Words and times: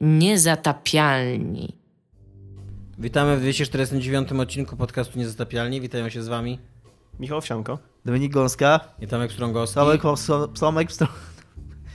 Niezatapialni. 0.00 1.76
Witamy 2.98 3.36
w 3.36 3.40
249 3.40 4.32
odcinku 4.32 4.76
podcastu 4.76 5.18
Niezatapialni. 5.18 5.80
Witają 5.80 6.08
się 6.08 6.22
z 6.22 6.28
wami 6.28 6.58
Michał 7.20 7.38
Owsianko. 7.38 7.78
Dominik 8.04 8.32
Gąska. 8.32 8.80
i 9.00 9.06
Tomek 9.06 9.32
Strągowski. 9.32 9.74
Tomek, 9.74 10.02
Tomek, 10.26 10.58
Tomek 10.58 10.88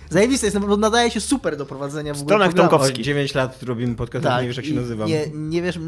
Zajebiste 0.10 0.48
jest, 0.48 0.60
bo 0.60 0.78
nadaje 0.78 1.12
się 1.12 1.22
super 1.22 1.58
do 1.58 1.66
prowadzenia 1.66 2.14
w 2.14 2.22
ogóle 2.22 2.36
Stronek. 2.36 2.54
Tomkowski. 2.58 3.02
O 3.02 3.04
9 3.04 3.36
lat 3.36 3.64
robimy 3.64 3.96
podcast, 3.96 4.24
tak, 4.26 4.42
nie 4.42 4.48
wiesz 4.48 4.58
jak 4.58 4.66
się 4.66 4.74
nazywam. 4.74 5.08
Nie, 5.08 5.28
nie 5.34 5.62
wiesz, 5.62 5.80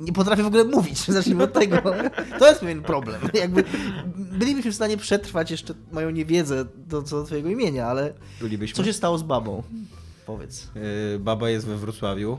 nie 0.00 0.12
potrafię 0.12 0.42
w 0.42 0.46
ogóle 0.46 0.64
mówić, 0.64 0.98
zacznijmy 1.12 1.44
od 1.44 1.52
tego. 1.52 1.76
To 2.38 2.48
jest 2.48 2.60
pewien 2.60 2.82
problem. 2.82 3.20
Jakby 3.34 3.64
bylibyśmy 4.16 4.72
w 4.72 4.74
stanie 4.74 4.96
przetrwać 4.96 5.50
jeszcze 5.50 5.74
moją 5.92 6.10
niewiedzę 6.10 6.64
do, 6.86 7.02
co 7.02 7.20
do 7.20 7.26
twojego 7.26 7.48
imienia, 7.48 7.86
ale 7.86 8.12
Bylibyśmy. 8.40 8.76
co 8.76 8.84
się 8.84 8.92
stało 8.92 9.18
z 9.18 9.22
babą? 9.22 9.62
Powiedz. 10.26 10.70
Yy, 11.12 11.18
baba 11.18 11.50
jest 11.50 11.66
we 11.66 11.76
Wrocławiu. 11.76 12.38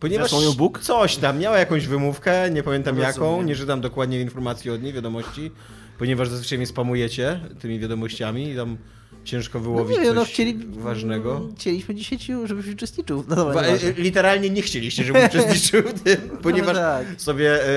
Ponieważ 0.00 0.32
ją 0.32 0.52
Bóg? 0.52 0.78
coś 0.78 1.16
tam, 1.16 1.38
miała 1.38 1.58
jakąś 1.58 1.86
wymówkę, 1.86 2.50
nie 2.50 2.62
pamiętam 2.62 2.96
No 2.96 3.02
jaką, 3.02 3.42
nie 3.42 3.56
czytam 3.56 3.80
dokładnie 3.80 4.20
informacji 4.20 4.70
od 4.70 4.82
niej, 4.82 4.92
wiadomości, 4.92 5.50
ponieważ 5.98 6.28
zazwyczaj 6.28 6.58
mnie 6.58 6.66
spamujecie 6.66 7.40
tymi 7.60 7.78
wiadomościami 7.78 8.50
i 8.50 8.56
tam 8.56 8.76
ciężko 9.24 9.60
wyłowić 9.60 9.96
no 9.96 10.04
nie 10.04 10.12
no 10.12 10.24
chcieli, 10.24 10.58
ważnego. 10.70 11.48
Chcieliśmy 11.56 11.94
dzisiaj, 11.94 12.18
ci, 12.18 12.32
żebyś 12.44 12.68
uczestniczył. 12.68 13.24
No 13.28 13.36
dobra, 13.36 13.54
Wa- 13.54 13.62
nieważne. 13.66 13.88
e, 13.88 13.92
literalnie 13.92 14.50
nie 14.50 14.62
chcieliście, 14.62 15.04
żebym 15.04 15.26
uczestniczył 15.26 15.82
w 15.82 16.00
tym, 16.02 16.16
ponieważ 16.42 16.76
tak. 16.76 17.06
sobie 17.16 17.64
e, 17.64 17.68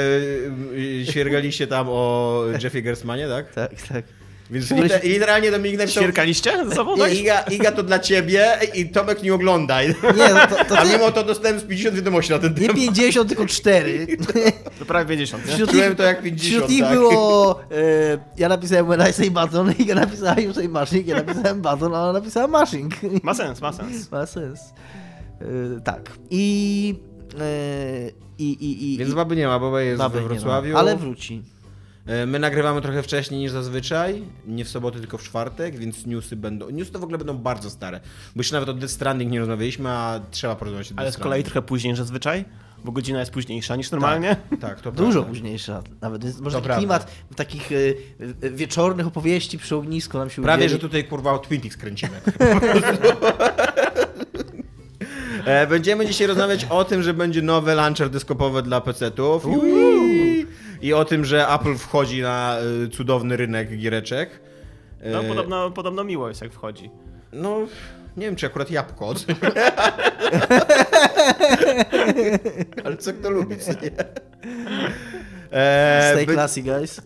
e, 1.01 1.05
świergaliście 1.05 1.67
tam 1.67 1.87
o 1.89 2.43
Jeffie 2.63 2.81
Gersmanie, 2.81 3.27
tak? 3.27 3.53
Tak, 3.53 3.81
tak. 3.81 4.05
Więc 4.51 4.71
liter, 4.71 5.03
literalnie 5.03 5.51
Dominik 5.51 5.79
napisał... 5.79 6.03
Świerkaliście 6.03 6.65
ze 6.69 6.75
sobą? 6.75 6.97
Nie, 6.97 7.03
tak? 7.03 7.13
Iga, 7.13 7.41
Iga 7.41 7.71
to 7.71 7.83
dla 7.83 7.99
ciebie 7.99 8.47
i 8.73 8.89
Tomek 8.89 9.23
nie 9.23 9.33
oglądaj. 9.33 9.87
Nie, 9.87 10.33
no 10.33 10.47
to, 10.47 10.65
to 10.65 10.79
A 10.79 10.81
ty, 10.81 10.89
mimo 10.89 11.11
to 11.11 11.23
dostałem 11.23 11.59
z 11.59 11.63
50 11.63 11.95
wiadomości 11.95 12.31
na 12.31 12.39
ten 12.39 12.53
nie 12.53 12.59
temat. 12.59 12.75
50, 12.75 13.27
tylko 13.27 13.45
4. 13.45 14.07
To 14.79 14.85
prawie 14.85 15.09
50, 15.09 15.47
nie? 15.47 15.53
Wśród 15.53 15.71
Czułem 15.71 15.89
nich, 15.89 15.97
to 15.97 16.03
jak 16.03 16.21
50, 16.21 16.53
wśród 16.53 16.69
nich 16.69 16.81
tak. 16.81 16.93
było. 16.93 17.61
E, 17.61 17.65
ja 18.37 18.49
napisałem 18.49 18.85
When 18.85 19.09
I 19.09 19.13
say 19.13 19.31
button, 19.31 19.73
ja 19.87 19.95
napisałem 19.95 20.43
You 20.43 20.53
say 20.53 20.69
mashing, 20.69 21.07
ja 21.07 21.15
napisałem 21.15 21.61
button, 21.61 21.95
a 21.95 22.03
ona 22.03 22.13
napisała 22.13 22.47
mashing. 22.47 22.93
Ma 23.23 23.33
sens, 23.33 23.61
ma 23.61 23.73
sens. 23.73 24.11
Ma 24.11 24.25
sens. 24.25 24.59
E, 25.41 25.81
tak. 25.83 26.11
I. 26.29 26.95
E, 27.39 28.11
i, 28.39 28.51
i, 28.51 28.93
i 28.93 28.97
Więc 28.97 29.13
baby 29.13 29.35
nie 29.35 29.47
ma, 29.47 29.59
baba 29.59 29.81
jest 29.81 29.99
baby 29.99 30.15
we 30.15 30.21
nie 30.21 30.27
ma. 30.27 30.33
Wrocławiu. 30.33 30.77
Ale 30.77 30.97
wróci. 30.97 31.41
E, 32.05 32.25
My 32.25 32.39
nagrywamy 32.39 32.81
trochę 32.81 33.03
wcześniej 33.03 33.39
niż 33.39 33.51
zazwyczaj, 33.51 34.23
nie 34.47 34.65
w 34.65 34.69
sobotę, 34.69 34.99
tylko 34.99 35.17
w 35.17 35.23
czwartek, 35.23 35.77
więc 35.77 36.05
newsy 36.05 36.35
będą. 36.35 36.69
Newsy 36.69 36.91
to 36.93 36.99
w 36.99 37.03
ogóle 37.03 37.17
będą 37.17 37.37
bardzo 37.37 37.69
stare. 37.69 37.99
Bo 38.35 38.39
jeszcze 38.39 38.55
nawet 38.55 38.69
o 38.69 38.73
Death 38.73 38.93
Stranding 38.93 39.31
nie 39.31 39.39
rozmawialiśmy, 39.39 39.89
a 39.89 40.19
trzeba 40.31 40.55
porozmawiać 40.55 40.91
o 40.91 40.93
Ale 40.97 41.05
Death 41.07 41.19
z 41.19 41.23
kolei 41.23 41.43
trochę 41.43 41.61
później 41.61 41.91
niż 41.93 41.99
zazwyczaj, 41.99 42.45
bo 42.83 42.91
godzina 42.91 43.19
jest 43.19 43.31
późniejsza 43.31 43.75
niż 43.75 43.91
normalnie. 43.91 44.35
Tak, 44.61 44.81
to 44.81 44.91
Dużo 45.01 45.11
prawda. 45.11 45.29
późniejsza 45.29 45.83
nawet. 46.01 46.23
Może 46.23 46.33
To 46.39 46.41
taki 46.51 46.63
prawda. 46.63 46.77
klimat 46.77 47.11
takich 47.35 47.71
e, 47.71 47.75
e, 48.47 48.49
wieczornych 48.49 49.07
opowieści 49.07 49.57
przy 49.57 49.75
ognisku 49.75 50.17
nam 50.17 50.29
się 50.29 50.41
Prawie, 50.41 50.65
udzieli. 50.65 50.73
że 50.81 50.87
tutaj 50.87 51.03
kurwa 51.03 51.33
o 51.33 51.39
Twin 51.39 51.61
Peaks 51.61 51.77
kręcimy. 51.77 52.21
E, 55.45 55.67
Będziemy 55.67 56.05
dzisiaj 56.05 56.27
rozmawiać 56.27 56.65
o 56.69 56.85
tym, 56.85 57.03
że 57.03 57.13
będzie 57.13 57.41
nowe 57.41 57.75
launcher 57.75 58.09
dyskopowe 58.09 58.61
dla 58.63 58.81
PC-ów 58.81 59.45
i, 59.45 59.49
i 60.81 60.93
o 60.93 61.05
tym, 61.05 61.25
że 61.25 61.47
Apple 61.49 61.75
wchodzi 61.75 62.21
na 62.21 62.57
y, 62.85 62.89
cudowny 62.89 63.37
rynek 63.37 63.77
giereczek. 63.77 64.29
No, 65.11 65.23
podobno, 65.23 65.71
podobno 65.71 66.03
miło 66.03 66.27
jest 66.29 66.41
jak 66.41 66.53
wchodzi. 66.53 66.89
No, 67.33 67.57
nie 68.17 68.25
wiem, 68.25 68.35
czy 68.35 68.45
akurat 68.45 68.71
jabłko. 68.71 69.13
Ale 72.85 72.97
co 72.97 73.13
kto 73.13 73.29
lubi, 73.29 73.57
co 73.57 73.71
nie? 73.71 73.91
E, 75.53 76.11
Stay 76.13 76.25
classy, 76.25 76.61
guys. 76.61 77.01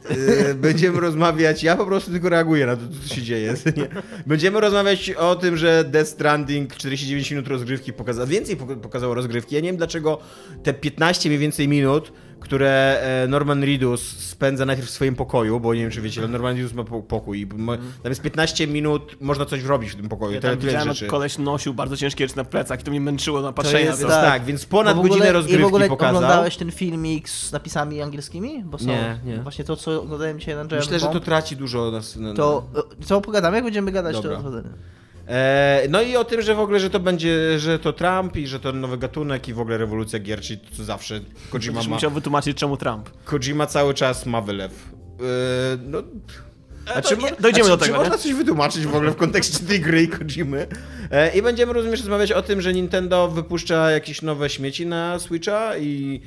e, 0.50 0.54
Będziemy 0.54 1.00
rozmawiać, 1.00 1.64
ja 1.64 1.76
po 1.76 1.86
prostu 1.86 2.12
tylko 2.12 2.30
reaguję 2.30 2.66
na 2.66 2.76
to, 2.76 2.82
co 3.08 3.16
się 3.16 3.22
dzieje. 3.22 3.54
Będziemy 4.28 4.60
rozmawiać 4.62 5.10
o 5.12 5.36
tym, 5.36 5.58
że 5.58 5.84
Death 5.84 6.10
Stranding 6.10 6.76
49 6.76 7.32
minut 7.32 7.48
rozgrywki 7.48 7.94
pokazało, 7.94 8.28
więcej 8.28 8.58
pok- 8.58 8.80
pokazało 8.80 9.14
rozgrywki. 9.14 9.56
Ja 9.56 9.62
nie 9.62 9.70
wiem 9.70 9.78
dlaczego 9.78 10.20
te 10.64 10.74
15 10.74 11.30
mniej 11.30 11.40
więcej 11.40 11.68
minut, 11.68 12.12
które 12.46 13.00
e, 13.24 13.28
Norman 13.28 13.64
Reedus 13.64 14.02
spędza 14.18 14.66
najpierw 14.66 14.88
w 14.88 14.92
swoim 14.92 15.16
pokoju, 15.16 15.60
bo 15.60 15.74
nie 15.74 15.82
wiem 15.82 15.92
czy 15.92 16.02
wiecie, 16.02 16.22
ale 16.22 16.28
Norman 16.30 16.56
Reedus 16.56 16.74
ma 16.74 16.84
po- 16.84 17.02
pokój. 17.02 17.40
i 17.42 17.48
Tam 17.48 17.78
jest 18.12 18.22
15 18.22 18.68
minut, 18.68 19.16
można 19.22 19.46
coś 19.46 19.64
robić 19.64 19.92
w 19.92 19.96
tym 19.96 20.10
pokoju. 20.10 20.34
Ja 20.34 20.42
tyle, 20.42 20.54
tam 20.54 20.60
tyle 20.62 20.72
widziałem, 20.72 20.94
rzeczy. 20.94 21.08
koleś 21.08 21.38
nosił 21.38 21.74
bardzo 21.74 21.98
ciężkie 21.98 22.24
rzeczy 22.28 22.38
na 22.38 22.44
plecach 22.44 22.82
i 22.82 22.84
to 22.84 22.92
mnie 22.92 23.02
męczyło 23.02 23.42
na 23.42 23.52
patrzenie 23.54 23.90
na 23.90 23.98
to. 23.98 24.08
tak. 24.08 24.26
tak, 24.26 24.46
więc 24.46 24.66
ponad 24.66 24.98
ogóle- 24.98 25.10
godzinę 25.10 25.28
I 25.28 25.32
w 25.32 25.34
rozgrywki 25.34 25.64
ogóle 25.66 25.88
pokazał. 25.88 26.16
oglądałeś 26.16 26.58
ten 26.58 26.72
filmik 26.72 27.30
z 27.30 27.52
napisami 27.52 28.02
angielskimi? 28.02 28.64
Bo 28.64 28.78
są 28.78 28.86
Nie, 28.88 29.20
nie. 29.26 29.38
Właśnie 29.38 29.66
to, 29.66 29.76
co 29.76 30.02
oglądałem 30.02 30.40
dzisiaj 30.40 30.56
na 30.56 30.64
Myślę, 30.64 31.00
że 31.00 31.08
to 31.08 31.20
traci 31.20 31.56
dużo 31.58 31.92
nas. 31.92 32.16
na- 32.16 32.34
to, 32.34 32.68
e, 33.02 33.06
co 33.06 33.22
pogadamy, 33.22 33.58
jak 33.58 33.64
będziemy 33.64 33.92
gadać, 33.92 34.16
Dobra. 34.16 34.38
to 34.38 34.52
no 35.90 36.02
i 36.02 36.16
o 36.16 36.24
tym, 36.24 36.42
że 36.42 36.56
w 36.56 36.60
ogóle, 36.60 36.80
że 36.80 36.90
to 36.90 37.00
będzie, 37.00 37.60
że 37.60 37.80
to 37.80 37.94
Trump 37.94 38.38
i 38.38 38.48
że 38.48 38.60
to 38.60 38.72
nowy 38.72 38.98
gatunek 38.98 39.48
i 39.48 39.54
w 39.54 39.60
ogóle 39.60 39.78
rewolucja 39.78 40.20
gier, 40.20 40.42
czyli 40.42 40.60
to 40.60 40.76
co 40.78 40.84
zawsze 40.84 41.20
Kojima 41.50 41.74
Będziesz 41.74 41.88
ma. 41.88 41.96
musiał 41.96 42.12
wytłumaczyć 42.12 42.58
czemu 42.58 42.78
Trump. 42.78 43.10
Kojima 43.26 43.66
cały 43.68 43.94
czas 43.94 44.26
ma 44.26 44.42
wylew. 44.42 44.72
E, 45.20 45.24
no, 45.84 46.04
a 46.96 47.02
to 47.02 47.10
czy, 47.10 47.18
dojdziemy 47.40 47.68
a 47.68 47.70
do 47.70 47.78
czy, 47.78 47.84
tego, 47.86 47.94
Czy 47.98 48.00
można 48.00 48.16
nie? 48.16 48.22
coś 48.22 48.34
wytłumaczyć 48.34 48.86
w 48.86 48.96
ogóle 48.96 49.12
w 49.12 49.16
kontekście 49.16 49.60
tej 49.60 49.80
gry 49.80 50.02
i 50.04 50.08
Kojimy? 50.08 50.68
E, 51.12 51.38
I 51.38 51.42
będziemy 51.42 51.74
również 51.74 52.00
rozmawiać 52.00 52.32
o 52.32 52.42
tym, 52.42 52.62
że 52.62 52.74
Nintendo 52.74 53.28
wypuszcza 53.28 53.92
jakieś 53.92 54.22
nowe 54.22 54.50
śmieci 54.50 54.86
na 54.86 55.20
Switcha 55.20 55.78
i 55.78 56.22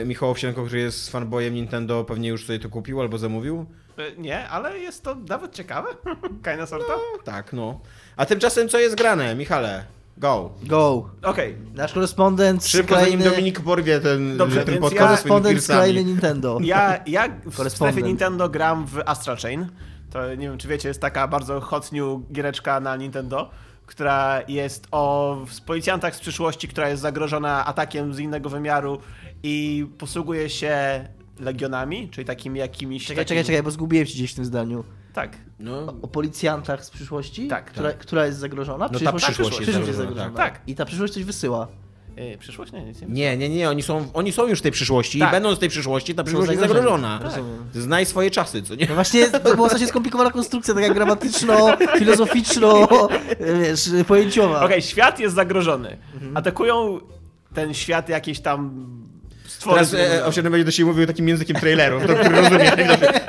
e, 0.00 0.04
Michał 0.04 0.30
Owsienko, 0.30 0.64
który 0.64 0.80
jest 0.80 1.10
fanboyem 1.10 1.54
Nintendo, 1.54 2.04
pewnie 2.04 2.28
już 2.28 2.46
sobie 2.46 2.58
to 2.58 2.68
kupił 2.68 3.00
albo 3.00 3.18
zamówił. 3.18 3.66
E, 3.98 4.20
Nie, 4.20 4.48
ale 4.48 4.78
jest 4.78 5.04
to 5.04 5.14
nawet 5.28 5.54
ciekawe. 5.54 5.88
Kajna 6.42 6.66
sorta. 6.66 6.92
No, 6.92 7.22
tak, 7.24 7.52
no. 7.52 7.80
A 8.18 8.26
tymczasem 8.26 8.68
co 8.68 8.78
jest 8.78 8.96
grane, 8.96 9.34
Michale? 9.34 9.84
Go. 10.16 10.50
Go. 10.62 11.10
Okej, 11.22 11.56
Nasz 11.74 11.92
korespondent 11.92 12.64
z 12.64 12.66
Szybko, 12.68 12.94
zanim 12.94 13.08
krainy, 13.08 13.30
Dominik 13.30 13.60
porwie 13.60 14.00
ten, 14.00 14.36
Dobrze, 14.36 14.64
ten 14.64 14.74
więc 14.74 14.80
podcast 14.80 15.00
ja- 15.00 15.06
korespondent 15.08 15.60
z 15.60 15.66
krainy 15.66 16.04
Nintendo. 16.04 16.58
Ja, 16.62 17.00
ja 17.06 17.28
w 17.46 17.68
strefie 17.70 18.02
Nintendo 18.02 18.48
gram 18.48 18.86
w 18.86 19.02
Astral 19.06 19.36
Chain. 19.36 19.66
To 20.10 20.34
nie 20.34 20.48
wiem, 20.48 20.58
czy 20.58 20.68
wiecie, 20.68 20.88
jest 20.88 21.00
taka 21.00 21.28
bardzo 21.28 21.60
hot 21.60 21.92
new 21.92 22.20
giereczka 22.32 22.80
na 22.80 22.96
Nintendo, 22.96 23.50
która 23.86 24.42
jest 24.48 24.86
o 24.90 25.36
z 25.50 25.60
policjantach 25.60 26.16
z 26.16 26.20
przyszłości, 26.20 26.68
która 26.68 26.88
jest 26.88 27.02
zagrożona 27.02 27.66
atakiem 27.66 28.14
z 28.14 28.18
innego 28.18 28.48
wymiaru 28.50 28.98
i 29.42 29.86
posługuje 29.98 30.50
się 30.50 31.04
legionami, 31.40 32.08
czyli 32.08 32.24
takimi 32.24 32.58
jakimiś... 32.60 33.02
Czekaj, 33.02 33.24
takimi... 33.24 33.28
czekaj, 33.28 33.44
czekaj, 33.44 33.62
bo 33.62 33.70
zgubiłem 33.70 34.06
się 34.06 34.14
gdzieś 34.14 34.32
w 34.32 34.34
tym 34.34 34.44
zdaniu. 34.44 34.84
Tak. 35.12 35.36
No, 35.58 35.94
O 36.02 36.08
policjantach 36.08 36.84
z 36.84 36.90
przyszłości? 36.90 37.48
Tak, 37.48 37.64
Która, 37.64 37.92
która 37.92 38.26
jest 38.26 38.38
zagrożona? 38.38 38.88
No 38.92 39.00
ta 39.00 39.12
przyszłość 39.12 39.58
jest 39.60 39.60
jest 39.60 39.72
zagrożona, 39.72 40.08
zagrożona. 40.08 40.36
tak. 40.36 40.60
I 40.66 40.74
ta 40.74 40.84
przyszłość 40.84 41.12
coś 41.12 41.24
wysyła. 41.24 41.68
Yy, 42.16 42.38
przyszłość? 42.38 42.72
Nie, 42.72 42.84
nic 42.84 43.00
nie. 43.00 43.06
nie, 43.08 43.36
nie, 43.36 43.48
nie, 43.48 43.70
oni 43.70 43.82
są, 43.82 44.06
oni 44.14 44.32
są 44.32 44.46
już 44.46 44.58
w 44.58 44.62
tej 44.62 44.72
przyszłości 44.72 45.18
Tak. 45.18 45.28
i 45.28 45.32
będą 45.32 45.54
z 45.54 45.58
tej 45.58 45.68
przyszłości, 45.68 46.14
ta 46.14 46.24
przyszłość 46.24 46.50
jest 46.50 46.62
zagrożona. 46.62 47.20
Rozumiem. 47.22 47.64
Znaj 47.74 48.06
swoje 48.06 48.30
czasy, 48.30 48.62
co 48.62 48.74
nie? 48.74 48.86
No 48.88 48.94
właśnie, 48.94 49.26
to 49.30 49.54
była 49.56 49.68
strasznie 49.68 49.88
skomplikowana 49.88 50.30
konstrukcja, 50.30 50.74
taka 50.74 50.94
gramatyczno, 50.94 51.68
filozoficzno, 51.98 52.88
wiesz, 53.60 53.90
pojęciowa. 54.06 54.64
Okej, 54.64 54.82
świat 54.82 55.20
jest 55.20 55.34
zagrożony. 55.34 55.96
Mhm. 56.14 56.36
Atakują 56.36 57.00
ten 57.54 57.74
świat 57.74 58.08
jakieś 58.08 58.40
tam. 58.40 58.86
Teraz 59.64 59.94
e, 59.94 60.24
Owsiany 60.26 60.50
będzie 60.50 60.64
do 60.64 60.70
siebie 60.70 60.86
mówił 60.90 61.06
takim 61.06 61.28
językiem 61.28 61.56
trailerów, 61.56 62.06
to, 62.06 62.14
który 62.14 62.36
rozumie. 62.36 62.72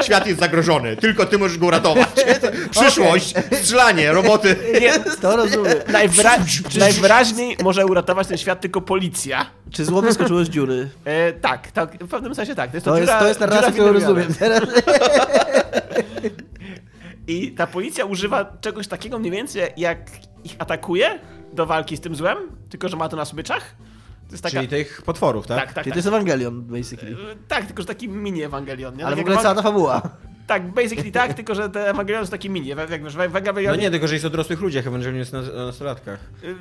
Świat 0.04 0.28
jest 0.28 0.40
zagrożony, 0.40 0.98
tylko 0.98 1.26
ty 1.26 1.38
możesz 1.38 1.58
go 1.58 1.66
uratować. 1.66 2.08
Przyszłość, 2.72 3.34
strzelanie, 3.52 4.12
roboty. 4.12 4.56
Nie, 4.82 4.94
To 5.22 5.36
rozumiem. 5.38 5.74
najwyra- 6.00 6.80
najwyraźniej 6.80 7.58
może 7.64 7.86
uratować 7.86 8.28
ten 8.28 8.38
świat 8.38 8.62
tylko 8.62 8.82
policja. 8.82 9.46
Czy 9.72 9.86
zło 9.86 10.02
wyskoczyło 10.02 10.44
z 10.46 10.50
dziury? 10.50 10.90
E, 11.06 11.34
tak, 11.34 11.72
tak, 11.72 12.04
w 12.04 12.08
pewnym 12.10 12.36
sensie 12.36 12.56
tak. 12.56 12.70
To 12.72 12.78
jest, 12.78 12.86
To 12.86 12.98
jest, 12.98 13.08
dziura, 13.08 13.20
to 13.20 13.28
jest 13.28 13.40
narracja, 13.40 13.72
którą 13.72 13.94
rozumiem. 13.94 14.28
I 17.28 17.52
ta 17.52 17.68
policja 17.68 18.06
używa 18.06 18.58
czegoś 18.62 18.88
takiego 18.88 19.20
mniej 19.20 19.32
więcej, 19.32 19.64
jak 19.78 19.98
ich 20.44 20.56
atakuje 20.60 21.20
do 21.54 21.66
walki 21.66 21.98
z 21.98 22.02
tym 22.02 22.16
złem, 22.16 22.38
tylko 22.70 22.90
że 22.90 22.98
ma 22.98 23.10
to 23.10 23.18
na 23.18 23.26
smyczach. 23.26 23.76
Taka... 24.38 24.50
Czyli 24.50 24.68
tych 24.68 25.02
potworów, 25.02 25.48
tak? 25.48 25.58
Tak, 25.58 25.74
tak, 25.74 25.84
Czyli 25.84 25.84
tak. 25.84 25.94
to 25.94 25.98
jest 25.98 26.08
Ewangelion, 26.08 26.62
basically. 26.62 27.12
E, 27.12 27.16
Tak, 27.48 27.66
tylko 27.66 27.82
że 27.82 27.88
taki 27.88 28.10
mini 28.10 28.44
Ewangelion. 28.44 28.96
Nie? 28.98 29.06
Ale 29.06 29.16
Tak 29.16 29.26
w 29.26 29.28
ogóle 29.28 29.44
cała 29.44 29.56
ta 29.56 29.62
fabuła. 29.62 30.02
Tak, 30.48 30.72
basically 30.74 31.12
tak, 31.12 31.34
tylko 31.34 31.56
że 31.56 31.70
te 31.70 31.90
Ewangelion 31.90 32.20
jest 32.22 32.32
taki 32.32 32.50
mini. 32.50 32.68
Jak 32.68 33.04
wiesz, 33.04 33.16
w 33.16 33.20
Ewangelionie... 33.20 33.68
No 33.68 33.76
nie, 33.76 33.92
tylko 33.92 34.08
że 34.08 34.14
jest 34.14 34.26
o 34.26 34.30
dorosłych 34.30 34.62
ludziach, 34.62 34.88
Ewangelion 34.88 35.16
jest 35.16 35.34
na, 35.34 35.42
na 35.42 35.66
nastolatkach. 35.66 36.20
Y, 36.44 36.56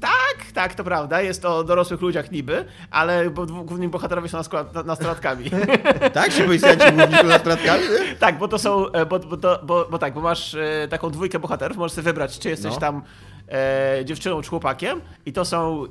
Tak, 0.00 0.52
tak, 0.54 0.74
to 0.74 0.84
prawda, 0.84 1.20
jest 1.22 1.44
o 1.44 1.64
dorosłych 1.64 2.00
ludziach 2.00 2.30
niby, 2.32 2.64
ale 2.90 3.30
bo 3.30 3.46
głównymi 3.46 3.88
bohaterowie 3.92 4.28
są 4.28 4.38
nastola- 4.38 4.74
na- 4.74 4.82
nastolatkami. 4.82 5.50
Tak? 6.12 6.32
Ci 6.34 6.42
policjanci 6.42 6.92
główni 6.92 7.16
są 7.16 7.24
nastratkami? 7.26 7.82
tak, 8.20 8.38
bo 8.38 8.48
to 8.48 8.58
są, 8.58 8.90
e, 8.92 9.06
bo, 9.06 9.18
bo, 9.18 9.36
to, 9.36 9.60
bo, 9.62 9.86
bo 9.90 9.98
tak, 9.98 10.14
bo 10.14 10.20
masz 10.20 10.54
e, 10.54 10.88
taką 10.90 11.10
dwójkę 11.10 11.38
bohaterów, 11.38 11.76
możesz 11.76 11.92
sobie 11.92 12.04
wybrać, 12.04 12.38
czy 12.38 12.48
jesteś 12.48 12.72
No. 12.74 12.80
tam 12.80 13.02
e, 13.48 14.02
dziewczyną 14.04 14.42
czy 14.42 14.50
chłopakiem. 14.50 15.00
I 15.26 15.32
to 15.32 15.44
są 15.44 15.84
e, 15.84 15.88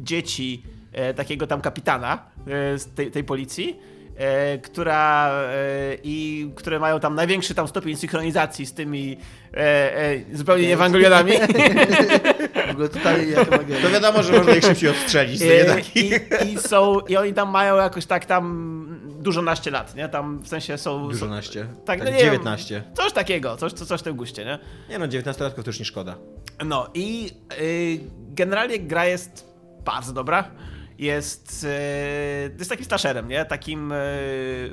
dzieci 0.00 0.62
e, 0.92 1.14
takiego 1.14 1.46
tam 1.46 1.60
kapitana 1.60 2.18
e, 2.46 2.78
z 2.78 2.94
tej, 2.94 3.10
tej 3.10 3.24
policji, 3.24 3.80
która 4.62 5.30
e, 5.30 5.96
i 6.04 6.48
które 6.54 6.78
mają 6.78 7.00
tam 7.00 7.14
największy 7.14 7.54
tam 7.54 7.68
stopień 7.68 7.96
synchronizacji 7.96 8.66
z 8.66 8.72
tymi 8.72 9.16
e, 9.54 9.96
e, 9.96 10.36
zupełnie 10.36 10.66
nie 10.66 10.74
Ewangelionami. 10.74 11.32
W 12.68 12.70
ogóle 12.70 12.88
totalnie 12.88 13.26
jak 13.26 13.48
To 13.82 13.90
wiadomo, 13.90 14.22
że 14.22 14.32
można 14.32 14.54
ich 14.54 14.64
szybciej 14.64 14.90
odstrzelić. 14.90 15.38
To 15.38 15.44
nie 15.44 15.60
E, 15.60 15.64
taki... 15.64 16.10
I, 16.10 16.52
I 16.52 16.58
są, 16.58 17.00
i 17.00 17.16
oni 17.16 17.34
tam 17.34 17.50
mają 17.50 17.76
jakoś 17.76 18.06
tak 18.06 18.26
tam 18.26 19.02
dużo 19.22 19.42
naście 19.42 19.70
lat, 19.70 19.94
nie? 19.94 20.08
Tam 20.08 20.38
w 20.38 20.48
sensie 20.48 20.78
są... 20.78 21.08
Dużo 21.08 21.26
naście. 21.26 21.66
Tak, 21.84 21.98
no 21.98 22.04
Tak, 22.04 22.14
nie 22.14 22.20
wiem. 22.20 22.32
19. 22.32 22.82
Coś 22.94 23.12
takiego, 23.12 23.56
coś, 23.56 23.72
coś 23.72 24.00
w 24.00 24.02
tym 24.02 24.16
guście, 24.16 24.44
nie? 24.44 24.58
Nie 24.88 24.98
no, 24.98 25.06
19-latków 25.06 25.62
to 25.62 25.70
już 25.70 25.78
nie 25.78 25.84
szkoda. 25.84 26.16
No 26.64 26.90
i 26.94 27.30
y, 27.60 28.00
generalnie 28.28 28.78
gra 28.78 29.06
jest 29.06 29.46
bardzo 29.84 30.12
dobra. 30.12 30.50
Jest, 30.98 31.64
y, 31.64 32.54
jest 32.58 32.70
takim 32.70 32.84
slasherem, 32.86 33.28
nie? 33.28 33.44
Takim 33.44 33.88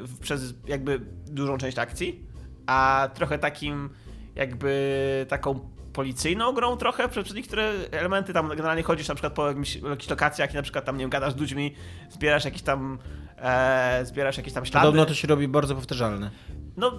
w- 0.04 0.18
przez 0.22 0.54
jakby 0.68 1.00
dużą 1.28 1.58
część 1.58 1.80
akcji, 1.80 2.26
a 2.68 3.10
trochę 3.14 3.40
takim 3.40 3.90
jakby 4.36 5.26
taką 5.30 5.60
policyjną 5.94 6.52
grą 6.54 6.78
trochę 6.78 7.10
przez 7.10 7.34
niektóre 7.34 7.72
elementy. 7.92 8.34
Tam 8.34 8.50
generalnie 8.50 8.84
chodzisz 8.84 9.08
na 9.08 9.16
przykład 9.16 9.34
po 9.34 9.48
jakimś, 9.48 9.76
jakichś 9.76 10.10
lokacjach 10.10 10.52
i 10.54 10.56
na 10.56 10.62
przykład 10.62 10.86
tam, 10.86 10.98
nie 10.98 11.04
wiem, 11.04 11.10
gadasz 11.10 11.34
z 11.34 11.38
ludźmi, 11.38 11.76
zbierasz 12.10 12.46
jakieś 12.46 12.62
tam 12.62 13.00
e, 13.38 14.02
zbierasz 14.06 14.38
jakieś 14.38 14.54
tam 14.54 14.66
ślady. 14.66 14.86
Podobno 14.88 15.06
to 15.06 15.14
się 15.14 15.28
robi 15.28 15.48
bardzo 15.48 15.76
powtarzalne. 15.76 16.32
No, 16.78 16.92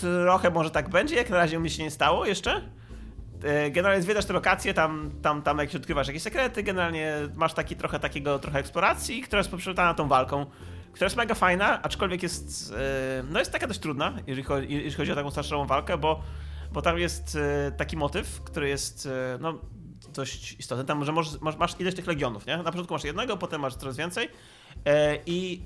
trochę 0.00 0.50
może 0.50 0.70
tak 0.70 0.88
będzie, 0.88 1.16
jak 1.16 1.30
na 1.30 1.36
razie 1.36 1.58
mi 1.58 1.70
się 1.70 1.82
nie 1.82 1.90
stało 1.90 2.26
jeszcze. 2.26 2.62
E, 3.42 3.70
Generalnie 3.70 4.02
zwiedzasz 4.02 4.24
te 4.24 4.32
lokacje, 4.32 4.74
tam, 4.74 5.10
tam, 5.22 5.42
tam 5.42 5.58
jakieś 5.58 5.74
odkrywasz 5.76 6.06
jakieś 6.06 6.22
sekrety, 6.22 6.62
generalnie 6.62 7.14
masz 7.34 7.54
taki 7.54 7.76
trochę 7.76 7.98
takiego 8.00 8.38
trochę 8.38 8.58
eksploracji, 8.58 9.22
która 9.22 9.38
jest 9.38 9.50
poprzedzona 9.50 9.94
tą 9.94 10.08
walką, 10.08 10.46
która 10.92 11.06
jest 11.06 11.16
mega 11.16 11.34
fajna, 11.34 11.82
aczkolwiek 11.82 12.22
jest, 12.22 12.74
e, 12.78 13.22
no 13.30 13.38
jest 13.38 13.52
taka 13.52 13.66
dość 13.66 13.80
trudna, 13.80 14.14
jeżeli 14.26 14.44
chodzi, 14.44 14.72
jeżeli 14.74 14.94
chodzi 14.94 15.12
o 15.12 15.14
taką 15.14 15.30
starszą 15.30 15.66
walkę, 15.66 15.98
bo, 15.98 16.22
bo 16.72 16.82
tam 16.82 16.98
jest 16.98 17.36
e, 17.36 17.72
taki 17.72 17.96
motyw, 17.96 18.40
który 18.42 18.68
jest, 18.68 19.08
no 19.40 19.58
dość 20.14 20.56
istotny, 20.58 20.84
tam, 20.84 21.04
że 21.04 21.12
masz, 21.12 21.56
masz 21.58 21.80
ileś 21.80 21.94
tych 21.94 22.06
legionów, 22.06 22.46
nie? 22.46 22.56
Na 22.56 22.64
początku 22.64 22.94
masz 22.94 23.04
jednego, 23.04 23.36
potem 23.36 23.60
masz 23.60 23.74
coraz 23.74 23.96
więcej 23.96 24.28
i 25.26 25.62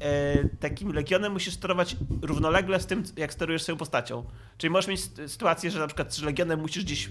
takim 0.61 0.93
legionem 0.93 1.33
musisz 1.33 1.55
sterować 1.55 1.97
równolegle 2.23 2.81
z 2.81 2.87
tym, 2.87 3.03
jak 3.17 3.33
sterujesz 3.33 3.63
swoją 3.63 3.79
postacią. 3.79 4.25
Czyli 4.59 4.71
możesz 4.71 4.89
mieć 4.89 5.01
sy- 5.01 5.29
sytuację, 5.29 5.71
że 5.71 5.79
na 5.79 5.87
przykład 5.87 6.15
z 6.15 6.23
legionem 6.23 6.61
musisz 6.61 6.85
gdzieś 6.85 7.11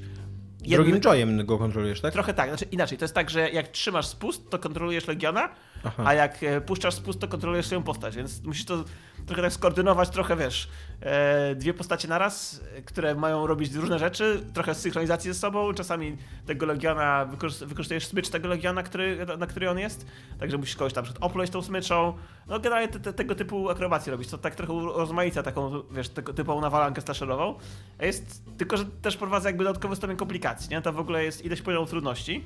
Drugim 0.61 1.01
joyem 1.01 1.45
go 1.45 1.57
kontrolujesz, 1.57 2.01
tak? 2.01 2.13
Trochę 2.13 2.33
tak, 2.33 2.49
znaczy 2.49 2.65
inaczej, 2.71 2.97
to 2.97 3.03
jest 3.03 3.15
tak, 3.15 3.29
że 3.29 3.49
jak 3.49 3.67
trzymasz 3.67 4.07
spust, 4.07 4.49
to 4.49 4.59
kontrolujesz 4.59 5.07
Legiona, 5.07 5.49
Aha. 5.83 6.03
a 6.05 6.13
jak 6.13 6.43
e, 6.43 6.61
puszczasz 6.61 6.93
spust, 6.93 7.19
to 7.19 7.27
kontrolujesz 7.27 7.65
swoją 7.65 7.83
postać, 7.83 8.15
więc 8.15 8.43
musisz 8.43 8.65
to 8.65 8.83
trochę 9.25 9.41
tak 9.41 9.53
skoordynować, 9.53 10.09
trochę 10.09 10.35
wiesz, 10.35 10.69
e, 11.01 11.55
dwie 11.55 11.73
postacie 11.73 12.07
naraz, 12.07 12.61
które 12.85 13.15
mają 13.15 13.47
robić 13.47 13.73
różne 13.73 13.99
rzeczy, 13.99 14.45
trochę 14.53 14.75
synchronizacji 14.75 15.33
ze 15.33 15.39
sobą, 15.39 15.73
czasami 15.73 16.17
tego 16.45 16.65
Legiona, 16.65 17.25
wykorzy- 17.25 17.65
wykorzystujesz 17.65 18.05
smycz 18.07 18.29
tego 18.29 18.47
Legiona, 18.47 18.83
który, 18.83 19.25
na 19.37 19.47
który 19.47 19.69
on 19.69 19.79
jest, 19.79 20.05
także 20.39 20.57
musisz 20.57 20.75
kogoś 20.75 20.93
tam 20.93 21.05
na 21.05 21.11
opluć 21.19 21.49
tą 21.49 21.61
smyczą, 21.61 22.13
no 22.47 22.59
generalnie 22.59 22.87
te, 22.87 22.99
te, 22.99 23.13
tego 23.13 23.35
typu 23.35 23.69
akrobacje 23.69 24.11
robić, 24.11 24.29
to 24.29 24.37
tak 24.37 24.55
trochę 24.55 24.73
rozmaica 24.97 25.43
taką, 25.43 25.81
wiesz, 25.91 26.09
tego 26.09 26.33
typową 26.33 26.61
nawalankę 26.61 27.01
slasherową, 27.01 27.55
jest, 27.99 28.43
tylko 28.57 28.77
że 28.77 28.85
też 28.85 29.17
prowadza 29.17 29.49
jakby 29.49 29.63
dodatkowy 29.63 29.95
stopień 29.95 30.17
komplikacji, 30.17 30.69
nie? 30.69 30.81
To 30.81 30.93
w 30.93 30.99
ogóle 30.99 31.23
jest 31.23 31.45
ileś 31.45 31.61
poziomów 31.61 31.89
trudności, 31.89 32.43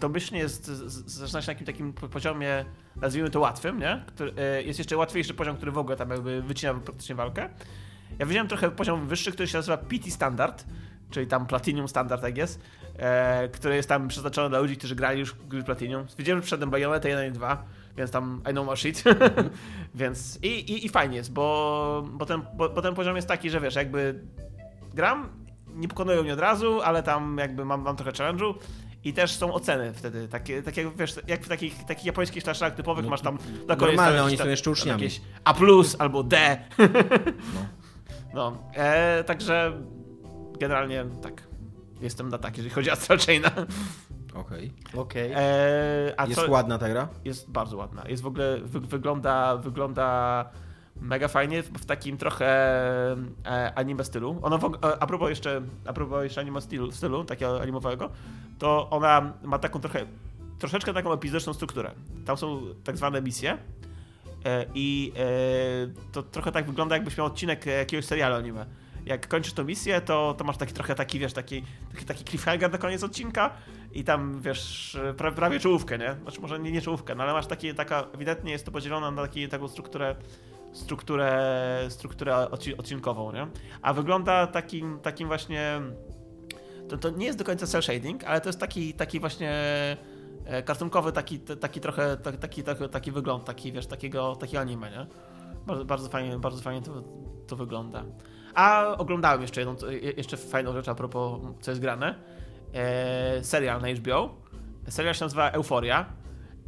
domyślnie 0.00 0.40
jest, 0.40 0.66
z- 0.66 0.92
z- 0.92 1.12
zaczyna 1.12 1.42
się 1.42 1.52
na 1.52 1.54
takim 1.54 1.66
takim 1.66 1.92
po- 1.92 2.08
poziomie, 2.08 2.64
nazwijmy 2.96 3.30
to 3.30 3.40
łatwym, 3.40 3.78
nie? 3.78 4.04
Który, 4.06 4.32
e, 4.36 4.62
jest 4.62 4.78
jeszcze 4.78 4.96
łatwiejszy 4.96 5.34
poziom, 5.34 5.56
który 5.56 5.72
w 5.72 5.78
ogóle 5.78 5.96
tam 5.96 6.10
jakby 6.10 6.42
wycina 6.42 6.74
praktycznie 6.74 7.14
walkę. 7.14 7.48
Ja 8.18 8.26
widziałem 8.26 8.48
trochę 8.48 8.70
poziom 8.70 9.08
wyższy, 9.08 9.32
który 9.32 9.48
się 9.48 9.58
nazywa 9.58 9.76
PT 9.76 10.10
Standard, 10.10 10.64
czyli 11.10 11.26
tam 11.26 11.46
Platinum 11.46 11.88
Standard, 11.88 12.22
jak 12.22 12.36
jest, 12.36 12.60
e, 12.98 13.48
który 13.48 13.76
jest 13.76 13.88
tam 13.88 14.08
przeznaczony 14.08 14.48
dla 14.48 14.58
ludzi, 14.58 14.76
którzy 14.76 14.94
grali 14.94 15.20
już 15.20 15.34
gry 15.34 15.62
Platinum. 15.62 16.06
Widziałem, 16.18 16.42
przedtem 16.42 16.70
Bayonetta 16.70 17.08
1 17.08 17.28
i 17.28 17.32
2, 17.32 17.64
więc 17.96 18.10
tam 18.10 18.42
I 18.50 18.52
know 18.52 18.66
my 18.70 18.76
shit. 18.76 19.04
więc 19.94 20.38
i, 20.42 20.48
i, 20.48 20.86
i 20.86 20.88
fajnie 20.88 21.16
jest, 21.16 21.32
bo, 21.32 22.04
bo, 22.12 22.26
ten, 22.26 22.42
bo, 22.54 22.68
bo 22.68 22.82
ten 22.82 22.94
poziom 22.94 23.16
jest 23.16 23.28
taki, 23.28 23.50
że 23.50 23.60
wiesz, 23.60 23.74
jakby 23.74 24.20
gram, 24.94 25.28
nie 25.74 25.88
pokonują 25.88 26.22
mnie 26.22 26.32
od 26.32 26.40
razu, 26.40 26.80
ale 26.82 27.02
tam 27.02 27.38
jakby 27.38 27.64
mam, 27.64 27.82
mam 27.82 27.96
trochę 27.96 28.12
challenge'u 28.12 28.54
i 29.06 29.12
też 29.12 29.36
są 29.36 29.52
oceny 29.52 29.92
wtedy, 29.92 30.28
takie, 30.28 30.62
takie 30.62 30.82
jak 30.82 30.96
wiesz, 30.96 31.14
jak 31.26 31.44
w 31.44 31.48
takich, 31.48 31.84
takich 31.84 32.04
japońskich 32.04 32.42
slasherach 32.42 32.74
typowych 32.74 33.06
masz 33.06 33.20
tam 33.20 33.38
na 33.68 33.76
koniec 33.76 33.96
normalne, 33.96 34.22
oni 34.22 34.32
jakieś 34.32 34.44
są 34.44 34.50
jeszcze 34.50 34.70
uczniami. 34.70 35.02
Jakieś 35.02 35.20
A+, 35.44 35.54
albo 35.98 36.22
D. 36.22 36.58
No, 38.34 38.58
e, 38.74 39.24
także 39.24 39.72
generalnie 40.60 41.04
tak, 41.22 41.42
jestem 42.00 42.28
na 42.28 42.38
tak, 42.38 42.56
jeżeli 42.56 42.74
chodzi 42.74 42.90
o 42.90 42.92
Astral 42.92 43.18
Chaina. 43.18 43.50
Okej. 44.34 44.72
Okej. 44.96 45.32
E, 45.34 46.14
a 46.16 46.26
Jest 46.26 46.40
co, 46.40 46.50
ładna 46.50 46.78
ta 46.78 46.88
gra? 46.88 47.08
jest 47.24 47.50
bardzo 47.50 47.76
ładna. 47.76 48.02
Jest 48.08 48.22
w 48.22 48.26
ogóle, 48.26 48.60
wy, 48.60 48.80
wygląda, 48.80 49.56
wygląda 49.56 50.50
mega 51.00 51.28
fajnie, 51.28 51.62
w, 51.62 51.86
takim 51.86 52.16
trochę 52.16 52.46
e, 53.46 53.72
anime 53.74 54.04
stylu. 54.04 54.38
Ona 54.42 54.58
w, 54.58 54.64
e, 54.64 55.02
a 55.02 55.06
propos 55.06 55.28
jeszcze, 55.28 55.62
a 55.86 55.92
propos 55.92 56.24
jeszcze 56.24 56.40
anime 56.40 56.60
stylu, 56.60 56.92
stylu, 56.92 57.24
takiego 57.24 57.62
animowego, 57.62 58.10
to 58.58 58.90
ona 58.90 59.32
ma 59.42 59.58
taką 59.58 59.80
trochę, 59.80 60.06
troszeczkę 60.58 60.94
taką 60.94 61.12
epizodyczną 61.12 61.52
strukturę. 61.52 61.90
Tam 62.24 62.36
są 62.36 62.60
tak 62.84 62.96
zwane 62.96 63.22
misje 63.22 63.58
e, 64.44 64.66
i 64.74 65.12
to 66.12 66.22
trochę 66.22 66.52
tak 66.52 66.66
wygląda, 66.66 66.96
jakbyś 66.96 67.18
miał 67.18 67.26
odcinek 67.26 67.66
jakiegoś 67.66 68.04
serialu 68.04 68.34
anime. 68.34 68.66
Jak 69.06 69.28
kończysz 69.28 69.52
tą 69.52 69.64
misję, 69.64 70.00
to, 70.00 70.34
to 70.38 70.44
masz 70.44 70.56
taki 70.56 70.72
trochę 70.72 70.94
taki, 70.94 71.18
wiesz, 71.18 71.32
taki, 71.32 71.62
taki, 71.92 72.04
taki 72.04 72.24
cliffhanger 72.24 72.72
na 72.72 72.78
koniec 72.78 73.04
odcinka 73.04 73.50
i 73.92 74.04
tam, 74.04 74.40
wiesz, 74.40 74.98
pra, 75.16 75.32
prawie 75.32 75.60
czołówkę, 75.60 75.98
nie? 75.98 76.16
Znaczy 76.22 76.40
może 76.40 76.58
nie, 76.58 76.72
nie 76.72 76.82
czołówkę, 76.82 77.14
no 77.14 77.22
ale 77.22 77.32
masz 77.32 77.46
taki, 77.46 77.74
taka, 77.74 78.06
ewidentnie 78.14 78.52
jest 78.52 78.64
to 78.64 78.72
podzielone 78.72 79.10
na 79.10 79.22
taki, 79.22 79.48
taką 79.48 79.68
strukturę, 79.68 80.16
strukturę, 80.76 81.40
strukturę 81.88 82.32
odci- 82.50 82.74
odcinkową, 82.78 83.32
nie? 83.32 83.46
A 83.82 83.92
wygląda 83.92 84.46
takim, 84.46 84.98
takim 85.00 85.28
właśnie, 85.28 85.80
to, 86.88 86.96
to 86.98 87.10
nie 87.10 87.26
jest 87.26 87.38
do 87.38 87.44
końca 87.44 87.66
cel 87.66 87.82
shading, 87.82 88.24
ale 88.24 88.40
to 88.40 88.48
jest 88.48 88.60
taki, 88.60 88.94
taki 88.94 89.20
właśnie 89.20 89.52
e, 90.44 90.62
kartunkowy, 90.62 91.12
taki, 91.12 91.40
taki 91.40 91.80
trochę, 91.80 92.16
taki, 92.16 92.38
taki, 92.38 92.88
taki, 92.90 93.12
wygląd, 93.12 93.44
taki, 93.44 93.72
wiesz, 93.72 93.86
takiego, 93.86 94.36
takiego 94.36 94.60
anime, 94.60 94.90
nie? 94.90 95.06
Bardzo, 95.66 95.84
bardzo 95.84 96.08
fajnie, 96.08 96.38
bardzo 96.38 96.62
fajnie 96.62 96.82
to, 96.82 96.92
to 97.46 97.56
wygląda. 97.56 98.04
A 98.54 98.94
oglądałem 98.98 99.42
jeszcze 99.42 99.60
jedną, 99.60 99.88
je- 99.90 100.10
jeszcze 100.10 100.36
fajną 100.36 100.72
rzecz 100.72 100.88
a 100.88 100.94
propos, 100.94 101.40
co 101.60 101.70
jest 101.70 101.80
grane. 101.80 102.14
E, 102.74 103.44
serial 103.44 103.80
na 103.80 103.88
HBO. 103.88 104.34
Serial 104.88 105.14
się 105.14 105.24
nazywa 105.24 105.50
Euforia. 105.50 106.06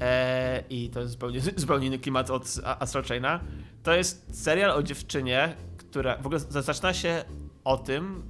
E, 0.00 0.64
I 0.70 0.90
to 0.90 1.00
jest 1.00 1.12
zupełnie, 1.12 1.40
zupełnie 1.56 1.86
inny 1.86 1.98
klimat 1.98 2.30
od 2.30 2.60
Astral 2.64 3.04
Chaina. 3.04 3.40
To 3.82 3.94
jest 3.94 4.42
serial 4.42 4.70
o 4.70 4.82
dziewczynie, 4.82 5.56
która 5.76 6.16
w 6.16 6.26
ogóle 6.26 6.40
zaczyna 6.40 6.94
się 6.94 7.24
o 7.64 7.76
tym, 7.76 8.22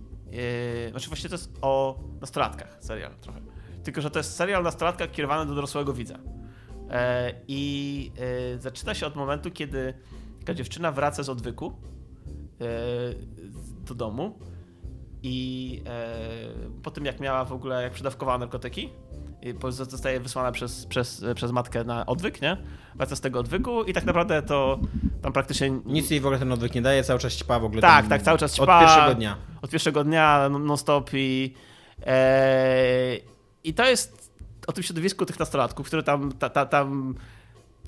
e, 0.87 0.91
znaczy 0.91 1.09
właściwie 1.09 1.29
to 1.29 1.35
jest 1.35 1.59
o 1.63 2.01
nastolatkach 2.21 2.77
serial 2.81 3.15
trochę. 3.21 3.41
Tylko, 3.85 4.01
że 4.01 4.11
to 4.11 4.19
jest 4.19 4.37
serial 4.37 4.61
o 4.61 4.65
nastolatkach 4.65 5.11
kierowany 5.11 5.47
do 5.47 5.55
dorosłego 5.55 5.93
widza. 5.93 6.19
E, 6.91 7.35
I 7.49 8.13
e, 8.55 8.59
zaczyna 8.59 8.95
się 8.95 9.07
od 9.07 9.17
momentu, 9.17 9.51
kiedy 9.51 9.95
taka 10.41 10.55
dziewczyna 10.55 10.93
wraca 10.93 11.23
z 11.23 11.29
odwyku 11.29 11.73
e, 12.61 12.65
do 13.87 13.95
domu 13.95 14.39
i 15.23 15.83
po 16.83 16.91
tym 16.91 17.05
jak 17.05 17.21
miała 17.21 17.45
w 17.45 17.53
ogóle, 17.53 17.83
jak 17.83 17.93
przedawkowała 17.93 18.39
narkotyki, 18.39 18.91
zostaje 19.69 20.21
wysłana 20.21 20.53
przez, 20.53 20.87
przez, 20.87 21.25
przez 21.35 21.53
matkę 21.53 21.85
na 21.85 22.07
odwyk, 22.07 22.43
nie? 22.43 22.57
Wraca 22.95 23.17
z 23.17 23.21
tego 23.21 23.41
odwyku 23.41 23.85
i 23.85 23.93
tak 23.93 24.05
naprawdę 24.05 24.43
to 24.43 24.79
tam 25.23 25.33
praktycznie... 25.33 25.71
Nic 25.71 26.11
jej 26.11 26.21
w 26.21 26.27
ogóle 26.27 26.39
ten 26.39 26.53
odwyk 26.53 26.75
nie 26.75 26.83
daje, 26.83 27.05
cały 27.05 27.19
czas 27.21 27.33
ćpa 27.33 27.59
w 27.59 27.65
ogóle. 27.65 27.83
Tak, 27.83 28.09
tak, 28.09 28.23
cały 28.23 28.39
czas 28.39 28.61
Od 28.61 28.67
ćpa. 28.67 28.81
pierwszego 28.81 29.15
dnia. 29.15 29.37
Od 29.63 29.71
pierwszego 29.71 30.05
dnia 30.05 30.49
non- 30.49 30.67
non-stop 30.67 31.11
i... 31.13 31.55
E, 32.07 33.17
I 33.65 33.75
to 33.75 33.85
jest 33.85 34.33
o 34.67 34.73
tym 34.73 34.85
środowisku 34.85 35.27
tych 35.27 35.39
nastolatków, 35.39 35.87
które 35.87 36.03
tam, 36.03 36.33
ta, 36.33 36.49
ta, 36.49 36.67
tam 36.67 37.15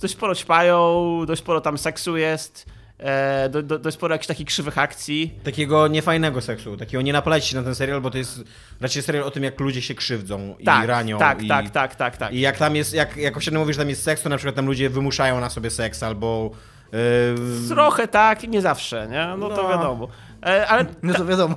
dość 0.01 0.15
sporo 0.15 0.35
ćpają, 0.35 1.05
dość 1.27 1.43
sporo 1.43 1.61
tam 1.61 1.79
seksu 1.79 2.17
jest 2.17 2.67
e, 3.01 3.49
do, 3.49 3.63
do, 3.63 3.79
dość 3.79 3.97
sporo 3.97 4.15
jakichś 4.15 4.27
takich 4.29 4.47
krzywych 4.47 4.79
akcji. 4.79 5.35
Takiego 5.45 5.89
niefajnego 5.89 6.41
seksu, 6.41 6.77
takiego 6.77 7.03
nie 7.03 7.13
napalajcie 7.13 7.47
się 7.47 7.57
na 7.57 7.63
ten 7.63 7.75
serial, 7.75 8.01
bo 8.01 8.11
to 8.11 8.19
jest 8.19 8.41
raczej 8.81 9.03
serial 9.03 9.25
o 9.25 9.31
tym, 9.31 9.43
jak 9.45 9.61
ludzie 9.61 9.83
się 9.83 9.95
krzywdzą 9.95 10.55
Tak, 10.65 10.85
i 10.85 10.87
ranią. 10.87 11.19
tak, 11.19 11.43
i, 11.43 11.49
tak, 11.49 11.71
tak, 11.71 11.95
tak, 11.95 12.17
tak. 12.17 12.33
I 12.33 12.41
jak 12.41 12.59
tam 12.59 12.77
jest, 12.77 12.95
jak, 12.95 13.17
jak 13.17 13.37
osiedle 13.37 13.59
mówi, 13.61 13.73
że 13.73 13.79
tam 13.79 13.89
jest 13.89 14.03
seks, 14.03 14.23
to 14.23 14.29
na 14.29 14.37
przykład 14.37 14.55
tam 14.57 14.67
ludzie 14.67 14.91
wymuszają 14.91 15.41
na 15.41 15.51
sobie 15.51 15.71
seks 15.71 16.03
albo... 16.03 16.51
Yy, 16.93 17.69
Trochę 17.69 18.09
tak, 18.09 18.43
nie 18.49 18.61
zawsze, 18.61 19.09
nie? 19.11 19.35
No, 19.39 19.49
to 19.49 19.63
No. 19.63 19.69
wiadomo. 19.69 20.09
E, 20.47 20.67
ale 20.69 20.85
No 21.03 21.15
to 21.15 21.25
wiadomo. 21.27 21.55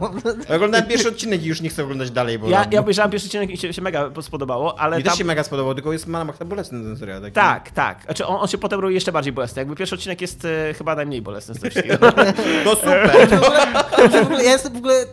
Oglądałem 0.55 0.87
pierwszy 0.87 1.07
odcinek 1.09 1.43
i 1.43 1.45
już 1.45 1.61
nie 1.61 1.69
chcę 1.69 1.83
oglądać 1.83 2.11
dalej, 2.11 2.39
bo... 2.39 2.49
ja, 2.49 2.63
tam- 2.63 2.71
ja 2.73 2.79
obejrzałem 2.79 3.11
pierwszy 3.11 3.27
odcinek 3.27 3.49
i 3.49 3.57
się, 3.57 3.73
się 3.73 3.81
mega 3.81 4.09
spodobało, 4.21 4.79
ale 4.79 4.97
Mi 4.97 5.03
tam... 5.03 5.11
też 5.11 5.17
się 5.17 5.23
mega 5.25 5.43
spodobał, 5.43 5.73
tylko 5.73 5.93
jest 5.93 6.07
na 6.07 6.25
maksa 6.25 6.45
bolesny 6.45 6.83
ten 6.83 6.97
serial. 6.97 7.21
Taki. 7.21 7.33
Tak, 7.33 7.71
tak. 7.71 8.03
Znaczy 8.03 8.25
on, 8.25 8.37
on 8.41 8.47
się 8.47 8.57
potem 8.57 8.79
robi 8.79 8.93
jeszcze 8.93 9.11
bardziej 9.11 9.33
bolesny. 9.33 9.59
Jakby 9.59 9.75
pierwszy 9.75 9.95
odcinek 9.95 10.21
jest 10.21 10.45
e, 10.45 10.73
chyba 10.73 10.95
najmniej 10.95 11.21
bolesny 11.21 11.55
z 11.55 11.59
tych 11.59 11.71
wszystkich. 11.71 11.97
To 12.65 12.75
super. 12.75 13.09
W 13.29 13.33
ogóle, 13.43 14.09
w 14.09 14.25
ogóle, 14.25 14.43
ja 14.43 14.51
jestem 14.51 14.73
w 14.73 14.77
ogóle, 14.77 14.93
y, 15.03 15.05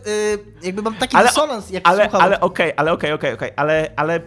jakby 0.63 0.81
mam 0.81 0.95
taki 0.95 1.15
Ale- 1.17 1.27
dysonans, 1.27 1.69
jak 1.69 1.87
ale, 1.87 2.03
słucham. 2.03 2.21
ale 2.21 2.39
okej, 2.39 2.73
ale 2.77 2.91
okej, 2.91 3.11
okej, 3.13 3.33
okej. 3.33 3.51
Ale, 3.55 3.91
ale 3.95 4.19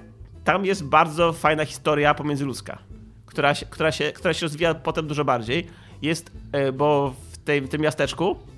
tam 0.45 0.65
jest 0.65 0.85
bardzo 0.85 1.33
fajna 1.33 1.65
historia 1.65 2.15
pomiędzyludzka, 2.15 2.79
która 3.27 3.55
się, 3.55 3.67
która, 3.67 3.93
się, 3.93 4.13
która 4.13 4.35
się 4.35 4.47
rozwija 4.47 4.75
potem 4.75 5.07
dużo 5.07 5.25
bardziej. 5.25 5.67
Jest, 6.03 6.31
e, 6.53 6.73
bo 6.73 7.15
w, 7.33 7.39
tej, 7.39 7.61
w 7.61 7.69
tym 7.69 7.81
miasteczku 7.81 8.31
e, 8.33 8.54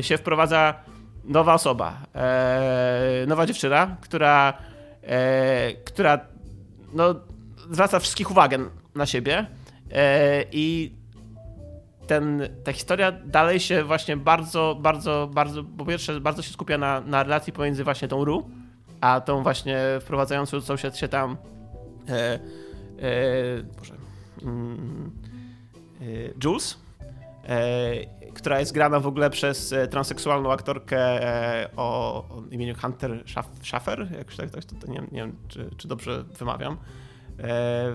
się 0.00 0.18
wprowadza 0.18 0.74
nowa 1.24 1.54
osoba, 1.54 1.98
e, 2.14 3.24
nowa 3.28 3.46
dziewczyna, 3.46 3.96
która, 4.00 4.52
e, 5.02 5.72
która 5.72 6.20
no, 6.92 7.14
zwraca 7.70 7.98
wszystkich 7.98 8.30
uwagę 8.30 8.58
na 8.94 9.06
siebie 9.06 9.46
e, 9.92 10.44
i 10.52 10.92
ten, 12.06 12.48
ta 12.64 12.72
historia 12.72 13.12
dalej 13.12 13.60
się 13.60 13.84
właśnie 13.84 14.16
bardzo, 14.16 14.76
bardzo, 14.80 15.30
bardzo, 15.32 15.64
po 15.64 15.86
pierwsze 15.86 16.20
bardzo 16.20 16.42
się 16.42 16.52
skupia 16.52 16.78
na, 16.78 17.00
na 17.00 17.22
relacji 17.22 17.52
pomiędzy 17.52 17.84
właśnie 17.84 18.08
tą 18.08 18.24
Ru, 18.24 18.50
a 19.00 19.20
tą 19.20 19.42
właśnie 19.42 19.78
wprowadzającą 20.00 20.76
się, 20.76 20.90
się 20.90 21.08
tam 21.08 21.36
e, 22.08 22.14
e, 22.14 22.40
Boże, 23.78 23.94
mm, 24.42 25.10
e, 26.00 26.04
Jules, 26.44 26.78
e, 27.48 28.21
która 28.34 28.60
jest 28.60 28.72
grana 28.72 29.00
w 29.00 29.06
ogóle 29.06 29.30
przez 29.30 29.72
e, 29.72 29.86
transseksualną 29.88 30.52
aktorkę 30.52 30.98
e, 30.98 31.68
o, 31.76 32.24
imieniu 32.50 32.74
Hunter 32.80 33.24
Schaff- 33.24 33.64
Schaffer, 33.66 34.08
jak 34.18 34.34
tak, 34.34 34.50
tak 34.50 34.64
to, 34.64 34.74
to 34.76 34.86
nie, 34.86 35.00
nie 35.00 35.20
wiem, 35.20 35.36
czy, 35.48 35.70
czy 35.76 35.88
dobrze 35.88 36.24
wymawiam. 36.38 36.72
E, 36.72 36.76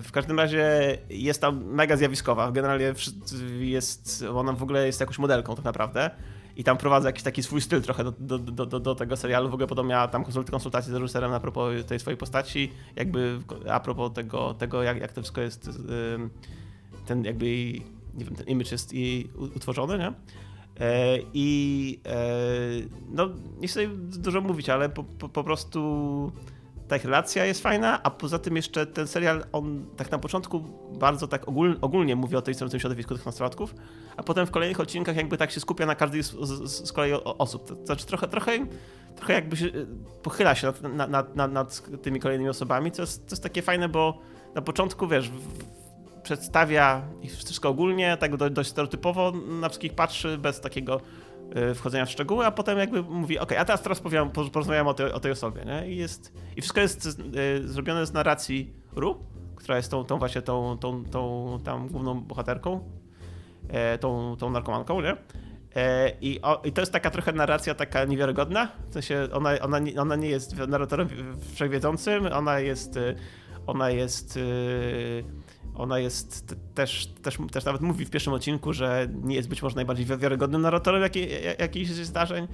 W 0.02 0.12
każdym 0.12 0.40
razie 0.40 0.98
jest 1.10 1.42
tam 1.42 1.66
mega 1.66 1.98
zjawiskowa. 1.98 2.52
Generalnie 2.52 2.94
jest, 3.60 4.26
ona 4.36 4.54
w 4.54 4.64
ogóle 4.64 4.86
jest 4.86 5.00
jakąś 5.00 5.20
modelką 5.20 5.56
tak 5.56 5.66
naprawdę. 5.66 6.10
I 6.56 6.64
tam 6.64 6.78
prowadza 6.78 7.10
jakiś 7.10 7.24
taki 7.24 7.44
swój 7.44 7.62
styl 7.62 7.82
trochę 7.82 8.04
do, 8.04 8.12
do, 8.40 8.66
do, 8.66 8.80
do, 8.80 8.96
tego 8.96 9.18
serialu. 9.18 9.50
W 9.50 9.54
ogóle 9.54 9.68
potem 9.68 9.88
miała 9.88 10.08
tam 10.08 10.24
konsult- 10.24 10.50
konsultacje 10.52 10.92
z 10.92 10.96
reżyserem 10.96 11.34
a 11.34 11.40
propos 11.40 11.86
tej 11.86 12.00
swojej 12.00 12.18
postaci, 12.18 12.72
jakby 12.96 13.40
a 13.70 13.80
propos 13.80 14.14
tego, 14.14 14.54
tego 14.54 14.84
jak, 14.84 14.98
jak 15.02 15.12
to 15.14 15.22
wszystko 15.22 15.42
jest, 15.42 15.70
ten 17.06 17.24
jakby 17.24 17.46
nie 18.18 18.26
wiem, 18.26 18.36
ten 18.36 18.48
image 18.48 18.72
jest 18.72 18.94
jej 18.94 19.30
utworzony, 19.56 19.98
nie? 19.98 20.14
E, 20.80 21.20
I 21.34 22.00
e, 22.06 22.20
no, 23.10 23.30
nie 23.60 23.68
chcę 23.68 23.88
dużo 23.98 24.42
mówić, 24.42 24.70
ale 24.70 24.90
po, 24.90 25.04
po, 25.04 25.30
po 25.30 25.44
prostu 25.44 26.32
ta 26.88 26.98
ich 26.98 27.06
relacja 27.06 27.46
jest 27.46 27.62
fajna, 27.62 28.04
a 28.04 28.12
poza 28.12 28.40
tym 28.40 28.56
jeszcze 28.56 28.86
ten 28.86 29.08
serial, 29.08 29.46
on 29.52 29.86
tak 29.98 30.12
na 30.12 30.18
początku 30.18 30.60
bardzo 31.00 31.28
tak 31.28 31.48
ogól, 31.48 31.78
ogólnie 31.82 32.16
mówi 32.16 32.36
o 32.36 32.42
tej 32.42 32.56
tym 32.56 32.80
środowisku 32.80 33.16
tych 33.16 33.26
nastolatków, 33.26 33.76
a 34.18 34.24
potem 34.24 34.48
w 34.48 34.52
kolejnych 34.52 34.80
odcinkach 34.80 35.16
jakby 35.16 35.38
tak 35.38 35.52
się 35.52 35.60
skupia 35.60 35.86
na 35.86 35.96
każdej 35.96 36.24
z, 36.24 36.32
z, 36.32 36.88
z 36.88 36.92
kolei 36.92 37.14
osób. 37.24 37.68
To 37.68 37.86
znaczy 37.86 38.06
trochę, 38.06 38.28
trochę, 38.28 38.52
trochę 39.16 39.34
jakby 39.34 39.58
się 39.58 39.66
pochyla 40.24 40.56
się 40.56 40.68
nad, 40.68 41.10
nad, 41.10 41.36
nad, 41.36 41.52
nad, 41.52 42.02
tymi 42.02 42.20
kolejnymi 42.20 42.50
osobami, 42.50 42.92
co 42.92 43.02
jest, 43.02 43.26
to 43.28 43.32
jest 43.32 43.44
takie 43.44 43.62
fajne, 43.62 43.90
bo 43.90 44.18
na 44.56 44.62
początku, 44.62 45.08
wiesz, 45.08 45.32
przedstawia 46.28 47.02
wszystko 47.38 47.70
ogólnie, 47.70 48.18
tak 48.18 48.38
do, 48.38 48.50
dość 48.50 48.70
stereotypowo 48.70 49.32
na 49.32 49.70
wszystkich 49.70 49.94
patrzy, 49.94 50.38
bez 50.38 50.62
takiego 50.62 51.02
y, 51.72 51.76
wchodzenia 51.76 52.06
w 52.06 52.12
szczegóły, 52.12 52.46
a 52.46 52.52
potem 52.52 52.78
jakby 52.78 53.02
mówi, 53.04 53.40
ok, 53.40 53.52
a 53.52 53.66
teraz 53.66 53.82
teraz 53.82 54.00
powiem, 54.00 54.30
po- 54.30 54.50
porozmawiamy 54.50 54.90
o 54.90 54.94
tej, 54.94 55.12
o 55.12 55.20
tej 55.20 55.32
osobie, 55.32 55.66
nie? 55.66 55.92
I, 55.92 55.98
jest, 55.98 56.34
I 56.56 56.62
wszystko 56.62 56.82
jest 56.82 57.06
y, 57.06 57.68
zrobione 57.68 58.06
z 58.06 58.14
narracji 58.14 58.74
Ru, 58.96 59.18
która 59.56 59.78
jest 59.78 59.92
tą, 59.92 60.04
tą 60.04 60.20
właśnie 60.20 60.42
tą, 60.42 60.78
tą, 60.78 61.06
tą 61.06 61.60
tam 61.64 61.88
główną 61.88 62.22
bohaterką, 62.22 62.84
e, 63.70 63.98
tą, 63.98 64.36
tą 64.40 64.50
narkomanką, 64.50 65.02
nie? 65.02 65.18
E, 65.76 66.12
I, 66.22 66.42
o, 66.42 66.62
I 66.66 66.72
to 66.72 66.82
jest 66.82 66.92
taka 66.92 67.10
trochę 67.10 67.32
narracja 67.32 67.76
taka 67.76 68.06
niewiarygodna, 68.06 68.72
w 68.90 68.94
sensie 68.94 69.28
ona, 69.34 69.50
ona, 69.62 69.80
nie, 69.80 70.02
ona 70.02 70.16
nie 70.16 70.30
jest 70.30 70.58
narratorem 70.58 71.08
wszechwiedzącym, 71.54 72.26
ona 72.26 72.60
jest, 72.60 73.00
ona 73.68 73.90
jest, 73.90 74.40
ona 75.78 76.00
jest 76.00 76.56
też, 76.74 77.08
też, 77.08 77.38
też 77.52 77.66
nawet 77.66 77.82
mówi 77.82 78.06
w 78.06 78.10
pierwszym 78.10 78.34
odcinku, 78.34 78.74
że 78.74 79.08
nie 79.24 79.36
jest 79.36 79.50
być 79.50 79.64
może 79.64 79.76
najbardziej 79.76 80.06
wi- 80.06 80.18
wiarygodnym 80.18 80.62
narratorem 80.62 81.02
jakiej, 81.02 81.30
jakichś 81.60 81.90
zdarzeń 81.92 82.48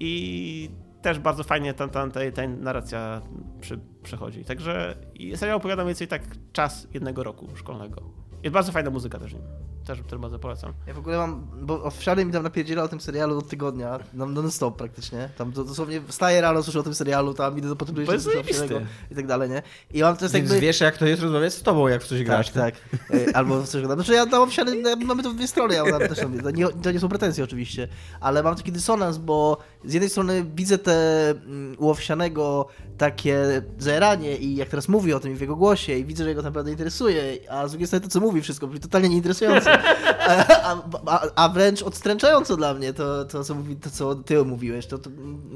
i 0.00 0.70
też 1.02 1.18
bardzo 1.18 1.44
fajnie 1.44 1.74
ta, 1.74 1.88
ta, 1.88 2.10
ta, 2.10 2.20
ta 2.34 2.48
narracja 2.48 3.22
przy, 3.60 3.80
przechodzi. 4.02 4.44
Także 4.44 4.96
serial 5.36 5.56
opowiada 5.56 5.84
więcej 5.84 6.08
tak 6.08 6.22
czas 6.52 6.88
jednego 6.94 7.22
roku 7.22 7.48
szkolnego. 7.56 8.02
Jest 8.42 8.54
bardzo 8.54 8.72
fajna 8.72 8.90
muzyka 8.90 9.18
też 9.18 9.32
nim. 9.32 9.42
Też, 9.86 9.98
też 10.10 10.18
bardzo 10.18 10.38
polecam. 10.38 10.72
Ja 10.86 10.94
w 10.94 10.98
ogóle 10.98 11.16
mam, 11.16 11.46
bo 11.62 11.82
oficjalnie 11.82 12.24
mi 12.24 12.32
tam 12.32 12.42
napierdziela 12.42 12.82
o 12.82 12.88
tym 12.88 13.00
serialu 13.00 13.38
od 13.38 13.48
tygodnia, 13.48 13.98
nam 14.14 14.34
non 14.34 14.50
stop 14.50 14.76
praktycznie. 14.76 15.28
Tam 15.38 15.52
to, 15.52 15.64
dosłownie 15.64 16.00
wstaję 16.08 16.40
rano, 16.40 16.62
słyszę 16.62 16.80
o 16.80 16.82
tym 16.82 16.94
serialu, 16.94 17.34
tam 17.34 17.58
idę 17.58 17.68
do 17.68 17.76
potem 17.76 17.94
zajebisty. 18.18 18.86
i 19.10 19.14
tak 19.14 19.26
dalej, 19.26 19.50
nie? 19.50 19.62
I 19.92 20.02
mam 20.02 20.16
to 20.16 20.24
jest 20.24 20.34
Więc 20.34 20.50
jakby... 20.50 20.60
wiesz, 20.66 20.80
jak 20.80 20.98
to 20.98 21.06
jest 21.06 21.22
rozmawiać 21.22 21.54
z 21.54 21.62
tobą, 21.62 21.88
jak 21.88 22.02
w 22.02 22.06
coś 22.06 22.18
Tak, 22.18 22.26
grasz. 22.26 22.50
tak. 22.50 22.74
E, 23.10 23.36
Albo 23.36 23.60
w 23.62 23.68
coś 23.68 23.74
oglądam. 23.82 23.98
Znaczy 24.04 24.12
ja 24.12 24.26
tam 24.26 24.42
oficjalnie, 24.42 24.96
mamy 24.96 25.22
to 25.22 25.30
w 25.30 25.34
dwie 25.34 25.48
strony, 25.48 25.74
ja 25.74 25.84
tam 25.90 26.00
też 26.00 26.18
tam, 26.18 26.38
to 26.40 26.50
nie, 26.50 26.68
to 26.68 26.90
nie 26.90 27.00
są 27.00 27.08
pretensje 27.08 27.44
oczywiście, 27.44 27.88
ale 28.20 28.42
mam 28.42 28.56
taki 28.56 28.72
dysonans, 28.72 29.18
bo 29.18 29.58
z 29.84 29.92
jednej 29.92 30.10
strony 30.10 30.44
widzę 30.54 30.78
te 30.78 31.30
mm, 31.30 31.76
u 31.78 31.90
Owsianego 31.90 32.66
takie 32.98 33.62
zajeranie 33.78 34.36
i 34.36 34.56
jak 34.56 34.68
teraz 34.68 34.88
mówi 34.88 35.12
o 35.14 35.20
tym 35.20 35.36
w 35.36 35.40
jego 35.40 35.56
głosie 35.56 35.92
i 35.98 36.04
widzę, 36.04 36.24
że 36.24 36.34
go 36.34 36.42
to 36.42 36.48
naprawdę 36.48 36.70
interesuje, 36.70 37.22
a 37.50 37.68
z 37.68 37.70
drugiej 37.70 37.86
strony 37.86 38.04
to, 38.04 38.10
co 38.10 38.20
mówi 38.20 38.42
wszystko, 38.42 38.66
brzmi 38.66 38.80
totalnie 38.80 39.08
nieinteresujące, 39.08 39.69
a, 39.70 40.82
a, 41.06 41.26
a, 41.34 41.48
wręcz 41.48 41.82
odstręczająco 41.82 42.56
dla 42.56 42.74
mnie 42.74 42.92
to, 42.92 43.24
to, 43.24 43.44
co 43.44 43.54
mówi, 43.54 43.76
to, 43.76 43.90
co 43.90 44.14
ty 44.14 44.44
mówiłeś, 44.44 44.86
to, 44.86 44.98
to 44.98 45.10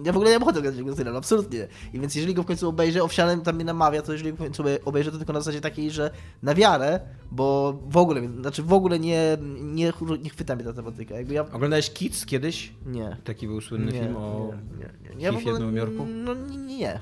ja 0.05 0.13
w 0.13 0.17
ogóle 0.17 0.31
nie 0.31 0.39
mogę 0.39 0.51
oglądać 0.51 0.77
tego 0.77 0.97
serialu, 0.97 1.19
absolutnie. 1.19 1.69
I 1.93 2.01
więc 2.01 2.15
jeżeli 2.15 2.35
go 2.35 2.43
w 2.43 2.47
końcu 2.47 2.69
obejrzę, 2.69 3.03
Owsianem 3.03 3.41
tam 3.41 3.55
mnie 3.55 3.65
namawia, 3.65 4.03
to 4.03 4.13
jeżeli 4.13 4.33
w 4.33 4.39
końcu 4.39 4.63
obejrzę, 4.85 5.13
to 5.13 5.17
tylko 5.17 5.33
na 5.33 5.41
zasadzie 5.41 5.61
takiej, 5.61 5.91
że 5.91 6.11
na 6.43 6.55
wiarę, 6.55 7.01
bo 7.31 7.79
w 7.87 7.97
ogóle, 7.97 8.29
znaczy 8.41 8.63
w 8.63 8.73
ogóle 8.73 8.99
nie, 8.99 9.39
nie, 9.61 9.93
nie 10.23 10.31
chwyta 10.31 10.57
mnie 10.57 10.65
ta 10.65 10.73
tematyka. 10.73 11.15
Jakby 11.15 11.35
ja... 11.35 11.43
Oglądałeś 11.53 11.91
Kids 11.91 12.27
kiedyś? 12.27 12.73
Nie. 12.87 13.17
Taki 13.25 13.47
był 13.47 13.61
słynny 13.61 13.93
nie, 13.93 14.01
film 14.01 14.17
o... 14.17 14.51
nie, 14.79 15.11
nie, 15.11 15.17
nie. 15.17 15.25
Ja 15.25 15.33
w 15.33 15.37
ogóle- 15.37 15.59
Nowym 15.59 15.77
Jorku? 15.77 16.07
No 16.07 16.35
nie. 16.35 17.01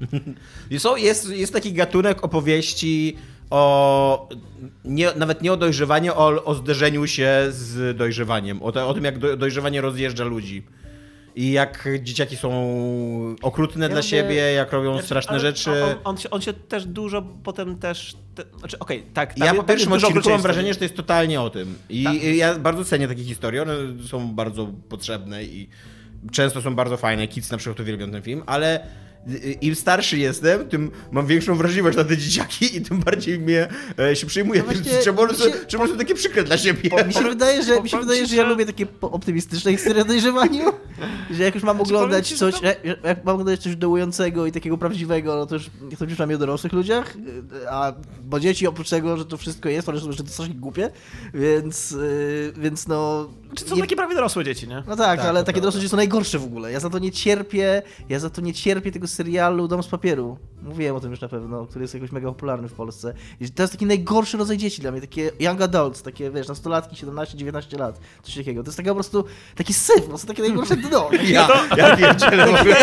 nie. 0.70 0.78
Jest, 0.96 1.30
jest 1.30 1.52
taki 1.52 1.72
gatunek 1.72 2.24
opowieści 2.24 3.16
o 3.50 4.28
nie, 4.84 5.08
nawet 5.16 5.42
nie 5.42 5.52
o 5.52 5.56
dojrzewaniu, 5.56 6.12
o, 6.12 6.44
o 6.44 6.54
zderzeniu 6.54 7.06
się 7.06 7.46
z 7.48 7.96
dojrzewaniem. 7.96 8.62
O, 8.62 8.72
te, 8.72 8.84
o 8.84 8.94
tym, 8.94 9.04
jak 9.04 9.18
do, 9.18 9.36
dojrzewanie 9.36 9.80
rozjeżdża 9.80 10.24
ludzi. 10.24 10.66
I 11.36 11.52
jak 11.52 11.88
dzieciaki 12.02 12.36
są 12.36 12.50
okrutne 13.42 13.84
Ja 13.86 13.88
dla 13.88 14.02
siebie, 14.02 14.34
jak 14.34 14.72
robią 14.72 15.02
straszne 15.02 15.30
Ale 15.30 15.40
rzeczy. 15.40 15.84
On, 15.84 15.94
on, 16.04 16.16
się, 16.16 16.30
on 16.30 16.40
się 16.40 16.52
też 16.52 16.86
dużo 16.86 17.22
potem 17.22 17.78
też. 17.78 18.16
Te, 18.34 18.42
znaczy, 18.58 18.78
okej, 18.78 19.02
tak. 19.14 19.34
tam 19.34 19.46
Ja 19.46 19.54
po 19.54 19.62
pierwszym 19.62 19.92
odcinku 19.92 20.30
mam 20.30 20.40
wrażenie, 20.40 20.72
że 20.72 20.78
to 20.78 20.84
jest 20.84 20.96
totalnie 20.96 21.40
o 21.40 21.50
tym. 21.50 21.78
I 21.88 22.04
Tak. 22.04 22.22
ja 22.22 22.58
bardzo 22.58 22.84
cenię 22.84 23.08
takie 23.08 23.24
historie, 23.24 23.62
one 23.62 23.74
są 24.08 24.34
bardzo 24.34 24.68
potrzebne 24.88 25.44
i 25.44 25.68
często 26.32 26.62
są 26.62 26.74
bardzo 26.74 26.96
fajne. 26.96 27.28
Kids 27.28 27.50
na 27.50 27.58
przykład 27.58 27.80
uwielbiam 27.80 28.10
ten 28.10 28.22
film, 28.22 28.42
ale 28.46 28.80
im 29.60 29.74
starszy 29.74 30.18
jestem, 30.18 30.68
tym 30.68 30.90
mam 31.10 31.26
większą 31.26 31.54
wrażliwość 31.54 31.96
na 31.96 32.04
te 32.04 32.16
dzieciaki 32.16 32.76
i 32.76 32.80
tym 32.80 32.98
bardziej 33.00 33.38
mnie 33.38 33.68
e, 33.98 34.16
się 34.16 34.26
przyjmuje. 34.26 34.62
No 34.66 34.72
Czemu 35.04 35.20
one 35.20 35.34
są, 35.34 35.44
czemu 35.66 35.88
takie 35.88 36.14
przykre 36.14 36.44
dla 36.44 36.58
siebie? 36.58 36.90
Mi 37.06 37.12
się 37.12 37.22
wydaje, 37.22 37.62
że, 37.62 37.82
mi 37.82 37.88
się 37.88 37.98
wydaje, 37.98 38.26
że 38.26 38.36
ja 38.36 38.42
że- 38.42 38.48
lubię 38.48 38.66
takie 38.66 38.86
optymistyczne 39.00 39.72
historie 39.72 40.02
o 40.02 40.04
dojrzewaniu, 40.04 40.64
że 41.36 41.42
jak 41.42 41.54
już 41.54 41.64
mam 41.64 41.78
powiem 41.78 41.96
oglądać 41.96 42.28
ci, 42.28 42.34
że 42.34 42.38
coś, 42.38 42.60
to- 42.60 42.66
jak, 42.66 42.84
jak 43.04 43.24
mam 43.24 43.34
oglądać 43.34 43.60
coś 43.62 43.76
dołującego 43.76 44.46
i 44.46 44.52
takiego 44.52 44.78
prawdziwego, 44.78 45.36
no 45.36 45.46
to 45.46 45.54
już 45.54 45.70
nie 45.90 45.96
to 45.96 46.06
przynajmniej 46.06 46.36
o 46.36 46.38
dorosłych 46.38 46.72
ludziach, 46.72 47.16
a 47.70 47.92
bo 48.24 48.40
dzieci 48.40 48.66
oprócz 48.66 48.88
tego, 48.90 49.16
że 49.16 49.24
to 49.26 49.36
wszystko 49.36 49.68
jest, 49.68 49.88
one 49.88 50.00
są 50.00 50.06
jeszcze 50.06 50.26
strasznie 50.26 50.54
głupie, 50.54 50.90
więc, 51.34 51.90
yy, 51.90 52.52
więc 52.56 52.88
no... 52.88 53.30
Czy 53.54 53.64
są 53.64 53.74
nie- 53.76 53.80
takie 53.80 53.96
prawie 53.96 54.14
dorosłe 54.14 54.44
dzieci, 54.44 54.68
nie? 54.68 54.82
No 54.88 54.96
tak, 54.96 55.18
Tak, 55.20 55.28
ale 55.28 55.40
to 55.40 55.46
takie 55.46 55.60
dorosłe 55.60 55.80
dzieci 55.80 55.90
są 55.90 55.96
najgorsze 55.96 56.38
w 56.38 56.44
ogóle. 56.44 56.72
Ja 56.72 56.80
za 56.80 56.90
to 56.90 56.98
nie 56.98 57.12
cierpię, 57.12 57.82
ja 58.08 58.18
za 58.18 58.30
to 58.30 58.40
nie 58.40 58.54
cierpię 58.54 58.92
tego 58.92 59.06
serialu 59.10 59.68
Dom 59.68 59.82
z 59.82 59.88
papieru. 59.88 60.38
Mówiłem 60.62 60.96
o 60.96 61.00
tym 61.00 61.10
już 61.10 61.20
na 61.20 61.28
pewno, 61.28 61.66
który 61.66 61.82
jest 61.84 61.94
jakoś 61.94 62.12
mega 62.12 62.28
popularny 62.28 62.68
w 62.68 62.72
Polsce. 62.72 63.14
I 63.40 63.50
to 63.50 63.62
jest 63.62 63.72
taki 63.72 63.86
najgorszy 63.86 64.36
rodzaj 64.36 64.56
dzieci 64.56 64.82
dla 64.82 64.92
mnie, 64.92 65.00
takie 65.00 65.30
young 65.40 65.60
adults, 65.62 66.02
takie 66.02 66.30
wiesz, 66.30 66.48
nastolatki, 66.48 66.96
17-19 67.06 67.78
lat, 67.78 68.00
coś 68.22 68.34
takiego. 68.36 68.62
To 68.62 68.68
jest 68.68 68.76
taka 68.76 68.88
po 68.90 68.94
prostu 68.94 69.24
taki 69.56 69.74
syf, 69.74 69.96
po 70.02 70.08
prostu 70.08 70.26
takie 70.26 70.42
najgorsze 70.42 70.76
dno. 70.76 71.10
Ja, 71.30 71.48
ja 71.76 71.96
pierdzielę 71.96 72.46
w 72.46 72.54
ogóle. 72.60 72.76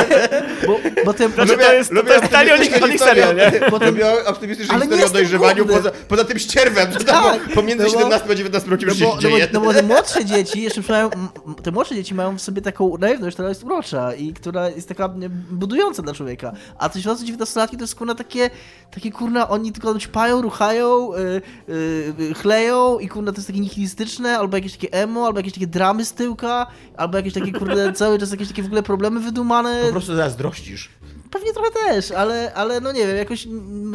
Bo, 0.68 0.80
bo 1.06 1.14
ten, 1.14 1.32
Znaczy, 1.32 1.58
to 1.58 1.74
jest- 1.74 1.92
to 2.08 2.14
jest 2.14 2.30
tani 2.32 2.52
optymistyczne 2.52 2.86
o 2.86 2.88
nich 2.88 2.92
historie 3.00 3.26
serial, 3.26 3.74
o- 3.74 3.86
Lubię 3.86 4.26
optymistyczne 4.26 4.76
Ale 4.76 4.88
nie 4.88 4.92
historie 4.92 5.10
o 5.10 5.14
dojrzewaniu 5.14 5.66
poza, 5.66 5.92
poza 6.08 6.24
tym 6.24 6.40
ścierwem, 6.40 6.92
co 6.92 7.00
tam 7.00 7.24
Tak, 7.24 7.54
pomiędzy 7.54 7.84
no 7.84 7.90
bo- 7.92 7.98
17 8.00 8.30
a 8.32 8.36
19 8.36 8.70
rokiem 8.72 8.88
no 8.90 8.94
już 8.94 9.00
się 9.00 9.06
bo, 9.06 9.16
no, 9.16 9.22
dzieje. 9.22 9.48
bo, 9.48 9.60
no 9.60 9.66
bo 9.66 9.74
te 9.74 9.84
młodsze 9.84 10.26
dzieci, 10.26 10.62
jeszcze 10.62 10.82
mają, 10.90 11.10
te 11.64 11.72
młodsze 11.72 11.96
dzieci 11.96 12.16
mają 12.16 12.38
w 12.38 12.42
sobie 12.42 12.62
taką 12.62 12.98
naiwność, 12.98 13.36
która 13.36 13.50
jest 13.50 13.64
urocza 13.64 14.14
i 14.14 14.34
która 14.34 14.70
jest 14.70 14.88
taka 14.90 15.14
nie, 15.18 15.30
budująca 15.30 16.02
dla 16.04 16.14
człowieka. 16.14 16.52
A 16.78 16.90
te 16.90 17.00
18-19-latki 17.68 17.78
to 17.78 17.84
jest 17.84 17.96
kurna 17.96 18.16
takie, 18.16 18.50
takie 18.92 19.12
kurna, 19.12 19.50
oni 19.50 19.72
tylko 19.72 20.00
ćpają, 20.00 20.42
ruchają, 20.42 21.12
yy, 21.14 21.42
yy, 22.20 22.34
chleją 22.34 23.00
i 23.00 23.08
kurna 23.08 23.32
to 23.32 23.38
jest 23.38 23.48
takie 23.48 23.60
nihilistyczne, 23.60 24.38
albo 24.38 24.58
jakieś 24.58 24.72
takie 24.74 24.94
emo, 24.94 25.26
albo 25.26 25.40
jakieś 25.40 25.54
takie 25.54 25.68
dramy 25.68 26.06
z 26.06 26.14
tyłka, 26.14 26.68
albo 26.98 27.18
jakieś 27.18 27.34
takie 27.34 27.52
kurde, 27.52 27.94
cały 27.94 28.20
czas 28.20 28.32
jakieś 28.32 28.48
takie 28.48 28.64
w 28.64 28.66
ogóle 28.66 28.84
problemy 28.84 29.20
wydumane. 29.20 29.84
Po 29.86 29.92
prostu 29.92 30.16
zazdrościsz. 30.16 30.90
Pewnie 31.32 31.54
trochę 31.54 31.70
też, 31.72 32.12
ale, 32.12 32.54
ale 32.54 32.82
no 32.82 32.92
nie 32.92 33.08
wiem, 33.08 33.18
jakoś 33.18 33.48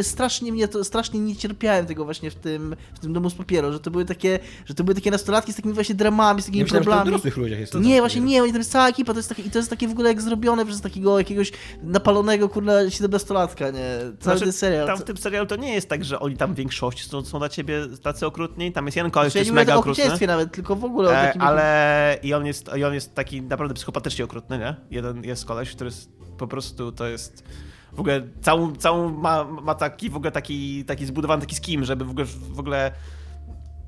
strasznie 0.03 0.53
mnie 0.53 0.69
to, 0.69 0.85
strasznie 0.85 1.21
nie 1.21 1.37
cierpiałem 1.37 1.87
tego 1.87 2.05
właśnie 2.05 2.31
w 2.31 2.35
tym, 2.35 2.77
w 2.95 2.99
tym 2.99 3.12
domu 3.12 3.31
z 3.31 3.35
papieru, 3.35 3.73
że 3.73 3.81
to 3.81 3.91
były 3.91 4.05
takie, 4.05 4.39
że 4.67 4.75
to 4.75 4.85
były 4.85 4.95
takie 4.95 5.11
nastolatki 5.11 5.53
z 5.53 5.57
takimi 5.57 5.75
właśnie 5.75 5.95
dramami, 5.95 6.43
z 6.43 6.45
takimi 6.45 6.59
Nie 6.59 6.65
myślałem, 6.65 6.83
że 6.85 6.85
to 6.85 6.91
problemami. 6.91 7.11
dorosłych 7.11 7.37
ludziach 7.37 7.59
jest 7.61 7.73
to 7.73 7.79
Nie, 7.79 8.01
właśnie 8.01 8.21
nie, 8.21 8.43
oni 8.43 8.53
tam 8.53 8.61
jest 8.61 8.73
cała 8.73 8.89
ekipa, 8.89 9.12
to 9.12 9.19
jest 9.19 9.29
takie, 9.29 9.43
i 9.43 9.51
to 9.51 9.59
jest 9.59 9.71
takie 9.71 9.89
w 9.89 9.91
ogóle 9.91 10.09
jak 10.09 10.23
zrobione 10.23 10.67
przez 10.67 10.81
takiego 10.81 11.19
jakiegoś 11.19 11.53
napalonego, 11.83 12.49
kurna, 12.49 12.73
17-latka, 12.73 13.73
nie? 13.73 13.81
Cały 13.99 14.15
Znaczy, 14.21 14.41
ten 14.41 14.53
serial. 14.53 14.87
Tam 14.87 14.99
w 14.99 15.03
tym 15.05 15.17
serialu 15.17 15.47
to 15.47 15.57
nie 15.57 15.75
jest 15.75 15.89
tak, 15.89 16.05
że 16.05 16.21
oni 16.21 16.37
tam 16.37 16.53
w 16.55 16.57
większości 16.57 17.09
są, 17.09 17.25
są 17.25 17.39
dla 17.39 17.49
ciebie 17.49 17.87
tacy 18.03 18.27
okrutni. 18.27 18.73
Tam 18.73 18.87
jest 18.87 18.97
jeden 18.97 19.11
koleś, 19.11 19.33
Znaczy, 19.33 19.39
ja 19.39 19.45
który 19.45 19.55
nie 19.55 19.61
jest 19.61 19.69
mega 19.69 19.79
okrutny. 19.81 20.27
nawet, 20.27 20.53
tylko 20.53 20.77
w 20.77 20.85
ogóle 20.85 21.11
o 21.11 21.15
E, 21.15 21.27
takim... 21.27 21.43
ale 21.43 22.19
i 22.23 22.35
on, 22.35 22.47
jest, 22.47 22.71
i 22.77 22.85
on 22.85 22.95
jest 22.95 23.15
taki 23.15 23.43
naprawdę 23.43 23.75
psychopatycznie 23.75 24.25
okrutny, 24.25 24.59
nie? 24.59 24.77
Jeden 24.91 25.25
jest 25.25 25.45
koleś, 25.45 25.71
który 25.71 25.89
jest 25.91 26.22
po 26.39 26.47
prostu 26.47 26.93
to 26.93 27.07
jest 27.07 27.45
w 27.93 28.01
ogóle 28.01 28.23
całą, 28.41 28.77
całą 28.77 29.11
ma, 29.11 29.45
ma 29.45 29.75
taki 29.75 30.11
w 30.11 30.17
ogóle 30.17 30.33
taki, 30.33 30.85
taki 30.85 31.07
zbudowany 31.07 31.41
taki 31.41 31.55
skim, 31.55 31.85
żeby 31.85 32.05
w 32.05 32.11
ogóle, 32.11 32.27
w 32.27 32.59
ogóle 32.59 32.93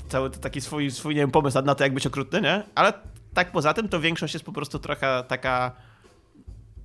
cały 0.09 0.31
taki 0.31 0.61
swój, 0.61 0.91
swój 0.91 1.15
nie 1.15 1.21
wiem, 1.21 1.31
pomysł 1.31 1.63
na 1.63 1.75
to, 1.75 1.85
jak 1.85 1.95
być 1.95 2.07
okrutny, 2.07 2.41
nie? 2.41 2.63
Ale 2.75 2.93
tak 3.35 3.53
poza 3.53 3.75
tym 3.75 3.89
to 3.89 4.01
większość 4.01 4.35
jest 4.35 4.47
po 4.47 4.53
prostu 4.53 4.79
trochę 4.79 5.25
taka 5.29 5.73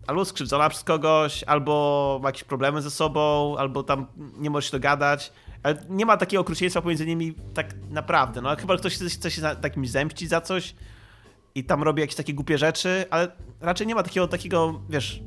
albo 0.07 0.25
skrzywdzona 0.25 0.69
przez 0.69 0.83
kogoś, 0.83 1.43
albo 1.43 2.19
ma 2.23 2.29
jakieś 2.29 2.43
problemy 2.43 2.81
ze 2.81 2.91
sobą, 2.91 3.55
albo 3.57 3.83
tam 3.83 4.05
nie 4.37 4.49
może 4.49 4.67
się 4.67 4.71
dogadać. 4.71 5.33
Ale 5.63 5.85
nie 5.89 6.05
ma 6.05 6.17
takiego 6.17 6.41
okrucieństwa 6.41 6.81
pomiędzy 6.81 7.05
nimi 7.05 7.33
tak 7.53 7.67
naprawdę. 7.89 8.41
No 8.41 8.55
chyba 8.55 8.77
ktoś 8.77 8.93
chce, 8.95 9.31
się 9.31 9.41
takim 9.41 9.85
zemścić 9.85 10.29
za 10.29 10.41
coś 10.41 10.75
i 11.55 11.63
tam 11.63 11.83
robi 11.83 12.01
jakieś 12.01 12.15
takie 12.15 12.33
głupie 12.33 12.57
rzeczy, 12.57 13.05
ale 13.09 13.31
raczej 13.61 13.87
nie 13.87 13.95
ma 13.95 14.03
takiego, 14.03 14.27
takiego 14.27 14.81
wiesz, 14.89 15.21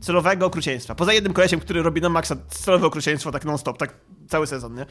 celowego 0.00 0.46
okrucieństwa. 0.46 0.94
Poza 0.94 1.12
jednym 1.12 1.32
kolesiem, 1.32 1.60
który 1.60 1.82
robi 1.82 2.00
na 2.00 2.08
maksa 2.08 2.36
celowe 2.48 2.86
okrucieństwo 2.86 3.32
tak 3.32 3.44
non-stop, 3.44 3.78
tak 3.78 3.94
cały 4.28 4.46
sezon, 4.46 4.74
nie? 4.74 4.86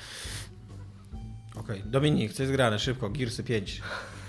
Okej, 1.56 1.84
Dominik, 1.86 2.34
co 2.34 2.44
jest 2.44 2.54
grane? 2.54 2.80
Szybko, 2.80 3.10
Gearsy 3.10 3.44
5. 3.44 3.82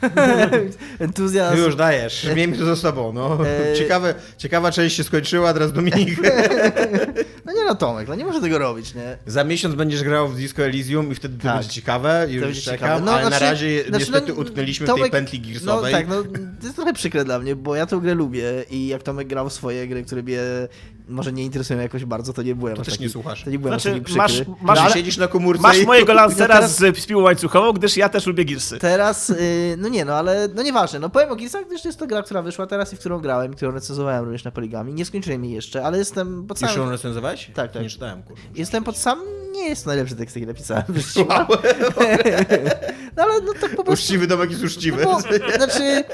Entuzjazm. 0.98 1.56
Ty 1.56 1.62
już 1.62 1.76
dajesz, 1.76 2.28
miejmy 2.36 2.56
to 2.58 2.64
ze 2.64 2.76
sobą, 2.76 3.12
no. 3.12 3.38
E- 3.46 3.74
Ciekawe, 3.76 4.14
ciekawa 4.38 4.72
część 4.72 4.96
się 4.96 5.04
skończyła, 5.04 5.52
teraz 5.54 5.72
Dominik. 5.72 6.18
No 7.46 7.52
nie 7.52 7.64
no, 7.64 7.74
Tomek, 7.74 8.08
no 8.08 8.14
nie 8.14 8.24
może 8.24 8.40
tego 8.40 8.58
robić, 8.58 8.94
nie? 8.94 9.16
Za 9.26 9.44
miesiąc 9.44 9.74
będziesz 9.74 10.02
grał 10.02 10.28
w 10.28 10.36
Disco 10.36 10.62
Elysium 10.64 11.12
i 11.12 11.14
wtedy 11.14 11.36
to 11.38 11.42
Tak. 11.42 11.52
będzie 11.58 11.68
ciekawe, 11.74 12.26
już 12.30 12.40
To 12.40 12.46
będzie 12.46 12.60
czekam, 12.60 12.78
ciekawe. 12.88 13.04
No, 13.04 13.12
ale 13.12 13.22
na 13.22 13.28
znaczy- 13.28 13.44
razie 13.44 13.82
znaczy, 13.88 13.98
niestety 13.98 14.32
no, 14.32 14.40
utknęliśmy 14.40 14.86
w 14.86 14.90
tej 14.94 15.02
Tomek- 15.02 15.10
pętli 15.10 15.40
No 15.40 15.46
Gearsowej. 15.48 15.92
tak, 15.92 16.08
no 16.08 16.22
to 16.22 16.62
jest 16.64 16.76
trochę 16.76 16.92
przykre 16.92 17.24
dla 17.24 17.38
mnie, 17.38 17.56
bo 17.56 17.76
ja 17.76 17.86
tę 17.86 18.00
grę 18.02 18.14
lubię 18.14 18.64
i 18.70 18.86
jak 18.86 19.02
Tomek 19.02 19.28
grał 19.28 19.48
w 19.48 19.52
swoje 19.52 19.88
gry, 19.88 20.04
które 20.04 20.22
mnie 20.22 20.40
może 21.08 21.32
nie 21.32 21.44
interesują 21.44 21.80
jakoś 21.80 22.04
bardzo, 22.04 22.32
to 22.32 22.42
nie 22.42 22.54
byłem 22.54 22.76
To 22.76 22.82
też 22.82 22.94
taki, 22.94 23.04
nie 23.04 23.10
słuchasz. 23.10 23.44
To 23.44 23.50
nie 23.50 23.58
byłem 23.58 23.80
Znaczy, 23.80 24.02
masz- 24.16 24.46
No, 24.48 24.56
masz- 24.62 24.78
ale 24.78 24.92
siedzisz 24.94 25.16
na 25.16 25.28
komórce 25.28 25.62
Masz 25.62 25.78
i... 25.78 25.86
mojego 25.86 26.12
lancera 26.12 26.54
teraz- 26.54 26.76
z, 26.76 27.06
piłą 27.06 27.22
łańcuchową, 27.22 27.72
gdyż 27.72 27.96
ja 27.96 28.08
też 28.08 28.26
lubię 28.26 28.44
Gearsy. 28.44 28.78
Teraz, 28.78 29.30
y, 29.30 29.74
no 29.78 29.88
nie 29.88 30.04
no, 30.04 30.14
ale 30.14 30.48
no 30.54 30.62
nieważne, 30.62 30.98
no 30.98 31.10
powiem 31.10 31.30
o 31.30 31.36
Gearsach, 31.36 31.66
gdyż 31.66 31.84
jest 31.84 31.98
to 31.98 32.06
gra, 32.06 32.22
która 32.22 32.42
wyszła 32.42 32.66
teraz 32.66 32.92
i 32.92 32.96
w 32.96 32.98
którą 33.00 33.18
grałem, 33.20 33.54
którą 33.54 33.70
recenzowałem 33.72 34.24
również 34.24 34.44
na 34.44 34.50
Poligami. 34.50 34.94
Nie 34.94 35.04
skończyłem 35.04 35.44
jej 35.44 35.54
jeszcze, 35.54 35.84
ale 35.84 35.98
jestem 35.98 36.46
pod 36.46 36.60
Już 36.60 36.70
ją 36.70 36.76
samym... 36.76 36.90
recenzowałeś? 36.90 37.50
Tak, 37.54 37.72
tak. 37.72 37.82
Nie 37.82 37.90
czytałem, 37.90 38.22
kurwa. 38.22 38.42
Jestem 38.54 38.84
pod 38.84 38.96
sam... 38.98 39.18
Nie 39.52 39.68
jest 39.68 39.84
to 39.84 39.90
najlepszy 39.90 40.16
tekst, 40.16 40.36
jaki 40.36 40.46
napisałem. 40.46 40.84
w 40.88 40.96
życiu. 40.98 41.26
no 43.16 43.22
ale 43.22 43.40
no 43.40 43.52
tak 43.60 43.76
po 43.76 43.84
prostu... 43.84 43.92
Uczciwy 43.92 44.26
domek 44.26 44.50
jest 44.50 44.64
uczciwy. 44.64 45.04
No 45.04 45.12
bo, 45.12 45.20
znaczy, 45.56 46.04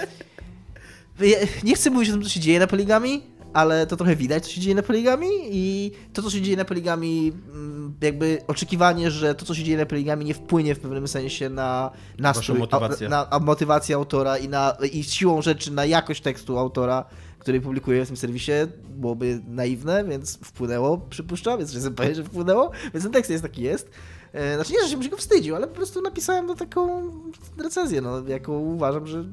nie 1.64 1.74
chcę 1.74 1.90
mówić 1.90 2.09
o 2.09 2.12
tym, 2.12 2.22
co 2.22 2.28
się 2.28 2.40
dzieje 2.40 2.59
na 2.59 2.66
poligami, 2.66 3.22
ale 3.52 3.86
to 3.86 3.96
trochę 3.96 4.16
widać, 4.16 4.44
co 4.44 4.50
się 4.50 4.60
dzieje 4.60 4.74
na 4.74 4.82
poligami 4.82 5.28
i 5.42 5.90
to, 6.12 6.22
co 6.22 6.30
się 6.30 6.42
dzieje 6.42 6.56
na 6.56 6.64
poligami, 6.64 7.32
mm, 7.54 7.94
jakby 8.00 8.38
oczekiwanie, 8.46 9.10
że 9.10 9.34
to, 9.34 9.44
co 9.44 9.54
się 9.54 9.64
dzieje 9.64 9.78
na 9.78 9.86
poligami 9.86 10.24
nie 10.24 10.34
wpłynie 10.34 10.74
w 10.74 10.80
pewnym 10.80 11.08
sensie 11.08 11.48
na 11.48 11.90
nastrój, 12.18 12.58
motywację. 12.58 13.08
na, 13.08 13.28
na 13.30 13.38
motywację 13.38 13.96
autora 13.96 14.38
i, 14.38 14.48
na, 14.48 14.76
i 14.92 15.04
siłą 15.04 15.42
rzeczy 15.42 15.72
na 15.72 15.84
jakość 15.84 16.20
tekstu 16.20 16.58
autora, 16.58 17.04
który 17.38 17.60
publikuje 17.60 18.04
w 18.04 18.08
tym 18.08 18.16
serwisie, 18.16 18.52
byłoby 18.88 19.40
naiwne, 19.46 20.04
więc 20.04 20.38
wpłynęło, 20.44 20.98
przypuszczam, 20.98 21.58
więc 21.58 21.74
jestem 21.74 21.94
pewien, 21.94 22.14
że 22.14 22.24
wpłynęło, 22.24 22.70
więc 22.94 23.04
ten 23.04 23.12
tekst 23.12 23.30
jest 23.30 23.42
taki 23.42 23.62
jest. 23.62 23.90
E, 24.32 24.54
Znaczy 24.54 24.72
nie, 24.72 24.78
że 24.82 24.88
się 24.88 24.94
bym 24.94 25.02
się 25.04 25.10
go 25.10 25.16
wstydził, 25.16 25.56
ale 25.56 25.66
po 25.66 25.74
prostu 25.74 26.02
napisałem 26.02 26.46
no, 26.46 26.54
taką 26.54 27.10
recenzję, 27.58 28.00
no, 28.00 28.22
jaką 28.28 28.58
uważam, 28.58 29.06
że 29.06 29.24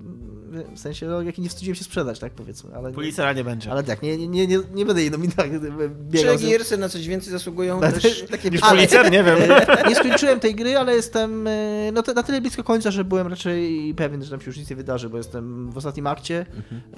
w 0.75 0.79
sensie, 0.79 1.05
no, 1.05 1.21
jak 1.21 1.37
nie 1.37 1.49
wstydziłem 1.49 1.75
się 1.75 1.83
sprzedać, 1.83 2.19
tak 2.19 2.31
powiedzmy, 2.33 2.75
ale, 2.75 2.91
Policera 2.91 3.33
nie 3.33 3.43
będzie. 3.43 3.71
ale 3.71 3.83
tak, 3.83 4.01
nie, 4.01 4.17
nie, 4.17 4.47
nie, 4.47 4.59
nie, 4.73 4.85
będę 4.85 5.01
jej 5.01 5.11
nominalnie 5.11 5.59
Czy 5.59 5.89
biegał. 6.11 6.37
z- 6.37 6.41
Gearsy 6.41 6.77
na 6.77 6.89
coś 6.89 7.07
więcej 7.07 7.31
zasługują? 7.31 7.77
Ale- 7.81 7.91
Też 7.91 8.25
takie 8.31 8.49
Niż 8.49 8.61
policer? 8.61 9.11
Nie 9.11 9.23
wiem. 9.23 9.37
Nie 9.89 9.95
skończyłem 9.95 10.39
tej 10.39 10.55
gry, 10.55 10.77
ale 10.77 10.95
jestem 10.95 11.47
e, 11.47 11.91
no, 11.93 12.03
na 12.15 12.23
tyle 12.23 12.41
blisko 12.41 12.63
końca, 12.63 12.91
że 12.91 13.03
byłem 13.03 13.27
raczej 13.27 13.93
pewien, 13.97 14.23
że 14.23 14.31
tam 14.31 14.41
się 14.41 14.47
już 14.47 14.57
nic 14.57 14.69
nie 14.69 14.75
wydarzy, 14.75 15.09
bo 15.09 15.17
jestem 15.17 15.71
w 15.71 15.77
ostatnim 15.77 16.07
akcie 16.07 16.45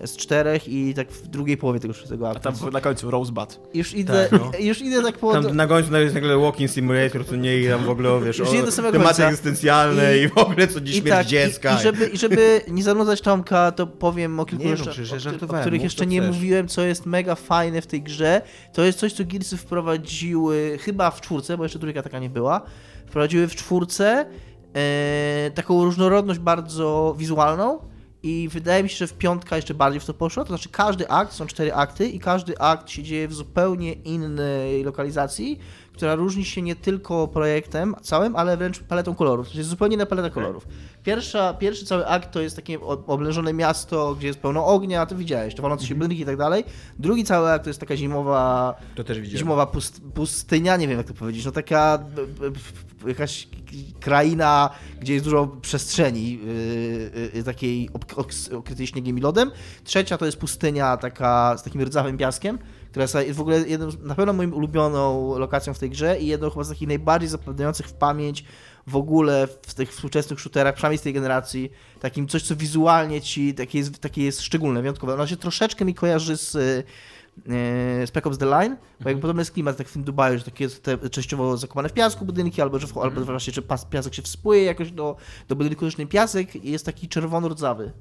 z 0.05 0.17
czterech 0.17 0.67
i 0.67 0.93
tak 0.93 1.11
w 1.11 1.27
drugiej 1.27 1.57
połowie 1.57 1.79
tego 1.79 1.93
szóstego 1.93 2.27
A 2.27 2.31
aktu. 2.31 2.43
tam 2.61 2.69
na 2.73 2.81
końcu 2.81 3.11
Rosebud. 3.11 3.59
Już 3.73 3.93
idę, 3.93 4.27
Tak, 4.31 4.39
no. 4.41 4.51
już 4.69 4.81
idę 4.81 5.01
tak 5.03 5.17
po... 5.17 5.31
Tam 5.33 5.55
na 5.55 5.67
końcu 5.67 5.95
jest 5.95 6.15
nagle 6.15 6.37
Walking 6.37 6.71
Simulator, 6.71 7.25
co 7.27 7.35
nie 7.35 7.57
i 7.59 7.67
tam 7.67 7.85
ogóle, 7.91 8.21
wiesz, 8.25 8.39
o 8.39 8.45
do 8.65 8.71
samego 8.71 8.91
tematy 8.91 9.15
końca. 9.15 9.27
egzystencjalne 9.27 10.17
i, 10.17 10.21
I- 10.21 10.27
w 10.27 10.37
ogóle 10.37 10.67
co 10.67 10.81
dziś 10.81 10.95
śmierć 10.95 11.09
tak, 11.17 11.27
dziecka. 11.27 11.73
I, 11.73 11.75
i, 11.79 11.83
żeby, 11.83 12.07
I 12.07 12.17
żeby 12.17 12.61
nie 12.67 12.83
zanudzać 12.83 13.21
Tomka, 13.21 13.71
to 13.71 13.87
powiem 13.87 14.39
o 14.39 14.45
kilku 14.45 14.63
no 14.67 14.75
rzeczach, 14.75 15.43
o, 15.49 15.57
o 15.57 15.61
których 15.61 15.83
jeszcze 15.83 16.05
nie 16.05 16.21
chcesz. 16.21 16.35
mówiłem, 16.35 16.67
co 16.67 16.81
jest 16.81 17.05
mega 17.05 17.35
fajne 17.35 17.81
w 17.81 17.87
tej 17.87 18.01
grze. 18.01 18.41
To 18.73 18.83
jest 18.83 18.99
coś, 18.99 19.13
co 19.13 19.23
Gearsy 19.25 19.57
wprowadziły 19.57 20.77
chyba 20.81 21.11
w 21.11 21.21
czwórce, 21.21 21.57
bo 21.57 21.63
jeszcze 21.63 21.79
trójka 21.79 22.01
taka 22.03 22.19
nie 22.19 22.29
była. 22.29 22.61
Wprowadziły 23.07 23.47
w 23.47 23.55
czwórce 23.55 24.25
e, 24.75 25.51
taką 25.55 25.83
różnorodność 25.83 26.39
bardzo 26.39 27.15
wizualną. 27.17 27.79
I 28.23 28.49
wydaje 28.51 28.83
mi 28.83 28.89
się, 28.89 28.95
że 28.97 29.07
w 29.07 29.13
piątka 29.13 29.55
jeszcze 29.55 29.73
bardziej 29.73 29.99
w 30.01 30.05
to 30.05 30.13
poszło. 30.13 30.43
To 30.43 30.47
znaczy, 30.47 30.69
każdy 30.69 31.09
akt, 31.09 31.33
są 31.33 31.47
cztery 31.47 31.73
akty, 31.73 32.07
i 32.07 32.19
każdy 32.19 32.59
akt 32.59 32.89
się 32.89 33.03
dzieje 33.03 33.27
w 33.27 33.33
zupełnie 33.33 33.93
innej 33.93 34.83
lokalizacji, 34.83 35.59
która 35.93 36.15
różni 36.15 36.45
się 36.45 36.61
nie 36.61 36.75
tylko 36.75 37.27
projektem 37.27 37.95
całym, 38.01 38.35
ale 38.35 38.57
wręcz 38.57 38.79
paletą 38.79 39.15
kolorów. 39.15 39.49
To 39.51 39.57
jest 39.57 39.69
zupełnie 39.69 39.95
inna 39.95 40.05
paleta 40.05 40.29
kolorów. 40.29 40.67
Pierwsza, 41.03 41.53
pierwszy 41.53 41.85
cały 41.85 42.07
akt 42.07 42.31
to 42.31 42.41
jest 42.41 42.55
takie 42.55 42.79
o- 42.81 43.03
oblężone 43.07 43.53
miasto, 43.53 44.15
gdzie 44.15 44.27
jest 44.27 44.39
pełno 44.39 44.65
ognia, 44.65 45.05
to 45.05 45.15
widziałeś, 45.15 45.55
to 45.55 45.61
walące 45.63 45.85
się 45.85 45.95
budynki 45.95 46.21
i 46.21 46.25
tak 46.25 46.37
dalej. 46.37 46.63
Drugi 46.99 47.23
cały 47.23 47.51
akt 47.51 47.63
to 47.63 47.69
jest 47.69 47.79
taka 47.79 47.97
zimowa, 47.97 48.75
To 48.95 49.03
też 49.03 49.19
widziałem. 49.19 49.37
zimowa 49.39 49.65
pust, 49.65 50.01
pustynia, 50.13 50.77
nie 50.77 50.87
wiem 50.87 50.97
jak 50.97 51.07
to 51.07 51.13
powiedzieć, 51.13 51.45
no 51.45 51.51
taka 51.51 51.99
jakaś 53.07 53.47
kraina, 53.99 54.69
gdzie 54.99 55.13
jest 55.13 55.25
dużo 55.25 55.47
przestrzeni 55.61 56.33
yy, 56.33 57.31
yy, 57.35 57.43
takiej 57.43 57.89
okrytej 58.57 58.87
śniegiem 58.87 59.17
i 59.17 59.21
lodem. 59.21 59.51
Trzecia 59.83 60.17
to 60.17 60.25
jest 60.25 60.37
pustynia 60.37 60.97
taka 60.97 61.57
z 61.57 61.63
takim 61.63 61.81
rdzawym 61.81 62.17
piaskiem, 62.17 62.59
która 62.91 63.03
jest 63.03 63.37
w 63.37 63.41
ogóle 63.41 63.67
jedną, 63.67 63.89
na 64.01 64.15
pewno 64.15 64.33
moim 64.33 64.53
ulubioną 64.53 65.37
lokacją 65.37 65.73
w 65.73 65.79
tej 65.79 65.89
grze 65.89 66.19
i 66.19 66.27
jedną 66.27 66.49
chyba 66.49 66.63
z 66.63 66.69
takich 66.69 66.87
najbardziej 66.87 67.29
zapadających 67.29 67.87
w 67.87 67.93
pamięć 67.93 68.45
w 68.87 68.95
ogóle 68.95 69.47
w 69.61 69.73
tych 69.73 69.91
współczesnych 69.91 70.39
shooterach, 70.39 70.75
przynajmniej 70.75 70.97
z 70.97 71.01
tej 71.01 71.13
generacji, 71.13 71.71
takim 71.99 72.27
coś, 72.27 72.43
co 72.43 72.55
wizualnie 72.55 73.21
ci 73.21 73.53
takie 73.53 73.77
jest, 73.79 73.99
takie 73.99 74.23
jest 74.23 74.41
szczególne, 74.41 74.81
wyjątkowe. 74.81 75.13
Ono 75.13 75.27
się 75.27 75.37
troszeczkę 75.37 75.85
mi 75.85 75.93
kojarzy 75.93 76.37
z 76.37 76.55
e, 76.55 78.07
Spec 78.07 78.25
Ops 78.25 78.37
The 78.37 78.45
Line, 78.45 78.77
bo 79.01 79.09
jakby 79.09 79.21
podobny 79.21 79.41
jest 79.41 79.51
klimat 79.51 79.77
tak 79.77 79.87
w 79.87 79.93
tym 79.93 80.03
Dubaju, 80.03 80.37
że 80.37 80.43
takie 80.43 80.69
te 80.69 81.09
częściowo 81.09 81.57
zakopane 81.57 81.89
w 81.89 81.93
piasku 81.93 82.25
budynki, 82.25 82.61
albo 82.61 82.79
że 82.79 82.87
w, 82.87 82.97
albo 82.97 83.21
właśnie, 83.21 83.53
że 83.53 83.61
pas, 83.61 83.85
piasek 83.85 84.13
się 84.13 84.21
wspłyje 84.21 84.63
jakoś 84.63 84.91
do, 84.91 85.15
do 85.47 85.55
budynku, 85.55 85.85
zresztą 85.85 86.07
piasek 86.07 86.65
jest 86.65 86.85
taki 86.85 87.07
czerwono-rdzawy. 87.07 87.91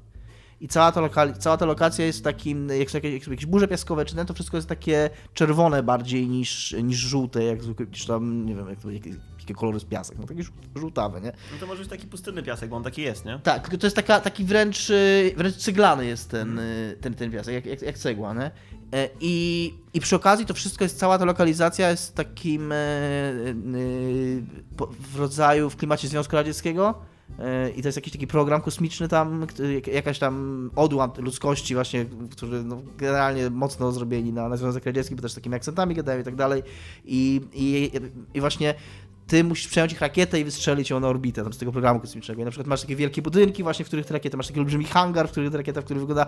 I 0.61 0.67
cała 0.67 0.91
ta, 0.91 1.01
lokali- 1.01 1.37
cała 1.37 1.57
ta 1.57 1.65
lokacja 1.65 2.05
jest 2.05 2.23
takim, 2.23 2.69
jak 2.69 2.91
są 2.91 2.97
jakieś, 2.97 3.13
jak 3.13 3.27
jakieś 3.27 3.45
burze 3.45 3.67
piaskowe 3.67 4.05
czy 4.05 4.15
ten, 4.15 4.27
to 4.27 4.33
wszystko 4.33 4.57
jest 4.57 4.67
takie 4.69 5.09
czerwone 5.33 5.83
bardziej 5.83 6.27
niż, 6.27 6.75
niż 6.83 6.97
żółte, 6.97 7.43
jak 7.43 7.63
zwykle, 7.63 7.85
niż 7.85 8.05
tam, 8.05 8.45
nie 8.45 8.55
wiem, 8.55 8.69
jak 8.69 8.79
to, 8.79 8.91
jakie, 8.91 9.09
jakie 9.39 9.53
kolory 9.53 9.75
jest 9.75 9.87
piasek, 9.87 10.17
no 10.19 10.27
takie 10.27 10.43
żół- 10.43 10.53
żółtawe, 10.79 11.21
nie? 11.21 11.31
No 11.53 11.57
to 11.59 11.67
może 11.67 11.79
być 11.79 11.89
taki 11.89 12.07
pustynny 12.07 12.43
piasek, 12.43 12.69
bo 12.69 12.75
on 12.75 12.83
taki 12.83 13.01
jest, 13.01 13.25
nie? 13.25 13.39
Tak, 13.43 13.77
to 13.77 13.85
jest 13.87 13.95
taka, 13.95 14.19
taki 14.19 14.43
wręcz, 14.43 14.89
y, 14.89 15.33
wręcz 15.37 15.55
ceglany 15.55 16.05
jest 16.05 16.29
ten, 16.29 16.59
y, 16.59 16.97
ten, 17.01 17.13
ten 17.13 17.31
piasek, 17.31 17.53
jak, 17.53 17.65
jak, 17.65 17.81
jak 17.81 17.97
cegła, 17.97 18.33
nie? 18.33 18.51
E, 18.95 19.09
I, 19.21 19.73
I 19.93 19.99
przy 19.99 20.15
okazji 20.15 20.45
to 20.45 20.53
wszystko 20.53 20.83
jest, 20.85 20.99
cała 20.99 21.17
ta 21.17 21.25
lokalizacja 21.25 21.89
jest 21.89 22.15
takim 22.15 22.71
e, 22.71 22.75
po- 24.77 24.87
w 24.99 25.15
rodzaju, 25.19 25.69
w 25.69 25.75
klimacie 25.75 26.07
Związku 26.07 26.35
Radzieckiego. 26.35 27.01
E, 27.39 27.69
I 27.69 27.81
to 27.81 27.87
jest 27.87 27.97
jakiś 27.97 28.13
taki 28.13 28.27
program 28.27 28.61
kosmiczny 28.61 29.07
tam, 29.07 29.47
jakaś 29.93 30.19
tam 30.19 30.71
odłam 30.75 31.11
ludzkości 31.17 31.73
właśnie, 31.73 32.05
którzy 32.31 32.63
no, 32.63 32.81
generalnie 32.97 33.49
mocno 33.49 33.91
zrobieni 33.91 34.33
na, 34.33 34.49
na 34.49 34.57
Związek 34.57 34.85
Radziecki, 34.85 35.15
bo 35.15 35.21
też 35.21 35.31
z 35.31 35.35
takimi 35.35 35.55
akcentami 35.55 35.95
gadają 35.95 36.21
i 36.21 36.23
tak 36.23 36.35
dalej. 36.35 36.63
I, 37.05 37.41
i, 37.53 37.91
i 38.33 38.39
właśnie 38.39 38.73
ty 39.27 39.43
musisz 39.43 39.67
przejąć 39.67 39.91
ich 39.93 40.01
rakietę 40.01 40.39
i 40.39 40.43
wystrzelić 40.43 40.89
ją 40.89 40.99
na 40.99 41.07
orbitę 41.07 41.43
tam, 41.43 41.53
z 41.53 41.57
tego 41.57 41.71
programu 41.71 41.99
kosmicznego. 41.99 42.41
I 42.41 42.45
na 42.45 42.51
przykład 42.51 42.67
masz 42.67 42.81
takie 42.81 42.95
wielkie 42.95 43.21
budynki 43.21 43.63
właśnie, 43.63 43.85
w 43.85 43.87
których 43.87 44.05
te 44.05 44.13
rakiety, 44.13 44.37
masz 44.37 44.47
taki 44.47 44.59
olbrzymi 44.59 44.85
hangar, 44.85 45.27
w 45.27 45.31
którym 45.31 45.51
ta 45.51 45.57
rakieta, 45.57 45.81
w 45.81 45.85
który 45.85 45.99
wygląda... 45.99 46.27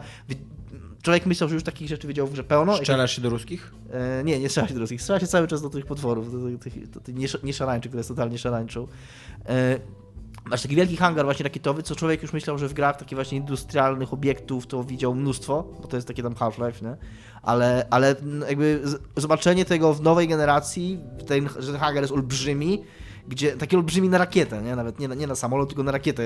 Człowiek 1.02 1.26
myślał, 1.26 1.50
że 1.50 1.56
już 1.56 1.64
takich 1.64 1.88
rzeczy 1.88 2.08
wiedział 2.08 2.28
w 2.28 2.32
grze 2.32 2.44
pełno. 2.44 2.78
Strzelasz 2.78 3.16
się 3.16 3.22
do 3.22 3.30
ruskich? 3.30 3.74
E, 3.92 4.24
nie, 4.24 4.40
nie 4.40 4.50
strzela 4.50 4.68
się 4.68 4.74
do 4.74 4.80
ruskich. 4.80 5.02
Strzela 5.02 5.20
się 5.20 5.28
cały 5.28 5.48
czas 5.48 5.62
do 5.62 5.70
tych 5.70 5.86
potworów, 5.86 6.32
do, 6.32 6.50
do, 6.50 6.58
tych, 6.58 6.90
do 6.90 7.00
tych 7.00 7.16
niesz- 7.16 7.44
nieszarańczy, 7.44 7.90
które 7.90 8.00
jest 8.00 8.10
totalnie 8.10 8.38
szarańczą. 8.38 8.88
E, 9.46 9.80
masz 10.46 10.62
taki 10.62 10.76
wielki 10.76 10.98
hangar 10.98 11.26
właśnie 11.26 11.44
rakietowy, 11.44 11.84
co 11.84 11.96
człowiek 11.96 12.22
już 12.22 12.34
myślał, 12.34 12.58
że 12.58 12.68
w 12.68 12.74
grach 12.74 12.98
takich 12.98 13.16
właśnie 13.16 13.38
industrialnych 13.38 14.14
obiektów 14.14 14.68
to 14.68 14.84
widział 14.84 15.16
mnóstwo, 15.16 15.64
bo 15.82 15.88
to 15.88 15.98
jest 15.98 16.08
takie 16.08 16.24
tam 16.24 16.34
Half-Life, 16.34 16.86
nie? 16.86 16.98
Ale, 17.42 17.88
ale 17.90 18.16
jakby 18.50 18.82
zobaczenie 19.18 19.66
tego 19.66 19.94
w 19.94 20.02
nowej 20.02 20.28
generacji, 20.28 21.00
ten, 21.28 21.50
że 21.60 21.72
ten 21.72 21.82
hangar 21.82 22.04
jest 22.04 22.14
olbrzymi, 22.14 22.84
gdzie 23.28 23.52
taki 23.52 23.76
olbrzymi 23.76 24.10
na 24.10 24.18
rakietę, 24.18 24.62
nie? 24.62 24.76
Nawet 24.76 25.00
nie 25.00 25.08
na, 25.08 25.16
nie 25.16 25.28
na 25.28 25.36
samolot, 25.36 25.70
tylko 25.70 25.84
na 25.84 25.92
rakietę 25.92 26.24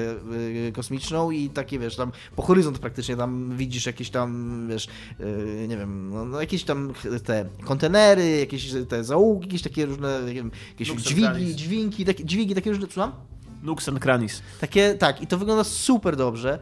y, 0.67 0.71
kosmiczną 0.75 1.32
i 1.32 1.49
takie, 1.49 1.80
wiesz, 1.80 1.95
tam 1.95 2.12
po 2.36 2.41
horyzont 2.41 2.80
praktycznie 2.80 3.15
tam 3.15 3.58
widzisz 3.58 3.86
jakieś 3.86 4.10
tam, 4.10 4.67
wiesz, 4.69 4.88
y, 5.19 5.65
nie 5.67 5.77
wiem, 5.77 6.10
no, 6.13 6.25
no 6.25 6.41
jakieś 6.41 6.63
tam 6.63 6.93
te 7.25 7.49
kontenery, 7.65 8.38
jakieś 8.39 8.73
te 8.89 9.03
załogi, 9.03 9.47
jakieś 9.47 9.62
takie 9.62 9.86
różne, 9.86 10.21
nie 10.27 10.34
wiem, 10.34 10.51
jakieś 10.69 10.89
Lux 10.89 11.03
dźwigi, 11.03 11.56
dźwinki, 11.56 12.06
takie, 12.06 12.25
dźwigi 12.25 12.56
takie 12.56 12.69
różne, 12.69 12.88
słucham? 12.91 13.12
Nux 13.67 13.89
and 13.89 13.99
Cranis. 13.99 14.41
Takie, 14.60 14.95
tak, 14.95 15.21
i 15.21 15.27
to 15.27 15.38
wygląda 15.38 15.63
super 15.63 16.15
dobrze. 16.15 16.60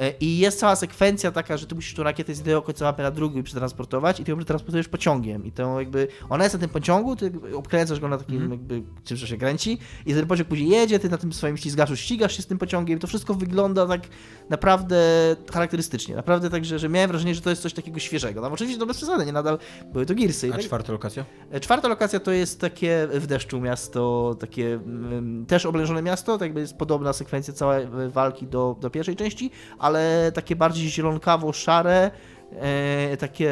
E, 0.00 0.10
I 0.20 0.38
jest 0.38 0.58
cała 0.58 0.76
sekwencja 0.76 1.32
taka, 1.32 1.56
że 1.56 1.66
ty 1.66 1.74
musisz 1.74 1.94
tą 1.94 2.02
rakietę 2.02 2.34
z 2.34 2.38
jednego 2.38 2.62
końca 2.62 2.84
mapy 2.84 3.02
na 3.02 3.10
drugi 3.10 3.42
przetransportować 3.42 4.20
i 4.20 4.24
ty 4.24 4.30
ją 4.30 4.36
przetransportujesz 4.36 4.88
pociągiem. 4.88 5.44
I 5.46 5.52
to 5.52 5.80
jakby, 5.80 6.08
ona 6.28 6.44
jest 6.44 6.54
na 6.54 6.60
tym 6.60 6.70
pociągu, 6.70 7.16
ty 7.16 7.32
obkręcasz 7.54 8.00
go 8.00 8.08
na 8.08 8.18
takim 8.18 8.50
jakby 8.50 8.82
czymś, 9.04 9.20
że 9.20 9.26
się 9.26 9.36
kręci 9.36 9.78
i 10.06 10.14
ten 10.14 10.26
pociąg 10.26 10.48
później 10.48 10.68
jedzie, 10.68 10.98
ty 10.98 11.08
na 11.08 11.18
tym 11.18 11.32
swoim 11.32 11.56
ślizgaszu 11.56 11.96
ścigasz 11.96 12.36
się 12.36 12.42
z 12.42 12.46
tym 12.46 12.58
pociągiem. 12.58 12.98
To 12.98 13.06
wszystko 13.06 13.34
wygląda 13.34 13.86
tak 13.86 14.00
naprawdę 14.50 14.96
charakterystycznie. 15.52 16.16
Naprawdę 16.16 16.50
tak, 16.50 16.64
że, 16.64 16.78
że 16.78 16.88
miałem 16.88 17.10
wrażenie, 17.10 17.34
że 17.34 17.40
to 17.40 17.50
jest 17.50 17.62
coś 17.62 17.72
takiego 17.72 17.98
świeżego. 17.98 18.42
Tam 18.42 18.52
oczywiście 18.52 18.78
to 18.80 18.86
bez 18.86 18.96
przesady, 18.96 19.26
nie 19.26 19.32
nadal 19.32 19.58
były 19.92 20.06
to 20.06 20.14
Gearsy. 20.14 20.46
i 20.48 20.50
A 20.50 20.52
tak- 20.52 20.62
czwarta 20.64 20.92
lokacja? 20.92 21.24
E, 21.50 21.60
Czwarta 21.60 21.88
lokacja 21.88 22.20
to 22.20 22.32
jest 22.32 22.60
takie 22.60 23.08
w 23.12 23.26
deszczu 23.26 23.60
miasto, 23.60 24.36
takie 24.40 24.74
mm, 24.74 25.46
też 25.46 25.66
oblężone 25.66 26.02
miasto, 26.02 26.32
tak 26.38 26.42
jakby 26.46 26.60
jest 26.60 26.76
podobna 26.76 27.12
sekwencja 27.12 27.54
całej 27.54 27.84
e, 27.84 28.08
walki 28.08 28.46
do, 28.46 28.76
do 28.80 28.90
pierwszej 28.90 29.16
części, 29.16 29.50
ale 29.86 30.32
takie 30.34 30.56
bardziej 30.56 30.88
zielonkawo-szare, 30.90 32.10
e, 32.52 33.16
takie 33.16 33.50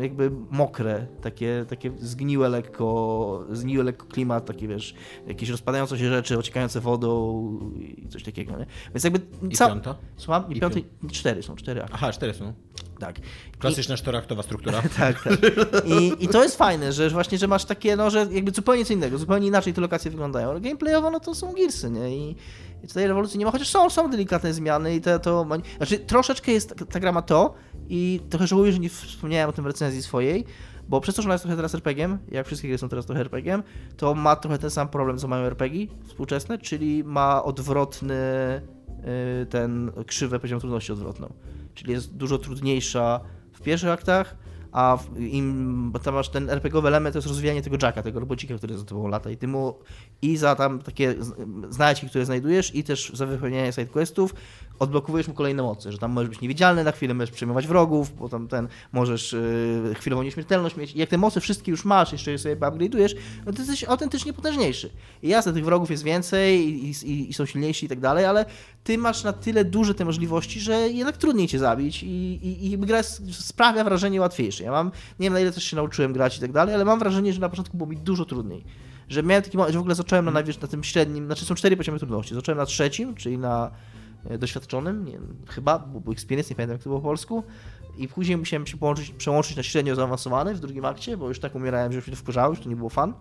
jakby 0.00 0.30
mokre, 0.50 1.06
takie, 1.22 1.64
takie 1.68 1.92
zgniłe 1.98 2.48
lekko, 2.48 3.44
zgniłe 3.52 3.84
lekko 3.84 4.06
klimat, 4.06 4.46
takie 4.46 4.68
wiesz, 4.68 4.94
jakieś 5.26 5.48
rozpadające 5.48 5.98
się 5.98 6.08
rzeczy, 6.08 6.38
ociekające 6.38 6.80
wodą 6.80 7.42
i 7.80 8.08
coś 8.08 8.22
takiego, 8.22 8.58
nie? 8.58 8.66
Więc 8.94 9.04
jakby... 9.04 9.20
I 9.50 9.56
ca- 9.56 9.68
piąta? 9.68 9.94
Słucham? 10.16 10.44
I, 10.52 10.60
I. 11.06 11.10
Cztery 11.10 11.42
są, 11.42 11.56
cztery 11.56 11.82
akty. 11.82 11.94
Aha, 11.94 12.12
cztery 12.12 12.34
są. 12.34 12.52
Tak. 12.98 13.16
Klasyczna 13.58 13.96
czteroaktowa 13.96 14.42
struktura. 14.42 14.82
Tak, 14.98 15.22
tak. 15.24 15.38
I, 15.84 16.24
I 16.24 16.28
to 16.28 16.42
jest 16.42 16.56
fajne, 16.56 16.92
że 16.92 17.10
właśnie, 17.10 17.38
że 17.38 17.48
masz 17.48 17.64
takie, 17.64 17.96
no, 17.96 18.10
że 18.10 18.26
jakby 18.30 18.50
zupełnie 18.50 18.84
co 18.84 18.92
innego, 18.92 19.18
zupełnie 19.18 19.46
inaczej 19.46 19.74
te 19.74 19.80
lokacje 19.80 20.10
wyglądają. 20.10 20.50
Ale 20.50 20.60
gameplayowo, 20.60 21.10
no 21.10 21.20
to 21.20 21.34
są 21.34 21.52
Gearsy, 21.52 21.90
nie? 21.90 22.16
I, 22.16 22.30
i 22.30 22.36
tutaj 22.86 23.06
rewolucji 23.06 23.38
nie 23.38 23.44
ma, 23.44 23.50
chociaż 23.50 23.68
są, 23.68 23.90
są 23.90 24.10
delikatne 24.10 24.54
zmiany 24.54 24.94
i 24.94 25.00
to, 25.00 25.18
to. 25.18 25.46
Znaczy, 25.76 25.98
troszeczkę 25.98 26.52
jest, 26.52 26.74
ta, 26.90 27.00
gra 27.00 27.12
ma 27.12 27.22
to 27.22 27.54
i 27.88 28.20
trochę 28.30 28.46
żałuję, 28.46 28.72
że 28.72 28.78
nie 28.78 28.88
wspomniałem 28.88 29.50
o 29.50 29.52
tym 29.52 29.64
w 29.64 29.66
recenzji 29.66 30.02
swojej, 30.02 30.44
bo 30.88 31.00
przez 31.00 31.14
to, 31.14 31.22
że 31.22 31.26
ona 31.26 31.34
jest 31.34 31.42
trochę 31.42 31.56
teraz 31.56 31.74
RPG-iem, 31.74 32.18
jak 32.28 32.46
wszystkie 32.46 32.68
gry 32.68 32.78
są 32.78 32.88
teraz 32.88 33.06
trochę 33.06 33.20
RPG-iem, 33.20 33.62
to 33.96 34.14
ma 34.14 34.36
trochę 34.36 34.58
ten 34.58 34.70
sam 34.70 34.88
problem, 34.88 35.18
co 35.18 35.28
mają 35.28 35.44
RPG 35.44 35.86
współczesne, 36.06 36.58
czyli 36.58 37.04
ma 37.04 37.44
odwrotny 37.44 38.14
y, 39.42 39.46
ten 39.46 39.92
krzywę 40.06 40.40
poziom 40.40 40.60
trudności 40.60 40.92
odwrotną. 40.92 41.32
Czyli 41.74 41.92
jest 41.92 42.16
dużo 42.16 42.38
trudniejsza 42.38 43.20
w 43.52 43.60
pierwszych 43.60 43.90
aktach, 43.90 44.36
a 44.78 44.98
im, 45.18 45.90
bo 45.92 45.98
tam 45.98 46.14
masz 46.14 46.28
ten 46.28 46.50
RPGowy 46.50 46.88
element, 46.88 47.12
to 47.12 47.18
jest 47.18 47.28
rozwijanie 47.28 47.62
tego 47.62 47.76
Jacka, 47.82 48.02
tego 48.02 48.20
robocika, 48.20 48.54
który 48.54 48.78
za 48.78 48.84
tobą 48.84 49.08
lata. 49.08 49.30
I 49.30 49.36
ty 49.36 49.48
mu 49.48 49.74
i 50.22 50.36
za 50.36 50.54
tam 50.54 50.78
takie 50.78 51.14
z- 51.24 51.34
znajki, 51.74 52.08
które 52.08 52.26
znajdujesz 52.26 52.74
i 52.74 52.84
też 52.84 53.10
za 53.14 53.26
wypełnianie 53.26 53.72
sidequestów 53.72 54.34
odblokowujesz 54.78 55.28
mu 55.28 55.34
kolejne 55.34 55.62
mocy, 55.62 55.92
że 55.92 55.98
tam 55.98 56.12
możesz 56.12 56.28
być 56.28 56.40
niewidzialny 56.40 56.84
na 56.84 56.92
chwilę, 56.92 57.14
możesz 57.14 57.30
przejmować 57.30 57.66
wrogów, 57.66 58.16
bo 58.16 58.28
tam 58.28 58.48
ten 58.48 58.68
możesz 58.92 59.32
yy, 59.84 59.94
chwilową 59.94 60.22
nieśmiertelność 60.22 60.76
mieć 60.76 60.92
i 60.92 60.98
jak 60.98 61.08
te 61.08 61.18
moce 61.18 61.40
wszystkie 61.40 61.70
już 61.70 61.84
masz, 61.84 62.12
jeszcze 62.12 62.30
je 62.30 62.38
sobie 62.38 62.56
upgrade'ujesz, 62.56 63.14
no 63.46 63.52
to 63.52 63.58
jesteś 63.58 63.84
autentycznie 63.84 64.32
potężniejszy. 64.32 64.90
I 65.22 65.28
jasne, 65.28 65.52
tych 65.52 65.64
wrogów 65.64 65.90
jest 65.90 66.02
więcej 66.02 66.68
i, 66.68 66.90
i, 66.90 67.30
i 67.30 67.34
są 67.34 67.46
silniejsi 67.46 67.86
i 67.86 67.88
tak 67.88 68.00
dalej, 68.00 68.24
ale 68.24 68.44
ty 68.84 68.98
masz 68.98 69.24
na 69.24 69.32
tyle 69.32 69.64
duże 69.64 69.94
te 69.94 70.04
możliwości, 70.04 70.60
że 70.60 70.88
jednak 70.88 71.16
trudniej 71.16 71.48
cię 71.48 71.58
zabić 71.58 72.02
i, 72.02 72.06
i, 72.06 72.72
i 72.72 72.78
gra 72.78 73.02
sprawia 73.32 73.84
wrażenie 73.84 74.20
łatwiejsze. 74.20 74.64
Ja 74.64 74.70
mam, 74.70 74.86
nie 75.20 75.24
wiem 75.26 75.32
na 75.32 75.40
ile 75.40 75.52
też 75.52 75.64
się 75.64 75.76
nauczyłem 75.76 76.12
grać 76.12 76.38
i 76.38 76.40
tak 76.40 76.52
dalej, 76.52 76.74
ale 76.74 76.84
mam 76.84 76.98
wrażenie, 76.98 77.32
że 77.32 77.40
na 77.40 77.48
początku 77.48 77.76
było 77.76 77.90
mi 77.90 77.96
dużo 77.96 78.24
trudniej. 78.24 78.64
Że 79.08 79.22
miałem 79.22 79.42
taki 79.42 79.56
moment, 79.56 79.72
że 79.72 79.78
w 79.78 79.80
ogóle 79.80 79.94
zacząłem 79.94 80.24
na, 80.24 80.32
najwyż- 80.32 80.62
na 80.62 80.68
tym 80.68 80.84
średnim, 80.84 81.26
znaczy 81.26 81.44
są 81.44 81.54
cztery 81.54 81.76
poziomy 81.76 81.98
trudności. 81.98 82.34
Zacząłem 82.34 82.58
na 82.58 82.66
trzecim, 82.66 83.14
czyli 83.14 83.38
na 83.38 83.66
e, 83.66 83.70
doświadczonym, 84.38 85.04
nie 85.04 85.18
chyba, 85.46 85.78
bo 85.78 86.00
był 86.00 86.12
experience, 86.12 86.50
nie 86.50 86.56
pamiętam 86.56 86.74
jak 86.74 86.82
to 86.82 86.90
było 86.90 87.00
po 87.00 87.08
polsku. 87.08 87.44
I 87.98 88.08
później 88.08 88.36
musiałem 88.36 88.66
się 88.66 88.76
połączyć, 88.76 89.10
przełączyć 89.10 89.56
na 89.56 89.62
średnio 89.62 89.94
zaawansowany 89.94 90.54
w 90.54 90.60
drugim 90.60 90.84
akcie, 90.84 91.16
bo 91.16 91.28
już 91.28 91.40
tak 91.40 91.54
umierałem, 91.54 91.92
że 91.92 91.96
już 91.96 92.06
mnie 92.06 92.16
to 92.16 92.22
wkurzało, 92.22 92.50
już 92.50 92.60
to 92.60 92.68
nie 92.68 92.76
było 92.76 92.88
fan. 92.88 93.14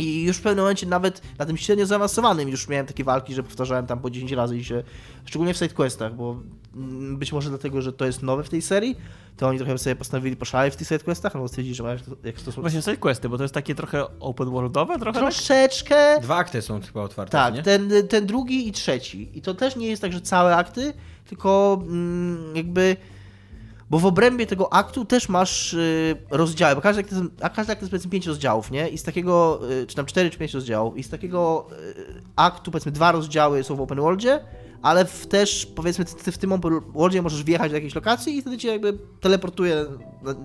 I 0.00 0.22
już 0.22 0.36
w 0.36 0.42
pewnym 0.42 0.64
momencie 0.64 0.86
nawet 0.86 1.22
na 1.38 1.46
tym 1.46 1.56
średnio 1.56 1.86
zaawansowanym 1.86 2.48
już 2.48 2.68
miałem 2.68 2.86
takie 2.86 3.04
walki, 3.04 3.34
że 3.34 3.42
powtarzałem 3.42 3.86
tam 3.86 3.98
po 3.98 4.10
10 4.10 4.32
razy 4.32 4.56
i 4.56 4.64
się, 4.64 4.82
szczególnie 5.24 5.54
w 5.54 5.56
sidequestach, 5.56 6.14
bo 6.14 6.36
mm, 6.76 7.16
być 7.16 7.32
może 7.32 7.48
dlatego, 7.48 7.82
że 7.82 7.92
to 7.92 8.06
jest 8.06 8.22
nowe 8.22 8.44
w 8.44 8.48
tej 8.48 8.62
serii, 8.62 8.96
to 9.36 9.48
oni 9.48 9.58
trochę 9.58 9.78
sobie 9.78 9.96
postanowili 9.96 10.36
poszaleć 10.36 10.74
w 10.74 10.76
tych 10.76 10.88
sidequestach, 10.88 11.36
albo 11.36 11.48
stwierdzili, 11.48 11.74
że 11.74 11.82
mają 11.82 11.98
jak 12.24 12.40
to 12.40 12.52
są... 12.52 12.60
Właśnie 12.60 12.82
side 12.82 12.96
questy, 12.96 13.28
bo 13.28 13.36
to 13.36 13.44
jest 13.44 13.54
takie 13.54 13.74
trochę 13.74 14.18
open 14.20 14.50
worldowe, 14.50 14.98
trochę 14.98 15.20
tak? 15.20 15.22
Troszeczkę... 15.22 16.20
Dwa 16.20 16.36
akty 16.36 16.62
są 16.62 16.80
chyba 16.80 17.02
otwarte, 17.02 17.32
Tak, 17.32 17.54
nie? 17.54 17.62
ten, 17.62 17.90
ten 18.08 18.26
drugi 18.26 18.68
i 18.68 18.72
trzeci. 18.72 19.28
I 19.34 19.42
to 19.42 19.54
też 19.54 19.76
nie 19.76 19.86
jest 19.86 20.02
tak, 20.02 20.12
że 20.12 20.20
całe 20.20 20.56
akty, 20.56 20.92
tylko 21.28 21.78
mm, 21.82 22.56
jakby. 22.56 22.96
Bo 23.90 23.98
w 23.98 24.06
obrębie 24.06 24.46
tego 24.46 24.72
aktu 24.72 25.04
też 25.04 25.28
masz 25.28 25.74
y, 25.74 26.16
rozdziały, 26.30 26.74
bo 26.74 26.80
każdy 26.80 27.00
akt, 27.00 27.14
a 27.40 27.48
każdy 27.48 27.72
akt 27.72 27.82
jest 27.82 27.90
powiedzmy 27.90 28.10
5 28.10 28.26
rozdziałów, 28.26 28.70
nie? 28.70 28.88
I 28.88 28.98
z 28.98 29.02
takiego, 29.02 29.60
y, 29.70 29.86
czy 29.86 29.96
tam 29.96 30.06
4 30.06 30.30
czy 30.30 30.38
5 30.38 30.54
rozdziałów, 30.54 30.96
i 30.96 31.02
z 31.02 31.08
takiego 31.08 31.66
y, 31.72 32.22
aktu 32.36 32.70
powiedzmy 32.70 32.92
dwa 32.92 33.12
rozdziały 33.12 33.64
są 33.64 33.76
w 33.76 33.80
open 33.80 34.00
worldzie, 34.00 34.40
ale 34.82 35.04
w, 35.04 35.26
też 35.26 35.66
powiedzmy 35.66 36.04
ty 36.04 36.32
w 36.32 36.38
tym 36.38 36.52
open 36.52 36.80
worldzie 36.80 37.22
możesz 37.22 37.44
wjechać 37.44 37.70
do 37.70 37.76
jakiejś 37.76 37.94
lokacji 37.94 38.36
i 38.36 38.40
wtedy 38.40 38.58
cię 38.58 38.68
jakby 38.68 38.98
teleportuje 39.20 39.86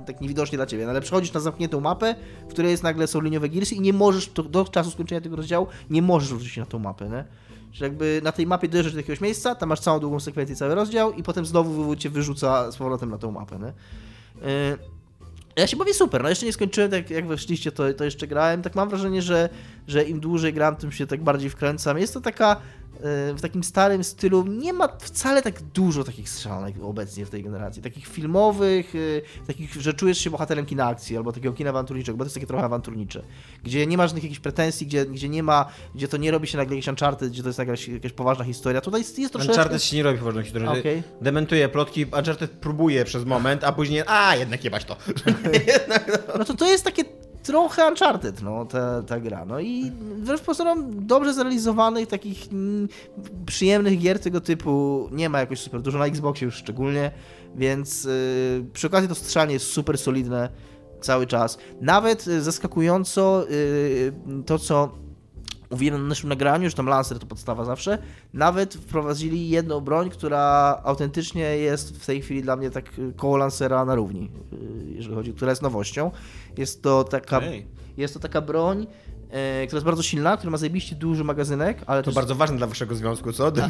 tak 0.05 0.21
niewidocznie 0.21 0.57
dla 0.57 0.65
ciebie, 0.65 0.83
no, 0.83 0.89
ale 0.89 1.01
przechodzisz 1.01 1.33
na 1.33 1.39
zamkniętą 1.39 1.81
mapę, 1.81 2.15
w 2.47 2.49
której 2.49 2.71
jest 2.71 2.83
nagle 2.83 3.07
są 3.07 3.21
liniowe 3.21 3.49
girsy 3.49 3.75
i 3.75 3.81
nie 3.81 3.93
możesz, 3.93 4.27
do, 4.27 4.65
czasu 4.65 4.91
skończenia 4.91 5.21
tego 5.21 5.35
rozdziału, 5.35 5.67
nie 5.89 6.01
możesz 6.01 6.29
wrócić 6.29 6.57
na 6.57 6.65
tą 6.65 6.79
mapę, 6.79 7.09
nie? 7.09 7.25
Że 7.75 7.85
jakby 7.85 8.21
na 8.23 8.31
tej 8.31 8.47
mapie 8.47 8.67
dojeżdżasz 8.67 8.93
do 8.93 8.99
jakiegoś 8.99 9.21
miejsca, 9.21 9.55
tam 9.55 9.69
masz 9.69 9.79
całą 9.79 9.99
długą 9.99 10.19
sekwencję, 10.19 10.55
cały 10.55 10.75
rozdział 10.75 11.11
i 11.11 11.23
potem 11.23 11.45
znowu 11.45 11.95
cię 11.95 12.09
wyrzuca 12.09 12.71
z 12.71 12.77
powrotem 12.77 13.09
na 13.09 13.17
tą 13.17 13.31
mapę, 13.31 13.59
nie? 13.59 13.73
Yy, 14.49 14.77
ja 15.55 15.67
się 15.67 15.77
bawię 15.77 15.93
super, 15.93 16.23
no 16.23 16.29
jeszcze 16.29 16.45
nie 16.45 16.53
skończyłem, 16.53 16.91
tak 16.91 17.09
jak 17.09 17.27
weszliście, 17.27 17.71
to, 17.71 17.93
to 17.93 18.03
jeszcze 18.03 18.27
grałem, 18.27 18.61
tak 18.61 18.75
mam 18.75 18.89
wrażenie, 18.89 19.21
że, 19.21 19.49
że 19.87 20.03
im 20.03 20.19
dłużej 20.19 20.53
gram, 20.53 20.75
tym 20.75 20.91
się 20.91 21.07
tak 21.07 21.23
bardziej 21.23 21.49
wkręcam. 21.49 21.97
Jest 21.97 22.13
to 22.13 22.21
taka 22.21 22.61
w 23.35 23.41
takim 23.41 23.63
starym 23.63 24.03
stylu 24.03 24.45
nie 24.47 24.73
ma 24.73 24.87
wcale 24.99 25.41
tak 25.41 25.61
dużo 25.61 26.03
takich 26.03 26.29
strzelanek 26.29 26.75
obecnie 26.81 27.25
w 27.25 27.29
tej 27.29 27.43
generacji. 27.43 27.81
Takich 27.81 28.07
filmowych, 28.07 28.95
y, 28.95 29.21
takich, 29.47 29.73
że 29.73 29.93
czujesz 29.93 30.17
się 30.17 30.29
bohaterem 30.29 30.65
kina 30.65 30.87
akcji 30.87 31.17
albo 31.17 31.31
takiego 31.31 31.53
kina 31.53 31.69
awanturniczego, 31.69 32.17
bo 32.17 32.23
to 32.23 32.25
jest 32.25 32.35
takie 32.35 32.47
trochę 32.47 32.63
awanturnicze. 32.63 33.23
Gdzie 33.63 33.87
nie 33.87 33.97
masz 33.97 34.09
żadnych 34.09 34.23
jakichś 34.23 34.39
pretensji, 34.39 34.87
gdzie, 34.87 35.05
gdzie 35.05 35.29
nie 35.29 35.43
ma, 35.43 35.65
gdzie 35.95 36.07
to 36.07 36.17
nie 36.17 36.31
robi 36.31 36.47
się 36.47 36.57
nagle 36.57 36.75
jakiś 36.75 36.87
Uncharted, 36.87 37.31
gdzie 37.31 37.41
to 37.41 37.49
jest 37.49 37.59
jakaś, 37.59 37.87
jakaś 37.87 38.11
poważna 38.11 38.45
historia. 38.45 38.81
Tutaj 38.81 39.01
jest, 39.01 39.19
jest 39.19 39.33
troszeczkę... 39.33 39.53
Uncharted 39.53 39.83
się 39.83 39.95
nie 39.97 40.03
robi 40.03 40.19
poważną 40.19 40.43
historią. 40.43 40.71
Okej. 40.71 41.03
Dementuje 41.21 41.69
plotki, 41.69 42.05
Uncharted 42.05 42.51
próbuje 42.51 43.05
przez 43.05 43.25
moment, 43.25 43.63
a 43.63 43.71
później, 43.71 44.03
a 44.07 44.35
jednak 44.35 44.63
jebać 44.63 44.85
to. 44.85 44.97
No 46.39 46.45
to 46.45 46.53
to 46.53 46.67
jest 46.67 46.83
takie 46.83 47.03
trochę 47.45 47.87
Uncharted, 47.87 48.41
no, 48.41 48.65
ta, 48.65 49.03
ta 49.03 49.19
gra. 49.19 49.45
No 49.45 49.59
i 49.59 49.91
wbrew 49.91 50.41
pozorom 50.41 51.05
dobrze 51.07 51.33
zrealizowanych, 51.33 52.07
takich 52.07 52.47
przyjemnych 53.45 53.99
gier 53.99 54.19
tego 54.19 54.41
typu 54.41 55.07
nie 55.11 55.29
ma 55.29 55.39
jakoś 55.39 55.59
super 55.59 55.81
dużo, 55.81 55.99
na 55.99 56.05
Xboxie 56.05 56.45
już 56.45 56.55
szczególnie, 56.55 57.11
więc 57.55 58.03
yy, 58.03 58.65
przy 58.73 58.87
okazji 58.87 59.09
to 59.09 59.15
strzelanie 59.15 59.53
jest 59.53 59.65
super 59.65 59.97
solidne 59.97 60.49
cały 61.01 61.27
czas. 61.27 61.57
Nawet 61.81 62.27
y, 62.27 62.41
zaskakująco 62.41 63.45
yy, 63.49 64.43
to, 64.45 64.59
co 64.59 65.04
mówiłem 65.71 66.01
na 66.01 66.07
naszym 66.07 66.29
nagraniu, 66.29 66.69
że 66.69 66.75
tam 66.75 66.85
Lancer 66.85 67.19
to 67.19 67.25
podstawa 67.25 67.65
zawsze, 67.65 67.97
nawet 68.33 68.73
wprowadzili 68.73 69.49
jedną 69.49 69.81
broń, 69.81 70.09
która 70.09 70.81
autentycznie 70.83 71.57
jest 71.57 71.97
w 71.97 72.05
tej 72.05 72.21
chwili 72.21 72.41
dla 72.41 72.55
mnie 72.55 72.71
tak 72.71 72.91
koło 73.15 73.37
Lancera 73.37 73.85
na 73.85 73.95
równi, 73.95 74.31
y, 74.53 74.91
jeżeli 74.95 75.15
chodzi, 75.15 75.33
która 75.33 75.51
jest 75.51 75.61
nowością. 75.61 76.11
Jest 76.57 76.81
to 76.81 77.03
taka, 77.03 77.41
Ej. 77.41 77.65
jest 77.97 78.13
to 78.13 78.19
taka 78.19 78.41
broń, 78.41 78.87
która 79.67 79.77
jest 79.77 79.85
bardzo 79.85 80.03
silna, 80.03 80.37
która 80.37 80.51
ma 80.51 80.57
zajebiście 80.57 80.95
duży 80.95 81.23
magazynek, 81.23 81.77
ale 81.85 82.01
To 82.01 82.05
też- 82.05 82.15
bardzo 82.15 82.35
ważne 82.35 82.57
dla 82.57 82.67
waszego 82.67 82.95
związku, 82.95 83.33
co? 83.33 83.51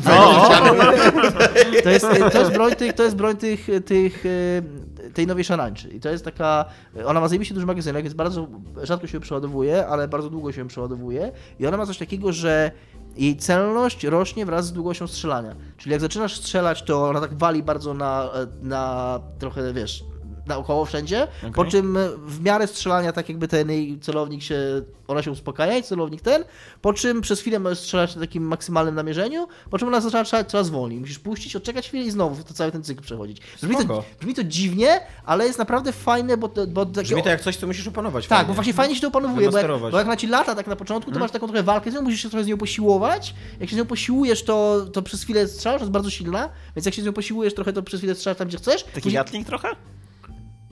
to 1.84 1.90
jest, 1.90 2.06
to 2.32 2.40
jest 2.40 2.52
broń 2.52 2.76
tych, 2.76 2.94
to 2.94 3.04
jest 3.04 3.16
broń 3.16 3.38
tych, 3.38 3.68
tych, 3.86 4.24
e, 4.26 5.10
tej 5.14 5.28
nowej 5.28 5.44
szarańczy. 5.44 5.90
I 5.90 6.00
to 6.00 6.10
jest 6.10 6.26
taka, 6.26 6.66
ona 7.06 7.20
ma 7.20 7.28
zajebiście 7.28 7.54
duży 7.54 7.66
magazynek, 7.66 8.04
jest 8.04 8.16
bardzo, 8.16 8.48
rzadko 8.84 9.08
się 9.08 9.20
przeładowuje, 9.20 9.88
ale 9.88 10.08
bardzo 10.08 10.30
długo 10.30 10.52
się 10.52 10.68
przeładowuje. 10.68 11.32
I 11.60 11.68
ona 11.68 11.78
ma 11.78 11.86
coś 11.86 11.98
takiego, 11.98 12.34
że 12.34 12.72
jej 13.18 13.38
celność 13.38 14.04
rośnie 14.04 14.46
wraz 14.46 14.66
z 14.68 14.74
długością 14.74 15.08
strzelania. 15.08 15.56
Czyli 15.78 15.92
jak 15.92 16.02
zaczynasz 16.02 16.36
strzelać, 16.36 16.84
to 16.84 17.10
ona 17.10 17.22
tak 17.22 17.34
wali 17.34 17.64
bardzo 17.64 17.94
na, 17.94 18.30
na 18.62 19.20
trochę, 19.40 19.74
wiesz, 19.74 20.04
naokoło 20.48 20.86
wszędzie, 20.86 21.28
po 21.42 21.62
Okej. 21.62 21.72
czym 21.72 21.98
w 22.26 22.42
miarę 22.44 22.68
strzelania 22.68 23.12
tak 23.12 23.30
jakby 23.30 23.48
ten 23.48 23.70
jej 23.72 24.00
celownik 24.00 24.44
się, 24.44 24.82
ona 25.08 25.22
się 25.24 25.32
uspokaja 25.32 25.78
i 25.78 25.84
celownik 25.84 26.22
ten, 26.22 26.44
po 26.82 26.94
czym 26.94 27.22
przez 27.22 27.40
chwilę 27.42 27.60
możesz 27.60 27.80
strzelać 27.80 28.16
na 28.16 28.22
takim 28.22 28.44
maksymalnym 28.44 28.96
namierzeniu, 28.96 29.48
po 29.70 29.78
czym 29.80 29.88
ona 29.88 30.02
zaczyna 30.02 30.24
strzelać 30.26 30.50
coraz 30.50 30.70
wolniej. 30.70 31.00
Musisz 31.00 31.20
puścić, 31.20 31.56
odczekać 31.56 31.88
chwilę 31.88 32.04
i 32.04 32.12
znowu 32.12 32.44
to 32.44 32.54
cały 32.54 32.72
ten 32.72 32.84
cykl 32.84 33.02
przechodzić. 33.02 33.42
Brzmi 33.62 33.76
to, 33.88 34.04
brzmi 34.20 34.34
to 34.34 34.44
dziwnie, 34.44 35.00
ale 35.26 35.46
jest 35.46 35.60
naprawdę 35.60 35.92
fajne, 35.92 36.38
bo, 36.38 36.50
bo 36.68 36.86
takie... 36.86 37.02
Brzmi 37.08 37.24
to 37.24 37.30
jak 37.30 37.42
coś, 37.42 37.58
co 37.58 37.68
musisz 37.68 37.88
opanować. 37.88 38.28
Tak, 38.28 38.38
fajnie. 38.38 38.48
bo 38.48 38.54
właśnie 38.54 38.74
fajnie 38.74 38.96
się 38.96 39.02
to 39.02 39.08
opanowuje, 39.08 39.52
bo 39.52 39.58
jak, 39.58 39.68
bo 39.92 39.98
jak 39.98 40.08
na 40.08 40.18
ci 40.18 40.28
lata 40.28 40.56
tak 40.56 40.68
na 40.68 40.76
początku, 40.76 41.12
to 41.12 41.20
masz 41.20 41.32
taką 41.32 41.48
trochę 41.48 41.64
walkę 41.64 41.92
z 41.92 41.94
nią, 41.94 42.02
musisz 42.02 42.22
się 42.22 42.30
trochę 42.30 42.44
z 42.44 42.48
nią 42.48 42.58
posiłować. 42.58 43.36
Jak 43.60 43.70
się 43.70 43.76
z 43.76 43.80
nią 43.80 43.86
posiłujesz, 43.86 44.44
to, 44.44 44.86
to 44.94 45.02
przez 45.02 45.24
chwilę 45.24 45.48
strzelasz, 45.48 45.82
jest 45.82 45.92
bardzo 45.92 46.10
silna, 46.10 46.50
więc 46.76 46.86
jak 46.86 46.96
się 46.96 47.02
z 47.02 47.06
nią 47.06 47.14
posiłujesz 47.14 47.54
trochę, 47.54 47.74
to 47.74 47.84
przez 47.84 48.00
chwilę 48.00 48.16
strzelasz 48.16 48.38
tam, 48.38 48.48
gdzie 48.48 48.58
chcesz. 48.58 48.84
Taki 48.84 48.94
Później- 49.02 49.14
Gatling 49.14 49.48
trochę? 49.48 49.68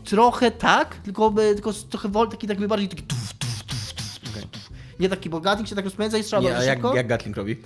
Trochę 0.03 0.51
tak, 0.51 0.95
tylko, 0.95 1.31
tylko 1.31 1.73
trochę 1.73 2.09
wol, 2.09 2.29
taki 2.29 2.47
jakby 2.47 2.67
bardziej 2.67 2.89
taki 2.89 3.03
tuf, 3.03 3.33
tuf, 3.33 3.63
tuf, 3.63 3.93
tuf, 3.93 4.19
tuf, 4.19 4.31
okay. 4.31 4.43
Nie 4.99 5.09
taki, 5.09 5.29
bo 5.29 5.39
Gatling 5.41 5.69
się 5.69 5.75
tak 5.75 5.85
rozpędza 5.85 6.17
i 6.17 6.23
strzela 6.23 6.41
Nie, 6.41 6.65
jak, 6.65 6.79
jak 6.95 7.07
Gatling 7.07 7.37
robi? 7.37 7.57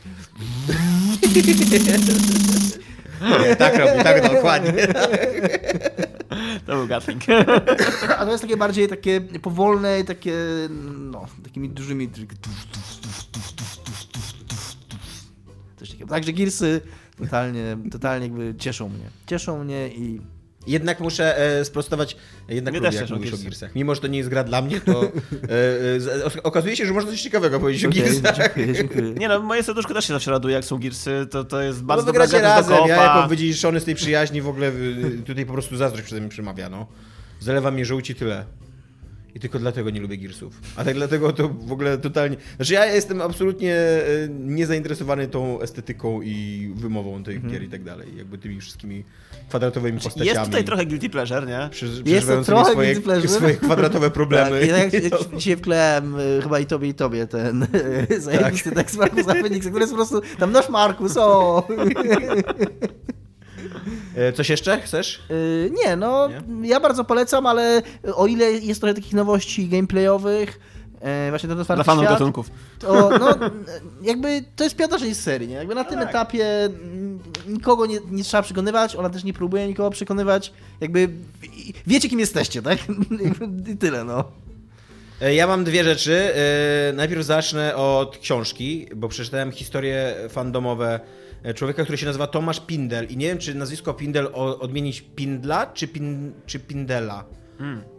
Nie, 3.41 3.55
tak 3.55 3.77
robi, 3.77 4.03
tak 4.03 4.33
dokładnie. 4.33 4.87
To 6.65 6.75
był 6.75 6.87
Gatling. 6.87 7.23
A 8.17 8.25
to 8.25 8.31
jest 8.31 8.43
takie 8.43 8.57
bardziej 8.57 8.87
takie 8.87 9.21
powolne, 9.21 10.03
takie 10.03 10.33
no, 10.99 11.25
takimi 11.43 11.69
dużymi 11.69 12.09
coś 15.79 15.89
takiego. 15.89 16.09
Także 16.09 16.33
Gearsy 16.33 16.81
totalnie, 17.17 17.77
totalnie 17.91 18.25
jakby 18.27 18.55
cieszą 18.55 18.89
mnie. 18.89 19.09
Cieszą 19.25 19.63
mnie 19.63 19.87
i 19.87 20.21
jednak 20.67 20.99
muszę 20.99 21.37
e, 21.59 21.65
sprostować, 21.65 22.17
jednak 22.49 22.71
Mnie 22.73 22.79
lubię, 22.79 22.91
też 22.91 23.01
jak 23.01 23.09
mówisz 23.19 23.33
o. 23.33 23.37
Gearsach. 23.37 23.75
Mimo, 23.75 23.95
że 23.95 24.01
to 24.01 24.07
nie 24.07 24.17
jest 24.17 24.29
gra 24.29 24.43
dla 24.43 24.61
mnie, 24.61 24.81
to 24.81 25.03
e, 25.03 25.07
e, 25.95 25.99
z- 25.99 26.37
okazuje 26.43 26.75
się, 26.75 26.85
że 26.85 26.93
można 26.93 27.11
coś 27.11 27.21
ciekawego 27.21 27.59
powiedzieć 27.59 27.85
o 27.85 27.89
Okej, 27.89 28.01
Gearsach. 28.03 28.37
dziękuję, 28.55 28.73
dziękuję. 28.73 29.11
Nie 29.11 29.27
no, 29.27 29.39
moje 29.41 29.63
serduszko 29.63 29.93
też 29.93 30.05
się 30.07 30.13
zawsze 30.13 30.31
raduje, 30.31 30.55
jak 30.55 30.65
są 30.65 30.77
Gearsy, 30.79 31.27
to, 31.31 31.43
to 31.43 31.61
jest 31.61 31.83
bardzo 31.83 32.05
No 32.05 32.13
dobra 32.13 32.27
gra, 32.27 32.41
razem, 32.41 32.87
ja 32.87 32.95
jako 33.03 33.27
wydziedziczony 33.29 33.79
z 33.79 33.83
tej 33.85 33.95
przyjaźni 33.95 34.41
w 34.41 34.47
ogóle 34.47 34.67
y, 34.67 35.21
tutaj 35.25 35.45
po 35.45 35.53
prostu 35.53 35.77
zazdrość 35.77 36.05
przeze 36.05 36.21
mnie 36.21 36.29
przemawia, 36.29 36.69
no. 36.69 36.87
Zalewa 37.39 37.71
mnie 37.71 37.85
żółci 37.85 38.15
tyle. 38.15 38.45
I 39.37 39.39
tylko 39.39 39.59
dlatego 39.59 39.89
nie 39.89 39.99
lubię 40.01 40.17
Gearsów. 40.17 40.61
A 40.75 40.83
tak 40.83 40.95
dlatego 40.95 41.33
to 41.33 41.49
w 41.49 41.71
ogóle 41.71 41.97
totalnie... 41.97 42.37
Znaczy 42.55 42.73
ja 42.73 42.85
jestem 42.85 43.21
absolutnie 43.21 43.75
y, 43.75 44.29
niezainteresowany 44.39 45.27
tą 45.27 45.61
estetyką 45.61 46.21
i 46.21 46.71
wymową 46.75 47.23
tych 47.23 47.35
Mhm. 47.35 47.53
gier 47.53 47.63
i 47.63 47.69
tak 47.69 47.83
dalej. 47.83 48.07
Jakby 48.17 48.37
tymi 48.37 48.61
wszystkimi 48.61 49.03
kwadratowymi 49.49 49.99
postaciami. 49.99 50.27
Jest 50.27 50.41
tutaj 50.45 50.63
trochę 50.63 50.85
guilty 50.85 51.09
pleasure, 51.09 51.45
nie? 51.47 51.69
Prze- 51.71 51.97
to 51.97 52.03
przeżywającymi 52.03 52.45
trochę 52.55 52.71
swoje, 52.71 52.87
guilty 52.93 53.01
pleasure. 53.05 53.29
swoje 53.29 53.55
kwadratowe 53.55 54.11
problemy. 54.21 54.59
Tak, 54.59 54.69
ja 54.69 54.77
jak, 54.77 54.93
jak 54.93 55.13
dzisiaj 55.37 55.55
wklejałem 55.57 56.19
y, 56.19 56.39
chyba 56.43 56.59
i 56.59 56.65
tobie, 56.65 56.89
i 56.89 56.93
tobie 56.93 57.27
ten 57.27 57.67
zajebisty 58.19 58.71
tekst 58.71 58.97
Markusa 58.97 59.33
Feniksa, 59.33 59.69
który 59.69 59.81
jest 59.83 59.93
po 59.93 59.97
prostu, 59.97 60.21
tam 60.39 60.51
nasz 60.51 60.69
Markus, 60.69 61.17
o! 61.17 61.67
E, 64.17 64.33
Coś 64.33 64.49
jeszcze 64.49 64.81
chcesz? 64.81 65.19
Y, 65.31 65.71
Nie, 65.85 65.95
no, 65.95 66.29
ja 66.63 66.79
bardzo 66.79 67.03
polecam, 67.03 67.45
ale 67.45 67.81
o 68.15 68.27
ile 68.27 68.51
jest 68.51 68.81
trochę 68.81 68.93
takich 68.93 69.13
nowości 69.13 69.67
gameplayowych, 69.67 70.59
e, 71.01 71.29
właśnie 71.29 71.49
ten 71.49 71.59
otwarty 71.59 71.77
Dla 71.77 71.83
fanów 71.83 72.03
świat, 72.03 72.13
gatunków. 72.15 72.49
to 72.79 73.09
no, 73.19 73.29
jakby 74.01 74.43
to 74.55 74.63
jest 74.63 74.75
piąta 74.75 74.99
część 74.99 75.19
serii, 75.19 75.47
nie? 75.47 75.55
Jakby 75.55 75.75
na 75.75 75.83
tym 75.83 75.99
etapie 75.99 76.45
mm, 76.65 77.19
nikogo 77.47 77.85
nie, 77.85 77.99
nie 78.11 78.23
trzeba 78.23 78.43
przekonywać, 78.43 78.95
ona 78.95 79.09
też 79.09 79.23
nie 79.23 79.33
próbuje 79.33 79.67
nikogo 79.67 79.89
przekonywać, 79.89 80.53
jakby 80.81 81.09
wiecie 81.87 82.09
kim 82.09 82.19
jesteście, 82.19 82.61
tak? 82.61 82.77
I 83.73 83.77
tyle, 83.77 84.03
no. 84.03 84.23
E, 85.21 85.35
Ja 85.35 85.47
mam 85.47 85.63
dwie 85.63 85.83
rzeczy. 85.83 86.33
E, 86.35 86.93
Najpierw 86.93 87.23
zacznę 87.25 87.75
od 87.75 88.17
książki, 88.17 88.87
bo 88.95 89.07
przeczytałem 89.07 89.51
historie 89.51 90.15
fandomowe 90.29 90.95
e, 90.95 90.99
człowieka, 91.55 91.83
który 91.83 91.97
się 91.97 92.05
nazywa 92.05 92.27
Tomasz 92.27 92.59
Pindel. 92.59 93.05
I 93.05 93.17
nie 93.17 93.27
wiem, 93.27 93.37
czy 93.37 93.55
nazwisko 93.55 93.93
Pindel 93.93 94.29
odmienić 94.33 95.01
Pindla, 95.01 95.65
czy, 95.65 95.87
pin, 95.87 96.33
czy 96.45 96.59
Pindela. 96.59 97.25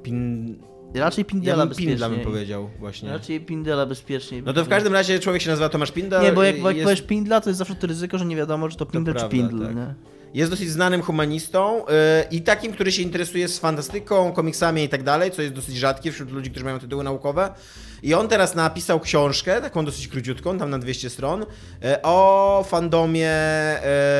Pin... 0.02 0.56
Raczej 0.94 1.22
Ja 1.22 1.30
Pindela 1.30 1.66
bym 1.66 1.76
Pindla 1.76 2.08
bym 2.08 2.18
bezpiecznie. 2.18 2.32
powiedział 2.32 2.70
właśnie. 2.78 3.10
Raczej 3.10 3.40
Pindela 3.40 3.86
bezpiecznie. 3.86 4.42
No 4.42 4.52
to 4.52 4.64
w 4.64 4.68
każdym 4.68 4.92
razie 4.92 5.18
człowiek 5.18 5.42
się 5.42 5.50
nazywa 5.50 5.68
Tomasz 5.68 5.92
Pindel. 5.92 6.22
Nie, 6.22 6.32
bo 6.32 6.42
jak, 6.42 6.56
jest... 6.56 6.82
powiesz 6.82 7.02
Pindla, 7.02 7.40
to 7.40 7.50
jest 7.50 7.58
zawsze 7.58 7.74
to 7.74 7.86
ryzyko, 7.86 8.18
że 8.18 8.24
nie 8.24 8.36
wiadomo, 8.36 8.68
czy 8.68 8.76
to 8.76 8.86
Pindel 8.86 9.14
czy 9.14 9.20
prawda, 9.20 9.36
Pindl, 9.36 9.66
tak. 9.66 9.76
nie? 9.76 9.94
Jest 10.34 10.50
dosyć 10.50 10.70
znanym 10.70 11.02
humanistą 11.02 11.78
yy, 11.78 11.84
i 12.30 12.42
takim, 12.42 12.72
który 12.72 12.92
się 12.92 13.02
interesuje 13.02 13.48
z 13.48 13.58
fantastyką, 13.58 14.32
komiksami 14.32 14.84
i 14.84 14.88
tak 14.88 15.02
dalej, 15.02 15.30
co 15.30 15.42
jest 15.42 15.54
dosyć 15.54 15.76
rzadkie 15.76 16.12
wśród 16.12 16.30
ludzi, 16.30 16.50
którzy 16.50 16.64
mają 16.64 16.78
tytuły 16.78 17.04
naukowe. 17.04 17.54
I 18.02 18.14
on 18.14 18.28
teraz 18.28 18.54
napisał 18.54 19.00
książkę, 19.00 19.60
taką 19.60 19.84
dosyć 19.84 20.08
króciutką, 20.08 20.58
tam 20.58 20.70
na 20.70 20.78
200 20.78 21.10
stron, 21.10 21.40
yy, 21.40 22.02
o 22.02 22.64
fandomie 22.68 23.32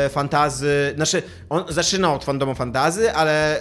yy, 0.02 0.08
fantazy. 0.08 0.92
Znaczy, 0.94 1.22
on 1.48 1.64
zaczyna 1.68 2.14
od 2.14 2.24
fandomu 2.24 2.54
fantazy, 2.54 3.12
ale 3.12 3.60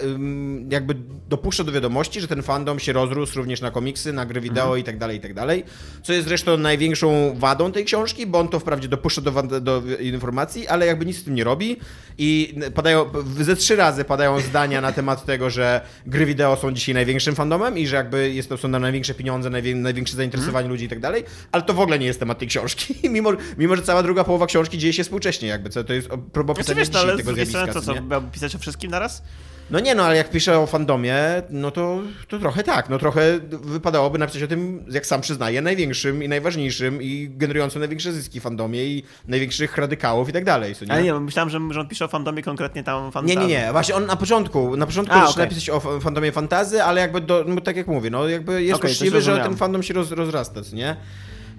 jakby 0.69 0.95
dopuszcza 1.29 1.63
do 1.63 1.71
wiadomości, 1.71 2.21
że 2.21 2.27
ten 2.27 2.43
fandom 2.43 2.79
się 2.79 2.93
rozrósł 2.93 3.37
również 3.37 3.61
na 3.61 3.71
komiksy, 3.71 4.13
na 4.13 4.25
gry 4.25 4.41
wideo 4.41 4.75
i 4.75 4.83
tak 4.83 4.97
dalej, 4.97 5.17
i 5.17 5.19
tak 5.19 5.33
dalej. 5.33 5.63
Co 6.03 6.13
jest 6.13 6.27
zresztą 6.27 6.57
największą 6.57 7.33
wadą 7.35 7.71
tej 7.71 7.85
książki, 7.85 8.27
bo 8.27 8.39
on 8.39 8.47
to 8.47 8.59
wprawdzie 8.59 8.87
dopuszcza 8.87 9.21
do, 9.21 9.61
do 9.61 9.81
informacji, 9.99 10.67
ale 10.67 10.85
jakby 10.85 11.05
nic 11.05 11.17
z 11.17 11.23
tym 11.23 11.35
nie 11.35 11.43
robi. 11.43 11.77
I 12.17 12.55
padają, 12.75 13.05
ze 13.41 13.55
trzy 13.55 13.75
razy 13.75 14.03
padają 14.03 14.39
zdania 14.39 14.81
na 14.81 14.91
temat 14.91 15.25
tego, 15.25 15.49
że 15.49 15.81
gry 16.05 16.25
wideo 16.25 16.55
są 16.55 16.71
dzisiaj 16.71 16.95
największym 16.95 17.35
fandomem 17.35 17.77
i 17.77 17.87
że 17.87 17.95
jakby 17.95 18.33
jest 18.33 18.49
to, 18.49 18.57
są 18.57 18.67
na 18.67 18.79
największe 18.79 19.13
pieniądze, 19.13 19.49
najwię, 19.49 19.75
największe 19.75 20.06
zainteresowanie 20.15 20.69
ludzi 20.69 20.85
i 20.85 20.89
tak 20.89 20.99
dalej, 20.99 21.23
ale 21.51 21.63
to 21.63 21.73
w 21.73 21.79
ogóle 21.79 21.99
nie 21.99 22.05
jest 22.05 22.19
temat 22.19 22.39
tej 22.39 22.47
książki, 22.47 22.95
mimo, 23.09 23.31
mimo 23.57 23.75
że 23.75 23.81
cała 23.81 24.03
druga 24.03 24.23
połowa 24.23 24.47
książki 24.47 24.77
dzieje 24.77 24.93
się 24.93 25.03
współcześnie 25.03 25.47
jakby, 25.47 25.69
co 25.69 25.83
to 25.83 25.93
jest 25.93 26.09
próba 26.33 26.53
Znaczy, 26.53 26.75
pisania 26.75 26.79
wiesz, 26.79 26.89
no, 26.89 26.93
dzisiaj 26.93 27.09
ale 27.09 27.17
tego 27.17 27.33
zjawiska, 27.33 27.73
co 27.73 27.81
co, 27.81 27.93
nie? 27.93 28.01
miałby 28.01 28.31
pisać 28.31 28.55
o 28.55 28.59
wszystkim 28.59 28.91
naraz? 28.91 29.23
No 29.71 29.79
nie 29.79 29.95
no, 29.95 30.03
ale 30.03 30.17
jak 30.17 30.29
piszę 30.29 30.59
o 30.59 30.67
fandomie, 30.67 31.15
no 31.49 31.71
to, 31.71 31.99
to 32.27 32.39
trochę 32.39 32.63
tak, 32.63 32.89
no 32.89 32.97
trochę 32.97 33.39
wypadałoby 33.49 34.17
napisać 34.17 34.43
o 34.43 34.47
tym, 34.47 34.85
jak 34.91 35.05
sam 35.05 35.21
przyznaję, 35.21 35.61
największym 35.61 36.23
i 36.23 36.27
najważniejszym 36.29 37.01
i 37.01 37.29
generującym 37.31 37.79
największe 37.79 38.11
zyski 38.13 38.39
fandomie 38.39 38.85
i 38.85 39.03
największych 39.27 39.77
radykałów 39.77 40.29
i 40.29 40.33
tak 40.33 40.45
dalej, 40.45 40.75
co 40.75 40.85
nie? 40.85 40.91
Ale 40.91 41.03
nie, 41.03 41.13
bo 41.13 41.19
myślałem, 41.19 41.49
że, 41.49 41.59
że 41.71 41.79
on 41.79 41.87
pisze 41.87 42.05
o 42.05 42.07
fandomie 42.07 42.43
konkretnie 42.43 42.83
tam 42.83 43.05
Nie, 43.05 43.11
fantazy. 43.11 43.37
nie, 43.39 43.47
nie. 43.47 43.71
Właśnie 43.71 43.95
on 43.95 44.05
na 44.05 44.15
początku, 44.15 44.77
na 44.77 44.85
początku 44.85 45.15
A, 45.15 45.27
zaczyna 45.27 45.43
okej. 45.43 45.55
pisać 45.55 45.69
o 45.69 45.79
fa- 45.79 45.99
fandomie 45.99 46.31
fantazy, 46.31 46.83
ale 46.83 47.01
jakby, 47.01 47.21
do, 47.21 47.43
no, 47.47 47.61
tak 47.61 47.75
jak 47.77 47.87
mówię, 47.87 48.09
no 48.09 48.27
jakby 48.27 48.63
jest 48.63 48.81
to 48.81 48.87
możliwe, 48.87 49.21
że 49.21 49.37
ten 49.37 49.55
fandom 49.55 49.83
się 49.83 49.93
roz, 49.93 50.11
rozrasta, 50.11 50.61
co 50.63 50.75
nie? 50.75 50.95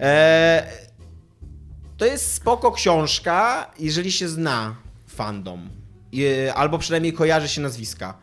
E, 0.00 0.66
To 1.96 2.04
jest 2.06 2.34
spoko 2.34 2.72
książka, 2.72 3.70
jeżeli 3.78 4.12
się 4.12 4.28
zna 4.28 4.74
fandom. 5.06 5.68
Albo 6.54 6.78
przynajmniej 6.78 7.12
kojarzy 7.12 7.48
się 7.48 7.60
nazwiska. 7.60 8.18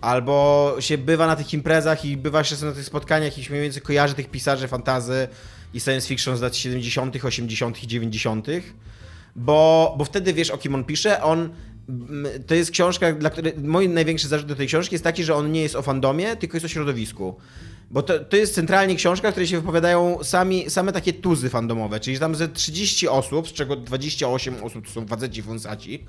Albo 0.00 0.76
się 0.80 0.98
bywa 0.98 1.26
na 1.26 1.36
tych 1.36 1.54
imprezach 1.54 2.04
i 2.04 2.16
bywa 2.16 2.44
się 2.44 2.66
na 2.66 2.72
tych 2.72 2.84
spotkaniach 2.84 3.38
i 3.38 3.44
się 3.44 3.50
mniej 3.50 3.62
więcej 3.62 3.82
kojarzy 3.82 4.14
tych 4.14 4.30
pisarzy 4.30 4.68
fantazy 4.68 5.28
i 5.74 5.80
science 5.80 6.08
fiction 6.08 6.36
z 6.36 6.40
lat 6.40 6.56
70., 6.56 7.24
80. 7.24 7.82
i 7.82 7.86
90. 7.86 8.46
Bo, 9.36 9.94
bo 9.98 10.04
wtedy 10.04 10.32
wiesz, 10.32 10.50
o 10.50 10.58
kim 10.58 10.74
on 10.74 10.84
pisze. 10.84 11.22
On 11.22 11.50
to 12.46 12.54
jest 12.54 12.70
książka, 12.70 13.12
dla 13.12 13.30
której 13.30 13.52
mój 13.56 13.88
największy 13.88 14.28
zarzut 14.28 14.48
do 14.48 14.56
tej 14.56 14.66
książki 14.66 14.94
jest 14.94 15.04
taki, 15.04 15.24
że 15.24 15.34
on 15.34 15.52
nie 15.52 15.62
jest 15.62 15.76
o 15.76 15.82
fandomie, 15.82 16.36
tylko 16.36 16.56
jest 16.56 16.64
o 16.64 16.68
środowisku. 16.68 17.36
Bo 17.90 18.02
to, 18.02 18.18
to 18.18 18.36
jest 18.36 18.54
centralnie 18.54 18.96
książka, 18.96 19.28
w 19.28 19.32
której 19.32 19.48
się 19.48 19.60
wypowiadają 19.60 20.18
sami, 20.24 20.70
same 20.70 20.92
takie 20.92 21.12
tuzy 21.12 21.50
fandomowe, 21.50 22.00
czyli 22.00 22.18
tam 22.18 22.34
ze 22.34 22.48
30 22.48 23.08
osób, 23.08 23.48
z 23.48 23.52
czego 23.52 23.76
28 23.76 24.64
osób 24.64 24.86
to 24.86 24.92
są 24.92 25.06
faceci 25.06 25.42
wąsaci. 25.42 26.04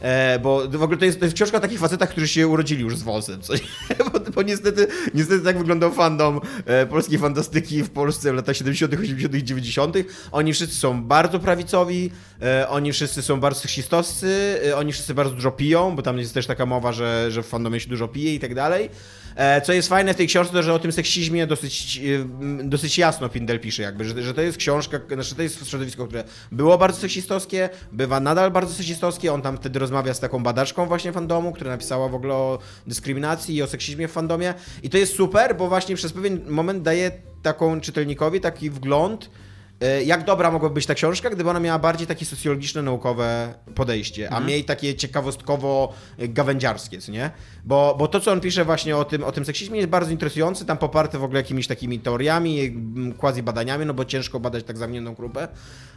E, 0.00 0.38
bo 0.38 0.68
w 0.68 0.82
ogóle 0.82 0.98
to 0.98 1.04
jest, 1.04 1.18
to 1.18 1.24
jest 1.24 1.36
książka 1.36 1.56
o 1.56 1.60
takich 1.60 1.78
facetach, 1.78 2.10
którzy 2.10 2.28
się 2.28 2.48
urodzili 2.48 2.82
już 2.82 2.96
z 2.96 3.02
wąsem. 3.02 3.40
Co, 3.40 3.52
bo, 4.12 4.20
bo 4.34 4.42
niestety, 4.42 4.86
niestety 5.14 5.44
tak 5.44 5.58
wyglądał 5.58 5.92
fandom 5.92 6.40
e, 6.66 6.86
polskiej 6.86 7.18
fantastyki 7.18 7.82
w 7.82 7.90
Polsce 7.90 8.32
w 8.32 8.34
latach 8.34 8.56
70., 8.56 8.94
80., 9.00 9.34
i 9.34 9.44
90. 9.44 9.96
Oni 10.32 10.52
wszyscy 10.52 10.76
są 10.76 11.04
bardzo 11.04 11.38
prawicowi, 11.38 12.10
e, 12.42 12.68
oni 12.68 12.92
wszyscy 12.92 13.22
są 13.22 13.40
bardzo 13.40 13.60
seksistowscy, 13.60 14.60
e, 14.66 14.76
oni 14.76 14.92
wszyscy 14.92 15.14
bardzo 15.14 15.34
dużo 15.34 15.50
piją, 15.50 15.96
bo 15.96 16.02
tam 16.02 16.18
jest 16.18 16.34
też 16.34 16.46
taka 16.46 16.66
mowa, 16.66 16.92
że, 16.92 17.30
że 17.30 17.42
w 17.42 17.46
fandomie 17.46 17.80
się 17.80 17.88
dużo 17.88 18.08
pije 18.08 18.34
i 18.34 18.40
tak 18.40 18.54
dalej. 18.54 18.90
E, 19.36 19.60
Co 19.60 19.72
jest 19.72 19.88
fajne 19.88 20.14
w 20.14 20.16
tej 20.16 20.26
książce, 20.26 20.52
to 20.52 20.62
że 20.62 20.74
o 20.74 20.78
tym 20.78 20.92
seksizmie 20.92 21.46
dosyć, 21.46 22.00
e, 22.60 22.64
dosyć 22.64 22.98
jasno 22.98 23.28
Pindel 23.28 23.60
pisze, 23.60 23.82
jakby, 23.82 24.04
że, 24.04 24.22
że 24.22 24.34
to 24.34 24.40
jest 24.40 24.58
książka, 24.58 25.00
znaczy 25.14 25.34
to 25.34 25.42
jest 25.42 25.68
środowisko, 25.68 26.06
które 26.06 26.24
było 26.52 26.78
bardzo 26.78 27.00
seksistowskie, 27.00 27.68
bywa 27.92 28.20
nadal 28.20 28.50
bardzo 28.50 28.74
seksistowskie. 28.74 29.32
On 29.32 29.42
tam 29.42 29.56
wtedy 29.56 29.78
rozmawia 29.78 30.14
z 30.14 30.20
taką 30.20 30.42
badaczką 30.42 30.86
właśnie 30.86 31.12
fandomu, 31.12 31.52
która 31.52 31.70
napisała 31.70 32.08
w 32.08 32.14
ogóle 32.14 32.34
o 32.34 32.58
dyskryminacji 32.86 33.54
i 33.54 33.62
o 33.62 33.66
seksizmie 33.66 34.08
w 34.08 34.12
fandomie. 34.12 34.54
I 34.82 34.90
to 34.90 34.98
jest 34.98 35.14
super, 35.14 35.56
bo 35.56 35.68
właśnie 35.68 35.96
przez 35.96 36.12
pewien 36.12 36.40
moment 36.48 36.82
daje 36.82 37.10
taką 37.42 37.80
czytelnikowi 37.80 38.40
taki 38.40 38.70
wgląd, 38.70 39.30
jak 40.04 40.24
dobra 40.24 40.50
mogłaby 40.50 40.74
być 40.74 40.86
ta 40.86 40.94
książka, 40.94 41.30
gdyby 41.30 41.50
ona 41.50 41.60
miała 41.60 41.78
bardziej 41.78 42.06
takie 42.06 42.24
socjologiczne, 42.24 42.82
naukowe 42.82 43.54
podejście, 43.74 44.32
a 44.32 44.40
mniej 44.40 44.64
takie 44.64 44.94
ciekawostkowo-gawędziarskie, 44.94 47.00
co 47.00 47.12
nie? 47.12 47.30
Bo, 47.64 47.94
bo 47.98 48.08
to, 48.08 48.20
co 48.20 48.32
on 48.32 48.40
pisze 48.40 48.64
właśnie 48.64 48.96
o 48.96 49.04
tym, 49.04 49.24
o 49.24 49.32
tym 49.32 49.44
seksizmie 49.44 49.76
jest 49.76 49.88
bardzo 49.88 50.10
interesujące, 50.10 50.64
tam 50.64 50.78
poparte 50.78 51.18
w 51.18 51.24
ogóle 51.24 51.40
jakimiś 51.40 51.66
takimi 51.66 52.00
teoriami, 52.00 52.60
mm, 52.60 53.12
quasi 53.12 53.42
badaniami, 53.42 53.86
no 53.86 53.94
bo 53.94 54.04
ciężko 54.04 54.40
badać 54.40 54.64
tak 54.64 54.78
zamkniętą 54.78 55.14
grupę. 55.14 55.48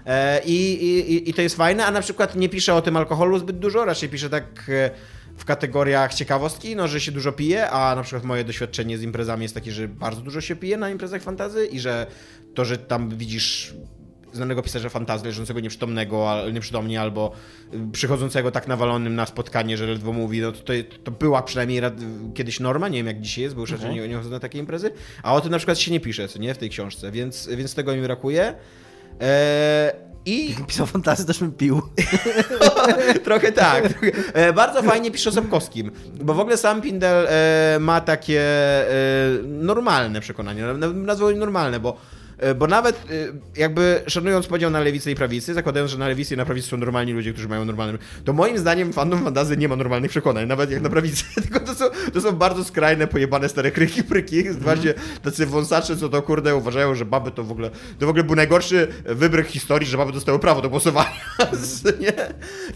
E, 0.06 0.42
i, 0.46 0.86
i, 0.86 1.30
I 1.30 1.34
to 1.34 1.42
jest 1.42 1.56
fajne, 1.56 1.86
a 1.86 1.92
na 1.92 2.02
przykład 2.02 2.36
nie 2.36 2.50
pisze 2.50 2.74
o 2.74 2.82
tym 2.82 2.98
alkoholu 2.98 3.40
zbyt 3.40 3.60
dużo, 3.60 3.86
raczej 3.86 4.10
pisze 4.10 4.30
tak 4.30 4.70
e, 4.70 4.90
w 5.40 5.46
kategoriach 5.46 6.14
ciekawostki, 6.14 6.76
no, 6.76 6.88
że 6.88 7.02
się 7.02 7.12
dużo 7.12 7.32
pije, 7.32 7.70
a 7.70 7.96
na 7.96 8.04
przykład 8.04 8.24
moje 8.24 8.44
doświadczenie 8.44 8.98
z 8.98 9.04
imprezami 9.04 9.44
jest 9.44 9.56
takie, 9.56 9.72
że 9.72 9.88
bardzo 9.88 10.22
dużo 10.22 10.42
się 10.42 10.56
pije 10.56 10.78
na 10.78 10.90
imprezach 10.90 11.22
fantazy 11.22 11.66
i 11.66 11.80
że 11.80 12.08
to, 12.54 12.66
że 12.66 12.78
tam 12.78 13.10
widzisz 13.10 13.74
znanego 14.34 14.62
pisarza 14.62 14.90
fantazy 14.90 15.26
leżącego 15.26 15.60
nieprzytomnego, 15.60 16.36
nieprzytomnie, 16.54 17.02
albo 17.02 17.32
y, 17.74 17.92
przychodzącego 17.92 18.52
tak 18.52 18.68
nawalonym 18.68 19.16
na 19.16 19.26
spotkanie, 19.26 19.78
że 19.78 19.86
ledwo 19.86 20.14
mówi, 20.14 20.42
no 20.42 20.52
to, 20.52 20.60
to, 20.60 20.74
to 21.04 21.12
była 21.12 21.42
przynajmniej 21.42 21.80
rad, 21.80 21.94
kiedyś 22.34 22.60
norma, 22.60 22.88
nie 22.88 22.98
wiem 22.98 23.08
jak 23.08 23.22
dzisiaj 23.22 23.44
jest, 23.44 23.56
bo 23.56 23.62
już 23.62 23.72
raczej 23.72 23.96
nie, 23.96 24.08
nie 24.08 24.16
chodzę 24.16 24.30
na 24.30 24.40
takie 24.40 24.60
imprezy, 24.60 24.92
a 25.24 25.34
o 25.34 25.42
tym 25.42 25.52
na 25.52 25.58
przykład 25.58 25.80
się 25.80 25.92
nie 25.92 26.00
pisze, 26.00 26.28
co 26.28 26.40
nie, 26.40 26.54
w 26.54 26.58
tej 26.58 26.70
książce, 26.70 27.12
więc, 27.12 27.48
więc 27.48 27.76
tego 27.76 27.96
mi 27.96 28.02
brakuje. 28.02 28.56
Eee, 29.20 30.09
I 30.30 30.56
Pisał 30.68 30.86
fantazy, 30.86 31.26
też 31.26 31.40
bym 31.40 31.52
pił. 31.52 31.82
trochę 33.26 33.52
tak. 33.52 33.84
E, 34.34 34.54
bardzo 34.54 34.84
fajnie 34.84 35.12
pisze 35.12 35.30
o 35.30 35.34
Sapkowskim, 35.34 35.92
bo 36.22 36.34
w 36.34 36.40
ogóle 36.40 36.58
sam 36.58 36.82
Pindel 36.82 37.28
e, 37.30 37.78
ma 37.80 38.02
takie 38.02 38.42
e, 38.42 38.86
normalne 39.44 40.22
przekonanie, 40.22 40.64
na- 40.64 40.88
nazwę 40.88 41.34
normalne, 41.36 41.80
bo 41.80 41.98
bo 42.56 42.68
nawet 42.68 42.96
e, 42.96 43.60
jakby 43.60 44.02
szanując 44.08 44.48
podział 44.48 44.72
na 44.72 44.80
lewicę 44.80 45.12
i 45.12 45.16
prawicę, 45.16 45.54
zakładając, 45.54 45.92
że 45.92 45.98
na 45.98 46.08
lewicy 46.08 46.34
i 46.34 46.38
na 46.38 46.46
prawicy 46.46 46.68
są 46.68 46.78
normalni 46.78 47.14
ludzie, 47.14 47.34
którzy 47.34 47.48
mają 47.48 47.66
normalne, 47.66 47.98
to 48.26 48.34
moim 48.34 48.58
zdaniem 48.58 48.94
fandom 48.94 49.24
fantazy 49.24 49.58
nie 49.58 49.68
ma 49.68 49.76
normalnych 49.76 50.12
przekonań, 50.12 50.48
nawet 50.48 50.72
jak 50.72 50.82
na 50.82 50.90
prawicy, 50.90 51.24
tylko 51.44 51.60
to 51.60 51.76
są, 51.76 51.86
to 52.14 52.22
są 52.22 52.32
bardzo 52.32 52.64
skrajne, 52.64 53.08
pojebane 53.08 53.50
stare 53.50 53.72
kryki, 53.72 54.04
pryki, 54.04 54.50
właśnie 54.50 54.94
tacy 55.24 55.46
wąsacze, 55.46 55.98
co 55.98 56.10
to 56.10 56.22
kurde 56.22 56.56
uważają, 56.56 56.96
że 56.96 57.06
baby 57.06 57.32
to 57.32 57.44
w 57.44 57.52
ogóle, 57.52 57.70
to 58.00 58.06
w 58.06 58.10
ogóle 58.10 58.24
był 58.24 58.36
najgorszy 58.36 58.88
wybryk 59.06 59.48
historii, 59.48 59.88
że 59.88 59.98
baby 59.98 60.12
dostały 60.12 60.40
prawo 60.40 60.62
do 60.62 60.70
głosowania, 60.70 61.10
nie? 62.02 62.14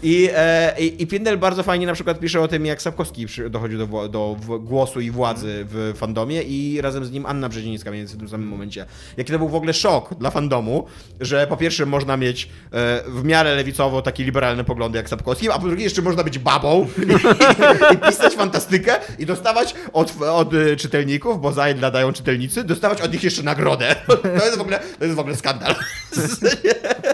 I, 0.02 0.28
e, 0.34 0.74
i, 0.78 1.02
I 1.02 1.06
Pindel 1.06 1.38
bardzo 1.38 1.62
fajnie 1.62 1.86
na 1.86 1.94
przykład 1.94 2.20
pisze 2.20 2.40
o 2.40 2.48
tym, 2.48 2.66
jak 2.66 2.82
Sapkowski 2.82 3.26
dochodził 3.50 3.78
do, 3.78 4.08
do 4.08 4.36
głosu 4.60 5.00
i 5.00 5.10
władzy 5.10 5.66
w 5.68 5.92
fandomie 5.96 6.42
i 6.42 6.80
razem 6.80 7.04
z 7.04 7.12
nim 7.12 7.26
Anna 7.26 7.48
Brzezińska 7.48 7.90
mniej 7.90 8.06
w 8.06 8.18
tym 8.18 8.28
samym 8.28 8.48
momencie. 8.48 8.86
Jaki 9.16 9.32
to 9.32 9.38
był 9.38 9.48
w 9.54 9.56
ogóle 9.56 9.72
szok 9.74 10.14
dla 10.14 10.30
fandomu, 10.30 10.86
że 11.20 11.46
po 11.46 11.56
pierwsze 11.56 11.86
można 11.86 12.16
mieć 12.16 12.48
e, 12.72 13.02
w 13.06 13.24
miarę 13.24 13.54
lewicowo 13.54 14.02
takie 14.02 14.24
liberalne 14.24 14.64
poglądy 14.64 14.98
jak 14.98 15.08
Sapkowski, 15.08 15.50
a 15.50 15.58
po 15.58 15.66
drugie 15.66 15.84
jeszcze 15.84 16.02
można 16.02 16.24
być 16.24 16.38
babą 16.38 16.86
i, 17.90 17.94
i 17.94 17.98
pisać 17.98 18.34
fantastykę 18.34 18.94
i 19.18 19.26
dostawać 19.26 19.74
od, 19.92 20.22
od 20.22 20.54
e, 20.54 20.76
czytelników, 20.76 21.40
bo 21.40 21.52
za 21.52 21.70
ile 21.70 21.90
dają 21.90 22.12
czytelnicy, 22.12 22.64
dostawać 22.64 23.00
od 23.00 23.12
nich 23.12 23.24
jeszcze 23.24 23.42
nagrodę. 23.42 23.96
To 24.38 24.44
jest 24.44 24.58
w 24.58 24.60
ogóle, 24.60 24.80
to 24.98 25.04
jest 25.04 25.16
w 25.16 25.20
ogóle 25.20 25.36
skandal. 25.36 25.74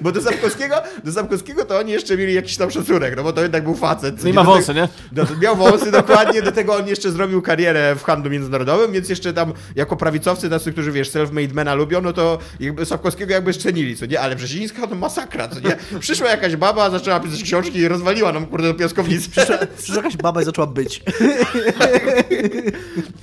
Bo 0.00 0.12
do 0.12 0.22
Sapkowskiego, 0.22 0.74
do 1.04 1.12
Sapkowskiego 1.12 1.64
to 1.64 1.78
oni 1.78 1.92
jeszcze 1.92 2.16
mieli 2.16 2.34
jakiś 2.34 2.56
tam 2.56 2.70
szacunek, 2.70 3.16
no 3.16 3.22
bo 3.22 3.32
to 3.32 3.42
jednak 3.42 3.64
był 3.64 3.74
facet. 3.74 4.22
No 4.24 4.30
i 4.30 4.32
ma 4.32 4.44
wąsy, 4.44 4.74
nie? 4.74 4.88
do, 5.12 5.26
miał 5.42 5.56
wąsy 5.56 5.90
dokładnie, 5.90 6.42
do 6.42 6.52
tego 6.52 6.74
on 6.74 6.88
jeszcze 6.88 7.10
zrobił 7.10 7.42
karierę 7.42 7.96
w 7.96 8.02
handlu 8.02 8.30
międzynarodowym, 8.30 8.92
więc 8.92 9.08
jeszcze 9.08 9.32
tam 9.32 9.52
jako 9.76 9.96
prawicowcy, 9.96 10.50
tacy, 10.50 10.72
którzy 10.72 10.92
wiesz, 10.92 11.10
self-made 11.10 11.52
mena 11.52 11.74
lubią, 11.74 12.00
no 12.00 12.12
to 12.12 12.38
jakby 12.60 12.86
Sapkowskiego 12.86 13.32
jakby 13.32 13.52
szczenili, 13.52 13.96
co 13.96 14.06
nie? 14.06 14.20
Ale 14.20 14.36
Brzezińska 14.36 14.86
to 14.86 14.94
masakra, 14.94 15.48
co 15.48 15.60
nie? 15.60 15.76
Przyszła 16.00 16.28
jakaś 16.28 16.56
baba, 16.56 16.90
zaczęła 16.90 17.20
pisać 17.20 17.42
książki 17.42 17.78
i 17.78 17.88
rozwaliła 17.88 18.32
nam 18.32 18.46
kurde 18.46 18.68
do 18.68 18.74
piaskownicy. 18.74 19.30
Przyszła 19.78 19.96
jakaś 19.96 20.16
baba 20.16 20.42
i 20.42 20.44
zaczęła 20.44 20.66
być. 20.66 21.02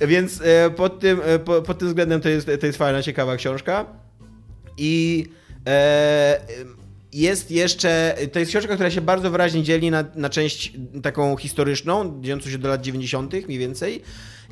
Więc 0.00 0.40
e, 0.44 0.70
pod, 0.70 1.00
tym, 1.00 1.20
e, 1.24 1.38
po, 1.38 1.62
pod 1.62 1.78
tym 1.78 1.88
względem 1.88 2.20
to 2.20 2.28
jest, 2.28 2.50
to 2.60 2.66
jest 2.66 2.78
fajna, 2.78 3.02
ciekawa 3.02 3.36
książka. 3.36 3.86
I 4.78 5.24
jest 7.12 7.50
jeszcze, 7.50 8.16
to 8.32 8.38
jest 8.38 8.50
książka, 8.50 8.74
która 8.74 8.90
się 8.90 9.00
bardzo 9.00 9.30
wyraźnie 9.30 9.62
dzieli 9.62 9.90
na, 9.90 10.04
na 10.14 10.30
część 10.30 10.72
taką 11.02 11.36
historyczną, 11.36 12.20
dziejącą 12.22 12.50
się 12.50 12.58
do 12.58 12.68
lat 12.68 12.82
90. 12.82 13.32
mniej 13.32 13.58
więcej 13.58 14.02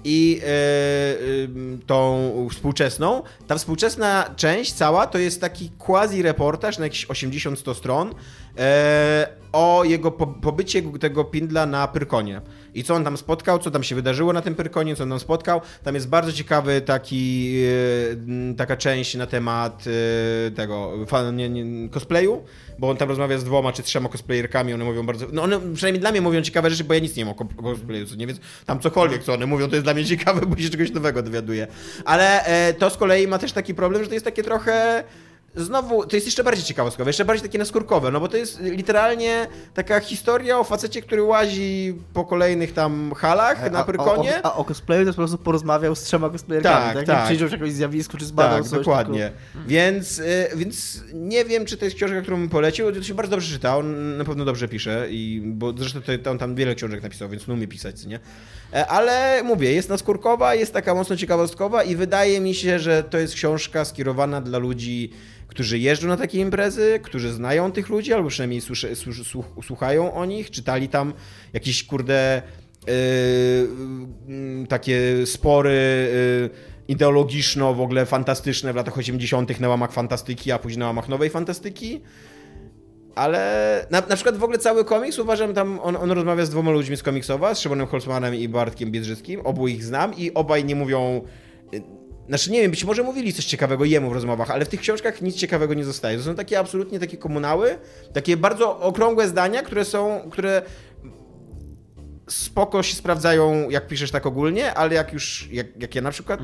i 0.04 0.40
e, 0.42 1.42
ym, 1.44 1.80
tą 1.86 2.30
współczesną. 2.50 3.22
Ta 3.46 3.58
współczesna 3.58 4.34
część 4.36 4.72
cała 4.72 5.06
to 5.06 5.18
jest 5.18 5.40
taki 5.40 5.70
quasi-reportaż 5.78 6.78
na 6.78 6.84
jakieś 6.84 7.06
80-100 7.06 7.74
stron 7.74 8.14
e, 8.58 9.28
o 9.52 9.84
jego 9.84 10.10
po, 10.10 10.26
pobycie 10.26 10.82
tego 10.82 11.24
Pindla 11.24 11.66
na 11.66 11.88
Pyrkonie. 11.88 12.40
I 12.74 12.84
co 12.84 12.94
on 12.94 13.04
tam 13.04 13.16
spotkał, 13.16 13.58
co 13.58 13.70
tam 13.70 13.82
się 13.82 13.94
wydarzyło 13.94 14.32
na 14.32 14.42
tym 14.42 14.54
Pyrkonie, 14.54 14.96
co 14.96 15.02
on 15.02 15.10
tam 15.10 15.20
spotkał. 15.20 15.60
Tam 15.82 15.94
jest 15.94 16.08
bardzo 16.08 16.32
ciekawy 16.32 16.80
taki, 16.80 17.54
e, 18.52 18.56
taka 18.56 18.76
część 18.76 19.14
na 19.14 19.26
temat 19.26 19.84
e, 20.46 20.50
tego 20.50 20.92
fan, 21.06 21.36
nie, 21.36 21.48
nie, 21.48 21.88
cosplayu, 21.88 22.42
bo 22.78 22.90
on 22.90 22.96
tam 22.96 23.08
rozmawia 23.08 23.38
z 23.38 23.44
dwoma 23.44 23.72
czy 23.72 23.82
trzema 23.82 24.08
cosplayerkami, 24.08 24.74
one 24.74 24.84
mówią 24.84 25.06
bardzo, 25.06 25.26
no 25.32 25.42
one 25.42 25.60
przynajmniej 25.74 26.00
dla 26.00 26.10
mnie 26.10 26.20
mówią 26.20 26.42
ciekawe 26.42 26.70
rzeczy, 26.70 26.84
bo 26.84 26.94
ja 26.94 27.00
nic 27.00 27.16
nie 27.16 27.24
wiem 27.24 27.34
o 27.56 27.62
cosplayu, 27.62 28.06
co 28.06 28.16
nie, 28.16 28.26
więc 28.26 28.40
tam 28.66 28.80
cokolwiek, 28.80 29.22
co 29.22 29.34
one 29.34 29.46
mówią, 29.46 29.68
to 29.68 29.74
jest 29.74 29.86
dla 29.86 29.94
mnie 29.94 30.04
ciekawe, 30.04 30.46
bo 30.46 30.56
się 30.56 30.70
czegoś 30.70 30.92
nowego 30.92 31.22
dowiaduję. 31.22 31.66
Ale 32.04 32.44
e, 32.44 32.74
to 32.74 32.90
z 32.90 32.96
kolei 32.96 33.28
ma 33.28 33.38
też 33.38 33.52
taki 33.52 33.74
problem, 33.74 34.02
że 34.02 34.08
to 34.08 34.14
jest 34.14 34.24
takie 34.24 34.42
trochę 34.42 35.04
Znowu, 35.56 36.06
to 36.06 36.16
jest 36.16 36.26
jeszcze 36.26 36.44
bardziej 36.44 36.64
ciekawostkowe, 36.64 37.08
jeszcze 37.08 37.24
bardziej 37.24 37.48
takie 37.48 37.58
naskórkowe, 37.58 38.10
no 38.10 38.20
bo 38.20 38.28
to 38.28 38.36
jest 38.36 38.60
literalnie 38.60 39.46
taka 39.74 40.00
historia 40.00 40.58
o 40.58 40.64
facecie, 40.64 41.02
który 41.02 41.22
łazi 41.22 41.94
po 42.14 42.24
kolejnych 42.24 42.72
tam 42.72 43.12
halach 43.16 43.70
na 43.72 43.84
Pyrkonie. 43.84 44.36
A, 44.36 44.42
a, 44.42 44.52
a 44.52 44.56
o 44.56 44.64
cosplayu 44.64 45.04
to 45.04 45.10
po 45.12 45.16
prostu 45.16 45.38
porozmawiał 45.38 45.94
z 45.94 46.02
trzema 46.02 46.30
cosplayerkami, 46.30 46.84
Tak, 46.84 46.94
tak? 46.94 47.06
tak. 47.06 47.24
Przyjrzał 47.24 47.48
się 47.48 47.54
jakiemuś 47.54 47.74
zjawisku, 47.74 48.16
czy 48.16 48.24
zbadał 48.24 48.58
Tak, 48.58 48.68
coś. 48.68 48.78
dokładnie. 48.78 49.32
Więc, 49.66 50.18
y, 50.18 50.48
więc 50.56 51.00
nie 51.14 51.44
wiem, 51.44 51.64
czy 51.64 51.76
to 51.76 51.84
jest 51.84 51.96
książka, 51.96 52.22
którą 52.22 52.36
bym 52.36 52.48
polecił. 52.48 52.92
To 52.92 53.02
się 53.02 53.14
bardzo 53.14 53.30
dobrze 53.30 53.52
czyta, 53.54 53.76
on 53.76 54.16
na 54.16 54.24
pewno 54.24 54.44
dobrze 54.44 54.68
pisze, 54.68 55.06
i, 55.10 55.42
bo 55.44 55.72
zresztą 55.78 56.00
to, 56.22 56.30
on 56.30 56.38
tam 56.38 56.54
wiele 56.54 56.74
książek 56.74 57.02
napisał, 57.02 57.28
więc 57.28 57.48
umie 57.48 57.68
pisać, 57.68 58.00
co 58.00 58.08
nie? 58.08 58.20
E, 58.72 58.86
Ale 58.86 59.42
mówię, 59.42 59.72
jest 59.72 59.88
naskórkowa, 59.88 60.54
jest 60.54 60.72
taka 60.72 60.94
mocno 60.94 61.16
ciekawostkowa 61.16 61.82
i 61.82 61.96
wydaje 61.96 62.40
mi 62.40 62.54
się, 62.54 62.78
że 62.78 63.02
to 63.02 63.18
jest 63.18 63.34
książka 63.34 63.84
skierowana 63.84 64.40
dla 64.40 64.58
ludzi, 64.58 65.10
którzy 65.54 65.78
jeżdżą 65.78 66.08
na 66.08 66.16
takie 66.16 66.38
imprezy, 66.38 67.00
którzy 67.02 67.32
znają 67.32 67.72
tych 67.72 67.88
ludzi, 67.88 68.12
albo 68.12 68.28
przynajmniej 68.28 68.60
słuchają 69.62 70.14
o 70.14 70.24
nich, 70.24 70.50
czytali 70.50 70.88
tam 70.88 71.12
jakieś 71.52 71.84
kurde 71.84 72.42
yy, 72.86 72.92
yy, 74.28 74.66
takie 74.66 75.26
spory 75.26 76.08
ideologiczno 76.88 77.74
w 77.74 77.80
ogóle 77.80 78.06
fantastyczne 78.06 78.72
w 78.72 78.76
latach 78.76 78.98
80. 78.98 79.60
na 79.60 79.68
łamach 79.68 79.92
fantastyki, 79.92 80.52
a 80.52 80.58
później 80.58 80.78
na 80.78 80.86
łamach 80.86 81.08
nowej 81.08 81.30
fantastyki. 81.30 82.00
Ale 83.14 83.86
na, 83.90 84.02
na 84.08 84.14
przykład 84.14 84.36
w 84.36 84.44
ogóle 84.44 84.58
cały 84.58 84.84
komiks 84.84 85.18
uważam 85.18 85.54
tam, 85.54 85.80
on, 85.82 85.96
on 85.96 86.10
rozmawia 86.10 86.44
z 86.44 86.50
dwoma 86.50 86.70
ludźmi 86.70 86.96
z 86.96 87.02
komiksowa, 87.02 87.54
z 87.54 87.60
Szymonem 87.60 87.86
Holzmanem 87.86 88.34
i 88.34 88.48
Bartkiem 88.48 88.90
Biedrzyckim, 88.90 89.40
obu 89.40 89.68
ich 89.68 89.84
znam 89.84 90.14
i 90.16 90.34
obaj 90.34 90.64
nie 90.64 90.76
mówią, 90.76 91.24
znaczy 92.28 92.50
nie 92.50 92.60
wiem, 92.60 92.70
być 92.70 92.84
może 92.84 93.02
mówili 93.02 93.32
coś 93.32 93.44
ciekawego 93.44 93.84
jemu 93.84 94.10
w 94.10 94.12
rozmowach, 94.12 94.50
ale 94.50 94.64
w 94.64 94.68
tych 94.68 94.80
książkach 94.80 95.22
nic 95.22 95.36
ciekawego 95.36 95.74
nie 95.74 95.84
zostaje. 95.84 96.18
To 96.18 96.24
są 96.24 96.34
takie 96.34 96.58
absolutnie 96.58 97.00
takie 97.00 97.16
komunały, 97.16 97.78
takie 98.12 98.36
bardzo 98.36 98.80
okrągłe 98.80 99.28
zdania, 99.28 99.62
które 99.62 99.84
są, 99.84 100.20
które 100.30 100.62
spoko 102.28 102.82
się 102.82 102.96
sprawdzają, 102.96 103.70
jak 103.70 103.86
piszesz 103.86 104.10
tak 104.10 104.26
ogólnie, 104.26 104.74
ale 104.74 104.94
jak 104.94 105.12
już, 105.12 105.48
jak, 105.52 105.82
jak 105.82 105.94
ja 105.94 106.02
na 106.02 106.10
przykład 106.10 106.40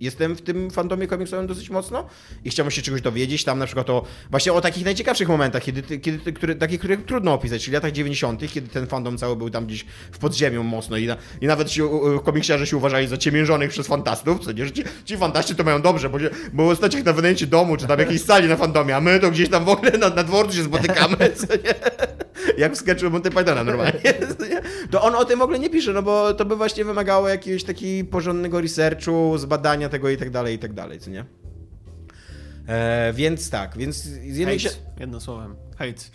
jestem 0.00 0.36
w 0.36 0.42
tym 0.42 0.70
fandomie 0.70 1.06
komiksowym 1.06 1.46
dosyć 1.46 1.70
mocno 1.70 2.06
i 2.44 2.50
chciałbym 2.50 2.70
się 2.70 2.82
czegoś 2.82 3.00
dowiedzieć, 3.00 3.44
tam 3.44 3.58
na 3.58 3.66
przykład 3.66 3.90
o, 3.90 4.04
właśnie 4.30 4.52
o 4.52 4.60
takich 4.60 4.84
najciekawszych 4.84 5.28
momentach, 5.28 5.62
kiedy, 5.62 5.98
kiedy 5.98 6.32
które, 6.32 6.54
takich, 6.54 6.78
które 6.78 6.96
trudno 6.96 7.32
opisać, 7.32 7.64
czyli 7.64 7.74
latach 7.74 7.92
90., 7.92 8.52
kiedy 8.52 8.68
ten 8.68 8.86
fandom 8.86 9.18
cały 9.18 9.36
był 9.36 9.50
tam 9.50 9.66
gdzieś 9.66 9.84
w 10.12 10.18
podziemiu 10.18 10.64
mocno 10.64 10.96
i, 10.96 11.06
na, 11.06 11.16
i 11.40 11.46
nawet 11.46 11.68
komiksiarze 12.24 12.66
się 12.66 12.76
uważali 12.76 13.06
za 13.06 13.16
ciemiężonych 13.16 13.70
przez 13.70 13.86
fantastów, 13.86 14.40
co 14.40 14.52
nie, 14.52 14.64
że 14.64 14.72
ci, 14.72 14.84
ci 15.04 15.16
fantaści 15.16 15.54
to 15.54 15.64
mają 15.64 15.82
dobrze, 15.82 16.10
bo, 16.10 16.20
się, 16.20 16.30
bo 16.52 16.76
stać 16.76 16.94
ich 16.94 17.04
na 17.04 17.12
wynajęcie 17.12 17.46
domu, 17.46 17.76
czy 17.76 17.86
tam 17.86 17.98
jakiejś 17.98 18.22
sali 18.22 18.48
na 18.48 18.56
fandomie, 18.56 18.96
a 18.96 19.00
my 19.00 19.20
to 19.20 19.30
gdzieś 19.30 19.48
tam 19.48 19.64
w 19.64 19.68
ogóle 19.68 19.92
na, 19.92 20.08
na 20.08 20.24
dworcu 20.24 20.56
się 20.56 20.64
spotykamy, 20.64 21.16
co 21.46 21.46
nie? 21.54 21.74
Jak 22.58 22.72
w 22.72 22.76
sketchu 22.76 23.10
Monty 23.10 23.30
Pythona 23.30 23.64
normalnie. 23.64 24.00
To 24.90 25.02
on 25.02 25.14
o 25.14 25.24
tym 25.24 25.38
w 25.38 25.42
ogóle 25.42 25.58
nie 25.58 25.70
pisze, 25.70 25.92
no 25.92 26.02
bo 26.02 26.34
to 26.34 26.44
by 26.44 26.56
właśnie 26.56 26.84
wymagało 26.84 27.28
jakiegoś 27.28 27.64
takiego 27.64 28.10
porządnego 28.10 28.60
researchu, 28.60 29.38
zbadania 29.38 29.87
tego 29.88 30.10
i 30.10 30.16
tak 30.16 30.30
dalej, 30.30 30.56
i 30.56 30.58
tak 30.58 30.72
dalej, 30.72 31.00
co 31.00 31.10
nie? 31.10 31.24
E, 32.68 33.12
więc 33.12 33.50
tak, 33.50 33.78
więc 33.78 33.96
z 33.96 34.36
jednej 34.36 34.60
się... 34.60 34.70
Jednym 35.00 35.20
słowem. 35.20 35.56
Hejt. 35.78 36.10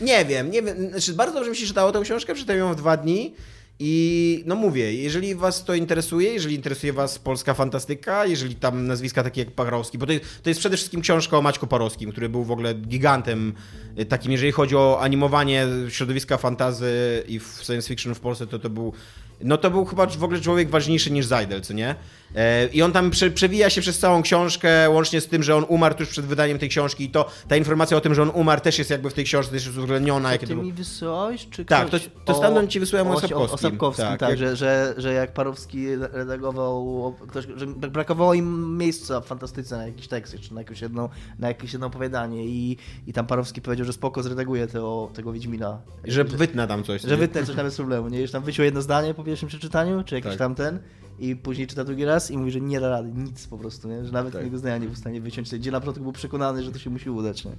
Nie 0.00 0.24
wiem, 0.24 0.50
nie 0.50 0.62
wiem, 0.62 0.90
znaczy 0.90 1.12
bardzo 1.12 1.34
dobrze 1.34 1.50
mi 1.50 1.56
się 1.56 1.66
czytało 1.66 1.92
tę 1.92 2.00
książkę, 2.02 2.34
przeczytałem 2.34 2.60
ją 2.60 2.72
w 2.72 2.76
dwa 2.76 2.96
dni 2.96 3.34
i 3.78 4.42
no 4.46 4.54
mówię, 4.54 4.94
jeżeli 4.94 5.34
was 5.34 5.64
to 5.64 5.74
interesuje, 5.74 6.32
jeżeli 6.32 6.54
interesuje 6.54 6.92
was 6.92 7.18
polska 7.18 7.54
fantastyka, 7.54 8.26
jeżeli 8.26 8.54
tam 8.54 8.86
nazwiska 8.86 9.22
takie 9.22 9.40
jak 9.40 9.50
Parowski, 9.50 9.98
bo 9.98 10.06
to 10.06 10.12
jest, 10.12 10.42
to 10.42 10.50
jest 10.50 10.60
przede 10.60 10.76
wszystkim 10.76 11.00
książka 11.00 11.38
o 11.38 11.42
Maćku 11.42 11.66
Parowskim, 11.66 12.12
który 12.12 12.28
był 12.28 12.44
w 12.44 12.50
ogóle 12.50 12.74
gigantem 12.74 13.52
y, 13.98 14.04
takim, 14.04 14.32
jeżeli 14.32 14.52
chodzi 14.52 14.76
o 14.76 15.00
animowanie 15.00 15.66
środowiska 15.88 16.36
fantazy 16.36 17.22
i 17.28 17.40
science 17.62 17.88
fiction 17.88 18.14
w 18.14 18.20
Polsce, 18.20 18.46
to 18.46 18.58
to 18.58 18.70
był 18.70 18.92
no 19.40 19.56
to 19.56 19.70
był 19.70 19.84
chyba 19.84 20.06
w 20.06 20.24
ogóle 20.24 20.40
człowiek 20.40 20.70
ważniejszy 20.70 21.10
niż 21.10 21.26
Zajdel, 21.26 21.60
co 21.60 21.74
nie? 21.74 21.94
E, 22.34 22.66
I 22.66 22.82
on 22.82 22.92
tam 22.92 23.10
prze, 23.10 23.30
przewija 23.30 23.70
się 23.70 23.80
przez 23.80 23.98
całą 23.98 24.22
książkę, 24.22 24.90
łącznie 24.90 25.20
z 25.20 25.26
tym, 25.26 25.42
że 25.42 25.56
on 25.56 25.64
umarł 25.68 25.94
tuż 25.94 26.08
przed 26.08 26.24
wydaniem 26.26 26.58
tej 26.58 26.68
książki 26.68 27.04
i 27.04 27.10
to 27.10 27.28
ta 27.48 27.56
informacja 27.56 27.96
o 27.96 28.00
tym, 28.00 28.14
że 28.14 28.22
on 28.22 28.30
umarł 28.34 28.60
też 28.60 28.78
jest 28.78 28.90
jakby 28.90 29.10
w 29.10 29.14
tej 29.14 29.24
książce 29.24 29.52
też 29.52 29.66
jest 29.66 29.78
uwzględniona. 29.78 30.32
Ty 30.32 30.38
to 30.38 30.46
było- 30.46 30.62
mi 30.62 30.72
wysyłałeś, 30.72 31.48
czy 31.50 31.64
Tak, 31.64 31.90
to- 31.90 31.96
to 32.24 32.34
stamtąd 32.34 32.70
ci 32.70 32.80
wysłałem 32.80 33.06
o 33.08 33.10
o, 33.10 33.14
o, 33.14 33.20
Sapkowskim. 33.20 33.54
o 33.54 33.58
Sapkowskim, 33.70 34.04
Tak, 34.06 34.20
tak, 34.20 34.28
jak- 34.30 34.38
że, 34.38 34.56
że, 34.56 34.94
że 34.96 35.12
jak 35.12 35.32
Parowski 35.34 35.86
redagował, 36.12 37.06
o- 37.06 37.26
ktoś, 37.28 37.46
że 37.56 37.66
brakowało 37.66 38.34
im 38.34 38.78
miejsca 38.78 39.20
w 39.20 39.26
fantastyce 39.26 39.76
na 39.76 39.86
jakiś 39.86 40.08
tekst, 40.08 40.36
czy 40.40 40.54
na 40.54 40.60
jakieś 40.60 40.80
jedno, 40.80 41.08
na 41.38 41.48
jakieś 41.48 41.72
jedno 41.72 41.86
opowiadanie 41.86 42.44
i, 42.46 42.76
i 43.06 43.12
tam 43.12 43.26
Parowski 43.26 43.60
powiedział, 43.60 43.86
że 43.86 43.92
spoko 43.92 44.22
zredaguje 44.22 44.66
tego, 44.66 45.10
tego 45.14 45.32
Wiedźmina. 45.32 45.78
Że 46.04 46.24
wytnę 46.24 46.66
tam 46.66 46.84
coś. 46.84 47.02
Że 47.02 47.08
nie? 47.08 47.16
wytnę 47.16 47.44
coś 47.46 47.56
tam 47.56 47.64
bez 47.64 47.76
problemu, 47.76 48.08
nie? 48.08 48.20
Już 48.20 48.30
tam 48.30 48.42
wyciął 48.42 48.64
jedno 48.64 48.82
zdanie 48.82 49.14
po 49.14 49.22
pierwszym 49.26 49.48
przeczytaniu, 49.48 50.04
czy 50.04 50.14
jakiś 50.14 50.30
Tak. 50.30 50.38
tam 50.38 50.54
ten 50.54 50.78
i 51.18 51.36
później 51.36 51.66
czyta 51.66 51.84
drugi 51.84 52.04
raz 52.04 52.30
i 52.30 52.38
mówi, 52.38 52.50
że 52.50 52.60
nie 52.60 52.80
da 52.80 52.88
rady, 52.88 53.12
nic 53.14 53.46
po 53.46 53.58
prostu, 53.58 53.88
nie? 53.88 54.04
Że 54.04 54.12
nawet 54.12 54.32
Tak. 54.32 54.42
tego 54.42 54.58
zdania 54.58 54.78
nie 54.78 54.86
był 54.86 54.94
w 54.94 54.98
stanie 54.98 55.20
wyciąć, 55.20 55.54
gdzie 55.54 55.70
na 55.70 55.80
początku 55.80 56.02
był 56.02 56.12
przekonany, 56.12 56.62
że 56.62 56.72
to 56.72 56.78
się 56.78 56.90
musi 56.90 57.10
udać, 57.10 57.44
nie? 57.44 57.52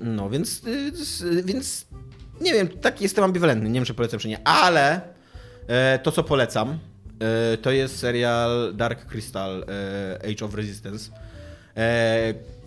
No, 0.00 0.30
więc, 0.30 0.62
y, 0.66 1.42
więc 1.42 1.86
nie 2.40 2.52
wiem, 2.52 2.68
tak 2.68 3.00
jestem 3.00 3.24
ambiwalentny, 3.24 3.68
nie 3.68 3.74
wiem 3.74 3.84
czy 3.84 3.94
polecam 3.94 4.20
czy 4.20 4.28
nie, 4.28 4.48
ale 4.48 5.00
e, 5.66 5.98
to 5.98 6.12
co 6.12 6.22
polecam, 6.22 6.78
e, 7.52 7.56
to 7.56 7.70
jest 7.70 7.98
serial 7.98 8.72
Dark 8.76 9.06
Crystal 9.06 9.64
e, 9.68 10.30
Age 10.32 10.44
of 10.44 10.54
Resistance, 10.54 11.10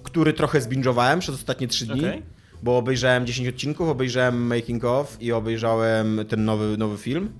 który 0.03 0.33
trochę 0.33 0.61
zbingowałem 0.61 1.19
przez 1.19 1.35
ostatnie 1.35 1.67
trzy 1.67 1.85
dni. 1.85 1.99
Okej. 1.99 2.23
Bo 2.63 2.77
obejrzałem 2.77 3.25
10 3.27 3.47
odcinków, 3.47 3.89
obejrzałem 3.89 4.47
Making 4.47 4.85
of 4.85 5.17
i 5.21 5.31
obejrzałem 5.31 6.19
ten 6.29 6.45
nowy, 6.45 6.77
nowy 6.77 6.97
film. 6.97 7.31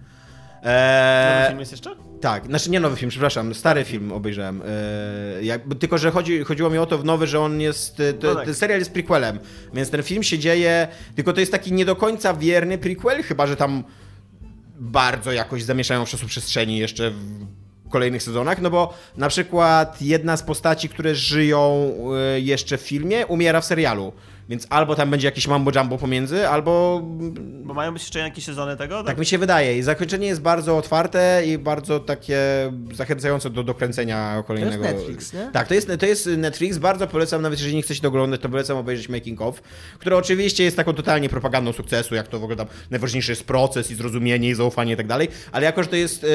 E, 0.64 1.36
Nowy 1.36 1.48
film 1.48 1.60
jest 1.60 1.72
jeszcze? 1.72 1.96
Tak, 2.22 2.46
znaczy 2.46 2.70
nie 2.72 2.80
nowy 2.80 2.96
film, 2.96 3.10
przepraszam, 3.10 3.54
stary 3.56 3.84
film 3.84 4.12
obejrzałem. 4.12 4.62
Jakby, 5.42 5.76
tylko, 5.76 5.98
że 5.98 6.12
chodzi, 6.12 6.44
chodziło 6.44 6.70
mi 6.70 6.78
o 6.78 6.86
to 6.86 6.98
w 6.98 7.06
nowy, 7.06 7.28
że 7.28 7.40
on 7.40 7.62
jest. 7.62 8.00
e, 8.00 8.14
To, 8.14 8.28
No 8.28 8.36
tak. 8.36 8.46
Ten 8.46 8.54
serial 8.56 8.80
jest 8.80 8.92
prequelem, 8.94 9.40
więc 9.74 9.90
ten 9.90 10.04
film 10.04 10.24
się 10.24 10.40
dzieje. 10.40 10.88
Tylko 11.16 11.34
to 11.34 11.40
jest 11.40 11.52
taki 11.52 11.74
nie 11.74 11.86
do 11.86 11.96
końca 11.96 12.34
wierny 12.34 12.78
prequel, 12.78 13.24
chyba 13.24 13.48
że 13.48 13.56
tam 13.56 13.84
bardzo 14.80 15.32
jakoś 15.32 15.64
zamieszają 15.64 16.06
w 16.06 16.26
przestrzeni 16.26 16.78
jeszcze 16.78 17.12
w 17.12 17.90
kolejnych 17.90 18.24
sezonach, 18.24 18.62
no 18.62 18.70
bo 18.70 18.94
na 19.18 19.30
przykład 19.30 20.02
jedna 20.02 20.38
z 20.38 20.44
postaci, 20.44 20.90
które 20.90 21.16
żyją 21.16 21.94
e, 22.36 22.40
jeszcze 22.40 22.78
w 22.78 22.82
filmie, 22.82 23.28
umiera 23.28 23.62
w 23.62 23.66
serialu. 23.66 24.14
Więc 24.50 24.68
albo 24.70 24.96
tam 24.96 25.10
będzie 25.12 25.28
jakieś 25.28 25.48
mambo 25.48 25.72
jumbo 25.76 25.98
pomiędzy, 25.98 26.48
albo 26.48 27.02
Bo 27.64 27.74
mają 27.74 27.94
być 27.94 28.02
jeszcze 28.02 28.20
jakieś 28.20 28.46
sezony 28.46 28.78
tego? 28.78 29.04
tak 29.04 29.18
mi 29.18 29.26
się 29.26 29.38
wydaje. 29.38 29.78
I 29.78 29.82
zakończenie 29.82 30.28
jest 30.28 30.42
bardzo 30.42 30.78
otwarte 30.78 31.42
i 31.46 31.58
bardzo 31.58 32.00
takie 32.00 32.38
zachęcające 32.94 33.50
do 33.50 33.64
dokręcenia 33.64 34.44
kolejnego. 34.48 34.84
Netflix, 34.84 35.34
nie? 35.34 35.50
Tak, 35.54 35.68
to 35.68 35.74
jest, 35.74 35.92
to 36.00 36.06
jest 36.06 36.30
Netflix. 36.38 36.78
Bardzo 36.78 37.08
polecam, 37.08 37.42
nawet 37.42 37.60
jeżeli 37.60 37.76
nie 37.76 37.82
chcecie 37.82 38.02
to 38.02 38.08
oglądać, 38.08 38.42
to 38.42 38.50
polecam 38.50 38.78
obejrzeć 38.78 39.10
Making 39.10 39.42
of, 39.42 39.62
które 40.00 40.18
oczywiście 40.18 40.64
jest 40.64 40.78
taką 40.78 40.94
totalnie 40.94 41.30
propagandą 41.30 41.74
sukcesu, 41.74 42.16
jak 42.16 42.28
to 42.28 42.40
w 42.40 42.44
ogóle 42.44 42.58
tam 42.58 42.68
najważniejszy 42.92 43.32
jest 43.32 43.44
proces 43.44 43.92
i 43.92 43.96
zrozumienie 43.96 44.50
i 44.50 44.54
zaufanie 44.54 44.94
i 44.94 44.98
tak 44.98 45.08
dalej. 45.08 45.28
Ale 45.52 45.66
jako, 45.66 45.84
że 45.84 45.90
to 45.90 45.96
jest 45.96 46.26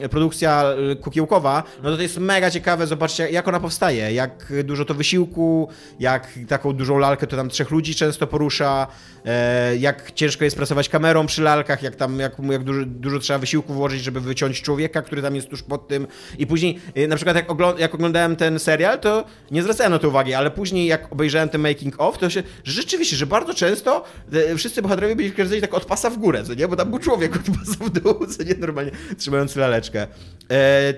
em, 0.00 0.08
produkcja 0.08 0.64
y, 0.92 0.96
kukiełkowa, 0.96 1.62
no 1.82 1.90
to 1.90 1.96
to 1.96 2.02
jest 2.02 2.18
mega 2.18 2.50
ciekawe. 2.50 2.86
Zobaczcie, 2.86 3.30
jak 3.30 3.48
ona 3.48 3.60
powstaje, 3.60 4.12
jak 4.12 4.52
dużo 4.64 4.84
to 4.84 4.94
wysiłku, 4.94 5.68
jak 6.00 6.28
taką 6.48 6.72
dużą 6.72 6.98
lalkę 6.98 7.26
to 7.26 7.36
tam 7.36 7.50
trzech 7.56 7.70
ludzi 7.70 7.94
często 7.94 8.26
porusza, 8.26 8.86
e, 9.24 9.76
jak 9.76 10.12
ciężko 10.12 10.44
jest 10.44 10.56
pracować 10.56 10.88
kamerą 10.88 11.26
przy 11.26 11.42
lalkach, 11.42 11.82
jak 11.82 11.96
tam, 11.96 12.18
jak, 12.20 12.32
jak 12.50 12.64
dużo, 12.64 12.80
dużo 12.86 13.18
trzeba 13.18 13.38
wysiłku 13.38 13.74
włożyć, 13.74 14.02
żeby 14.02 14.20
wyciąć 14.20 14.62
człowieka, 14.62 15.02
który 15.02 15.22
tam 15.22 15.36
jest 15.36 15.48
tuż 15.48 15.62
pod 15.62 15.88
tym. 15.88 16.06
I 16.38 16.46
później, 16.46 16.80
e, 16.94 17.08
na 17.08 17.16
przykład 17.16 17.36
jak, 17.36 17.46
jak 17.78 17.94
oglądałem 17.94 18.36
ten 18.36 18.58
serial, 18.58 19.00
to 19.00 19.24
nie 19.50 19.62
zwracałem 19.62 19.92
na 19.92 19.98
to 19.98 20.08
uwagi, 20.08 20.34
ale 20.34 20.50
później 20.50 20.86
jak 20.86 21.12
obejrzałem 21.12 21.48
ten 21.48 21.60
making 21.60 21.94
of, 21.98 22.18
to 22.18 22.30
się 22.30 22.42
rzeczywiście, 22.64 23.16
że 23.16 23.26
bardzo 23.26 23.54
często 23.54 24.04
e, 24.32 24.56
wszyscy 24.56 24.82
bohaterowie 24.82 25.16
byli 25.16 25.32
kręceni 25.32 25.60
tak 25.60 25.74
od 25.74 25.84
pasa 25.84 26.10
w 26.10 26.18
górę, 26.18 26.44
co 26.44 26.54
nie? 26.54 26.68
Bo 26.68 26.76
tam 26.76 26.90
był 26.90 26.98
człowiek 26.98 27.36
od 27.36 27.42
pasa 27.42 27.84
w 27.84 27.90
dół, 27.90 28.26
co 28.26 28.42
nie? 28.42 28.54
Normalnie 28.54 28.90
trzymający 29.18 29.60
laleczkę. 29.60 30.06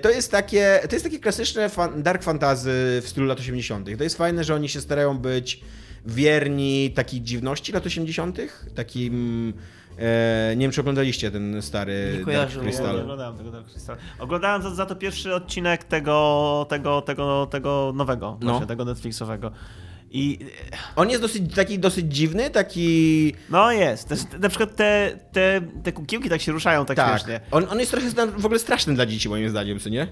To 0.01 0.09
jest 0.09 0.31
takie, 0.31 0.79
to 0.89 0.95
jest 0.95 1.05
takie 1.05 1.19
klasyczne 1.19 1.69
fan, 1.69 2.03
dark 2.03 2.23
fantasy 2.23 3.01
w 3.03 3.05
stylu 3.07 3.27
lat 3.27 3.39
80. 3.39 3.97
To 3.97 4.03
jest 4.03 4.17
fajne, 4.17 4.43
że 4.43 4.55
oni 4.55 4.69
się 4.69 4.81
starają 4.81 5.17
być 5.17 5.61
wierni 6.05 6.91
takiej 6.95 7.21
dziwności 7.21 7.71
lat 7.71 7.85
80., 7.85 8.37
takim. 8.75 9.53
E, 9.99 10.53
nie 10.55 10.61
wiem, 10.61 10.71
czy 10.71 10.81
oglądaliście 10.81 11.31
ten 11.31 11.61
stary 11.61 12.23
Nie 12.27 12.33
Dark 12.33 12.53
Crystal. 12.59 12.95
nie 12.95 13.01
oglądałem 13.01 13.37
tego 13.37 13.51
Dark 13.51 13.67
Crystal. 13.71 13.97
Oglądałem 14.19 14.61
za, 14.61 14.69
za 14.75 14.85
to 14.85 14.95
pierwszy 14.95 15.35
odcinek 15.35 15.83
tego, 15.83 16.65
tego, 16.69 17.01
tego, 17.01 17.45
tego 17.51 17.93
nowego, 17.95 18.37
No. 18.41 18.49
właśnie, 18.49 18.67
tego 18.67 18.85
Netflixowego. 18.85 19.51
I 20.11 20.39
On 20.95 21.09
jest 21.09 21.21
dosyć, 21.21 21.55
taki 21.55 21.79
dosyć 21.79 22.13
dziwny, 22.15 22.49
taki. 22.49 23.33
no 23.49 23.71
jest. 23.71 24.07
Też, 24.09 24.19
na 24.39 24.49
przykład 24.49 24.75
te, 24.75 25.19
te, 25.31 25.61
te 25.83 25.91
kukiełki 25.91 26.29
tak 26.29 26.41
się 26.41 26.51
ruszają 26.51 26.85
tak, 26.85 26.97
Tak. 26.97 27.09
śmiesznie. 27.09 27.39
On, 27.51 27.65
on 27.69 27.79
jest 27.79 27.91
trochę 27.91 28.09
w 28.37 28.45
ogóle 28.45 28.59
straszny 28.59 28.93
dla 28.95 29.05
dzieci, 29.05 29.29
moim 29.29 29.49
zdaniem, 29.49 29.79
co 29.79 29.89
nie? 29.89 30.07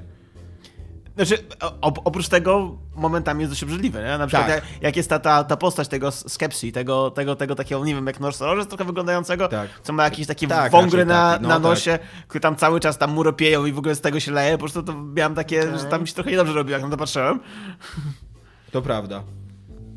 Znaczy, 1.18 1.38
oprócz 1.82 2.28
tego 2.28 2.78
momentami 2.96 3.42
jest 3.42 3.52
dość 3.52 3.64
obrzydliwy, 3.64 4.00
nie? 4.00 4.18
Na 4.18 4.28
przykład 4.28 4.48
Tak. 4.48 4.56
jak, 4.56 4.82
jak 4.82 4.96
jest 4.98 5.10
ta, 5.10 5.20
ta, 5.20 5.44
ta 5.44 5.58
postać 5.58 5.88
tego 5.88 6.12
Skepsi, 6.12 6.72
tego, 6.72 7.12
tego, 7.12 7.36
tego 7.36 7.56
takiego, 7.56 7.86
nie 7.86 7.96
wiem, 7.96 8.08
jak 8.08 8.20
Norse 8.20 8.46
trochę 8.70 8.86
wyglądającego, 8.86 9.48
Tak. 9.48 9.70
co 9.84 9.94
ma 9.94 10.04
jakieś 10.04 10.28
takie 10.28 10.48
Tak, 10.48 10.72
wągry 10.72 11.06
na, 11.06 11.32
taki, 11.32 11.44
no 11.44 11.50
na 11.50 11.56
tak. 11.56 11.64
nosie, 11.64 12.00
które 12.28 12.42
tam 12.42 12.56
cały 12.56 12.80
czas 12.80 12.98
tam 12.98 13.12
muropieją 13.12 13.66
i 13.66 13.72
w 13.72 13.78
ogóle 13.78 13.96
z 13.96 14.02
tego 14.02 14.20
się 14.20 14.32
leje, 14.32 14.52
po 14.52 14.58
prostu 14.58 14.84
to 14.84 14.94
miałem 14.94 15.36
takie, 15.36 15.62
Okej. 15.62 15.80
że 15.80 15.86
tam 15.86 16.02
mi 16.02 16.08
się 16.08 16.14
trochę 16.14 16.32
niedobrze 16.32 16.54
robiło, 16.54 16.74
jak 16.74 16.84
na 16.84 16.90
to 16.90 16.98
patrzyłem. 16.98 17.40
To 18.72 18.82
prawda. 18.82 19.24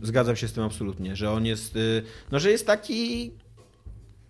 Zgadzam 0.03 0.37
się 0.37 0.49
z 0.49 0.53
tym 0.53 0.65
absolutnie, 0.65 1.17
że 1.17 1.31
on 1.33 1.47
jest. 1.47 1.77
y, 1.77 2.03
No, 2.33 2.39
że 2.39 2.51
jest 2.51 2.67
taki. 2.67 3.33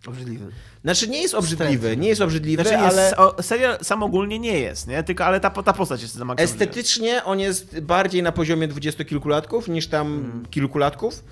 Obrzydliwy. 0.06 0.44
Znaczy, 0.84 1.08
nie 1.08 1.22
jest 1.22 1.34
obrzydliwy, 1.34 1.96
nie 1.96 2.08
jest 2.08 2.20
obrzydliwy, 2.20 2.62
Znaczy, 2.62 2.78
ale. 2.78 3.02
jest, 3.02 3.14
o, 3.18 3.42
serial 3.42 3.78
sam 3.82 4.02
ogólnie 4.02 4.38
nie 4.38 4.58
jest, 4.60 4.86
nie? 4.86 5.02
Tylko, 5.02 5.24
ale 5.24 5.40
ta, 5.40 5.50
ta 5.50 5.72
postać 5.72 6.02
jest 6.02 6.14
za 6.14 6.24
Estetycznie 6.36 7.24
on 7.24 7.40
jest 7.40 7.80
bardziej 7.80 8.22
na 8.22 8.32
poziomie 8.32 8.68
dwudziestokilkulatków 8.68 9.68
niż 9.68 9.86
tam 9.86 10.14
Mhm. 10.24 10.46
kilkulatków. 10.50 11.24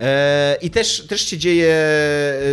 E, 0.00 0.56
I 0.62 0.70
też, 0.70 1.06
też 1.06 1.20
się 1.20 1.38
dzieje, 1.38 1.74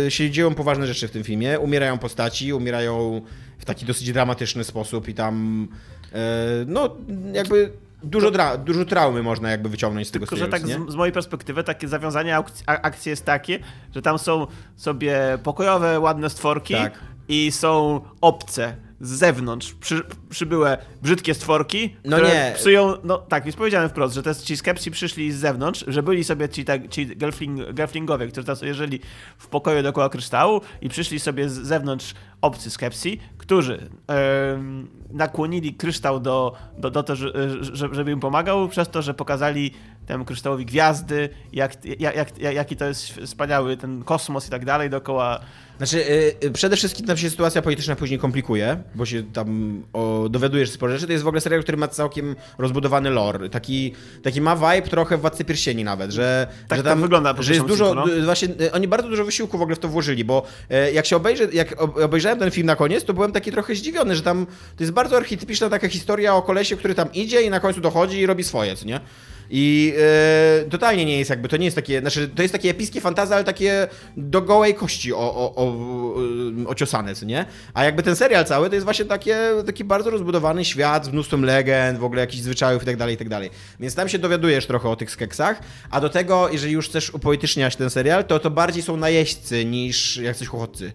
e, 0.06 0.10
się 0.10 0.30
dzieją 0.30 0.54
poważne 0.54 0.86
rzeczy 0.86 1.08
w 1.08 1.10
tym 1.10 1.24
filmie. 1.24 1.58
Umierają 1.60 1.98
postaci, 1.98 2.52
umierają 2.52 3.22
w 3.58 3.64
taki 3.64 3.86
dosyć 3.86 4.12
dramatyczny 4.12 4.64
sposób 4.64 5.08
i 5.08 5.14
tam 5.14 5.68
e, 6.12 6.18
no 6.66 6.96
jakby 7.32 7.72
dużo, 8.02 8.30
dra- 8.30 8.58
dużo 8.64 8.84
traumy 8.84 9.22
można 9.22 9.50
jakby 9.50 9.68
wyciągnąć 9.68 10.08
z 10.08 10.10
tego 10.10 10.26
Tylko, 10.26 10.36
że 10.44 10.48
tak 10.48 10.66
z, 10.66 10.90
z 10.92 10.94
mojej 10.94 11.12
perspektywy 11.12 11.64
takie 11.64 11.88
zawiązanie 11.88 12.36
aukcji, 12.36 12.64
a- 12.66 12.80
akcji 12.82 13.10
jest 13.10 13.24
takie, 13.24 13.58
że 13.94 14.02
tam 14.02 14.18
są 14.18 14.46
sobie 14.76 15.38
pokojowe, 15.42 16.00
ładne 16.00 16.30
stworki 16.30 16.74
Tak. 16.74 16.98
i 17.28 17.52
są 17.52 18.00
obce 18.20 18.76
z 19.00 19.08
zewnątrz 19.08 19.72
przy, 19.74 20.02
przybyłe 20.30 20.78
brzydkie 21.02 21.34
stworki, 21.34 21.96
No 22.04 22.16
które 22.16 22.28
nie. 22.34 22.52
psują, 22.56 22.94
no 23.04 23.18
tak, 23.18 23.46
jest 23.46 23.58
powiedziane 23.58 23.88
wprost, 23.88 24.14
że 24.14 24.22
te, 24.22 24.34
ci 24.36 24.56
skepsi 24.56 24.90
przyszli 24.90 25.32
z 25.32 25.36
zewnątrz, 25.36 25.84
że 25.88 26.02
byli 26.02 26.24
sobie 26.24 26.48
ci, 26.48 26.64
tak, 26.64 26.88
ci 26.88 27.06
gelfling, 27.16 27.72
gelflingowie, 27.72 28.26
którzy 28.28 28.46
tam 28.46 28.56
żyli 28.72 29.00
w 29.38 29.46
pokoju 29.46 29.82
dookoła 29.82 30.08
kryształu 30.08 30.60
i 30.80 30.88
przyszli 30.88 31.20
sobie 31.20 31.48
z 31.48 31.52
zewnątrz 31.52 32.14
obcy 32.40 32.70
skepsi, 32.70 33.20
którzy 33.50 33.90
nakłonili 35.10 35.74
kryształ 35.74 36.20
do, 36.20 36.54
do, 36.78 36.90
do 36.90 37.02
to, 37.02 37.16
że, 37.16 37.32
że, 37.60 37.88
żeby 37.92 38.10
im 38.10 38.20
pomagał, 38.20 38.68
przez 38.68 38.88
to, 38.88 39.02
że 39.02 39.14
pokazali 39.14 39.70
temu 40.10 40.24
kryształowi 40.24 40.66
gwiazdy, 40.66 41.28
jak, 41.52 41.84
jak, 42.00 42.16
jak, 42.16 42.54
jaki 42.54 42.76
to 42.76 42.84
jest 42.84 43.12
wspaniały 43.12 43.76
ten 43.76 44.04
kosmos 44.04 44.46
i 44.46 44.50
tak 44.50 44.64
dalej 44.64 44.90
dookoła. 44.90 45.40
Znaczy, 45.78 45.96
y, 45.96 46.34
y, 46.46 46.50
przede 46.50 46.76
wszystkim 46.76 47.06
tam 47.06 47.16
się 47.16 47.30
sytuacja 47.30 47.62
polityczna 47.62 47.96
później 47.96 48.18
komplikuje, 48.18 48.82
bo 48.94 49.06
się 49.06 49.22
tam 49.22 49.82
o, 49.92 50.26
dowiadujesz 50.30 50.70
sporo 50.70 50.92
rzeczy. 50.92 51.06
To 51.06 51.12
jest 51.12 51.24
w 51.24 51.26
ogóle 51.26 51.40
serial, 51.40 51.62
który 51.62 51.78
ma 51.78 51.88
całkiem 51.88 52.36
rozbudowany 52.58 53.10
lore. 53.10 53.48
Taki, 53.48 53.94
taki 54.22 54.40
ma 54.40 54.56
vibe 54.56 54.88
trochę 54.88 55.16
Władcy 55.16 55.44
Pierścieni 55.44 55.84
nawet, 55.84 56.10
że, 56.10 56.46
Tak 56.68 56.78
że 56.78 56.84
to 56.84 56.96
wygląda 56.96 57.34
po 57.34 57.42
że 57.42 57.54
jest 57.54 57.66
dużo, 57.66 58.08
y, 58.08 58.22
właśnie, 58.22 58.48
y, 58.60 58.72
oni 58.72 58.88
bardzo 58.88 59.08
dużo 59.08 59.24
wysiłku 59.24 59.58
w 59.58 59.62
ogóle 59.62 59.76
w 59.76 59.78
to 59.78 59.88
włożyli, 59.88 60.24
bo 60.24 60.46
y, 60.88 60.92
jak 60.92 61.06
się 61.06 61.16
obejrzy, 61.16 61.48
jak 61.52 61.82
ob- 61.82 61.98
obejrzałem 61.98 62.38
ten 62.38 62.50
film 62.50 62.66
na 62.66 62.76
koniec, 62.76 63.04
to 63.04 63.14
byłem 63.14 63.32
taki 63.32 63.52
trochę 63.52 63.74
zdziwiony, 63.74 64.16
że 64.16 64.22
tam 64.22 64.46
to 64.76 64.82
jest 64.82 64.92
bardzo 64.92 65.16
archetypiczna 65.16 65.68
taka 65.68 65.88
historia 65.88 66.34
o 66.34 66.42
kolesie, 66.42 66.76
który 66.76 66.94
tam 66.94 67.12
idzie 67.12 67.42
i 67.42 67.50
na 67.50 67.60
końcu 67.60 67.80
dochodzi 67.80 68.18
i 68.18 68.26
robi 68.26 68.44
swoje, 68.44 68.76
co 68.76 68.86
nie? 68.86 69.00
I 69.50 69.94
e, 69.98 70.70
totalnie 70.70 71.04
nie 71.04 71.18
jest 71.18 71.30
jakby, 71.30 71.48
to 71.48 71.56
nie 71.56 71.64
jest 71.64 71.76
takie, 71.76 72.00
znaczy 72.00 72.28
to 72.28 72.42
jest 72.42 72.52
takie 72.52 72.70
epickie 72.70 73.00
fantazy, 73.00 73.34
ale 73.34 73.44
takie 73.44 73.88
do 74.16 74.42
gołej 74.42 74.74
kości 74.74 75.12
o, 75.12 75.18
o, 75.18 75.54
o, 75.54 75.64
o, 76.66 76.70
ociosane, 76.70 77.12
nie? 77.26 77.44
A 77.74 77.84
jakby 77.84 78.02
ten 78.02 78.16
serial 78.16 78.44
cały 78.44 78.68
to 78.68 78.74
jest 78.74 78.84
właśnie 78.84 79.04
takie, 79.04 79.38
taki 79.66 79.84
bardzo 79.84 80.10
rozbudowany 80.10 80.64
świat 80.64 81.04
z 81.04 81.08
mnóstwem 81.08 81.44
legend, 81.44 81.98
w 81.98 82.04
ogóle 82.04 82.20
jakichś 82.20 82.42
zwyczajów 82.42 82.82
i 82.82 82.86
tak 82.86 82.96
dalej, 82.96 83.14
i 83.14 83.18
tak. 83.18 83.28
Więc 83.80 83.94
tam 83.94 84.08
się 84.08 84.18
dowiadujesz 84.18 84.66
trochę 84.66 84.88
o 84.88 84.96
tych 84.96 85.10
skeksach, 85.10 85.60
a 85.90 86.00
do 86.00 86.08
tego, 86.08 86.48
jeżeli 86.52 86.72
już 86.72 86.88
chcesz 86.88 87.14
upolityczniać 87.14 87.76
ten 87.76 87.90
serial, 87.90 88.24
to 88.24 88.38
to 88.38 88.50
bardziej 88.50 88.82
są 88.82 88.96
najeźdźcy 88.96 89.64
niż 89.64 90.16
jacyś 90.16 90.48
chłopcy. 90.48 90.92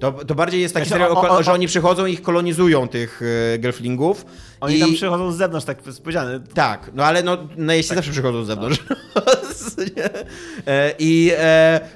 To, 0.00 0.12
to 0.12 0.34
bardziej 0.34 0.60
jest 0.60 0.74
taki 0.74 0.88
Znaczy, 0.88 1.02
serial, 1.04 1.18
o- 1.18 1.30
o- 1.30 1.38
o- 1.38 1.42
że 1.42 1.52
oni 1.52 1.66
przychodzą 1.66 2.06
i 2.06 2.12
ich 2.12 2.22
kolonizują, 2.22 2.88
tych 2.88 3.22
e, 3.54 3.58
gelflingów. 3.58 4.24
Oni 4.60 4.76
i... 4.76 4.80
tam 4.80 4.94
przychodzą 4.94 5.32
z 5.32 5.36
zewnątrz, 5.36 5.66
tak 5.66 5.86
jest 5.86 6.02
powiedziane. 6.02 6.40
Tak, 6.54 6.90
no 6.94 7.04
ale 7.04 7.22
no, 7.22 7.38
najeźdźcy 7.56 7.94
zawsze 7.94 8.10
przychodzą 8.10 8.44
z 8.44 8.46
zewnątrz. 8.46 8.78
Nie? 9.96 10.10
E, 10.66 10.94
I, 10.98 11.32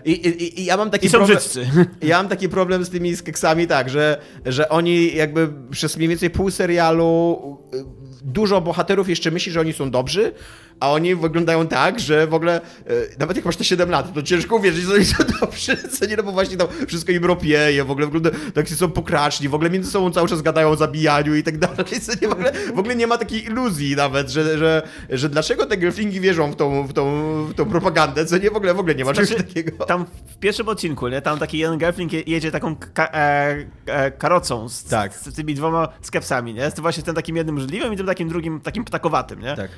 i, 0.04 0.10
i, 0.10 0.60
I 0.60 0.64
ja 0.64 0.76
mam 0.76 0.90
taki 0.90 1.06
I 1.06 1.08
są 1.08 1.18
problem... 1.18 1.38
brzydcy. 1.38 1.66
Ja 2.02 2.16
mam 2.16 2.28
taki 2.28 2.48
problem 2.48 2.84
z 2.84 2.90
tymi 2.90 3.16
skeksami, 3.16 3.66
tak, 3.66 3.90
że, 3.90 4.20
że 4.46 4.68
oni 4.68 5.14
jakby 5.14 5.48
przez 5.70 5.96
mniej 5.96 6.08
więcej 6.08 6.30
pół 6.30 6.50
serialu 6.50 7.38
y, 7.74 7.84
dużo 8.22 8.60
bohaterów 8.60 9.08
jeszcze 9.08 9.30
myśli, 9.30 9.52
że 9.52 9.60
oni 9.60 9.72
są 9.72 9.90
dobrzy, 9.90 10.32
a 10.80 10.90
oni 10.92 11.14
wyglądają 11.14 11.66
tak, 11.66 12.00
że 12.00 12.26
w 12.26 12.34
ogóle 12.34 12.60
y, 12.90 13.16
nawet 13.18 13.36
jak 13.36 13.46
masz 13.46 13.56
te 13.56 13.64
7 13.64 13.90
lat, 13.90 14.14
to 14.14 14.22
ciężko 14.22 14.56
uwierzyć, 14.56 14.84
że 14.84 14.94
oni 14.94 15.04
są 15.04 15.24
dobrzy, 15.40 15.76
co 15.88 16.06
nie, 16.06 16.16
no 16.16 16.22
bo 16.22 16.32
właśnie 16.32 16.56
tam 16.56 16.68
wszystko 16.86 17.12
im 17.12 17.24
ropieje, 17.24 17.84
w 17.84 17.90
ogóle 17.90 18.06
wygląda, 18.06 18.30
tak 18.54 18.68
są 18.68 18.90
pokraczni, 18.90 19.48
w 19.48 19.54
ogóle 19.54 19.70
między 19.70 19.90
sobą 19.90 20.10
cały 20.10 20.28
czas 20.28 20.42
gadają 20.42 20.68
o 20.68 20.76
zabijaniu 20.76 21.34
i 21.34 21.42
tak 21.42 21.58
dalej, 21.58 22.00
co 22.02 22.12
nie, 22.22 22.28
w, 22.28 22.32
ogóle, 22.32 22.52
w 22.74 22.78
ogóle 22.78 22.96
nie 22.96 23.06
ma 23.06 23.18
takiej 23.18 23.44
iluzji 23.44 23.96
nawet, 23.96 24.30
że, 24.30 24.58
że, 24.58 24.82
że 25.10 25.28
dlaczego 25.28 25.66
te 25.66 25.76
gelflingi 25.76 26.20
wierzą 26.20 26.52
w 26.52 26.56
tą, 26.56 26.86
w 26.86 26.92
tą, 26.92 27.04
w 27.44 27.54
tą 27.54 27.66
propagandę, 27.66 28.26
co 28.26 28.38
nie, 28.38 28.50
w 28.50 28.56
ogóle, 28.56 28.74
w 28.74 28.78
ogóle 28.78 28.94
nie 28.94 29.04
ma 29.04 29.12
czegoś 29.12 29.28
Znaczy, 29.28 29.44
takiego. 29.44 29.84
Tam 29.84 30.06
w 30.26 30.36
pierwszym 30.36 30.68
odcinku, 30.68 31.08
nie? 31.08 31.22
Tam 31.22 31.38
taki 31.38 31.58
jeden 31.58 31.78
je- 32.12 32.22
jedzie 32.26 32.50
taką 32.50 32.76
ka 32.76 33.08
e, 33.12 33.56
e, 33.86 34.10
karocą 34.10 34.68
z, 34.68 34.84
Tak. 34.84 35.14
z, 35.14 35.34
tymi 35.34 35.54
dwoma 35.54 35.88
skepsami, 36.02 36.54
nie? 36.54 36.70
Z 36.70 36.80
właśnie 36.80 37.02
tym 37.02 37.14
takim 37.14 37.36
jednym 37.36 37.60
żydliwym 37.60 37.94
i 37.94 37.96
tym 37.96 38.06
takim 38.06 38.28
drugim, 38.28 38.60
takim 38.60 38.84
ptakowatym, 38.84 39.40
nie? 39.40 39.56
Tak. 39.56 39.70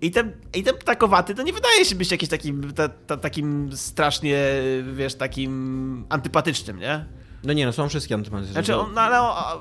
I 0.00 0.10
ten, 0.10 0.32
I 0.54 0.62
ten 0.62 0.74
ptakowaty 0.74 1.34
to 1.34 1.42
nie 1.42 1.52
wydaje 1.52 1.84
się 1.84 1.94
być 1.94 2.10
jakiś 2.10 2.28
takim, 2.28 2.72
ta, 2.72 2.88
ta, 2.88 3.16
takim 3.16 3.76
strasznie, 3.76 4.44
wiesz, 4.92 5.14
takim 5.14 6.04
antypatycznym, 6.08 6.78
nie? 6.78 7.04
No 7.44 7.52
nie, 7.52 7.66
no 7.66 7.72
są 7.72 7.88
wszystkie 7.88 8.14
antymatyczne. 8.14 8.52
Znaczy, 8.52 8.76
on, 8.76 8.94
no, 8.94 9.00
ale 9.00 9.18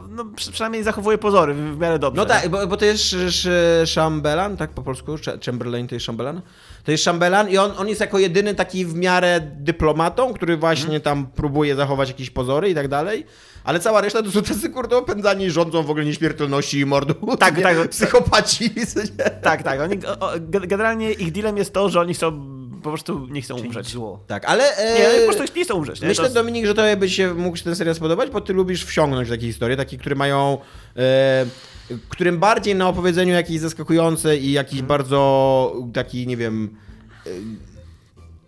no, 0.09 0.25
przy- 0.35 0.51
przynajmniej 0.51 0.83
zachowuje 0.83 1.17
pozory 1.17 1.53
w, 1.53 1.77
miarę 1.79 1.99
dobrze. 1.99 2.21
No 2.21 2.25
tak, 2.25 2.49
bo, 2.49 2.67
bo 2.67 2.77
to 2.77 2.85
jest 2.85 3.03
Sz- 3.03 3.27
Sz- 3.27 3.95
Chamberlain, 3.95 4.57
tak 4.57 4.69
po 4.71 4.81
polsku? 4.81 5.17
Ch- 5.17 5.45
Chamberlain 5.45 5.87
to 5.87 5.95
jest 5.95 6.05
Chamberlain? 6.05 6.41
To 6.83 6.91
jest 6.91 7.05
Chamberlain 7.05 7.49
i 7.49 7.57
on, 7.57 7.71
on 7.77 7.87
jest 7.87 8.01
jako 8.01 8.19
jedyny 8.19 8.55
taki 8.55 8.85
w 8.85 8.95
miarę 8.95 9.39
dyplomatą, 9.55 10.33
który 10.33 10.57
właśnie 10.57 10.83
Mhm. 10.95 11.01
tam 11.01 11.27
próbuje 11.27 11.75
zachować 11.75 12.07
jakieś 12.09 12.29
pozory 12.29 12.69
i 12.69 12.75
tak 12.75 12.87
dalej. 12.87 13.25
Ale 13.63 13.79
cała 13.79 14.01
reszta 14.01 14.23
to 14.23 14.31
są 14.31 14.41
tacy 14.41 14.69
kurde 14.69 14.97
opędzani 14.97 15.45
i 15.45 15.51
rządzą 15.51 15.83
w 15.83 15.89
ogóle 15.89 16.05
nieśmiertelności 16.05 16.79
i 16.79 16.85
mordu. 16.85 17.13
Tak, 17.39 17.55
nie? 17.57 17.63
tak. 17.63 17.89
Psychopaci. 17.89 18.71
Tak, 19.41 19.63
tak. 19.63 19.79
Oni, 19.81 19.99
generalnie 20.67 21.11
ich 21.11 21.31
dealem 21.31 21.57
jest 21.57 21.73
to, 21.73 21.89
że 21.89 21.99
oni 22.01 22.13
chcą, 22.13 22.31
po 22.87 22.93
prostu 22.93 23.27
nie 23.31 23.41
chcą 23.41 23.59
umrzeć. 23.59 23.87
Zło. 23.89 24.19
Tak, 24.27 24.45
ale... 24.45 24.77
e, 24.77 24.99
Nie, 25.19 25.19
po 25.27 25.33
prostu 25.35 25.53
nie 25.59 25.63
chcą 25.63 25.75
umrzeć. 25.75 26.01
Nie? 26.01 26.07
Myślę, 26.07 26.27
To 26.27 26.33
Dominik, 26.33 26.65
że 26.65 26.73
to 26.73 26.81
by 26.97 27.09
się 27.09 27.33
mógł 27.33 27.57
ten 27.57 27.75
serial 27.75 27.95
spodobać, 27.95 28.29
bo 28.29 28.41
ty 28.41 28.53
lubisz 28.53 28.85
wsiągnąć 28.85 29.27
w 29.27 29.31
takie 29.31 29.45
historie, 29.47 29.77
takie, 29.77 29.97
które 29.97 30.15
mają. 30.15 30.57
E, 30.97 31.45
którym 32.09 32.37
bardziej 32.37 32.75
na 32.75 32.89
opowiedzeniu 32.89 33.33
jakieś 33.33 33.59
zaskakujące 33.59 34.37
i 34.37 34.51
jakiś 34.51 34.79
Mhm. 34.79 34.87
bardzo 34.87 35.73
taki, 35.93 36.27
nie 36.27 36.37
wiem. 36.37 36.77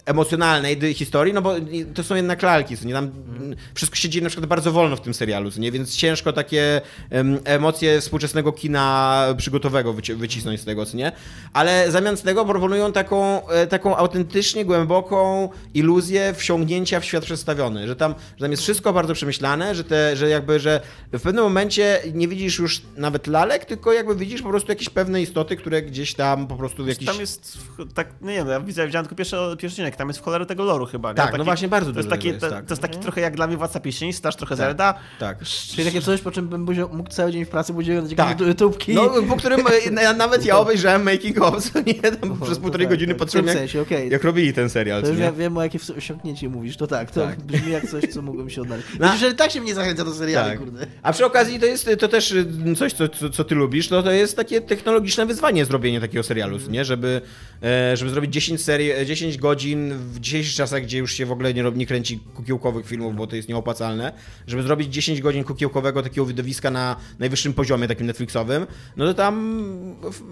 Emocjonalnej 0.10 0.94
historii, 0.94 1.34
no 1.34 1.42
bo 1.42 1.54
to 1.96 2.04
są 2.04 2.16
jednak 2.16 2.42
lalki, 2.44 2.78
co 2.78 2.86
nie? 2.88 2.94
Tam 2.94 3.06
Mhm. 3.06 3.56
wszystko 3.76 3.96
się 3.96 4.10
dzieje 4.10 4.24
na 4.24 4.30
przykład 4.30 4.50
bardzo 4.50 4.72
wolno 4.72 4.96
w 4.96 5.02
tym 5.02 5.14
serialu, 5.14 5.52
co 5.52 5.60
nie, 5.60 5.72
więc 5.72 5.96
ciężko 5.96 6.34
takie 6.34 6.82
em, 7.10 7.40
emocje 7.44 8.02
współczesnego 8.02 8.52
kina 8.52 9.26
przygotowego 9.38 9.94
wyci- 9.94 10.16
wycisnąć 10.16 10.62
z 10.62 10.66
tego, 10.66 10.86
co 10.86 10.98
nie, 10.98 11.12
ale 11.54 11.92
zamiast 11.92 12.24
tego 12.24 12.46
proponują 12.46 12.92
taką, 12.92 13.48
e, 13.48 13.68
taką 13.68 13.98
autentycznie 13.98 14.66
głęboką 14.66 15.50
iluzję 15.74 16.34
wsiągnięcia 16.34 17.00
w 17.00 17.06
świat 17.06 17.26
przedstawiony, 17.26 17.88
że 17.88 17.96
tam, 17.96 18.16
że 18.38 18.46
tam 18.46 18.52
jest 18.52 18.64
wszystko 18.64 18.94
bardzo 18.94 19.14
przemyślane, 19.14 19.76
że, 19.76 19.84
te, 19.84 20.16
że 20.18 20.30
jakby, 20.30 20.60
że 20.60 20.82
w 21.14 21.22
pewnym 21.22 21.44
momencie 21.44 22.00
nie 22.14 22.28
widzisz 22.28 22.60
już 22.60 22.82
nawet 22.98 23.28
lalek, 23.28 23.66
tylko 23.66 23.94
jakby 23.94 24.16
widzisz 24.16 24.42
po 24.42 24.50
prostu 24.50 24.72
jakieś 24.72 24.90
pewne 24.90 25.22
istoty, 25.22 25.56
które 25.56 25.82
gdzieś 25.82 26.14
tam 26.14 26.48
po 26.48 26.56
prostu 26.56 26.84
w 26.84 26.88
jakiś... 26.88 27.08
Tam 27.08 27.20
jest, 27.20 27.58
tak, 27.94 28.08
no 28.22 28.28
nie 28.32 28.38
wiem, 28.38 28.48
ja 28.48 28.60
widzę, 28.60 28.86
widziałem 28.86 29.06
tylko 29.06 29.16
pierwszy, 29.16 29.36
pierwszy 29.60 29.68
odcinek, 29.68 29.96
tam 30.00 30.08
jest 30.08 30.20
w 30.20 30.24
cholerę 30.24 30.46
tego 30.46 30.64
loru 30.64 30.86
chyba, 30.86 31.10
nie? 31.10 31.16
Tak, 31.16 31.38
no 31.38 31.44
właśnie, 31.44 31.68
bardzo 31.68 31.92
to 31.94 32.00
jest 32.00 32.10
dużo 32.10 32.16
taki, 32.18 32.28
jest, 32.28 32.40
to, 32.40 32.50
tak. 32.50 32.66
to 32.66 32.72
jest 32.72 32.82
taki 32.82 33.00
trochę 33.00 33.22
jak 33.22 33.36
dla 33.36 33.48
mnie 33.48 33.58
Władca 33.58 33.80
Pieśni, 33.80 34.14
staż 34.14 34.36
trochę 34.36 34.56
Zelda. 34.56 34.94
Tak. 35.20 35.44
Czyli 35.44 35.86
takie 35.86 36.02
coś, 36.02 36.22
po 36.22 36.32
czym 36.32 36.48
bym 36.48 36.66
buział- 36.66 36.94
mógł 36.94 37.10
cały 37.10 37.32
dzień 37.32 37.46
w 37.46 37.50
pracy 37.50 37.74
budzić 37.74 37.94
Tak. 38.18 38.38
tak. 38.38 38.48
YouTubki. 38.48 38.94
No, 38.94 39.10
po 39.30 39.36
którym 39.36 39.60
e, 39.88 39.92
na- 39.92 40.14
nawet 40.14 40.46
ja 40.46 40.58
obejrzałem 40.58 41.04
Making 41.04 41.42
of, 41.42 41.64
co 41.72 41.82
nie, 41.82 41.94
tam 41.94 42.42
przez 42.42 42.56
to 42.58 42.62
półtorej 42.62 42.88
tak, 42.88 42.94
godziny 42.94 43.14
tak, 43.14 43.18
w 43.18 43.20
patrzyłem, 43.20 43.48
jak, 43.48 43.58
sensie, 43.58 43.82
okej. 43.82 44.10
jak 44.10 44.24
robili 44.24 44.54
ten 44.54 44.70
serial, 44.70 45.02
To 45.02 45.08
już 45.10 45.20
ja 45.20 45.32
wiem, 45.32 45.58
o 45.58 45.64
jakie 45.64 45.80
osiągnięcie 45.98 46.50
mówisz, 46.50 46.78
to 46.78 46.88
tak, 46.88 47.12
to 47.12 47.26
Tak. 47.26 47.40
brzmi 47.48 47.72
jak 47.72 47.90
coś, 47.90 48.04
co 48.14 48.22
mogłem 48.22 48.50
się 48.50 48.62
odnaleźć. 48.62 48.88
No. 49.00 49.08
No. 49.08 49.14
Jeżeli 49.14 49.36
tak 49.36 49.52
się 49.52 49.62
mnie 49.62 49.76
zachęca 49.76 50.06
do 50.06 50.14
seriali, 50.14 50.50
Tak. 50.50 50.60
kurde. 50.60 50.88
A 51.04 51.14
przy 51.14 51.26
okazji 51.26 51.60
to 51.60 51.66
jest 51.66 51.90
to 52.00 52.08
też 52.08 52.32
y, 52.32 52.46
coś, 52.78 52.94
co, 52.94 53.08
co, 53.10 53.30
co 53.30 53.44
ty 53.44 53.56
lubisz, 53.56 53.90
no 53.90 54.04
to 54.04 54.12
jest 54.12 54.36
takie 54.36 54.62
technologiczne 54.62 55.26
wyzwanie 55.26 55.66
zrobienie 55.66 56.02
takiego 56.02 56.24
serialu, 56.24 56.56
Mhm. 56.56 56.72
nie? 56.74 56.86
Żeby, 56.86 57.22
e, 57.64 57.98
żeby 57.98 58.12
zrobić 58.12 58.34
10 58.34 58.62
serii, 58.64 58.92
e, 58.92 59.06
10 59.06 59.38
godzin 59.38 59.89
w 59.98 60.20
dzisiejszych 60.20 60.56
czasach, 60.56 60.84
gdzie 60.84 60.98
już 60.98 61.14
się 61.14 61.26
w 61.26 61.32
ogóle 61.32 61.54
nie, 61.54 61.64
rob- 61.64 61.76
nie 61.76 61.86
kręci 61.86 62.20
kukiełkowych 62.34 62.86
filmów, 62.86 63.16
bo 63.16 63.28
to 63.28 63.36
jest 63.36 63.50
nieopłacalne, 63.50 64.14
żeby 64.48 64.64
zrobić 64.64 64.94
10 64.94 65.22
godzin 65.22 65.44
kukiełkowego 65.44 66.04
takiego 66.04 66.26
widowiska 66.26 66.72
na 66.72 66.96
najwyższym 67.20 67.54
poziomie, 67.54 67.88
takim 67.88 68.08
Netflixowym, 68.08 68.68
no 68.98 69.06
to 69.06 69.14
tam 69.14 69.66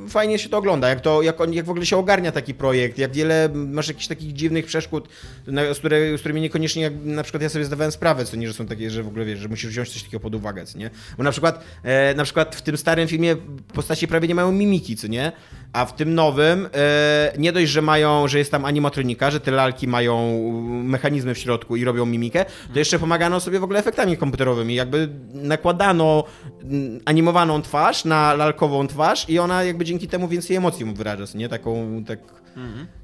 fajnie 0.09 0.39
się 0.39 0.49
to 0.49 0.57
ogląda, 0.57 0.89
jak, 0.89 1.01
to, 1.01 1.21
jak, 1.21 1.41
on, 1.41 1.53
jak 1.53 1.65
w 1.65 1.69
ogóle 1.69 1.85
się 1.85 1.97
ogarnia 1.97 2.31
taki 2.31 2.53
projekt, 2.53 2.97
jak 2.97 3.13
wiele 3.13 3.49
masz 3.53 3.87
jakichś 3.87 4.07
takich 4.07 4.33
dziwnych 4.33 4.65
przeszkód, 4.65 5.09
na, 5.47 5.73
z, 5.73 5.79
które, 5.79 6.17
z 6.17 6.19
którymi 6.19 6.41
niekoniecznie, 6.41 6.81
jak, 6.81 6.93
na 7.03 7.23
przykład 7.23 7.43
ja 7.43 7.49
sobie 7.49 7.65
zdawałem 7.65 7.91
sprawę, 7.91 8.25
co 8.25 8.35
nie, 8.35 8.47
że 8.47 8.53
są 8.53 8.65
takie, 8.65 8.89
że 8.89 9.03
w 9.03 9.07
ogóle 9.07 9.25
wiesz, 9.25 9.39
że 9.39 9.47
musisz 9.47 9.69
wziąć 9.69 9.89
coś 9.89 10.03
takiego 10.03 10.19
pod 10.19 10.35
uwagę, 10.35 10.65
co 10.65 10.77
nie? 10.77 10.89
Bo 11.17 11.23
na 11.23 11.31
przykład, 11.31 11.63
e, 11.83 12.13
na 12.15 12.23
przykład 12.23 12.55
w 12.55 12.61
tym 12.61 12.77
starym 12.77 13.07
filmie 13.07 13.35
postacie 13.73 14.07
prawie 14.07 14.27
nie 14.27 14.35
mają 14.35 14.51
mimiki, 14.51 14.95
co 14.95 15.07
nie? 15.07 15.31
A 15.73 15.85
w 15.85 15.95
tym 15.95 16.15
nowym 16.15 16.69
e, 16.73 17.33
nie 17.37 17.51
dość, 17.51 17.71
że 17.71 17.81
mają, 17.81 18.27
że 18.27 18.37
jest 18.37 18.51
tam 18.51 18.65
animatronika, 18.65 19.31
że 19.31 19.39
te 19.39 19.51
lalki 19.51 19.87
mają 19.87 20.41
mechanizmy 20.83 21.33
w 21.33 21.37
środku 21.37 21.75
i 21.75 21.85
robią 21.85 22.05
mimikę, 22.05 22.45
to 22.73 22.79
jeszcze 22.79 22.99
pomagano 22.99 23.39
sobie 23.39 23.59
w 23.59 23.63
ogóle 23.63 23.79
efektami 23.79 24.17
komputerowymi. 24.17 24.75
Jakby 24.75 25.09
nakładano 25.33 26.23
mm, 26.63 26.99
animowaną 27.05 27.61
twarz 27.61 28.05
na 28.05 28.33
lalkową 28.33 28.87
twarz 28.87 29.29
i 29.29 29.39
ona 29.39 29.63
jakby 29.63 29.85
dzięki 29.85 30.07
temu 30.07 30.27
więcej 30.27 30.55
emocji 30.55 30.85
mu 30.85 30.93
wyraża, 30.93 31.25
nie? 31.35 31.49
Taką, 31.49 32.03
tak... 32.07 32.19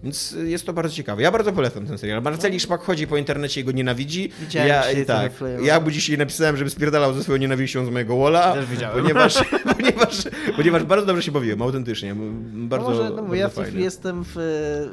Więc 0.03 0.35
jest 0.43 0.65
to 0.65 0.73
bardzo 0.73 0.95
ciekawe. 0.95 1.21
Ja 1.21 1.31
bardzo 1.31 1.53
polecam 1.53 1.87
ten 1.87 1.97
serial. 1.97 2.21
Marceli 2.21 2.59
Szpak 2.59 2.81
chodzi 2.81 3.07
po 3.07 3.17
internecie 3.17 3.61
i 3.61 3.63
go 3.63 3.71
nienawidzi. 3.71 4.31
Widziałem 4.39 4.69
ja, 4.69 4.83
dzisiaj 4.89 5.05
tak, 5.05 5.31
ja 5.61 5.79
mu 5.79 5.91
dzisiaj 5.91 6.17
napisałem, 6.17 6.57
żeby 6.57 6.69
spierdalał 6.69 7.13
ze 7.13 7.23
swoją 7.23 7.37
nienawiścią 7.37 7.85
z 7.85 7.89
mojego 7.89 8.15
widziałem. 8.71 9.01
ponieważ, 9.01 9.33
ponieważ, 9.77 10.23
ponieważ 10.55 10.83
bardzo 10.83 11.05
dobrze 11.05 11.23
się 11.23 11.31
bawiłem, 11.31 11.61
autentycznie. 11.61 12.15
Bardzo, 12.53 12.89
no 12.89 12.95
może, 12.95 13.09
no 13.09 13.23
bo 13.23 13.35
ja 13.35 13.49
w 13.49 13.55
bardzo 13.55 13.77
jestem 13.77 14.23
w, 14.23 14.33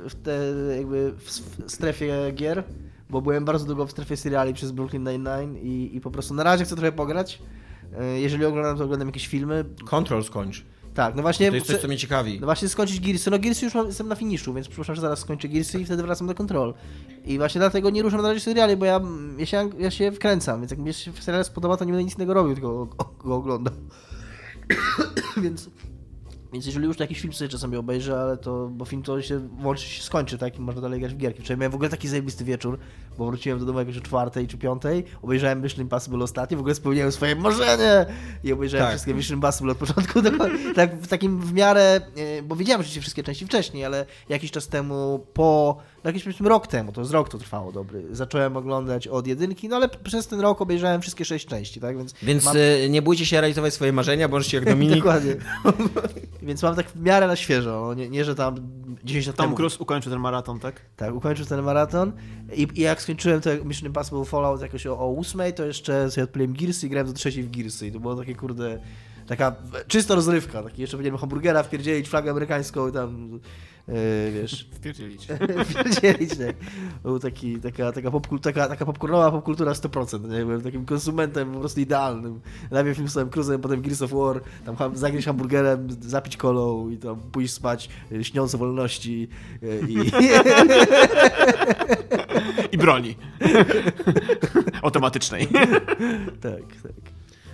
w, 0.08 0.14
te, 0.22 0.38
jakby 0.76 1.12
w 1.18 1.30
strefie 1.72 2.32
gier, 2.34 2.64
bo 3.10 3.22
byłem 3.22 3.44
bardzo 3.44 3.66
długo 3.66 3.86
w 3.86 3.90
strefie 3.90 4.16
seriali 4.16 4.54
przez 4.54 4.72
Brooklyn 4.72 5.04
Nine-Nine 5.04 5.56
i, 5.56 5.96
i 5.96 6.00
po 6.00 6.10
prostu 6.10 6.34
na 6.34 6.42
razie 6.42 6.64
chcę 6.64 6.76
trochę 6.76 6.92
pograć. 6.92 7.38
E, 7.98 8.20
Jeżeli 8.20 8.44
oglądam, 8.44 8.78
to 8.78 8.84
oglądam 8.84 9.08
jakieś 9.08 9.26
filmy. 9.26 9.64
Control 9.84 10.24
skończ. 10.24 10.64
Tak, 11.00 11.14
no 11.14 11.22
właśnie... 11.22 11.48
To 11.48 11.54
jest 11.54 11.66
coś, 11.66 11.76
co 11.76 11.88
mnie 11.88 11.96
ciekawi. 11.96 12.40
No 12.40 12.46
właśnie 12.46 12.68
skończyć 12.68 13.00
Gearsy. 13.00 13.30
No 13.30 13.38
Gearsy 13.38 13.64
już 13.64 13.74
mam, 13.74 13.86
jestem 13.86 14.08
na 14.08 14.16
finiszu, 14.16 14.54
więc 14.54 14.68
przypuszczam, 14.68 14.94
że 14.96 15.00
zaraz 15.00 15.18
skończę 15.18 15.48
Gearsy 15.48 15.80
i 15.80 15.84
wtedy 15.84 16.02
wracam 16.02 16.26
do 16.26 16.34
Control. 16.34 16.74
I 17.24 17.38
właśnie 17.38 17.58
dlatego 17.58 17.90
nie 17.90 18.02
ruszam 18.02 18.22
na 18.22 18.28
razie 18.28 18.40
seriali, 18.40 18.76
bo 18.76 18.84
ja, 18.84 19.00
ja, 19.38 19.46
się, 19.46 19.70
ja 19.78 19.90
się 19.90 20.12
wkręcam, 20.12 20.60
więc 20.60 20.70
jak 20.70 20.80
mi 20.80 20.94
się 20.94 21.12
serial 21.12 21.44
spodoba, 21.44 21.76
to 21.76 21.84
nie 21.84 21.92
będę 21.92 22.04
nic 22.04 22.14
innego 22.14 22.34
robił, 22.34 22.54
tylko 22.54 22.86
go, 22.86 23.14
go 23.24 23.34
oglądam. 23.34 23.74
więc, 25.42 25.70
więc 26.52 26.66
jeżeli 26.66 26.86
już 26.86 26.96
to 26.96 27.02
jakiś 27.02 27.20
film 27.20 27.32
sobie 27.32 27.48
czasami 27.48 27.76
obejrzę, 27.76 28.20
ale 28.20 28.36
to, 28.36 28.68
bo 28.72 28.84
film 28.84 29.02
to 29.02 29.22
się 29.22 29.38
włączy, 29.38 29.86
się 29.86 30.02
skończy, 30.02 30.38
tak, 30.38 30.58
i 30.58 30.60
można 30.60 30.80
dalej 30.82 31.00
grać 31.00 31.14
w 31.14 31.16
gierki. 31.16 31.42
Wczoraj 31.42 31.58
miałem 31.58 31.72
w 31.72 31.74
ogóle 31.74 31.90
taki 31.90 32.08
zajebisty 32.08 32.44
wieczór, 32.44 32.78
bo 33.18 33.26
wróciłem 33.26 33.58
do 33.58 33.64
domu 33.64 33.78
jakoś 33.78 33.96
o 33.96 34.00
czwartej 34.00 34.46
czy 34.46 34.58
piątej, 34.58 35.04
obejrzałem 35.22 35.62
Mission 35.62 35.80
Impossible 35.82 36.24
ostatni, 36.24 36.56
w 36.56 36.60
ogóle 36.60 36.74
spełniałem 36.74 37.12
swoje 37.12 37.36
marzenie 37.36 38.06
i 38.44 38.52
obejrzałem 38.52 38.84
Tak. 38.86 38.90
wszystkie 38.90 39.14
Mission 39.14 39.36
Impossible 39.36 39.72
od 39.72 39.78
początku 39.78 40.22
do 40.22 40.30
końca, 40.30 40.56
tak 40.74 40.96
w 40.96 41.06
takim 41.08 41.40
w 41.40 41.52
miarę, 41.52 42.00
e, 42.38 42.42
bo 42.42 42.56
widziałem 42.56 42.80
oczywiście 42.80 43.00
wszystkie 43.00 43.22
części 43.22 43.46
wcześniej, 43.46 43.84
ale 43.84 44.06
jakiś 44.28 44.50
czas 44.50 44.68
temu, 44.68 45.26
po, 45.34 45.76
no 46.04 46.08
jakiś 46.08 46.22
powiedzmy 46.22 46.48
rok 46.48 46.66
temu, 46.66 46.92
to 46.92 47.04
z 47.04 47.10
rok 47.10 47.28
to 47.28 47.38
trwało 47.38 47.72
dobry, 47.72 48.02
zacząłem 48.12 48.56
oglądać 48.56 49.08
od 49.08 49.26
jedynki, 49.26 49.68
no 49.68 49.76
ale 49.76 49.88
przez 49.88 50.26
ten 50.26 50.40
rok 50.40 50.60
obejrzałem 50.60 51.00
wszystkie 51.00 51.24
sześć 51.24 51.46
części, 51.46 51.80
tak, 51.80 51.98
więc 51.98 52.14
Więc 52.22 52.44
mam... 52.44 52.56
e, 52.56 52.88
nie 52.88 53.02
bójcie 53.02 53.26
się 53.26 53.40
realizować 53.40 53.74
swoje 53.74 53.92
marzenia, 53.92 54.28
bądźcie 54.28 54.56
jak 54.56 54.66
Dominik. 54.70 54.96
Dokładnie. 54.96 55.34
Więc 56.42 56.62
mam 56.62 56.76
tak 56.76 56.90
w 56.90 57.00
miarę 57.00 57.26
na 57.26 57.36
świeżo, 57.36 57.82
no, 57.86 57.94
nie, 57.94 58.08
nie 58.08 58.24
że 58.24 58.34
tam 58.34 58.56
10 59.04 59.26
lat 59.26 59.36
Tom 59.36 59.46
temu. 59.46 59.56
Cruise 59.56 59.78
ukończył 59.78 60.12
ten 60.12 60.20
maraton, 60.20 60.60
tak? 60.60 60.80
Tak, 60.96 61.14
ukończył 61.14 61.46
ten 61.46 61.62
maraton 61.62 62.12
i, 62.52 62.68
i 62.74 62.80
jak 62.80 63.02
skończyłem 63.02 63.40
to 63.40 63.50
Mission 63.64 63.86
Impossible 63.86 64.24
Fallout 64.24 64.62
jakoś 64.62 64.86
o, 64.86 64.98
o 64.98 65.18
8, 65.18 65.52
to 65.52 65.64
jeszcze 65.64 66.10
sobie 66.10 66.24
odpaliłem 66.24 66.56
Gearsy 66.56 66.86
i 66.86 66.90
grałem 66.90 67.06
do 67.06 67.12
trzeciej 67.12 67.42
w 67.42 67.50
Gearsy 67.50 67.86
i 67.86 67.92
to 67.92 68.00
było 68.00 68.16
takie 68.16 68.34
kurde, 68.34 68.78
taka 69.26 69.56
czysta 69.86 70.14
rozrywka, 70.14 70.62
taki 70.62 70.80
jeszcze 70.80 70.96
powinienem 70.96 71.20
hamburgera 71.20 71.62
wpierdzielić, 71.62 72.08
flagę 72.08 72.30
amerykańską 72.30 72.88
i 72.88 72.92
tam, 72.92 73.40
yy, 73.90 74.32
wiesz, 74.32 74.66
Wpierdzielić. 74.80 75.26
wpierdzielić, 75.70 76.38
nie? 76.38 76.54
Był 77.02 77.18
taki, 77.18 77.60
taka, 77.60 77.92
taka, 77.92 78.10
popkul, 78.10 78.40
taka, 78.40 78.68
taka 78.68 78.86
popcornowa 78.86 79.30
popkultura 79.30 79.72
100%, 79.72 80.30
nie? 80.30 80.38
Byłem 80.38 80.62
takim 80.62 80.84
konsumentem 80.86 81.52
po 81.52 81.60
prostu 81.60 81.80
idealnym. 81.80 82.40
Najpierw 82.70 82.96
film 82.96 83.08
z 83.08 83.14
Tomem 83.14 83.28
Cruise'em, 83.30 83.58
potem 83.58 83.82
Gears 83.82 84.02
of 84.02 84.10
War, 84.10 84.40
tam 84.64 84.76
ham- 84.76 84.96
zagryźć 84.96 85.26
hamburgerem, 85.26 85.88
zapić 86.00 86.36
kolą 86.36 86.90
i 86.90 86.96
tam 86.96 87.20
pójść 87.32 87.52
spać, 87.52 87.88
yy, 88.10 88.24
śniąc 88.24 88.54
o 88.54 88.58
wolności 88.58 89.28
yy, 89.62 89.80
i... 89.88 89.96
I 92.72 92.78
broni. 92.78 93.16
Automatycznej. 94.82 95.46
tak, 96.40 96.82
tak. 96.82 96.92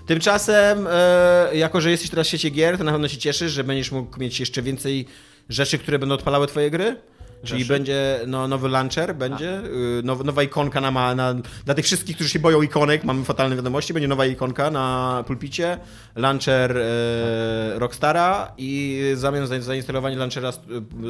Tymczasem, 0.07 0.87
e, 0.91 1.49
jako 1.55 1.81
że 1.81 1.91
jesteś 1.91 2.11
teraz 2.11 2.27
w 2.27 2.29
świecie 2.29 2.51
gier, 2.51 2.79
to 2.79 2.85
na 2.85 2.93
pewno 2.93 3.09
się 3.09 3.17
cieszysz, 3.17 3.53
że 3.53 3.65
będziesz 3.65 3.93
mógł 3.93 4.21
mieć 4.21 4.41
jeszcze 4.41 4.63
więcej 4.63 5.07
rzeczy, 5.49 5.79
które 5.79 5.99
będą 5.99 6.15
odpalały 6.15 6.47
twoje 6.47 6.71
gry. 6.71 6.97
Czyli 7.45 7.61
Rzeczy? 7.61 7.73
będzie 7.73 8.21
no, 8.27 8.49
nowy 8.49 8.69
launcher, 8.69 9.15
będzie 9.15 9.59
y, 9.99 10.03
now, 10.05 10.25
nowa 10.25 10.43
ikonka 10.43 10.81
na, 10.81 10.91
ma- 10.91 11.15
na, 11.15 11.35
dla 11.65 11.75
tych 11.75 11.85
wszystkich, 11.85 12.17
którzy 12.17 12.31
się 12.31 12.39
boją 12.39 12.63
ikonek, 12.63 13.05
mamy 13.05 13.25
fatalne 13.25 13.57
wiadomości, 13.57 13.93
będzie 13.93 14.09
nowa 14.09 14.27
ikonka 14.27 14.71
na 14.71 15.25
pulpicie, 15.27 15.79
launcher 16.17 16.79
e, 16.79 17.79
Rockstara 17.79 18.53
i 18.59 19.01
w 19.15 19.19
zamian 19.19 19.47
za 19.47 19.61
zainstalowanie 19.61 20.17
launchera 20.17 20.49
e, 20.49 20.53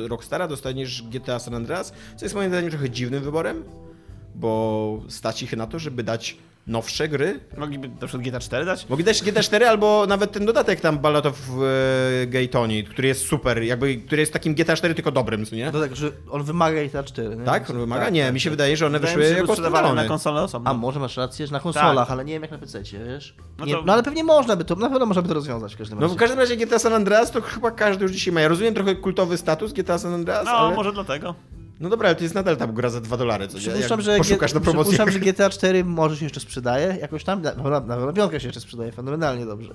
Rockstara 0.09 0.49
dostaniesz 0.49 1.03
GTA 1.03 1.39
San 1.39 1.55
Andreas, 1.55 1.93
co 2.16 2.24
jest 2.24 2.34
moim 2.34 2.51
zdaniem 2.51 2.70
trochę 2.70 2.91
dziwnym 2.91 3.22
wyborem, 3.22 3.64
bo 4.34 5.03
stać 5.09 5.43
ich 5.43 5.57
na 5.57 5.66
to, 5.66 5.78
żeby 5.78 6.03
dać 6.03 6.37
nowsze 6.67 7.09
gry, 7.09 7.41
Mogliby 7.59 7.89
na 7.89 7.95
przykład 8.07 8.23
GTA 8.23 8.41
4 8.41 8.64
dać? 8.64 8.89
Mogli 8.89 9.05
dać 9.05 9.23
GTA 9.23 9.43
4 9.43 9.69
albo 9.69 10.07
nawet 10.09 10.33
ten 10.33 10.47
dodatek 10.47 10.81
tam 10.81 10.99
Ballad 10.99 11.27
of 11.27 11.35
e, 12.23 12.27
Gay 12.27 12.49
Tony, 12.49 12.83
który 12.83 13.09
jest 13.09 13.27
super, 13.27 13.62
jakby, 13.62 13.97
który 13.97 14.21
jest 14.23 14.33
takim 14.33 14.55
GTA 14.55 14.77
4 14.77 14.95
tylko 14.95 15.12
dobrym, 15.12 15.47
co 15.47 15.57
nie? 15.57 15.71
No 15.73 15.81
tak, 15.81 15.97
że 15.97 16.11
on 16.31 16.43
wymaga 16.43 16.81
na 16.95 17.03
4, 17.03 17.37
nie? 17.37 17.45
Tak? 17.45 17.71
On 17.71 17.79
wymaga? 17.79 18.05
Tak, 18.05 18.14
nie, 18.14 18.25
tak, 18.25 18.35
mi 18.35 18.41
się 18.41 18.51
tak. 18.51 18.53
wydaje, 18.53 18.77
że 18.77 18.87
one 18.87 18.99
Wydaje 18.99 19.17
wyszły 19.19 19.37
jako 19.37 19.53
sprzedawane 19.53 20.03
na 20.03 20.09
konsolę 20.09 20.43
osobno. 20.43 20.71
A 20.71 20.75
może 20.75 21.01
masz 21.01 21.17
rację, 21.17 21.47
że 21.47 21.53
na 21.53 21.61
konsolach, 21.61 22.07
Tak. 22.09 22.11
ale 22.12 22.25
nie 22.25 22.33
wiem 22.33 22.43
jak 22.43 22.51
na 22.51 22.59
PC, 22.59 22.83
wiesz? 22.83 23.35
No 23.59 23.64
Nie, 23.67 23.75
to- 23.75 23.83
no 23.87 23.93
ale 23.93 24.03
pewnie 24.03 24.25
można 24.25 24.57
by 24.57 24.64
to, 24.64 24.75
na 24.77 24.91
pewno 24.91 25.07
można 25.07 25.23
by 25.23 25.29
to 25.29 25.35
rozwiązać 25.35 25.75
w 25.75 25.79
każdym 25.79 25.99
No 25.99 26.03
razie. 26.03 26.14
w 26.17 26.19
każdym 26.19 26.39
razie 26.39 26.57
GTA 26.57 26.79
San 26.79 26.93
Andreas 26.93 27.31
to 27.31 27.41
chyba 27.41 27.71
każdy 27.71 28.03
już 28.03 28.12
dzisiaj 28.12 28.35
ma. 28.35 28.41
Ja 28.41 28.49
rozumiem 28.49 28.75
trochę 28.75 28.95
kultowy 28.97 29.37
status 29.39 29.73
GTA 29.73 29.99
San 29.99 30.14
Andreas, 30.14 30.45
No, 30.45 30.51
ale... 30.51 30.75
może 30.77 30.93
dlatego. 30.93 31.35
No 31.81 31.89
dobra, 31.89 32.09
ale 32.09 32.16
to 32.16 32.22
jest 32.22 32.35
nadal 32.35 32.57
tam 32.57 32.74
gra 32.74 32.91
za 32.91 33.01
2 33.01 33.16
dolary, 33.16 33.49
co? 33.49 33.59
Przypuszczam, 33.59 34.01
że, 34.01 34.16
poszukasz 34.18 34.55
na 34.55 34.61
promocji. 34.61 34.93
przypuszczam, 34.93 35.11
że 35.11 35.33
GTA 35.33 35.51
4 35.51 35.85
może 35.85 36.16
się 36.16 36.24
jeszcze 36.24 36.41
sprzedaje, 36.41 36.99
jakoś 37.01 37.24
tam, 37.24 37.43
na, 37.43 37.55
na, 37.55 37.81
na, 37.81 38.07
na 38.07 38.12
piątkę 38.12 38.41
się 38.41 38.49
jeszcze 38.49 38.61
sprzedaje 38.61 38.93
fenomenalnie 38.93 39.47
dobrze. 39.47 39.74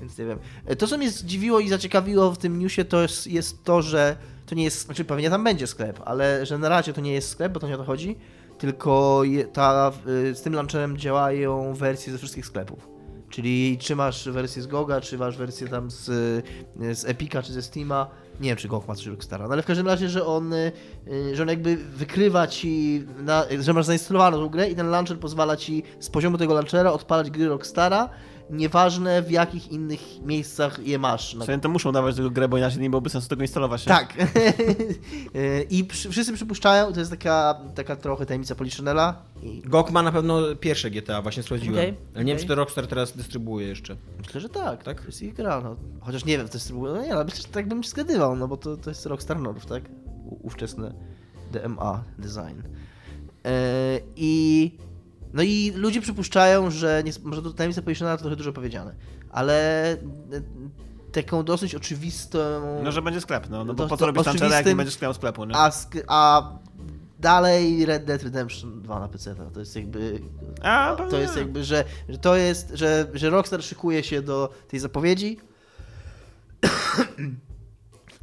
Więc 0.00 0.18
nie 0.18 0.24
wiem. 0.24 0.38
E, 0.66 0.76
To, 0.76 0.86
co 0.86 0.98
mnie 0.98 1.10
zdziwiło 1.10 1.60
i 1.60 1.68
zaciekawiło 1.68 2.32
w 2.32 2.38
tym 2.38 2.58
newsie, 2.58 2.84
to 2.84 3.02
jest, 3.02 3.26
jest 3.26 3.64
to, 3.64 3.82
że 3.82 4.16
to 4.46 4.54
nie 4.54 4.64
jest, 4.64 4.84
znaczy 4.84 5.04
pewnie 5.04 5.30
tam 5.30 5.44
będzie 5.44 5.66
sklep, 5.66 6.00
ale 6.04 6.46
że 6.46 6.58
na 6.58 6.68
razie 6.68 6.92
to 6.92 7.00
nie 7.00 7.12
jest 7.12 7.28
sklep, 7.28 7.52
bo 7.52 7.60
to 7.60 7.68
nie 7.68 7.74
o 7.74 7.78
to 7.78 7.84
chodzi, 7.84 8.16
tylko 8.58 9.20
je, 9.24 9.44
ta, 9.44 9.92
y, 10.08 10.34
z 10.34 10.42
tym 10.42 10.52
launcherem 10.54 10.96
działają 10.98 11.74
wersje 11.74 12.12
ze 12.12 12.18
wszystkich 12.18 12.46
sklepów. 12.46 12.88
Czyli 13.30 13.78
czy 13.80 13.96
masz 13.96 14.28
wersję 14.28 14.62
z 14.62 14.66
Goga, 14.66 15.00
czy 15.00 15.18
masz 15.18 15.36
wersję 15.36 15.68
tam 15.68 15.90
z, 15.90 16.08
y, 16.08 16.94
z 16.94 17.04
Epica, 17.04 17.42
czy 17.42 17.52
ze 17.52 17.62
Steama. 17.62 18.06
Nie 18.40 18.48
wiem, 18.48 18.56
czy 18.56 18.68
GOG 18.68 18.88
ma 18.88 18.94
coś 18.94 19.06
Rockstara, 19.06 19.46
no 19.46 19.52
ale 19.52 19.62
w 19.62 19.66
każdym 19.66 19.86
razie, 19.86 20.08
że 20.08 20.26
on, 20.26 20.52
y, 20.52 20.72
że 21.32 21.42
on 21.42 21.48
jakby 21.48 21.76
wykrywa 21.76 22.46
ci, 22.46 23.02
na, 23.18 23.44
że 23.60 23.72
masz 23.72 23.86
zainstalowaną 23.86 24.36
tą 24.38 24.48
grę 24.48 24.70
i 24.70 24.74
ten 24.74 24.90
launcher 24.90 25.18
pozwala 25.18 25.56
ci 25.56 25.82
z 26.00 26.10
poziomu 26.10 26.38
tego 26.38 26.54
launchera 26.54 26.92
odpalać 26.92 27.30
gry 27.30 27.48
Rockstara, 27.48 28.08
nieważne 28.50 29.22
w 29.22 29.30
jakich 29.30 29.72
innych 29.72 30.00
miejscach 30.22 30.78
je 30.86 30.98
masz. 30.98 31.34
Na 31.34 31.44
Sobie 31.44 31.58
to 31.58 31.68
muszą 31.68 31.92
dawać 31.92 32.16
tego 32.16 32.30
grę, 32.30 32.48
bo 32.48 32.58
inaczej 32.58 32.82
nie 32.82 32.90
byłoby 32.90 33.10
sensu 33.10 33.28
tego 33.28 33.42
instalować. 33.42 33.86
nie? 33.86 33.90
tak. 33.90 34.14
I 35.70 35.84
przy, 35.84 36.10
wszyscy 36.10 36.32
przypuszczają, 36.32 36.92
to 36.92 37.00
jest 37.00 37.10
taka, 37.10 37.60
taka 37.74 37.96
trochę 37.96 38.26
tajemnica 38.26 38.54
Poliszynela. 38.54 39.22
I 39.42 39.62
GOG 39.62 39.90
ma 39.90 40.02
na 40.02 40.12
pewno 40.12 40.56
pierwsze 40.60 40.90
GTA, 40.90 41.22
właśnie 41.22 41.42
sprawdziłem. 41.42 41.78
Okej, 41.78 41.94
ale 42.14 42.24
nie 42.24 42.32
wiem, 42.32 42.36
okej. 42.36 42.44
czy 42.44 42.48
to 42.48 42.54
Rockstar 42.54 42.86
teraz 42.86 43.16
dystrybuuje 43.16 43.66
jeszcze. 43.66 43.96
myślę, 44.18 44.40
że 44.40 44.48
tak. 44.48 44.82
Tak? 44.82 45.00
To 45.00 45.06
jest 45.06 45.22
ich 45.22 45.34
gra. 45.34 45.60
No. 45.60 45.76
Chociaż 46.00 46.24
nie 46.24 46.38
wiem, 46.38 46.48
to 46.48 46.54
jest. 46.54 46.72
No 46.72 47.02
nie, 47.02 47.14
ale 47.14 47.24
myślę, 47.24 47.42
że 47.42 47.48
tak 47.48 47.68
bym 47.68 47.82
się 47.82 47.90
zgadywał, 47.90 48.36
no 48.36 48.48
bo 48.48 48.56
to, 48.56 48.76
to 48.76 48.90
jest 48.90 49.06
Rockstar 49.06 49.40
North, 49.40 49.66
tak? 49.66 49.82
U, 50.24 50.46
ówczesne 50.46 50.94
DMA 51.52 52.04
design. 52.18 52.62
E, 53.44 54.00
I. 54.16 54.70
No 55.36 55.42
i 55.42 55.72
ludzie 55.76 56.00
przypuszczają, 56.00 56.70
że 56.70 57.02
nie, 57.04 57.12
może 57.24 57.42
to 57.42 57.50
tajemnica 57.52 57.82
Poliszynela 57.82 58.16
to 58.16 58.22
trochę 58.22 58.36
dużo 58.36 58.52
powiedziane, 58.52 58.94
ale 59.30 59.92
e, 59.92 59.96
taką 61.12 61.44
dosyć 61.44 61.74
oczywistą. 61.74 62.38
No, 62.84 62.92
że 62.92 63.02
będzie 63.02 63.20
sklep, 63.20 63.50
no, 63.50 63.64
no 63.64 63.74
bo 63.74 63.86
po 63.88 63.96
co 63.96 64.06
robić 64.06 64.26
launchera, 64.26 64.56
jak 64.56 64.66
nie 64.66 64.76
będziesz 64.76 65.00
miał 65.00 65.14
sklepu, 65.14 65.44
nie? 65.44 65.56
A, 65.56 65.70
sk- 65.70 66.02
a 66.08 66.52
dalej 67.20 67.86
Red 67.86 68.04
Dead 68.04 68.22
Redemption 68.22 68.82
2 68.82 69.00
na 69.00 69.08
PC. 69.08 69.34
To 69.54 69.60
jest 69.60 69.76
jakby. 69.76 70.20
A, 70.62 70.96
To 71.10 71.18
jest 71.18 71.36
jakby, 71.36 71.64
że, 71.64 71.84
że 72.08 72.18
to 72.18 72.36
jest, 72.36 72.70
że, 72.74 73.06
że 73.14 73.30
Rockstar 73.30 73.62
szykuje 73.62 74.02
się 74.02 74.22
do 74.22 74.52
tej 74.68 74.80
zapowiedzi. 74.80 75.38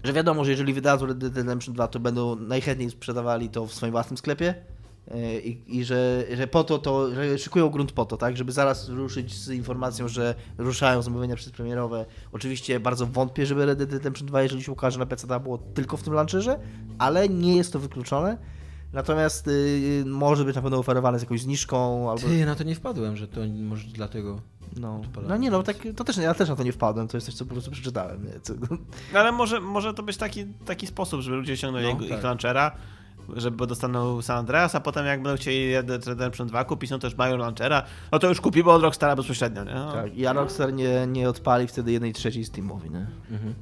że 0.04 0.14
wiadomo, 0.14 0.46
że 0.46 0.52
jeżeli 0.52 0.74
wydadzą 0.74 1.06
Red 1.06 1.18
Dead 1.18 1.36
Redemption 1.38 1.74
2, 1.76 1.88
to 1.88 2.00
będą 2.00 2.36
najchętniej 2.36 2.90
sprzedawali 2.90 3.50
to 3.50 3.66
w 3.68 3.74
swoim 3.74 3.92
własnym 3.92 4.18
sklepie. 4.18 4.56
Yy, 5.12 5.42
I, 5.42 5.78
i 5.80 5.84
że, 5.86 6.24
że 6.38 6.48
po 6.48 6.64
to, 6.64 6.80
to, 6.80 7.14
że 7.16 7.38
szykują 7.38 7.70
grunt 7.70 7.92
po 7.92 8.06
to, 8.06 8.18
tak, 8.18 8.38
żeby 8.38 8.52
zaraz 8.52 8.90
ruszyć 8.90 9.36
z 9.38 9.50
informacją, 9.50 10.08
że 10.08 10.36
ruszają 10.58 11.02
zamówienia 11.02 11.36
przedpremierowe. 11.36 12.06
Oczywiście 12.32 12.80
bardzo 12.80 13.06
wątpię, 13.06 13.46
żeby 13.46 13.66
Red 13.66 13.78
Dead 13.78 13.92
Redemption 13.94 14.28
2, 14.28 14.42
jeżeli 14.44 14.64
się 14.64 14.72
ukaże 14.72 15.00
na 15.00 15.06
PC, 15.06 15.40
było 15.40 15.58
tylko 15.58 15.98
w 15.98 16.04
tym 16.04 16.14
launcherze, 16.14 16.60
ale 17.00 17.30
nie 17.30 17.56
jest 17.56 17.74
to 17.74 17.80
wykluczone. 17.80 18.38
Natomiast 18.94 19.48
yy, 19.48 20.06
może 20.06 20.46
być 20.46 20.56
na 20.56 20.62
pewno 20.62 20.78
oferowane 20.78 21.20
z 21.20 21.22
jakąś 21.22 21.42
zniżką 21.42 22.10
albo 22.12 22.22
Ty, 22.28 22.46
na 22.46 22.56
to 22.56 22.64
nie 22.64 22.76
wpadłem, 22.76 23.18
że 23.18 23.28
to 23.28 23.42
może 23.64 23.88
dlatego. 23.88 24.40
no, 24.80 25.02
no 25.28 25.38
nie 25.38 25.52
no, 25.52 25.64
tak, 25.64 25.78
to 25.96 26.04
też, 26.04 26.18
ja 26.18 26.34
też 26.34 26.50
na 26.50 26.56
to 26.56 26.64
nie 26.64 26.72
wpadłem, 26.72 27.08
to 27.08 27.18
jest 27.18 27.26
coś, 27.26 27.36
co 27.36 27.46
po 27.46 27.52
prostu 27.52 27.72
przeczytałem. 27.72 28.26
Nie? 28.26 28.40
Co, 28.42 28.54
No, 29.14 29.20
Ale 29.20 29.32
może, 29.32 29.60
może 29.60 29.94
to 29.94 30.04
być 30.04 30.18
taki, 30.18 30.46
taki 30.46 30.88
sposób, 30.88 31.22
żeby 31.22 31.38
ludzie 31.38 31.58
ściągnęli 31.58 31.86
No, 31.86 31.94
no, 31.94 32.08
tak. 32.08 32.18
ich 32.18 32.24
launchera, 32.24 32.72
żeby 33.36 33.68
dostaną 33.68 34.22
San 34.22 34.38
Andreas, 34.38 34.76
a 34.76 34.80
potem 34.80 35.06
jak 35.06 35.24
będą 35.24 35.38
chcieli 35.38 35.76
Red 35.76 36.08
Redemption 36.08 36.48
2 36.48 36.64
kupić, 36.64 36.92
no 36.92 37.00
to 37.00 37.08
już 37.08 37.18
mają 37.18 37.38
launchera, 37.38 37.84
no 38.12 38.20
to 38.20 38.30
już 38.30 38.42
kupimy 38.42 38.72
od 38.72 38.82
Rockstara 38.82 39.16
bezpośrednio, 39.16 39.64
nie? 39.64 39.74
No. 39.74 39.92
tak, 39.92 40.18
i 40.18 40.26
a 40.26 40.34
Rockstar 40.34 40.74
nie, 40.74 41.08
nie 41.08 41.30
odpali 41.30 41.68
wtedy 41.68 41.92
jednej 41.92 42.14
trzeciej 42.14 42.46
Steamowi, 42.46 42.90
nie? 42.90 43.08
Mhm. 43.32 43.54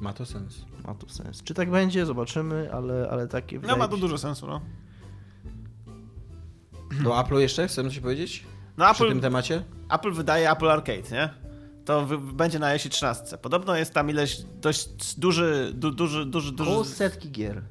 Ma 0.00 0.12
to 0.12 0.26
sens. 0.26 0.64
Ma 0.86 0.94
to 0.94 1.08
sens. 1.08 1.42
Czy 1.42 1.54
tak 1.54 1.70
będzie? 1.70 2.06
Zobaczymy, 2.06 2.72
ale, 2.72 3.08
ale 3.10 3.28
takie... 3.28 3.60
No 3.60 3.76
ma 3.76 3.88
to 3.88 3.96
dużo 3.96 4.18
sensu, 4.18 4.46
no. 4.46 4.60
Do 7.04 7.10
Apple'u 7.10 7.38
jeszcze 7.38 7.68
chcemy 7.68 7.88
coś 7.88 7.98
powiedzieć? 7.98 8.44
No 8.76 8.94
Przy 8.94 9.04
Apple, 9.04 9.12
tym 9.12 9.20
temacie? 9.20 9.62
Apple 9.90 10.12
wydaje 10.12 10.50
Apple 10.50 10.70
Arcade, 10.70 11.10
nie? 11.12 11.30
To 11.84 12.06
będzie 12.32 12.58
na 12.58 12.72
jeśli 12.72 12.90
13. 12.90 13.38
Podobno 13.38 13.76
jest 13.76 13.94
tam 13.94 14.10
ileś 14.10 14.42
dość 14.60 15.18
duży, 15.18 15.72
du, 15.74 15.90
duży, 15.90 16.26
duży, 16.26 16.52
duży... 16.52 16.70
Koło 16.70 16.84
setki 16.84 17.30
gier. 17.30 17.62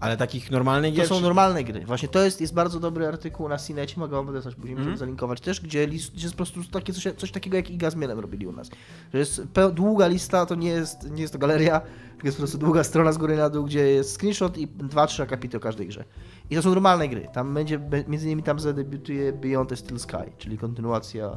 Ale 0.00 0.16
takich 0.16 0.50
normalnych 0.50 0.90
To 0.94 0.96
gier? 0.96 1.08
są 1.08 1.16
czy- 1.16 1.22
normalne 1.22 1.64
gry. 1.64 1.84
Właśnie 1.86 2.08
to 2.08 2.24
jest, 2.24 2.40
jest 2.40 2.54
bardzo 2.54 2.80
dobry 2.80 3.06
artykuł 3.06 3.48
na 3.48 3.58
Cinecie, 3.58 4.00
mogę 4.00 4.24
wam 4.24 4.42
coś 4.42 4.54
później 4.54 4.76
Mhm. 4.78 4.96
zalinkować 4.96 5.40
też, 5.40 5.60
gdzie, 5.60 5.86
list, 5.86 6.12
gdzie 6.14 6.22
jest 6.22 6.34
po 6.34 6.36
prostu 6.44 6.64
takie 6.64 6.92
coś, 6.92 7.14
coś 7.16 7.30
takiego 7.32 7.56
jak 7.56 7.70
Iga 7.70 7.90
z 7.90 7.94
Mielem 7.96 8.18
robili 8.18 8.46
u 8.46 8.52
nas. 8.52 8.70
Że 9.12 9.18
jest 9.18 9.42
długa 9.72 10.06
lista, 10.06 10.46
to 10.46 10.54
nie 10.54 10.68
jest, 10.68 11.10
nie 11.10 11.20
jest 11.22 11.32
to 11.32 11.38
galeria, 11.38 11.80
tylko 12.12 12.26
jest 12.28 12.36
po 12.36 12.40
prostu 12.42 12.58
długa 12.58 12.84
strona 12.84 13.12
z 13.12 13.18
góry 13.18 13.36
na 13.36 13.50
dół, 13.50 13.64
gdzie 13.64 13.86
jest 13.90 14.14
screenshot 14.20 14.58
i 14.58 14.66
dwa, 14.66 15.06
trzy 15.06 15.22
akapity 15.22 15.56
o 15.56 15.60
każdej 15.60 15.86
grze. 15.88 16.04
I 16.50 16.56
to 16.56 16.62
są 16.62 16.70
normalne 16.70 17.08
gry. 17.08 17.28
Tam 17.32 17.54
będzie, 17.54 17.80
między 18.08 18.26
innymi 18.26 18.42
tam 18.42 18.60
zadebiutuje 18.60 19.32
Beyond 19.32 19.68
the 19.68 19.76
Steel 19.76 19.98
Sky, 20.00 20.32
czyli 20.38 20.58
kontynuacja. 20.58 21.36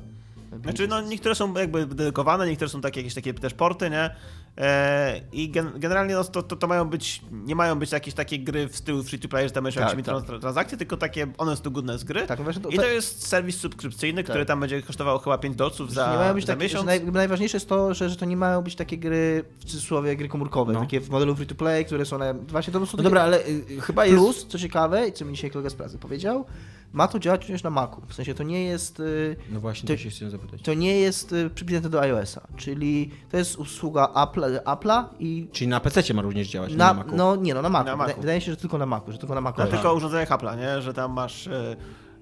Znaczy, 0.63 0.87
no 0.87 1.01
niektóre 1.01 1.35
są 1.35 1.53
jakby 1.53 1.85
dedykowane, 1.85 2.47
niektóre 2.47 2.69
są 2.69 2.81
takie 2.81 2.99
jakieś 2.99 3.13
takie 3.13 3.33
też 3.33 3.53
porty, 3.53 3.89
nie? 3.89 4.15
E, 4.57 5.21
I 5.31 5.49
gen, 5.49 5.71
generalnie 5.75 6.13
no, 6.15 6.23
to, 6.23 6.43
to, 6.43 6.55
to 6.55 6.67
mają 6.67 6.85
być, 6.89 7.21
nie 7.31 7.55
mają 7.55 7.79
być 7.79 7.91
jakieś 7.91 8.13
takie 8.13 8.39
gry 8.39 8.67
w 8.67 8.75
stylu 8.77 9.03
free 9.03 9.19
to 9.19 9.27
play, 9.27 9.47
że 9.47 9.51
tam 9.53 9.63
masz 9.63 9.75
Tak, 9.75 9.95
tak. 9.95 10.05
trans- 10.05 10.39
transakcje, 10.39 10.77
tylko 10.77 10.97
takie 10.97 11.27
honest 11.37 11.63
to 11.63 11.71
goodness 11.71 12.03
gry. 12.03 12.27
Tak, 12.27 12.39
no 12.39 12.43
właśnie 12.43 12.61
to- 12.61 12.69
I 12.69 12.75
to 12.75 12.85
jest 12.87 13.27
serwis 13.27 13.57
subskrypcyjny, 13.57 14.23
który 14.23 14.45
tam 14.45 14.59
będzie 14.59 14.81
kosztował 14.81 15.19
chyba 15.19 15.37
5 15.37 15.55
dolców 15.55 15.93
za, 15.93 16.11
nie 16.11 16.17
mają 16.17 16.33
być 16.33 16.45
za 16.45 16.53
takie, 16.53 16.63
miesiąc. 16.63 16.85
naj, 16.85 17.03
najważniejsze 17.05 17.57
jest 17.57 17.69
to, 17.69 17.93
że, 17.93 18.09
że 18.09 18.15
to 18.15 18.25
nie 18.25 18.37
mają 18.37 18.61
być 18.61 18.75
takie 18.75 18.97
gry, 18.97 19.43
w 19.59 19.65
cudzysłowie, 19.65 20.15
gry 20.15 20.29
komórkowe, 20.29 20.73
No. 20.73 20.79
takie 20.79 20.99
w 21.01 21.09
modelu 21.09 21.35
free 21.35 21.47
to 21.47 21.55
play, 21.55 21.85
które 21.85 22.05
są 22.05 22.17
na, 22.17 22.33
właśnie 22.33 22.73
to 22.73 22.79
są 22.79 22.85
No 22.85 22.91
takie- 22.91 23.03
dobra, 23.03 23.21
ale 23.21 23.45
y, 23.47 23.81
chyba 23.81 24.05
jest... 24.05 24.17
Plus, 24.17 24.47
co 24.47 24.59
ciekawe, 24.59 25.07
i 25.07 25.13
co 25.13 25.25
mi 25.25 25.33
dzisiaj 25.35 25.51
kolega 25.51 25.69
z 25.69 25.73
pracy 25.75 25.97
powiedział, 25.97 26.45
ma 26.93 27.07
to 27.07 27.19
działać 27.19 27.41
również 27.41 27.63
na 27.63 27.69
Macu. 27.69 28.01
W 28.07 28.13
sensie 28.13 28.33
to 28.33 28.43
nie 28.43 28.63
jest. 28.65 28.99
y, 28.99 29.35
No 29.51 29.59
właśnie, 29.59 29.87
To- 29.87 29.93
to 29.93 29.97
się 29.97 30.09
chciałem 30.09 30.31
zapytać. 30.31 30.61
To 30.61 30.73
nie 30.73 30.99
jest 30.99 31.31
y, 31.33 31.49
przypisane 31.49 31.89
do 31.89 32.01
iOS-a, 32.01 32.41
czyli 32.57 33.11
to 33.31 33.37
jest 33.37 33.55
usługa 33.55 34.05
Apple, 34.23 34.41
Apple'a 34.65 35.03
i 35.19 35.47
Czyli 35.51 35.67
na 35.67 35.79
PC 35.79 36.13
ma 36.13 36.21
również 36.21 36.47
działać, 36.47 36.71
nie 36.71 36.77
na, 36.77 36.87
na 36.87 36.93
Macu. 36.93 37.15
no 37.15 37.35
nie 37.35 37.53
no, 37.53 37.61
na 37.61 37.69
Macu. 37.69 37.85
Na 37.85 37.95
Macu. 37.95 38.21
Wydaje, 38.21 38.41
się, 38.41 38.51
że 38.51 38.57
tylko 38.57 38.77
na 38.77 38.85
Macu, 38.85 39.11
że 39.11 39.17
tylko 39.17 39.35
na 39.35 39.41
Macu. 39.41 39.59
Na 39.61 39.67
tylko 39.67 39.93
urządzeniach 39.93 40.29
Apple'a, 40.29 40.57
nie? 40.57 40.81
Że 40.81 40.93
tam 40.93 41.11
masz 41.11 41.47
e, 41.47 41.75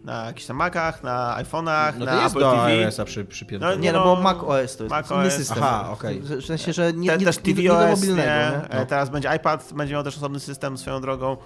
na 0.04 0.26
jakichś 0.26 0.46
tam 0.46 0.58
Macach, 0.58 1.04
na 1.04 1.38
iPhone'ach, 1.44 1.94
No 1.98 2.06
na 2.06 2.26
Apple 2.28 2.40
do 2.40 2.52
TV. 2.52 2.64
iOS-a 2.66 3.06
przy, 3.06 3.26
przypięte. 3.26 3.66
No 3.66 3.76
Nie, 3.76 3.92
no 3.94 4.00
no, 4.00 4.06
bo 4.16 4.22
Mac 4.22 4.38
OS 4.38 4.78
to 4.78 4.84
jest, 4.84 4.90
Mac 4.90 5.12
inny 5.12 5.28
OS. 5.28 5.34
system. 5.34 5.58
Aha, 5.64 5.90
okej. 5.92 6.20
W 6.22 6.46
sensie, 6.46 6.74
że 6.74 6.94
nie, 6.94 7.10
Te, 7.10 7.18
nie, 7.18 7.26
też 7.26 7.44
nie, 7.44 7.54
nie 7.54 7.68
do 7.70 7.76
tvOS, 7.76 8.00
mobilnego, 8.00 8.30
nie? 8.30 8.62
nie? 8.74 8.80
E, 8.80 8.86
Teraz 8.86 9.10
będzie 9.10 9.36
iPad, 9.36 9.74
będzie 9.76 9.94
miał 9.94 10.04
też 10.04 10.18
osobny 10.18 10.40
system 10.40 10.78
swoją 10.78 11.02
drogą. 11.02 11.38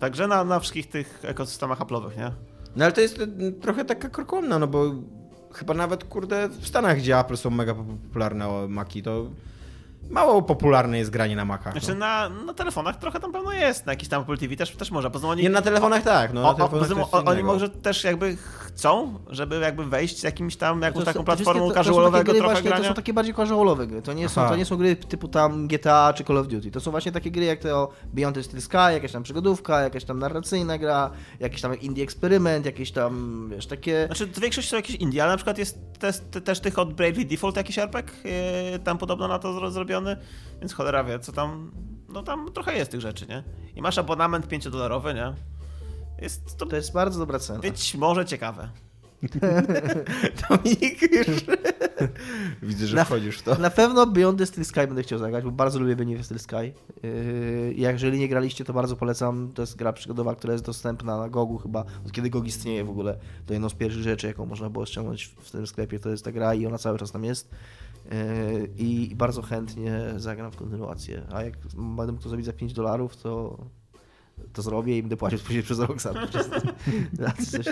Także 0.00 0.26
na, 0.26 0.44
na 0.44 0.60
wszystkich 0.60 0.88
tych 0.88 1.20
ekosystemach 1.22 1.78
Apple'owych, 1.80 2.16
nie? 2.16 2.30
No 2.76 2.84
ale 2.84 2.92
to 2.92 3.00
jest 3.00 3.18
y, 3.18 3.52
trochę 3.52 3.84
taka 3.84 4.08
krokomna, 4.08 4.58
no 4.58 4.66
bo 4.66 4.94
chyba 5.52 5.74
nawet, 5.74 6.04
kurde, 6.04 6.48
w 6.48 6.66
Stanach, 6.66 6.98
gdzie 6.98 7.18
Apple 7.18 7.36
są 7.36 7.50
mega 7.50 7.74
popularne 7.74 8.48
o 8.48 8.68
Maki, 8.68 9.02
to 9.02 9.30
mało 10.10 10.42
popularne 10.42 10.98
jest 10.98 11.10
granie 11.10 11.36
na 11.36 11.44
Macach. 11.44 11.72
Znaczy 11.72 11.88
No. 11.88 11.94
na, 11.94 12.28
na 12.28 12.54
telefonach 12.54 12.96
trochę 12.96 13.20
tam 13.20 13.32
pewno 13.32 13.52
jest, 13.52 13.86
na 13.86 13.92
jakiś 13.92 14.08
tam 14.08 14.22
Apple 14.22 14.38
TV 14.38 14.56
też, 14.56 14.70
też 14.70 14.90
można. 14.90 15.10
Poza 15.10 15.28
oni, 15.28 15.42
Nie 15.42 15.50
na 15.50 15.62
telefonach 15.62 16.02
tak, 16.02 16.32
no 16.32 16.40
o, 16.40 16.44
na 16.44 16.50
o, 16.50 16.54
telefonach 16.68 16.88
jest 16.98 17.14
o- 17.14 17.24
oni 17.24 17.42
może 17.42 17.68
też 17.68 18.04
jakby 18.04 18.36
chcą, 18.36 19.18
żeby 19.28 19.60
jakby 19.60 19.84
wejść 19.84 20.20
z 20.20 20.22
jakimś 20.22 20.56
tam, 20.56 20.82
jakąś 20.82 21.00
To- 21.00 21.04
taką 21.06 21.18
to 21.18 21.24
platformą 21.24 21.52
wszystkie- 21.52 21.74
to- 21.74 21.74
to 21.74 21.84
są 21.84 21.84
takie 21.84 21.88
casualowego 21.88 22.24
gry 22.32 22.40
trochę 22.40 22.54
właśnie, 22.54 22.68
grania. 22.70 22.82
To 22.84 22.88
są 22.88 22.94
takie 22.94 23.12
bardziej 23.14 23.34
casualowe 23.34 23.86
gry. 23.86 24.02
To 24.02 24.12
nie, 24.12 24.28
są, 24.28 24.40
Aha. 24.40 24.50
to 24.50 24.56
nie 24.56 24.64
są 24.64 24.76
gry 24.76 24.96
typu 24.96 25.28
tam 25.28 25.68
GTA 25.68 26.12
czy 26.12 26.24
Call 26.24 26.38
of 26.38 26.46
Duty. 26.48 26.70
To 26.70 26.80
są 26.80 26.90
właśnie 26.90 27.12
takie 27.12 27.30
gry 27.30 27.44
jak 27.44 27.58
to 27.60 27.88
Beyond 28.12 28.36
the 28.36 28.42
Steel 28.42 28.62
Sky, 28.62 28.76
jakaś 28.92 29.12
tam 29.12 29.22
przygodówka, 29.22 29.80
jakaś 29.80 30.04
tam 30.04 30.18
narracyjna 30.18 30.78
gra, 30.78 31.10
jakiś 31.40 31.60
tam 31.60 31.80
indie 31.80 32.04
eksperyment, 32.04 32.66
jakieś 32.66 32.90
tam, 32.92 33.46
wiesz, 33.54 33.66
takie... 33.66 34.06
Znaczy, 34.06 34.26
w 34.26 34.40
większości 34.40 34.70
są 34.70 34.76
jakieś 34.76 34.96
indie, 34.96 35.22
ale 35.22 35.32
na 35.32 35.36
przykład 35.36 35.58
jest 35.58 35.78
też, 35.98 36.16
te- 36.30 36.40
też 36.40 36.60
tych 36.60 36.78
od 36.78 36.94
Bravely 36.94 37.24
Default 37.24 37.56
jakiś 37.56 37.78
RPG, 37.78 38.12
yy, 38.72 38.78
tam 38.78 38.98
podobno 38.98 39.28
na 39.28 39.38
to 39.38 39.48
zro- 39.52 39.70
zrobiony, 39.94 40.16
więc 40.60 40.72
cholera 40.74 41.04
wie, 41.04 41.18
co 41.18 41.32
tam, 41.32 41.72
no 42.08 42.22
tam 42.22 42.52
trochę 42.52 42.76
jest 42.76 42.90
tych 42.90 43.00
rzeczy, 43.00 43.26
nie? 43.26 43.42
I 43.76 43.82
masz 43.82 43.98
abonament 43.98 44.46
5-dolarowy, 44.48 45.14
nie? 45.14 45.32
Jest 46.22 46.56
to 46.56 46.66
To 46.66 46.76
jest 46.76 46.92
bardzo 46.92 47.18
dobra 47.18 47.38
cena. 47.38 47.58
być 47.58 47.94
może 47.94 48.24
ciekawe. 48.24 48.68
Dominik 50.48 51.02
już... 51.02 51.26
Widzę, 52.62 52.86
że 52.86 52.96
Na- 52.96 53.04
wchodzisz 53.04 53.38
w 53.38 53.42
to. 53.42 53.54
Na 53.54 53.70
pewno 53.70 54.06
Beyond 54.06 54.38
the 54.38 54.46
Steel 54.46 54.64
Sky 54.64 54.80
będę 54.80 55.02
chciał 55.02 55.18
zagrać, 55.18 55.44
bo 55.44 55.50
bardzo 55.50 55.78
lubię 55.78 55.96
Beyond 55.96 56.16
the 56.18 56.24
Steel 56.24 56.40
Sky. 56.40 56.72
Yy, 57.02 57.74
jeżeli 57.76 58.18
nie 58.18 58.28
graliście, 58.28 58.64
to 58.64 58.72
bardzo 58.72 58.96
polecam. 58.96 59.52
To 59.54 59.62
jest 59.62 59.76
gra 59.76 59.92
przygodowa, 59.92 60.34
która 60.34 60.52
jest 60.52 60.64
dostępna 60.64 61.16
na 61.18 61.28
Gogu 61.28 61.58
chyba, 61.58 61.84
od 62.06 62.12
kiedy 62.12 62.30
GOG 62.30 62.46
istnieje 62.46 62.84
w 62.84 62.90
ogóle. 62.90 63.18
To 63.46 63.52
jedną 63.52 63.68
z 63.68 63.74
pierwszych 63.74 64.02
rzeczy, 64.02 64.26
jaką 64.26 64.46
można 64.46 64.70
było 64.70 64.86
ściągnąć 64.86 65.24
w 65.24 65.50
tym 65.50 65.66
sklepie, 65.66 65.98
to 65.98 66.10
jest 66.10 66.24
ta 66.24 66.32
gra 66.32 66.54
i 66.54 66.66
ona 66.66 66.78
cały 66.78 66.98
czas 66.98 67.12
tam 67.12 67.24
jest. 67.24 67.50
Yy, 68.04 68.70
I 68.76 69.14
bardzo 69.16 69.42
chętnie 69.42 70.00
zagram 70.16 70.52
w 70.52 70.56
kontynuację. 70.56 71.22
A 71.32 71.42
jak 71.42 71.58
będę 71.76 72.12
mógł 72.12 72.22
to 72.22 72.28
zrobić 72.28 72.46
za 72.46 72.52
5 72.52 72.72
dolarów, 72.72 73.16
to 73.16 73.58
to 74.52 74.62
zrobię 74.62 74.98
i 74.98 75.02
będę 75.02 75.16
płacił 75.16 75.38
później 75.38 75.62
przez 75.62 75.78
rok 75.78 76.02
sam. 76.02 76.14
Przez- 77.38 77.68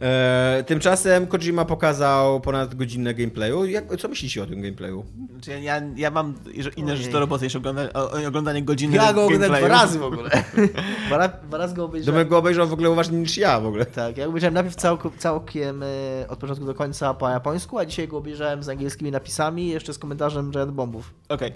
za 0.00 0.06
coś 0.06 0.10
takiego. 0.10 0.58
E, 0.58 0.64
tymczasem 0.66 1.26
Kojima 1.26 1.64
pokazał 1.64 2.40
ponad 2.40 2.74
godzinę 2.74 3.14
gameplayu. 3.14 3.64
Jak, 3.64 3.96
co 3.96 4.08
myślicie 4.08 4.42
o 4.42 4.46
tym 4.46 4.62
gameplayu? 4.62 5.04
Znaczy, 5.32 5.60
ja, 5.60 5.82
ja, 5.96 6.10
mam 6.10 6.34
inne 6.76 6.96
rzeczy 6.96 7.10
do 7.10 7.20
roboty 7.20 7.44
niż 7.44 7.56
oglądanie, 7.56 7.92
o- 7.92 8.26
oglądanie 8.28 8.62
godziny 8.62 8.96
Ja 8.96 9.12
go 9.12 9.24
oglądałem 9.24 9.58
dwa 9.64 9.68
razy 9.68 9.98
w 9.98 10.02
ogóle. 10.02 10.30
Dwa, 11.06 11.28
dwa 11.28 11.58
razy 11.58 11.74
go 11.74 11.84
obejrzałem. 11.84 12.14
Domek 12.14 12.28
go 12.28 12.38
obejrzał 12.38 12.68
w 12.68 12.72
ogóle 12.72 12.90
uważniej 12.90 13.20
niż 13.20 13.36
ja 13.38 13.60
w 13.60 13.66
ogóle. 13.66 13.86
Tak, 13.86 14.16
ja 14.16 14.26
obejrzałem 14.26 14.54
najpierw 14.54 14.76
całkiem 15.18 15.82
e, 15.82 15.86
od 16.28 16.38
początku 16.38 16.64
do 16.64 16.74
końca 16.74 17.14
po 17.14 17.28
japońsku, 17.28 17.78
a 17.78 17.86
dzisiaj 17.86 18.08
go 18.08 18.16
obejrzałem 18.16 18.62
z 18.62 18.68
angielskimi 18.68 19.10
napisami 19.10 19.62
i 19.66 19.68
jeszcze 19.68 19.94
z 19.94 19.98
komentarzem 19.98 20.50
Giant 20.50 20.70
Bombów. 20.72 21.14
Okej. 21.28 21.52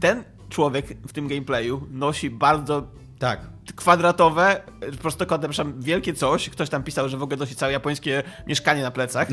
Ten 0.00 0.24
człowiek 0.48 0.86
w 1.08 1.12
tym 1.12 1.28
gameplayu 1.28 1.80
nosi 1.90 2.30
bardzo 2.30 2.86
Tak. 3.24 3.40
kwadratowe, 3.76 4.62
prostokątne, 5.02 5.48
przepraszam, 5.48 5.82
wielkie 5.82 6.14
coś. 6.14 6.50
Ktoś 6.50 6.68
tam 6.68 6.82
pisał, 6.82 7.08
że 7.08 7.16
w 7.16 7.22
ogóle 7.22 7.36
nosi 7.36 7.56
całe 7.56 7.72
japońskie 7.72 8.22
mieszkanie 8.46 8.82
na 8.82 8.90
plecach. 8.90 9.28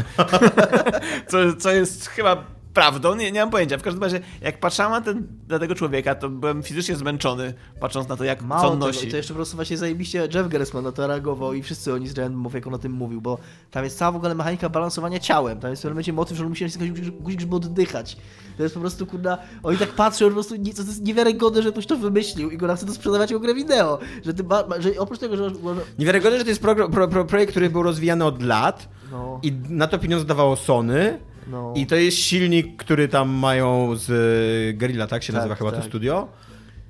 co, 1.30 1.38
co 1.60 1.72
jest 1.72 2.08
chyba 2.08 2.44
prawdą, 2.74 3.16
nie, 3.16 3.32
nie 3.32 3.40
mam 3.40 3.50
pojęcia. 3.50 3.78
W 3.78 3.82
każdym 3.82 4.04
razie, 4.04 4.20
jak 4.42 4.60
patrzyłem 4.60 4.92
na, 4.92 5.02
ten, 5.02 5.28
na 5.48 5.60
tego 5.60 5.76
człowieka, 5.76 6.16
to 6.16 6.30
byłem 6.30 6.64
fizycznie 6.64 6.96
zmęczony, 6.96 7.54
patrząc 7.80 8.08
na 8.08 8.18
to, 8.18 8.24
jak 8.24 8.40
co 8.40 8.46
Mało 8.46 8.64
on 8.68 8.74
tego, 8.74 8.88
nosi. 8.88 9.08
i 9.08 9.12
to 9.12 9.18
jeszcze 9.18 9.34
po 9.34 9.38
prostu 9.38 9.56
właśnie 9.56 9.78
zajebiście 9.78 10.28
Jeff 10.34 10.48
Gersman 10.48 10.84
na 10.84 10.92
to 10.92 11.08
reagował 11.08 11.54
i 11.54 11.64
wszyscy 11.64 11.94
oni 11.94 12.08
z 12.08 12.14
Bombów, 12.14 12.54
jak 12.54 12.68
on 12.68 12.74
o 12.74 12.78
tym 12.78 12.92
mówił, 12.92 13.22
bo 13.22 13.38
tam 13.72 13.84
jest 13.84 13.98
cała 13.98 14.12
w 14.12 14.16
ogóle 14.16 14.36
mechanika 14.36 14.70
balansowania 14.70 15.20
ciałem. 15.20 15.60
Tam 15.60 15.70
jest 15.70 15.82
w 15.82 15.84
pewnym 15.84 15.94
momencie 15.96 16.14
motyw, 16.14 16.38
że 16.38 16.44
on 16.44 16.50
musi 16.50 16.64
nacisnąć 16.64 17.12
guzik, 17.12 17.40
żeby 17.40 17.56
oddychać. 17.56 18.18
To 18.58 18.64
jest 18.64 18.76
po 18.76 18.82
prostu, 18.82 19.06
kurna, 19.06 19.38
oni 19.64 19.78
tak 19.78 19.90
patrzą, 19.90 20.26
po 20.26 20.32
prostu, 20.32 20.56
nie, 20.56 20.74
to 20.74 20.82
jest 20.82 21.06
niewiarygodne, 21.06 21.62
że 21.62 21.72
ktoś 21.72 21.86
to 21.86 21.98
wymyślił 21.98 22.50
i 22.52 22.58
go 22.58 22.76
chce 22.76 22.86
to 22.86 22.94
sprzedawać 22.94 23.32
jako 23.32 23.40
grę 23.40 23.54
wideo. 23.54 24.00
Że, 24.26 24.34
ty 24.34 24.44
ba, 24.44 24.64
że 24.80 24.90
oprócz 24.98 25.20
tego, 25.20 25.38
że... 25.38 25.50
że 25.50 25.56
Niewiarygodne, 26.00 26.38
że 26.38 26.44
to 26.44 26.50
jest 26.50 26.64
progr- 26.64 26.90
pro, 26.92 27.08
pro, 27.08 27.26
projekt, 27.26 27.52
który 27.52 27.70
był 27.70 27.84
rozwijany 27.84 28.26
od 28.26 28.42
lat 28.42 28.90
no, 29.12 29.40
i 29.44 29.54
na 29.70 29.88
to 29.88 30.00
pieniądze 30.00 30.26
dawało 30.26 30.56
Sony. 30.56 31.20
No. 31.48 31.74
I 31.76 31.86
to 31.88 31.96
jest 31.96 32.18
silnik, 32.18 32.76
który 32.78 33.08
tam 33.08 33.30
mają 33.30 33.96
z 33.96 34.10
y, 34.10 34.78
Guerrilla, 34.78 35.08
tak 35.08 35.24
się 35.24 35.34
Tak, 35.34 35.40
nazywa 35.40 35.56
chyba 35.56 35.72
to 35.72 35.78
tak. 35.78 35.86
studio. 35.86 36.28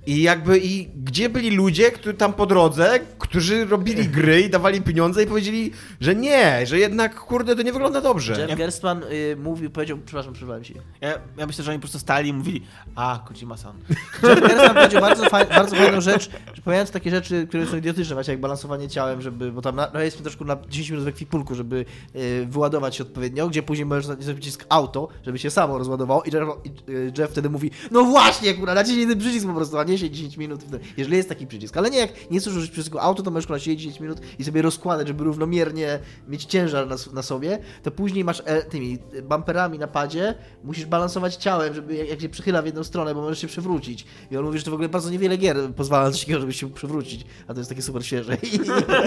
I 0.06 0.22
jakby, 0.22 0.60
i 0.60 0.89
gdzie 1.04 1.30
byli 1.30 1.52
ludzie, 1.52 1.91
którzy 1.91 2.14
tam 2.14 2.34
po 2.34 2.45
drodze, 2.45 2.99
którzy 3.20 3.66
robili 3.66 4.08
gry 4.08 4.41
i 4.41 4.49
dawali 4.49 4.82
pieniądze 4.82 5.24
i 5.24 5.28
powiedzieli, 5.28 5.72
że 5.99 6.16
nie, 6.16 6.66
że 6.66 6.80
jednak, 6.80 7.16
kurde, 7.16 7.56
to 7.56 7.62
nie 7.62 7.74
wygląda 7.74 8.02
dobrze. 8.02 8.41
Jeff 8.41 8.58
Gerstmann 8.58 9.04
y, 9.04 9.36
mówił, 9.36 9.70
powiedział, 9.70 9.97
przepraszam, 10.06 10.34
przerwałem 10.34 10.64
ci. 10.64 10.74
Ja, 11.02 11.14
ja 11.38 11.47
myślę, 11.47 11.64
że 11.64 11.72
oni 11.72 11.80
po 11.80 11.82
prostu 11.82 11.99
stali 11.99 12.30
i 12.30 12.34
mówili, 12.34 12.62
a, 12.95 13.20
Kojima-san. 13.28 13.76
Jeff 14.24 14.41
Gerstmann 14.41 14.76
powiedział 14.76 15.02
bardzo, 15.02 15.30
faj, 15.30 15.45
bardzo 15.45 15.76
fajną 15.76 16.02
rzecz, 16.02 16.30
że 16.54 16.62
pomijając 16.62 16.91
takie 16.91 17.12
rzeczy, 17.12 17.47
które 17.47 17.68
są 17.68 17.78
idiotyczne, 17.78 18.14
właśnie 18.14 18.32
jak 18.32 18.41
balansowanie 18.41 18.89
ciałem, 18.89 19.22
żeby, 19.22 19.52
bo 19.52 19.62
tam 19.62 19.76
na, 19.76 19.91
no 19.93 19.99
jest 19.99 20.24
troszkę 20.24 20.45
na 20.45 20.58
10 20.70 20.89
minut 20.89 21.06
w 21.06 21.08
ekwipunku, 21.08 21.56
żeby 21.56 21.86
y, 22.16 22.45
wyładować 22.49 22.95
się 22.95 23.04
odpowiednio, 23.04 23.49
gdzie 23.49 23.64
później 23.64 23.86
możesz 23.86 24.08
nacisnąć 24.08 24.39
przycisk 24.39 24.66
auto, 24.70 25.08
żeby 25.26 25.39
się 25.39 25.49
samo 25.49 25.78
rozładowało 25.78 26.24
i 26.24 26.32
Jeff, 26.34 26.47
i, 26.64 26.91
y, 26.91 27.14
Jeff 27.18 27.32
wtedy 27.32 27.49
mówi, 27.49 27.72
no 27.91 28.04
właśnie, 28.04 28.54
kurwa, 28.54 28.74
naciśnij 28.74 29.08
ten 29.08 29.20
przycisk 29.20 29.47
po 29.47 29.54
prostu, 29.54 29.78
a 29.78 29.84
nie 29.84 29.91
podniesie 29.92 30.10
10 30.10 30.38
minut, 30.38 30.62
jeżeli 30.98 31.18
jest 31.18 31.30
taki 31.30 31.48
przycisk. 31.48 31.78
Ale 31.78 31.89
nie, 31.89 31.98
jak 31.98 32.32
nie 32.32 32.39
chcesz 32.39 32.56
użyć 32.56 32.72
przycisku 32.72 33.00
auto, 33.00 33.24
to 33.24 33.32
możesz 33.32 33.64
siedzieć 33.64 33.82
10 33.82 34.00
minut 34.00 34.20
i 34.39 34.44
sobie 34.44 34.62
rozkładać, 34.62 35.08
żeby 35.08 35.24
równomiernie 35.24 36.00
mieć 36.28 36.46
ciężar 36.46 36.88
na, 36.88 36.96
na 37.14 37.22
sobie, 37.22 37.60
to 37.84 37.92
później 37.92 38.24
masz 38.24 38.42
e, 38.46 38.62
tymi 38.62 38.98
bumperami 39.24 39.80
na 39.80 39.88
padzie, 39.88 40.36
musisz 40.64 40.86
balansować 40.86 41.36
ciałem, 41.36 41.74
żeby 41.74 41.96
jak, 41.96 42.10
jak 42.10 42.22
się 42.22 42.30
przychyla 42.30 42.62
w 42.62 42.66
jedną 42.66 42.84
stronę, 42.84 43.16
bo 43.16 43.22
możesz 43.22 43.39
się 43.39 43.48
przewrócić. 43.48 44.06
I 44.32 44.38
on 44.38 44.46
mówi, 44.46 44.58
że 44.58 44.64
to 44.64 44.72
w 44.72 44.74
ogóle 44.74 44.89
bardzo 44.89 45.10
niewiele 45.10 45.38
gier 45.38 45.58
pozwala 45.76 46.06
na 46.06 46.12
coś 46.12 46.20
takiego, 46.20 46.39
żeby 46.39 46.54
się 46.54 46.70
przewrócić, 46.70 47.26
a 47.48 47.54
to 47.54 47.60
jest 47.60 47.70
takie 47.70 47.82
super 47.82 48.06
świeże. 48.06 48.36
I, 48.36 48.60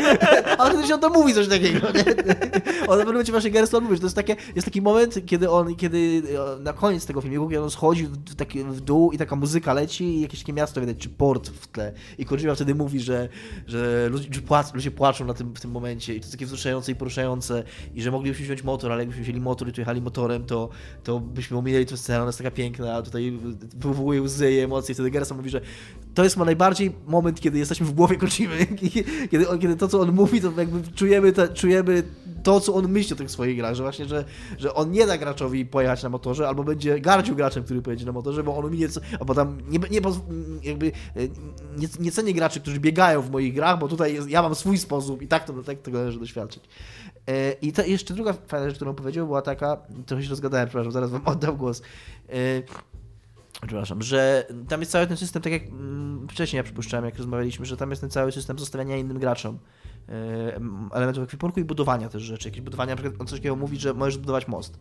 ale 0.59 0.71
wtedy 0.71 0.89
się 0.89 0.95
on 0.95 1.01
to 1.01 1.11
mówi 1.11 1.35
coś 1.35 1.49
takiego, 1.49 1.87
nie? 1.95 2.05
On 2.89 3.03
w 3.03 3.07
momencie 3.07 3.33
właśnie 3.33 3.51
Gerson 3.51 3.85
mówi, 3.85 3.99
to 3.99 4.07
jest, 4.07 4.17
takie, 4.17 4.37
jest 4.55 4.65
taki 4.65 4.83
moment, 4.83 5.27
kiedy 5.27 5.51
on, 5.51 5.77
kiedy 5.77 6.23
e, 6.59 6.63
na 6.63 6.73
koniec 6.73 7.07
tego 7.07 7.21
filmiku, 7.21 7.49
kiedy 7.49 7.63
on 7.63 7.71
schodzi 7.71 8.07
w, 8.07 8.35
taki, 8.35 8.65
w 8.65 8.81
dół 8.81 9.13
i 9.13 9.19
taka 9.19 9.37
muzyka 9.37 9.75
leci 9.75 10.05
i 10.05 10.21
jakieś 10.21 10.41
takie 10.41 10.53
miasto 10.53 10.74
widać, 10.81 10.97
czy 10.97 11.09
port 11.09 11.49
w 11.49 11.67
tle. 11.67 11.93
I 12.19 12.25
Kojima 12.25 12.55
wtedy 12.55 12.75
mówi, 12.75 13.01
że, 13.01 13.29
że 13.67 14.09
ludzie, 14.11 14.41
płac, 14.41 14.75
ludzie 14.75 14.91
płaczą 14.91 15.25
na 15.25 15.35
tym, 15.35 15.55
w 15.55 15.61
tym 15.61 15.71
momencie 15.71 16.15
i 16.15 16.21
to 16.21 16.25
jest 16.25 16.33
takie 16.33 16.47
wzruszające 16.47 16.93
i 16.93 16.95
poruszające 16.95 17.63
i 17.95 18.03
że 18.03 18.11
moglibyśmy 18.11 18.45
wziąć 18.45 18.63
motor, 18.63 18.93
ale 18.93 19.03
jakbyśmy 19.03 19.23
wzięli 19.23 19.41
motor 19.41 19.69
i 19.69 19.73
tu 19.73 19.81
jechali 19.81 20.01
motorem, 20.01 20.45
to, 20.45 20.69
to 21.05 21.21
byśmy 21.21 21.59
ominęli 21.59 21.87
tę 21.87 21.97
scenę, 21.97 22.19
ona 22.19 22.29
jest 22.29 22.39
taka 22.39 22.51
piękna, 22.51 22.95
a 22.95 23.03
tutaj 23.03 23.39
wywołuje 23.77 24.23
łzy 24.23 24.53
i 24.53 24.59
emocje 24.59 24.93
i 24.93 24.95
wtedy 24.95 25.11
Gerson 25.11 25.37
mówi, 25.37 25.51
że 25.51 25.61
to 26.15 26.25
jest 26.25 26.37
ma 26.37 26.45
najbardziej 26.45 26.93
moment, 27.07 27.41
kiedy 27.41 27.59
jesteśmy 27.59 27.87
w 27.87 27.93
głowie 27.93 28.17
Kojimy, 28.17 28.67
kiedy, 29.31 29.47
kiedy 29.61 29.77
to, 29.77 29.89
co 29.89 30.01
on 30.01 30.13
mówi, 30.13 30.41
to 30.41 30.53
jakby 30.57 30.93
czujemy, 30.93 31.33
te, 31.33 31.49
czujemy 31.49 32.03
to, 32.43 32.61
co 32.61 32.75
on 32.75 32.89
myśli 32.89 33.13
o 33.13 33.17
tych 33.17 33.31
swoich 33.31 33.57
grach, 33.57 33.75
że 33.75 33.83
właśnie, 33.83 34.05
że, 34.05 34.25
że 34.59 34.75
on 34.75 34.91
nie 34.91 35.07
da 35.07 35.19
graczowi 35.19 35.67
pojechać 35.67 36.03
na 36.03 36.09
motorze, 36.09 36.49
albo 36.49 36.65
będzie 36.65 37.01
gardził 37.01 37.37
graczem, 37.37 37.65
który 37.65 37.83
pojedzie 37.83 38.07
na 38.07 38.13
motorze, 38.13 38.43
bo 38.43 38.57
on 38.57 38.71
minie, 38.71 38.89
albo 39.21 39.35
tam 39.35 39.59
nie, 39.69 39.79
nie, 39.91 40.01
jakby 40.63 40.87
e, 40.87 41.21
nie, 41.79 41.89
nie 42.01 42.13
cenię 42.13 42.35
graczy, 42.35 42.61
którzy 42.61 42.81
biegają 42.81 43.23
w 43.23 43.31
moich 43.31 43.55
grach, 43.55 43.79
bo 43.79 43.89
tutaj 43.89 44.15
jest, 44.15 44.29
ja 44.31 44.43
mam 44.43 44.55
swój 44.55 44.79
sposób 44.79 45.23
i 45.23 45.29
tak 45.29 45.45
to 45.45 45.53
tak 45.63 45.79
tego 45.79 45.99
należy 45.99 46.19
doświadczyć. 46.19 46.65
E, 47.29 47.53
I 47.53 47.73
to 47.73 47.83
jeszcze 47.83 48.15
druga 48.15 48.33
fajna 48.33 48.69
rzecz, 48.69 48.77
którą 48.77 48.95
powiedział, 48.95 49.27
była 49.27 49.43
taka, 49.43 49.77
trochę 50.07 50.23
się 50.23 50.31
rozgadałem, 50.31 50.69
przepraszam, 50.69 50.93
zaraz 50.93 51.11
wam 51.11 51.23
oddam 51.25 51.57
głos. 51.57 51.83
Przepraszam, 53.67 54.03
że 54.03 54.47
tam 54.69 54.81
jest 54.81 54.93
cały 54.93 55.07
ten 55.07 55.17
system, 55.17 55.43
tak 55.43 55.53
jak 55.53 55.63
mm, 55.63 56.29
wcześniej 56.29 56.59
ja 56.59 56.65
przypuszczałem, 56.65 57.05
jak 57.05 57.17
rozmawialiśmy, 57.17 57.67
że 57.67 57.77
tam 57.77 57.91
jest 57.91 58.01
ten 58.01 58.11
cały 58.11 58.33
system 58.33 58.59
zostawiania 58.59 58.97
innym 58.97 59.19
graczom 59.19 59.59
e, 60.09 60.57
em, 60.57 60.91
elementów 60.93 61.25
ekwipunku 61.25 61.61
i 61.61 61.65
budowania 61.65 62.09
też 62.09 62.23
rzeczy. 62.23 62.49
Jakieś 62.49 62.61
budowania, 62.61 62.93
na 62.93 62.97
przykład 62.97 63.21
on 63.21 63.27
coś 63.27 63.39
takiego 63.39 63.57
mówi, 63.57 63.79
że 63.79 63.95
możesz 63.95 64.19
budować 64.19 64.49
most. 64.49 64.79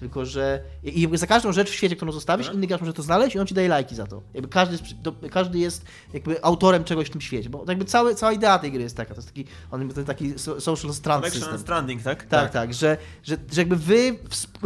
Tylko, 0.00 0.24
że 0.24 0.62
i 0.82 1.08
za 1.12 1.26
każdą 1.26 1.52
rzecz 1.52 1.70
w 1.70 1.74
świecie, 1.74 1.96
którą 1.96 2.12
zostawisz, 2.12 2.50
inny 2.54 2.66
gracz 2.66 2.80
może 2.80 2.92
to 2.92 3.02
znaleźć 3.02 3.36
i 3.36 3.38
on 3.38 3.46
ci 3.46 3.54
daje 3.54 3.68
lajki 3.68 3.94
za 3.94 4.06
to. 4.06 4.22
Jakby 4.34 4.48
każdy, 4.48 4.74
jest, 4.74 4.84
każdy 5.30 5.58
jest 5.58 5.84
jakby 6.12 6.44
autorem 6.44 6.84
czegoś 6.84 7.06
w 7.06 7.10
tym 7.10 7.20
świecie, 7.20 7.50
bo 7.50 7.64
jakby 7.68 7.84
cały, 7.84 8.14
cała 8.14 8.32
idea 8.32 8.58
tej 8.58 8.72
gry 8.72 8.82
jest 8.82 8.96
taka, 8.96 9.14
to 9.14 9.18
jest 9.18 9.28
taki, 9.28 9.44
on 9.70 9.88
ten 9.88 10.04
taki 10.04 10.38
so- 10.38 10.60
social 10.60 10.92
strand 10.92 11.24
system. 11.26 11.52
and 11.52 11.60
Stranding, 11.60 12.02
tak? 12.02 12.24
Tak, 12.24 12.50
tak, 12.50 12.74
że, 12.74 12.96
że, 13.22 13.36
że 13.52 13.60
jakby 13.60 13.76
wy, 13.76 14.18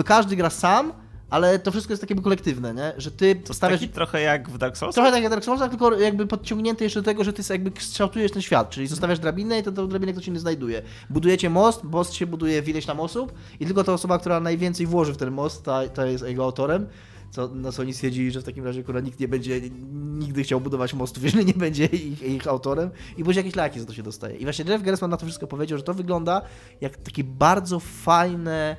każdy 0.04 0.36
gra 0.36 0.50
sam, 0.50 0.92
ale 1.34 1.58
to 1.58 1.70
wszystko 1.70 1.92
jest 1.92 2.00
takie 2.00 2.14
kolektywne, 2.14 2.74
nie? 2.74 2.92
Że 2.96 3.10
ty 3.10 3.34
To 3.34 3.54
stawiasz... 3.54 3.80
taki 3.80 3.92
trochę 3.92 4.20
jak 4.20 4.50
w 4.50 4.58
Dark 4.58 4.76
Souls? 4.76 4.94
Trochę 4.94 5.10
tak 5.10 5.22
jak 5.22 5.30
Dark 5.30 5.44
Soulsach, 5.44 5.70
tylko 5.70 5.98
jakby 5.98 6.26
podciągnięte 6.26 6.84
jeszcze 6.84 7.00
do 7.00 7.04
tego, 7.04 7.24
że 7.24 7.32
ty 7.32 7.42
jakby 7.50 7.70
kształtujesz 7.70 8.32
ten 8.32 8.42
świat, 8.42 8.70
czyli 8.70 8.86
zostawiasz 8.86 9.18
drabinę 9.18 9.58
i 9.58 9.62
to 9.62 9.72
tą 9.72 9.88
drabinę 9.88 10.12
ktoś 10.12 10.28
inny 10.28 10.40
znajduje. 10.40 10.82
Budujecie 11.10 11.50
most, 11.50 11.84
most 11.84 12.14
się 12.14 12.26
buduje 12.26 12.62
w 12.62 12.68
ileś 12.68 12.86
tam 12.86 13.00
osób 13.00 13.32
i 13.60 13.66
tylko 13.66 13.84
ta 13.84 13.92
osoba, 13.92 14.18
która 14.18 14.40
najwięcej 14.40 14.86
włoży 14.86 15.12
w 15.12 15.16
ten 15.16 15.30
most, 15.30 15.62
ta, 15.62 15.88
ta 15.88 16.06
jest 16.06 16.24
jego 16.26 16.44
autorem. 16.44 16.86
Co, 17.30 17.48
na 17.48 17.72
co 17.72 17.82
oni 17.82 17.94
stwierdzili, 17.94 18.30
że 18.30 18.40
w 18.40 18.44
takim 18.44 18.64
razie 18.64 18.82
kurwa 18.82 19.00
nikt 19.00 19.20
nie 19.20 19.28
będzie 19.28 19.60
nigdy 19.94 20.42
chciał 20.42 20.60
budować 20.60 20.94
mostów, 20.94 21.24
jeżeli 21.28 21.44
nie 21.46 21.54
będzie 21.54 21.84
ich, 21.84 22.22
ich 22.22 22.46
autorem 22.46 22.90
i 23.16 23.24
później 23.24 23.44
jakieś 23.44 23.56
laki 23.56 23.80
za 23.80 23.86
to 23.86 23.94
się 23.94 24.02
dostaje. 24.02 24.36
I 24.36 24.44
właśnie 24.44 24.64
Jeff 24.68 24.82
Gersman 24.82 25.10
na 25.10 25.16
to 25.16 25.26
wszystko 25.26 25.46
powiedział, 25.46 25.78
że 25.78 25.84
to 25.84 25.94
wygląda 25.94 26.42
jak 26.80 26.96
takie 26.96 27.24
bardzo 27.24 27.80
fajne 27.80 28.76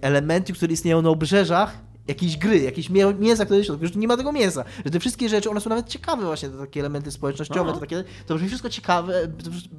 elementy, 0.00 0.52
które 0.52 0.72
istnieją 0.72 1.02
na 1.02 1.08
obrzeżach 1.08 1.90
jakiejś 2.08 2.36
gry, 2.36 2.58
jakieś 2.58 2.90
mięsa, 3.18 3.44
które 3.44 3.58
jest 3.58 3.70
w 3.70 3.78
środku, 3.78 3.98
nie 3.98 4.08
ma 4.08 4.16
tego 4.16 4.32
mięsa, 4.32 4.64
że 4.84 4.90
te 4.90 5.00
wszystkie 5.00 5.28
rzeczy, 5.28 5.50
one 5.50 5.60
są 5.60 5.70
nawet 5.70 5.88
ciekawe 5.88 6.24
właśnie, 6.24 6.48
te 6.48 6.58
takie 6.58 6.80
elementy 6.80 7.10
społecznościowe, 7.10 7.60
Aha. 7.60 7.72
to 7.72 7.80
takie, 7.80 8.04
to 8.26 8.34
brzmi 8.34 8.48
wszystko 8.48 8.70
ciekawe, 8.70 9.28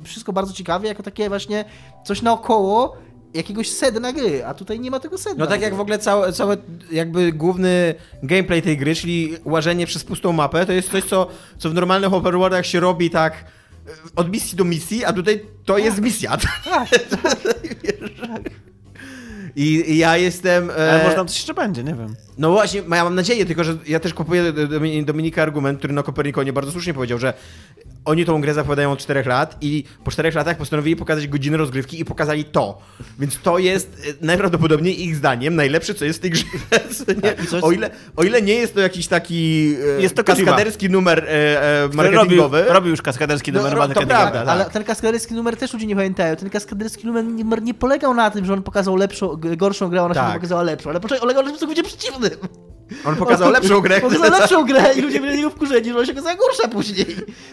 wszystko 0.04 0.34
bardzo 0.34 0.54
ciekawe, 0.54 0.88
jako 0.88 1.04
takie 1.04 1.30
właśnie 1.30 1.66
coś 2.06 2.22
naokoło 2.22 2.98
jakiegoś 3.34 3.70
sedna 3.70 4.14
gry, 4.14 4.46
a 4.46 4.54
tutaj 4.54 4.80
nie 4.80 4.92
ma 4.92 5.00
tego 5.00 5.18
sedna. 5.18 5.46
No 5.46 5.52
tak 5.52 5.62
jak 5.62 5.76
w 5.76 5.80
ogóle 5.80 6.00
całe, 6.00 6.34
całe 6.34 6.58
jakby 6.92 7.34
główny 7.34 7.96
gameplay 8.24 8.62
tej 8.62 8.78
gry, 8.78 8.96
czyli 8.96 9.38
łażenie 9.46 9.86
przez 9.86 10.04
pustą 10.04 10.34
mapę, 10.34 10.66
to 10.66 10.74
jest 10.74 10.92
coś, 10.92 11.04
co, 11.04 11.28
co 11.58 11.70
w 11.70 11.74
normalnych 11.74 12.14
open 12.14 12.38
worldach 12.38 12.66
się 12.66 12.80
robi 12.80 13.10
tak 13.10 13.34
e, 13.34 13.92
od 14.16 14.32
misji 14.32 14.58
do 14.58 14.64
misji, 14.64 15.06
a 15.06 15.14
tutaj 15.14 15.46
to 15.66 15.78
jest 15.78 16.02
misja. 16.02 16.38
Tak, 16.38 16.90
I, 19.56 19.92
I 19.92 19.98
ja 19.98 20.18
jestem... 20.18 20.70
e, 20.70 20.74
Ale 20.92 21.04
może 21.04 21.16
tam 21.16 21.28
coś 21.28 21.38
jeszcze 21.38 21.54
będzie, 21.54 21.84
nie 21.84 21.96
wiem. 21.96 22.16
No 22.38 22.52
właśnie, 22.52 22.80
ja 22.82 23.04
mam 23.04 23.16
nadzieję, 23.16 23.46
tylko 23.46 23.64
że 23.64 23.78
ja 23.88 24.00
też 24.00 24.14
kupuję 24.14 24.54
do- 24.54 24.68
Dominika 25.06 25.42
argument, 25.42 25.78
który 25.80 25.94
na 25.94 26.04
Kopernikonie 26.04 26.54
bardzo 26.54 26.72
słusznie 26.72 26.94
powiedział, 26.94 27.20
że 27.20 27.34
oni 28.06 28.26
tą 28.26 28.42
grę 28.42 28.54
zapowiadają 28.54 28.92
od 28.92 29.00
4 29.00 29.24
lat 29.26 29.58
i 29.62 29.84
po 30.04 30.12
4 30.12 30.32
latach 30.32 30.58
postanowili 30.58 30.96
pokazać 30.96 31.28
godzinę 31.28 31.58
rozgrywki 31.58 32.00
i 32.00 32.06
pokazali 32.06 32.46
to. 32.46 32.78
Więc 33.20 33.40
to 33.40 33.58
jest 33.58 34.02
e, 34.22 34.26
najprawdopodobniej 34.26 35.04
ich 35.04 35.16
zdaniem 35.16 35.56
najlepsze, 35.56 35.94
co 35.94 36.06
jest 36.06 36.20
w 36.20 36.22
tej 36.22 36.32
grze. 36.32 36.44
Tak, 37.22 37.64
o, 37.64 37.72
ile, 37.72 37.90
o 38.16 38.24
ile 38.24 38.42
nie 38.42 38.54
jest 38.54 38.74
to 38.74 38.80
jakiś 38.82 39.08
taki 39.08 39.74
e, 39.98 40.02
Jest 40.02 40.16
to 40.16 40.24
Kojima. 40.24 40.46
kaskaderski 40.46 40.90
numer 40.90 41.20
e, 41.28 41.62
e, 41.64 41.82
robił, 41.82 41.98
marketingowy. 41.98 42.66
robił 42.70 42.90
już 42.92 43.02
kaskaderski 43.02 43.52
No, 43.52 43.60
numer 43.60 43.74
to 43.74 43.80
marketingowy. 43.80 44.10
prawda. 44.22 44.40
tak. 44.40 44.50
Ale 44.50 44.66
ten 44.66 44.84
kaskaderski 44.84 45.34
numer 45.34 45.58
też 45.58 45.74
ludzie 45.74 45.86
nie 45.86 45.96
pamiętają. 45.96 46.36
Ten 46.36 46.50
kaskaderski 46.50 47.08
numer 47.08 47.26
nie, 47.26 47.44
nie 47.62 47.74
polegał 47.74 48.14
na 48.14 48.32
tym, 48.32 48.46
że 48.46 48.54
on 48.54 48.64
pokazał 48.64 48.96
lepszą, 48.96 49.38
gorszą 49.58 49.90
grę, 49.90 50.02
a 50.02 50.04
ona 50.04 50.14
się 50.14 50.20
Tak. 50.20 50.30
nie 50.30 50.34
pokazała 50.36 50.62
lepszą. 50.64 50.90
Ale 50.90 51.00
poczekaj, 51.00 51.22
polegał 51.22 51.44
na 51.44 51.50
tym, 51.50 51.60
co 51.60 51.68
będzie 51.68 51.84
przeciwnym. 51.84 52.32
On 53.06 53.16
pokazał 53.16 53.52
lepszą 53.52 53.82
grę. 53.82 54.02
Pokazał 54.02 54.32
lepszą 54.40 54.66
grę 54.66 54.94
i 54.98 55.02
ludzie 55.02 55.20
byli 55.22 55.38
niego 55.38 55.50
wkurzeni, 55.50 55.90
że 55.90 55.96
ona 55.98 56.06
się 56.06 56.12
okazała 56.12 56.36
gorsza 56.36 56.68
później. 56.68 57.06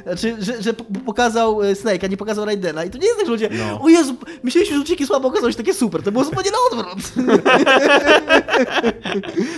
Znaczy, 0.02 0.36
że, 0.40 0.62
że 0.62 0.74
pokazał 1.06 1.62
e, 1.62 1.74
Snake, 1.74 2.04
a 2.04 2.06
nie 2.06 2.16
pokazał 2.16 2.44
Raidena. 2.44 2.84
I 2.84 2.90
to 2.90 2.98
nie 2.98 3.06
jest 3.06 3.18
tak, 3.18 3.26
że 3.26 3.32
ludzie, 3.32 3.48
No. 3.52 3.80
o 3.82 3.88
Jezu, 3.88 4.16
myśleliśmy, 4.42 4.76
że 4.76 4.82
ucieki 4.82 5.06
słabo, 5.06 5.28
okazało 5.28 5.50
się 5.50 5.56
takie 5.58 5.74
super. 5.74 6.02
To 6.02 6.12
było 6.12 6.24
zupełnie 6.24 6.50
na 6.50 6.56
odwrót. 6.78 7.12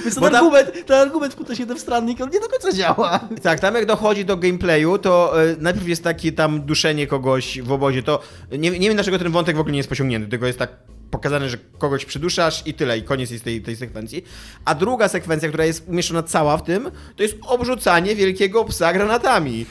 Więc 0.04 0.14
ten 0.14 0.24
tam- 0.24 0.34
argument, 0.34 0.86
ten 0.86 0.96
argument 0.96 1.34
w 1.34 1.54
się 1.56 1.66
Death 1.66 1.80
Stranding, 1.80 2.20
on 2.20 2.30
nie 2.30 2.40
do 2.40 2.48
końca 2.48 2.72
działa. 2.72 3.20
Tak, 3.42 3.60
tam 3.60 3.74
jak 3.74 3.86
dochodzi 3.86 4.24
do 4.24 4.36
gameplayu, 4.36 4.98
to 4.98 5.42
e, 5.42 5.56
najpierw 5.58 5.88
jest 5.88 6.04
takie 6.04 6.32
tam 6.32 6.60
duszenie 6.62 7.06
kogoś 7.06 7.60
w 7.62 7.72
obozie, 7.72 8.02
to 8.02 8.20
nie, 8.52 8.70
nie 8.70 8.88
wiem 8.88 8.94
dlaczego 8.94 9.18
ten 9.18 9.32
wątek 9.32 9.56
w 9.56 9.60
ogóle 9.60 9.72
nie 9.72 9.78
jest 9.78 9.88
pociągnięty, 9.88 10.28
tylko 10.28 10.46
jest 10.46 10.58
tak 10.58 10.70
pokazane, 11.10 11.48
że 11.48 11.58
kogoś 11.78 12.04
przyduszasz 12.04 12.66
i 12.66 12.74
tyle, 12.74 12.98
i 12.98 13.02
koniec 13.02 13.30
jest 13.30 13.44
tej, 13.44 13.62
tej 13.62 13.76
sekwencji. 13.76 14.24
A 14.64 14.74
druga 14.74 15.08
sekwencja, 15.08 15.48
która 15.48 15.64
jest 15.64 15.88
umieszczona 15.88 16.22
cała 16.22 16.56
w 16.56 16.62
tym, 16.62 16.90
to 17.16 17.22
jest 17.22 17.36
obrzucanie 17.46 18.16
wielkiego 18.16 18.64
psa 18.64 18.92
granatami. 18.92 19.66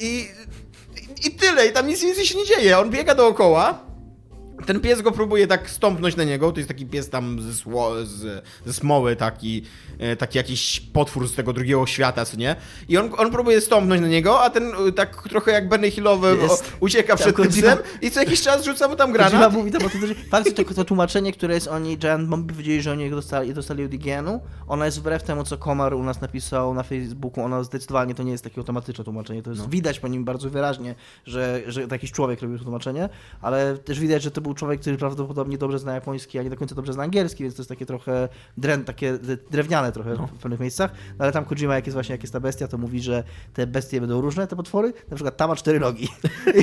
I, 0.00 0.04
i, 0.06 0.28
i 1.26 1.30
tyle, 1.30 1.66
i 1.66 1.72
tam 1.72 1.86
nic 1.86 2.02
więcej 2.02 2.26
się 2.26 2.38
nie 2.38 2.46
dzieje. 2.46 2.78
On 2.78 2.90
biega 2.90 3.14
dookoła, 3.14 3.91
ten 4.66 4.80
pies 4.80 5.02
go 5.02 5.12
próbuje 5.12 5.46
tak 5.46 5.70
stąpnąć 5.70 6.16
na 6.16 6.24
niego. 6.24 6.52
To 6.52 6.58
jest 6.58 6.68
taki 6.68 6.86
pies 6.86 7.08
tam 7.10 7.40
ze, 7.40 7.54
sło, 7.54 8.04
z, 8.04 8.44
ze 8.66 8.72
smoły, 8.72 9.16
taki, 9.16 9.62
e, 9.98 10.16
taki 10.16 10.38
jakiś 10.38 10.80
potwór 10.80 11.28
z 11.28 11.34
tego 11.34 11.52
drugiego 11.52 11.86
świata, 11.86 12.24
co 12.24 12.36
nie? 12.36 12.56
I 12.88 12.98
on, 12.98 13.10
on 13.18 13.30
próbuje 13.30 13.60
stąpnąć 13.60 14.02
na 14.02 14.08
niego, 14.08 14.40
a 14.40 14.50
ten 14.50 14.72
e, 14.88 14.92
tak 14.92 15.28
trochę 15.28 15.52
jak 15.52 15.68
Benny 15.68 15.90
Hillowy 15.90 16.38
ucieka 16.80 17.16
przed 17.16 17.36
tym 17.36 17.44
Kojima- 17.44 17.76
psem 17.76 17.78
i 18.02 18.10
co 18.10 18.20
jakiś 18.20 18.42
czas 18.42 18.64
rzuca 18.64 18.88
mu 18.88 18.96
tam 18.96 19.12
Kojima 19.12 19.28
granat. 19.28 19.52
mówi 19.52 19.72
tam 19.72 19.86
o 19.86 19.88
tym, 19.88 20.06
że 20.06 20.14
fakt, 20.14 20.56
to, 20.56 20.74
to 20.74 20.84
tłumaczenie, 20.84 21.32
które 21.32 21.54
jest 21.54 21.68
oni, 21.68 21.98
Giant 21.98 22.28
Bomb 22.28 22.52
powiedzieli, 22.52 22.82
że 22.82 22.92
oni 22.92 23.10
go 23.10 23.16
dostali, 23.16 23.54
dostali 23.54 23.84
od 23.84 23.92
IGN-u, 23.92 24.40
ona 24.68 24.86
jest 24.86 24.98
wbrew 24.98 25.22
temu, 25.22 25.44
co 25.44 25.58
Komar 25.58 25.94
u 25.94 26.02
nas 26.02 26.20
napisał 26.20 26.74
na 26.74 26.82
Facebooku, 26.82 27.44
ona 27.44 27.62
zdecydowanie 27.62 28.14
to 28.14 28.22
nie 28.22 28.32
jest 28.32 28.44
takie 28.44 28.58
automatyczne 28.58 29.04
tłumaczenie, 29.04 29.42
to 29.42 29.50
jest 29.50 29.68
widać 29.70 30.00
po 30.00 30.08
nim 30.08 30.24
bardzo 30.24 30.50
wyraźnie, 30.50 30.94
że, 31.26 31.62
że 31.66 31.82
jakiś 31.90 32.12
człowiek 32.12 32.40
robił 32.42 32.58
to 32.58 32.64
tłumaczenie, 32.64 33.08
ale 33.40 33.78
też 33.78 34.00
widać, 34.00 34.22
że 34.22 34.30
to 34.30 34.40
był 34.40 34.51
człowiek, 34.54 34.80
który 34.80 34.96
prawdopodobnie 34.96 35.58
dobrze 35.58 35.78
zna 35.78 35.94
japoński, 35.94 36.38
a 36.38 36.42
nie 36.42 36.50
do 36.50 36.56
końca 36.56 36.74
dobrze 36.74 36.92
zna 36.92 37.02
angielski, 37.02 37.42
więc 37.42 37.54
to 37.54 37.62
jest 37.62 37.68
takie 37.68 37.86
trochę 37.86 38.28
dren, 38.56 38.84
takie 38.84 39.18
drewniane 39.50 39.92
trochę 39.92 40.14
w 40.14 40.38
pewnych 40.38 40.60
miejscach, 40.60 40.90
no, 41.18 41.24
ale 41.24 41.32
tam 41.32 41.44
Kojima, 41.44 41.74
jak 41.74 41.86
jest 41.86 41.94
właśnie, 41.94 42.12
jak 42.12 42.22
jest 42.22 42.32
ta 42.32 42.40
bestia, 42.40 42.68
to 42.68 42.78
mówi, 42.78 43.00
że 43.00 43.24
te 43.54 43.66
bestie 43.66 44.00
będą 44.00 44.20
różne, 44.20 44.46
te 44.46 44.56
potwory, 44.56 44.92
na 45.10 45.16
przykład 45.16 45.36
ta 45.36 45.46
ma 45.46 45.56
cztery 45.56 45.80
nogi. 45.80 46.08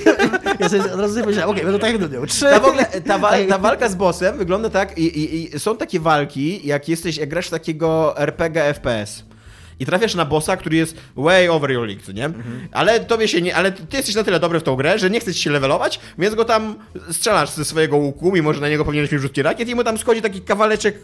ja 0.60 0.70
sobie 0.70 0.94
od 0.94 1.00
razu 1.00 1.14
sobie 1.14 1.46
okej, 1.46 1.64
będą 1.64 1.80
tak 1.80 1.92
jak 1.92 2.02
Dudią, 2.02 2.26
trzy. 2.26 2.46
Ta, 2.46 2.60
w 2.60 2.66
ogóle, 2.66 2.86
ta, 2.86 3.18
wa 3.18 3.32
ta 3.50 3.58
walka 3.58 3.90
z 3.90 3.96
bossem 3.96 4.38
wygląda 4.38 4.70
tak 4.70 4.98
i, 4.98 5.20
i, 5.20 5.56
i 5.56 5.60
są 5.60 5.78
takie 5.78 6.00
walki, 6.00 6.68
jak 6.68 6.90
jesteś, 6.90 7.18
jak 7.18 7.30
grasz 7.30 7.50
takiego 7.50 8.18
RPG 8.18 8.74
FPS. 8.74 9.29
I 9.80 9.86
trafiasz 9.86 10.16
na 10.16 10.26
bossa, 10.26 10.58
który 10.58 10.76
jest 10.78 10.98
way 11.16 11.50
over 11.50 11.72
your 11.72 11.88
league, 11.88 12.02
nie? 12.14 12.30
Ale 12.72 13.00
tobie 13.00 13.28
się 13.28 13.42
nie, 13.42 13.56
ale 13.56 13.72
ty 13.72 13.98
jesteś 13.98 14.16
na 14.16 14.24
tyle 14.24 14.40
dobry 14.40 14.60
w 14.60 14.64
tą 14.64 14.76
grę, 14.76 15.00
że 15.00 15.10
nie 15.10 15.20
chcesz 15.20 15.38
się 15.38 15.50
levelować, 15.52 16.00
więc 16.18 16.36
go 16.36 16.46
tam 16.46 16.76
strzelasz 17.12 17.50
ze 17.50 17.66
swojego 17.66 17.98
łuku, 17.98 18.32
mimo 18.32 18.54
że 18.54 18.62
na 18.62 18.70
niego 18.70 18.86
powinieneś 18.86 19.12
mieć 19.12 19.22
rzutki 19.22 19.42
rakiet 19.42 19.70
i 19.70 19.76
mu 19.76 19.84
tam 19.84 19.98
schodzi 19.98 20.22
taki 20.22 20.42
kawaleczek 20.42 20.98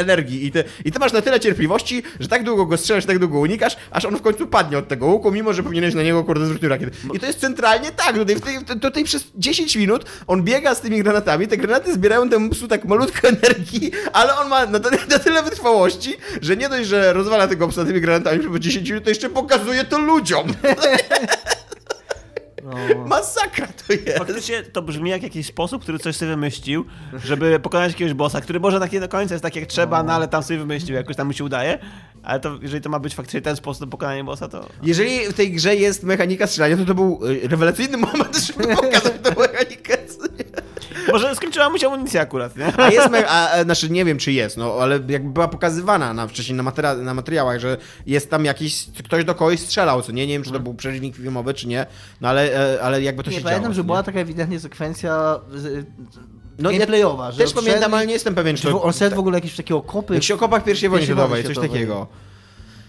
energii 0.00 0.46
i 0.46 0.52
ty, 0.52 0.64
i 0.84 0.92
ty 0.92 0.98
masz 0.98 1.12
na 1.12 1.22
tyle 1.22 1.40
cierpliwości, 1.40 2.02
że 2.20 2.28
tak 2.28 2.44
długo 2.44 2.66
go 2.66 2.76
strzelasz, 2.76 3.06
tak 3.06 3.18
długo 3.18 3.38
unikasz, 3.38 3.76
aż 3.90 4.04
on 4.04 4.16
w 4.16 4.22
końcu 4.22 4.46
padnie 4.46 4.78
od 4.78 4.88
tego 4.88 5.06
łuku, 5.06 5.30
mimo 5.32 5.52
że 5.52 5.62
powinieneś 5.62 5.94
na 5.94 6.02
niego 6.02 6.24
kurde 6.24 6.44
zwrócić 6.46 6.68
rakiet. 6.68 6.90
I 7.14 7.20
to 7.20 7.26
jest 7.26 7.40
centralnie 7.40 7.90
tak, 7.90 8.16
tutaj, 8.18 8.64
to- 8.66 8.76
tutaj 8.76 9.04
przez 9.04 9.24
10 9.36 9.76
minut 9.76 10.04
on 10.26 10.42
biega 10.42 10.74
z 10.74 10.80
tymi 10.80 11.02
granatami, 11.02 11.48
te 11.48 11.56
granaty 11.56 11.94
zbierają 11.94 12.28
temu 12.28 12.50
psu 12.50 12.68
tak 12.68 12.84
malutko 12.84 13.28
energii, 13.28 13.90
ale 14.12 14.36
on 14.36 14.48
ma 14.48 14.66
na, 14.66 14.78
na 15.10 15.18
tyle 15.18 15.42
wytrwałości, 15.42 16.16
że 16.42 16.56
nie 16.56 16.68
dość, 16.68 16.88
że 16.88 17.12
rozwala 17.12 17.48
tego 17.48 17.68
psa 17.68 17.84
tymi 17.84 18.00
granatami 18.00 18.38
przez 18.38 18.60
10 18.60 18.88
minut, 18.90 19.04
to 19.04 19.10
jeszcze 19.10 19.30
pokazuje 19.30 19.84
to 19.84 19.98
ludziom. 19.98 20.46
No. 22.64 23.04
Masakra 23.06 23.66
to 23.66 23.92
jest. 23.92 24.18
Faktycznie 24.18 24.62
to 24.62 24.82
brzmi 24.82 25.10
jak 25.10 25.22
jakiś 25.22 25.46
sposób, 25.46 25.82
który 25.82 25.98
coś 25.98 26.16
sobie 26.16 26.30
wymyślił, 26.30 26.84
żeby 27.24 27.60
pokonać 27.60 27.92
jakiegoś 27.92 28.14
bossa, 28.14 28.40
który 28.40 28.60
może 28.60 28.80
tak 28.80 28.92
nie 28.92 29.00
do 29.00 29.08
końca 29.08 29.34
jest 29.34 29.42
tak 29.42 29.56
jak 29.56 29.66
trzeba, 29.66 30.02
no 30.02 30.12
ale 30.12 30.28
tam 30.28 30.42
sobie 30.42 30.58
wymyślił, 30.58 30.96
jakoś 30.96 31.16
tam 31.16 31.26
mu 31.26 31.32
się 31.32 31.44
udaje. 31.44 31.78
Ale 32.22 32.40
to, 32.40 32.58
jeżeli 32.62 32.82
to 32.82 32.90
ma 32.90 32.98
być 32.98 33.14
faktycznie 33.14 33.40
ten 33.40 33.56
sposób 33.56 33.80
na 33.80 33.86
pokonanie 33.86 34.24
bossa, 34.24 34.48
to... 34.48 34.68
Jeżeli 34.82 35.28
w 35.28 35.32
tej 35.32 35.52
grze 35.52 35.76
jest 35.76 36.02
mechanika 36.02 36.46
strzelania, 36.46 36.76
to 36.76 36.84
to 36.84 36.94
był 36.94 37.20
y, 37.26 37.48
rewelacyjny 37.48 37.96
moment, 37.96 38.36
żeby 38.36 38.76
pokazać 38.76 39.12
tę 39.22 39.30
mechanikę. 39.30 39.96
Może 41.12 41.34
skończyła 41.36 41.70
mu 41.70 41.78
się 41.78 41.86
amunicja 41.86 42.20
akurat, 42.20 42.56
nie? 42.56 42.72
A 42.76 42.90
jest, 42.90 43.08
a, 43.28 43.50
a, 43.50 43.64
znaczy 43.64 43.90
nie 43.90 44.04
wiem 44.04 44.18
czy 44.18 44.32
jest, 44.32 44.56
no 44.56 44.74
ale 44.80 45.00
jakby 45.08 45.30
była 45.32 45.48
pokazywana 45.48 46.14
na, 46.14 46.26
wcześniej 46.26 46.56
na, 46.56 46.62
materia- 46.62 47.02
na 47.02 47.14
materiałach, 47.14 47.60
że 47.60 47.76
jest 48.06 48.30
tam 48.30 48.44
jakiś, 48.44 48.86
ktoś 49.04 49.24
do 49.24 49.34
kogoś 49.34 49.60
strzelał, 49.60 50.02
co 50.02 50.12
nie, 50.12 50.26
nie 50.26 50.32
wiem 50.32 50.42
czy 50.42 50.50
to 50.52 50.60
był 50.60 50.74
przeciwnik 50.74 51.16
filmowy 51.16 51.54
czy 51.54 51.68
nie, 51.68 51.86
no 52.20 52.28
ale, 52.28 52.74
e, 52.74 52.82
ale 52.82 53.02
jakby 53.02 53.22
to 53.22 53.30
Nie, 53.30 53.36
się 53.36 53.42
pamiętam, 53.42 53.62
działo. 53.62 53.74
że 53.74 53.80
co 53.80 53.84
była 53.84 54.02
taka 54.02 54.18
ewidentnie 54.20 54.60
sekwencja 54.60 55.40
z- 55.54 55.86
No, 56.58 56.70
gameplayowa, 56.70 57.32
że 57.32 57.38
Też 57.44 57.52
pamiętam, 57.52 57.94
ale 57.94 58.06
nie 58.06 58.12
jestem 58.12 58.34
pewien, 58.34 58.56
czy 58.56 58.62
to... 58.62 58.82
on 58.82 58.92
w 58.92 59.18
ogóle 59.18 59.36
jakieś 59.38 59.56
takie 59.56 59.76
okopy? 59.76 60.14
Jak 60.14 60.22
się 60.22 60.34
okopach 60.34 60.64
pierwszej 60.64 60.88
wojny 60.88 61.06
światowej, 61.06 61.44
coś 61.44 61.58
takiego. 61.58 62.06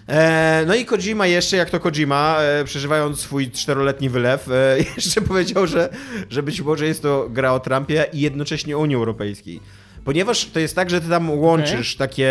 E, 0.08 0.64
no 0.68 0.76
i 0.76 0.86
Kojima 0.86 1.28
jeszcze, 1.28 1.58
jak 1.58 1.70
to 1.70 1.80
Kojima, 1.80 2.38
e, 2.42 2.64
przeżywając 2.64 3.20
swój 3.20 3.52
czteroletni 3.52 4.10
wylew, 4.10 4.48
e, 4.48 4.78
jeszcze 4.98 5.22
powiedział, 5.22 5.68
że, 5.68 5.90
że 6.30 6.44
być 6.44 6.62
może 6.62 6.86
jest 6.86 7.02
to 7.02 7.28
gra 7.30 7.54
o 7.54 7.60
Trumpie 7.60 8.06
i 8.14 8.20
jednocześnie 8.20 8.78
Unii 8.78 8.96
Europejskiej. 8.96 9.60
Ponieważ 10.04 10.46
to 10.46 10.60
jest 10.60 10.76
tak, 10.76 10.90
że 10.90 11.02
ty 11.02 11.10
tam 11.10 11.30
łączysz 11.30 11.96
takie 11.96 12.28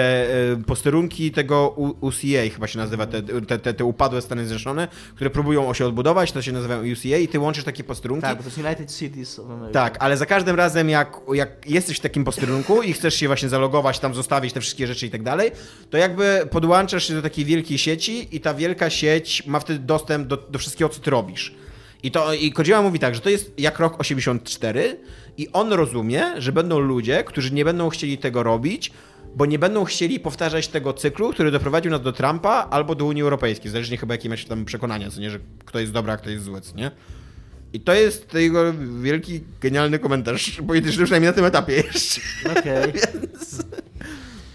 e, 0.52 0.56
posterunki 0.66 1.30
tego 1.30 1.68
UCA, 2.00 2.50
chyba 2.54 2.66
się 2.66 2.78
nazywa, 2.78 3.06
te, 3.06 3.22
te, 3.22 3.58
te, 3.58 3.74
te 3.74 3.84
upadłe 3.84 4.22
Stany 4.22 4.46
Zjednoczone, 4.46 4.88
które 5.14 5.30
próbują 5.30 5.74
się 5.74 5.86
odbudować, 5.86 6.32
to 6.32 6.42
się 6.42 6.52
nazywają 6.52 6.92
UCA 6.92 7.16
i 7.16 7.28
ty 7.28 7.38
łączysz 7.38 7.64
takie 7.64 7.84
posterunki. 7.84 8.22
Tak, 8.22 8.36
bo 8.36 8.42
to 8.42 8.48
jest 8.48 8.58
United 8.58 8.96
Cities 8.96 9.38
of 9.38 9.50
America. 9.50 9.72
Tak, 9.72 9.96
ale 10.00 10.16
za 10.16 10.26
każdym 10.26 10.56
razem, 10.56 10.88
jak, 10.88 11.20
jak 11.34 11.70
jesteś 11.70 11.96
w 11.96 12.00
takim 12.00 12.24
posterunku 12.24 12.82
i 12.82 12.92
chcesz 12.92 13.14
się 13.14 13.26
właśnie 13.26 13.48
zalogować, 13.48 13.98
tam 13.98 14.14
zostawić 14.14 14.52
te 14.52 14.60
wszystkie 14.60 14.86
rzeczy 14.86 15.06
i 15.06 15.10
tak 15.10 15.22
dalej, 15.22 15.50
to 15.90 15.96
jakby 15.96 16.48
podłączasz 16.50 17.08
się 17.08 17.14
do 17.14 17.22
takiej 17.22 17.44
wielkiej 17.44 17.78
sieci 17.78 18.36
i 18.36 18.40
ta 18.40 18.54
wielka 18.54 18.90
sieć 18.90 19.46
ma 19.46 19.60
wtedy 19.60 19.78
dostęp 19.78 20.26
do, 20.26 20.36
do 20.36 20.58
wszystkiego, 20.58 20.88
co 20.88 21.00
ty 21.00 21.10
robisz. 21.10 21.54
I, 22.02 22.10
to, 22.10 22.34
I 22.34 22.52
mówi 22.82 22.98
tak, 22.98 23.14
że 23.14 23.20
to 23.20 23.30
jest 23.30 23.52
jak 23.58 23.78
rok 23.78 24.00
84 24.00 24.96
i 25.38 25.48
on 25.52 25.72
rozumie, 25.72 26.24
że 26.38 26.52
będą 26.52 26.78
ludzie, 26.78 27.24
którzy 27.24 27.54
nie 27.54 27.64
będą 27.64 27.88
chcieli 27.88 28.18
tego 28.18 28.42
robić, 28.42 28.92
bo 29.36 29.46
nie 29.46 29.58
będą 29.58 29.84
chcieli 29.84 30.20
powtarzać 30.20 30.68
tego 30.68 30.92
cyklu, 30.92 31.32
który 31.32 31.50
doprowadził 31.50 31.90
nas 31.90 32.02
do 32.02 32.12
Trumpa 32.12 32.68
albo 32.70 32.94
do 32.94 33.04
Unii 33.04 33.22
Europejskiej, 33.22 33.70
zależnie 33.70 33.96
chyba 33.96 34.14
jakie 34.14 34.28
macie 34.28 34.48
tam 34.48 34.64
przekonania, 34.64 35.10
co 35.10 35.20
nie, 35.20 35.30
że 35.30 35.38
kto 35.64 35.80
jest 35.80 35.92
dobry, 35.92 36.12
a 36.12 36.16
kto 36.16 36.30
jest 36.30 36.44
zły, 36.44 36.60
co 36.60 36.76
nie? 36.76 36.90
I 37.72 37.80
to 37.80 37.94
jest 37.94 38.34
jego 38.34 38.72
wielki, 39.02 39.40
genialny 39.60 39.98
komentarz 39.98 40.50
polityczny, 40.66 41.04
przynajmniej 41.04 41.30
na 41.30 41.36
tym 41.36 41.44
etapie 41.44 41.74
jeszcze. 41.74 42.20
Okej. 42.58 42.92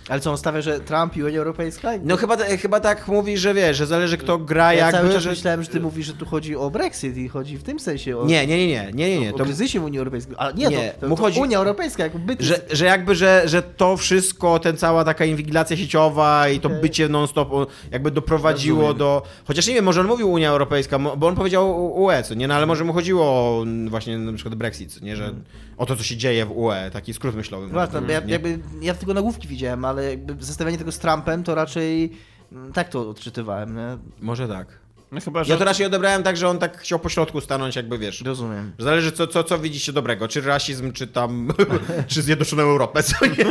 Ale 0.10 0.20
co, 0.22 0.32
on 0.32 0.38
stawia, 0.38 0.62
że 0.62 0.80
Trump 0.80 1.18
i 1.18 1.24
Unia 1.24 1.38
Europejska? 1.40 1.92
No 2.04 2.18
chyba, 2.18 2.38
chyba 2.38 2.80
tak 2.80 3.08
mówi, 3.08 3.38
że 3.38 3.54
wiesz, 3.54 3.78
że 3.78 3.86
zależy 3.86 4.18
kto 4.18 4.38
gra 4.38 4.74
ja 4.74 4.80
jakby, 4.86 4.98
cały 5.02 5.14
czas 5.14 5.24
że... 5.24 5.30
myślałem, 5.30 5.64
że 5.64 5.70
ty 5.70 5.80
mówisz, 5.80 6.06
że 6.08 6.14
tu 6.14 6.26
chodzi 6.26 6.56
o 6.56 6.70
Brexit 6.70 7.18
i 7.18 7.28
chodzi 7.30 7.58
w 7.58 7.64
tym 7.64 7.80
sensie 7.80 8.18
o, 8.18 8.26
Nie, 8.26 8.48
nie, 8.48 8.58
nie, 8.58 8.68
nie, 8.68 8.92
nie, 8.94 9.10
nie, 9.10 9.20
nie. 9.20 9.30
o 9.34 9.38
To, 9.38 9.44
kryzysie 9.44 9.80
w 9.80 9.84
Unii 9.84 10.00
Europejskiej. 10.00 10.36
Ale 10.40 10.54
nie, 10.54 10.68
Nie, 10.68 10.90
to, 10.90 11.02
to, 11.02 11.08
mu 11.08 11.16
chodzi- 11.16 11.40
Unia 11.40 11.58
Europejska 11.58 12.04
jako 12.04 12.20
byt. 12.20 12.42
że, 12.42 12.62
że 12.72 12.86
jakby, 12.86 13.16
że, 13.16 13.44
że 13.46 13.62
to 13.62 13.98
wszystko, 13.98 14.60
ten 14.60 14.78
cała 14.78 15.04
taka 15.04 15.26
inwigilacja 15.26 15.78
sieciowa 15.78 16.50
i 16.50 16.60
to 16.60 16.68
Okej. 16.70 16.82
bycie 16.82 17.10
non-stop 17.10 17.52
o, 17.54 17.68
jakby 17.92 18.12
doprowadziło 18.12 18.80
Rozumiem. 18.82 18.98
do... 18.98 19.22
Chociaż 19.46 19.68
nie 19.68 19.74
wiem, 19.74 19.86
może 19.86 20.02
on 20.02 20.08
mówił 20.08 20.32
Unia 20.32 20.50
Europejska, 20.50 21.00
bo 21.00 21.28
on 21.28 21.36
powiedział 21.36 21.94
UE, 22.04 22.24
co 22.24 22.34
nie? 22.34 22.48
No 22.48 22.54
ale 22.56 22.66
może 22.66 22.84
mu 22.84 22.94
chodziło 22.94 23.24
o 23.26 23.66
właśnie 23.90 24.18
na 24.18 24.34
przykład 24.34 24.56
Brexit, 24.56 25.02
nie? 25.02 25.16
Że 25.16 25.34
o 25.78 25.86
to, 25.86 25.96
co 25.96 26.04
się 26.04 26.18
dzieje 26.18 26.46
w 26.46 26.52
UE, 26.52 26.92
taki 26.94 27.14
skrót 27.14 27.36
myślowy. 27.36 27.68
Właśnie, 27.68 28.02
bo 28.02 28.12
ja, 28.12 28.22
jakby, 28.28 28.60
ja 28.82 28.94
tylko 28.94 29.14
nagłówki 29.14 29.48
widziałem, 29.48 29.86
ale 29.86 30.10
jakby 30.10 30.44
zestawianie 30.44 30.78
tego 30.78 30.92
z 30.92 31.00
Trumpem 31.00 31.44
to 31.44 31.56
raczej 31.56 32.12
mm, 32.52 32.74
tak 32.74 32.90
to 32.90 33.10
odczytywałem, 33.10 33.76
nie? 33.76 33.98
Może 34.22 34.48
tak. 34.48 34.86
No 35.12 35.22
chyba, 35.22 35.44
że... 35.44 35.54
Ja 35.54 35.60
to 35.60 35.66
raczej 35.66 35.86
odebrałem 35.86 36.24
tak, 36.24 36.38
że 36.38 36.50
on 36.50 36.60
tak 36.60 36.78
chciał 36.78 37.00
po 37.00 37.10
środku 37.10 37.42
stanąć, 37.42 37.76
jakby 37.76 37.98
wiesz. 37.98 38.22
Rozumiem. 38.22 38.72
Zależy, 38.80 39.12
co, 39.12 39.28
co, 39.28 39.44
co 39.44 39.60
widzicie 39.60 39.94
dobrego. 39.94 40.28
Czy 40.28 40.42
rasizm, 40.42 40.92
czy 40.92 41.08
tam. 41.08 41.48
czy 42.08 42.22
zjednoczoną 42.22 42.64
Europę, 42.64 43.04
co 43.04 43.26
nie? 43.26 43.46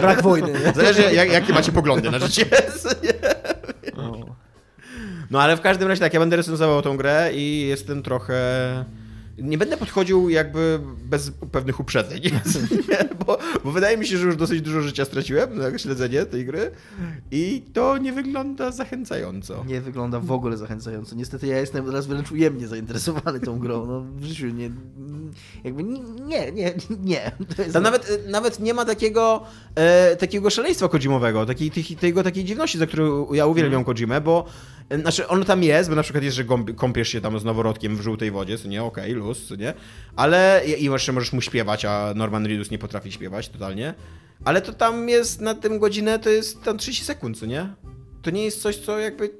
Brak 0.00 0.22
wojny, 0.22 0.52
nie? 0.52 0.72
Zależy, 0.72 1.02
jak, 1.02 1.32
jakie 1.32 1.52
macie 1.52 1.72
poglądy 1.72 2.10
na 2.10 2.18
życie. 2.18 2.46
No 5.30 5.42
ale 5.42 5.56
w 5.56 5.60
każdym 5.60 5.88
razie 5.88 6.00
tak, 6.00 6.14
ja 6.14 6.20
będę 6.20 6.36
recenzował 6.36 6.82
tą 6.82 6.96
grę 6.96 7.30
i 7.34 7.66
jestem 7.68 8.02
trochę. 8.02 8.34
Nie 9.38 9.58
będę 9.58 9.76
podchodził 9.76 10.28
jakby 10.28 10.80
bez 11.04 11.30
pewnych 11.52 11.80
uprzedzeń? 11.80 12.20
Bo, 13.26 13.38
bo 13.64 13.72
wydaje 13.72 13.96
mi 13.96 14.06
się, 14.06 14.18
że 14.18 14.26
już 14.26 14.36
dosyć 14.36 14.60
dużo 14.62 14.82
życia 14.82 15.04
straciłem 15.04 15.58
na 15.58 15.78
śledzenie 15.78 16.26
tej 16.26 16.44
gry 16.44 16.70
i 17.30 17.62
to 17.72 17.98
nie 17.98 18.12
wygląda 18.12 18.70
zachęcająco. 18.70 19.64
Nie 19.68 19.80
wygląda 19.80 20.20
w 20.20 20.32
ogóle 20.32 20.56
zachęcająco. 20.56 21.16
Niestety 21.16 21.46
ja 21.46 21.58
jestem 21.58 21.86
teraz 21.86 22.06
wręcz 22.06 22.32
ujemnie 22.32 22.68
zainteresowany 22.68 23.40
tą 23.40 23.58
grą. 23.58 23.86
No, 23.86 24.00
w 24.00 24.24
życiu 24.24 24.46
nie. 24.46 24.70
Jakby 25.64 25.82
nie, 25.82 26.52
nie, 26.52 26.74
nie. 27.00 27.32
To 27.56 27.62
jest 27.62 27.74
nawet, 27.74 28.22
nawet 28.28 28.60
nie 28.60 28.74
ma 28.74 28.84
takiego, 28.84 29.42
e, 29.74 30.16
takiego 30.16 30.50
szaleństwa 30.50 30.88
Kojimowego, 30.88 31.46
takiej, 31.46 31.70
tej, 31.70 31.84
tego, 31.84 32.22
takiej 32.22 32.44
dziwności, 32.44 32.78
za 32.78 32.86
którą 32.86 33.32
ja 33.32 33.46
uwielbiam 33.46 33.84
Kojimę, 33.84 34.20
bo 34.20 34.46
e, 34.88 34.98
znaczy 34.98 35.28
on 35.28 35.44
tam 35.44 35.62
jest, 35.62 35.90
bo 35.90 35.96
na 35.96 36.02
przykład 36.02 36.24
jest, 36.24 36.36
że 36.36 36.44
gąb- 36.44 36.74
kąpiesz 36.74 37.08
się 37.08 37.20
tam 37.20 37.38
z 37.38 37.44
noworodkiem 37.44 37.96
w 37.96 38.00
żółtej 38.00 38.30
wodzie, 38.30 38.58
co 38.58 38.68
nie, 38.68 38.82
okej, 38.82 39.12
luz, 39.12 39.25
co 39.34 39.56
nie, 39.56 39.74
ale 40.16 40.62
i, 40.78 40.84
jeszcze 40.84 41.12
możesz 41.12 41.32
mu 41.32 41.40
śpiewać, 41.40 41.84
a 41.84 42.12
Norman 42.16 42.46
Reedus 42.46 42.70
nie 42.70 42.78
potrafi 42.78 43.12
śpiewać 43.12 43.48
totalnie, 43.48 43.94
ale 44.44 44.62
to 44.62 44.72
tam 44.72 45.08
jest 45.08 45.40
na 45.40 45.54
tym 45.54 45.78
godzinę, 45.78 46.18
to 46.18 46.30
jest 46.30 46.62
tam 46.62 46.78
30 46.78 47.04
sekund, 47.04 47.38
co 47.38 47.46
nie? 47.46 47.68
To 48.22 48.30
nie 48.30 48.44
jest 48.44 48.62
coś, 48.62 48.76
co 48.76 48.98
jakby 48.98 49.30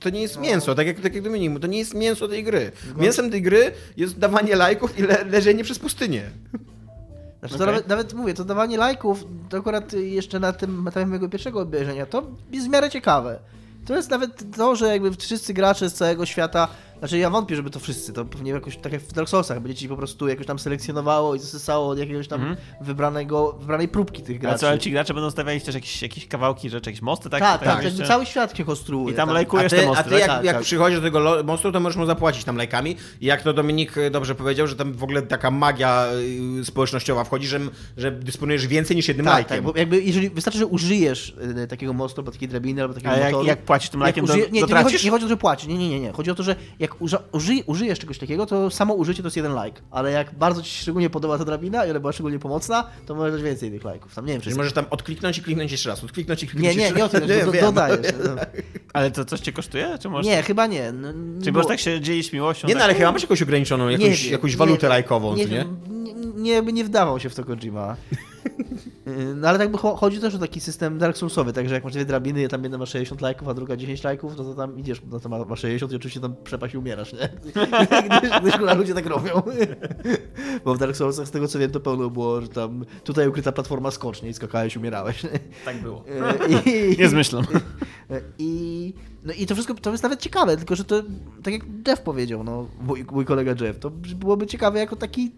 to 0.00 0.10
nie 0.10 0.22
jest 0.22 0.40
mięso, 0.40 0.74
tak 0.74 0.86
jak, 0.86 1.00
tak 1.00 1.14
jak 1.14 1.24
Dominiku, 1.24 1.60
to 1.60 1.66
nie 1.66 1.78
jest 1.78 1.94
mięso 1.94 2.28
tej 2.28 2.44
gry. 2.44 2.72
Mięsem 2.96 3.30
tej 3.30 3.42
gry 3.42 3.72
jest 3.96 4.18
dawanie 4.18 4.56
lajków 4.56 4.98
i 4.98 5.02
le, 5.02 5.24
leżenie 5.24 5.64
przez 5.64 5.78
pustynię. 5.78 6.30
Znaczy, 7.40 7.54
to 7.54 7.64
Okej. 7.64 7.74
nawet, 7.74 7.88
nawet 7.88 8.14
mówię, 8.14 8.34
to 8.34 8.44
dawanie 8.44 8.78
lajków, 8.78 9.24
to 9.48 9.56
akurat 9.58 9.92
jeszcze 9.92 10.40
na 10.40 10.52
tym 10.52 10.88
etapie 10.88 11.06
mojego 11.06 11.28
pierwszego 11.28 11.60
obejrzenia, 11.60 12.06
to 12.06 12.22
jest 12.50 12.66
w 12.66 12.70
miarę 12.70 12.90
ciekawe. 12.90 13.38
To 13.86 13.96
jest 13.96 14.10
nawet 14.10 14.56
to, 14.56 14.76
że 14.76 14.86
jakby 14.86 15.16
wszyscy 15.16 15.54
gracze 15.54 15.90
z 15.90 15.94
całego 15.94 16.26
świata, 16.26 16.68
znaczy 17.00 17.18
ja 17.18 17.30
wątpię, 17.30 17.56
żeby 17.56 17.70
to 17.70 17.80
wszyscy, 17.80 18.12
to 18.12 18.24
pewnie 18.24 18.50
jakoś 18.52 18.76
tak 18.76 18.92
jak 18.92 19.02
w 19.02 19.12
Dark 19.12 19.28
Soulsach, 19.28 19.60
będzie 19.60 19.76
ci 19.78 19.88
po 19.88 19.96
prostu 19.96 20.28
jakoś 20.28 20.46
tam 20.46 20.58
selekcjonowało 20.58 21.34
i 21.34 21.38
zasysało 21.38 21.88
od 21.88 21.98
jakiegoś 21.98 22.28
tam 22.28 22.56
wybranego, 22.80 23.52
wybranej 23.60 23.88
próbki 23.88 24.22
tych 24.22 24.36
A 24.36 24.40
graczy. 24.40 24.58
co, 24.58 24.68
ale 24.68 24.78
ci 24.78 24.90
gracze 24.90 25.14
będą 25.14 25.30
stawiali 25.30 25.60
też 25.60 25.74
jakieś, 25.74 26.02
jakieś 26.02 26.26
kawałki 26.28 26.70
rzeczy, 26.70 26.90
jakieś 26.90 27.02
mosty, 27.02 27.30
tak? 27.30 27.40
tak, 27.40 27.60
tak, 27.64 27.68
jeszcze- 27.84 27.88
jakby 27.88 28.04
cały 28.14 28.26
świat 28.26 28.56
się 28.56 28.64
konstruuje. 28.64 29.12
I 29.12 29.16
tam 29.16 29.28
tak. 29.28 29.34
lajkujesz 29.34 29.72
A 29.72 29.76
te 29.76 29.82
ty, 29.82 29.86
mosty, 29.86 30.00
a 30.00 30.04
ty 30.04 30.10
tak? 30.10 30.18
jak, 30.20 30.28
Tak, 30.28 30.44
jak 30.44 30.54
tak. 30.56 30.64
przychodzisz 30.64 30.98
do 30.98 31.04
tego 31.04 31.42
monstru, 31.44 31.72
to 31.72 31.80
możesz 31.80 31.96
mu 31.96 32.06
zapłacić 32.06 32.44
tam 32.44 32.56
lajkami. 32.56 32.96
I 33.20 33.26
jak 33.26 33.42
to 33.42 33.52
Dominik 33.52 33.98
e, 33.98 34.10
dobrze 34.10 34.34
powiedział, 34.34 34.66
że 34.66 34.76
tam 34.76 34.92
w 34.92 35.02
ogóle 35.04 35.22
taka 35.22 35.50
magia 35.50 36.06
y, 36.60 36.64
społecznościowa 36.64 37.24
wchodzi, 37.24 37.46
że, 37.46 37.60
że 37.96 38.10
dysponujesz 38.12 38.66
więcej 38.66 38.96
niż 38.96 39.08
jednym 39.08 39.26
Tak, 39.26 39.34
lajkiem. 39.34 39.56
tak, 39.56 39.64
bo 39.64 39.72
jakby 39.78 40.02
jeżeli 40.02 40.30
wystarczy, 40.30 40.58
że 40.58 40.66
użyjesz 40.66 41.34
y, 41.64 41.66
takiego 41.66 41.92
mostu 41.92 42.20
albo 42.20 42.32
takiej 42.32 42.48
drabiny 42.48 42.82
albo 42.82 42.94
takiego 42.94 43.12
A 43.12 43.16
jak, 43.16 43.32
motoru. 43.32 43.48
jak 43.48 43.62
płacisz 43.62 43.90
tym 43.90 44.00
lajkiem, 44.00 44.24
jak 44.24 44.30
użyje, 44.30 44.46
to, 44.46 44.54
nie, 44.54 44.60
to 44.60 44.66
nie, 44.66 44.82
chodzi, 44.84 45.04
nie 45.04 45.10
chodzi 45.10 45.24
o 45.24 45.26
to, 45.26 45.28
że 45.28 45.36
płacisz. 45.36 45.68
Nie, 45.68 45.78
nie, 45.78 45.88
nie, 45.88 46.00
nie. 46.00 46.12
Chodzi 46.12 46.30
o 46.30 46.34
to, 46.34 46.42
że 46.42 46.56
jak 46.78 46.89
uża, 46.98 47.18
użyj, 47.32 47.64
użyjesz 47.66 47.98
czegoś 47.98 48.18
takiego, 48.18 48.46
to 48.46 48.70
samo 48.70 48.94
użycie 48.94 49.22
to 49.22 49.26
jest 49.26 49.36
jeden 49.36 49.52
like. 49.64 49.80
Ale 49.90 50.10
jak 50.12 50.34
bardzo 50.34 50.62
ci 50.62 50.70
się 50.70 50.82
szczególnie 50.82 51.10
podoba 51.10 51.38
ta 51.38 51.44
drabina 51.44 51.86
i 51.86 51.90
ona 51.90 52.00
była 52.00 52.12
szczególnie 52.12 52.38
pomocna, 52.38 52.84
to 53.06 53.14
możesz 53.14 53.32
dać 53.32 53.42
więcej 53.42 53.70
tych 53.70 53.84
lajków. 53.84 54.14
Tam 54.14 54.26
nie 54.26 54.32
wiem, 54.32 54.40
czy 54.40 54.44
Czyli 54.44 54.56
możesz 54.56 54.72
tam 54.72 54.84
odkliknąć 54.90 55.38
i 55.38 55.42
kliknąć 55.42 55.72
jeszcze 55.72 55.88
raz, 55.88 56.04
odkliknąć 56.04 56.42
i 56.42 56.46
Nie, 56.46 56.50
kliknąć 56.50 56.76
nie, 56.76 56.82
jeszcze 56.82 56.96
nie 56.98 57.04
o 57.04 57.08
raz. 57.08 57.12
tym, 57.12 57.28
do, 57.46 57.52
do, 57.52 57.60
dodajesz. 57.60 58.06
No. 58.24 58.36
Ale 58.92 59.10
to 59.10 59.24
coś 59.24 59.40
cię 59.40 59.52
kosztuje? 59.52 59.98
Czy 60.00 60.08
możesz... 60.08 60.26
Nie, 60.26 60.42
chyba 60.42 60.66
nie. 60.66 60.92
No, 60.92 61.08
Czy 61.44 61.52
bo- 61.52 61.58
możesz 61.58 61.68
tak 61.68 61.80
się 61.80 62.00
dzielić 62.00 62.32
miłością? 62.32 62.68
Nie, 62.68 62.74
tak? 62.74 62.78
no 62.78 62.84
ale 62.84 62.94
chyba 62.94 63.12
masz 63.12 63.22
jakąś 63.22 63.42
ograniczoną, 63.42 63.88
jakąś, 63.88 64.22
wiem, 64.22 64.32
jakąś 64.32 64.56
walutę 64.56 64.80
wiem, 64.82 64.90
lajkową, 64.90 65.36
nie, 65.36 65.46
nie? 65.46 65.66
Nie? 66.42 66.62
nie, 66.62 66.72
nie 66.72 66.84
wdawał 66.84 67.20
się 67.20 67.30
w 67.30 67.34
to 67.34 67.44
Kojima. 67.44 67.96
Y, 69.06 69.34
No 69.34 69.48
ale 69.48 69.58
tak 69.58 69.70
by 69.70 69.78
cho- 69.78 69.96
chodzi 69.96 70.20
też 70.20 70.34
o 70.34 70.38
taki 70.38 70.60
system 70.60 70.98
Dark 70.98 71.16
Soulsowy, 71.16 71.52
także 71.52 71.74
jak 71.74 71.84
masz 71.84 71.92
dwie 71.92 72.04
drabiny, 72.04 72.48
tam 72.48 72.62
jedna 72.62 72.78
ma 72.78 72.86
60 72.86 73.20
lajków, 73.20 73.48
a 73.48 73.54
druga 73.54 73.76
10 73.76 74.04
lajków, 74.04 74.36
no 74.36 74.44
to 74.44 74.54
tam 74.54 74.78
idziesz, 74.78 75.02
no 75.10 75.20
to 75.20 75.28
ma, 75.28 75.44
ma 75.44 75.56
60 75.56 75.92
i 75.92 75.96
oczywiście 75.96 76.20
tam 76.20 76.34
przepaść 76.44 76.74
i 76.74 76.78
umierasz, 76.78 77.12
nie? 77.12 77.28
gdyż, 78.18 78.40
gdyż 78.40 78.56
kurwa, 78.56 78.74
ludzie 78.74 78.94
tak 78.94 79.06
robią. 79.06 79.42
Bo 80.64 80.74
w 80.74 80.78
Dark 80.78 80.96
Soulsach 80.96 81.26
z 81.26 81.30
tego 81.30 81.48
co 81.48 81.58
wiem 81.58 81.70
to 81.70 81.80
pełno 81.80 82.10
było, 82.10 82.40
że 82.40 82.48
tam 82.48 82.84
tutaj 83.04 83.28
ukryta 83.28 83.52
platforma 83.52 83.90
skocz, 83.90 84.22
nie? 84.22 84.28
I 84.28 84.34
skakałeś, 84.34 84.76
umierałeś. 84.76 85.24
nie? 85.24 85.30
Tak 85.64 85.82
było. 85.82 86.04
Y, 86.66 86.70
I, 86.70 86.98
Nie 86.98 87.08
zmyślam. 87.08 87.44
I, 88.38 88.94
no 89.24 89.32
i 89.32 89.46
to 89.46 89.54
wszystko 89.54 89.74
to 89.74 89.90
jest 89.90 90.02
nawet 90.02 90.20
ciekawe, 90.20 90.56
tylko 90.56 90.76
że 90.76 90.84
to, 90.84 91.02
tak 91.42 91.52
jak 91.54 91.62
Jeff 91.88 92.00
powiedział, 92.00 92.44
no, 92.44 92.66
mój, 92.80 93.04
mój 93.12 93.24
kolega 93.24 93.54
Jeff, 93.64 93.78
to 93.78 93.90
byłoby 93.90 94.46
ciekawe 94.46 94.78
jako 94.78 94.96
taki 94.96 95.32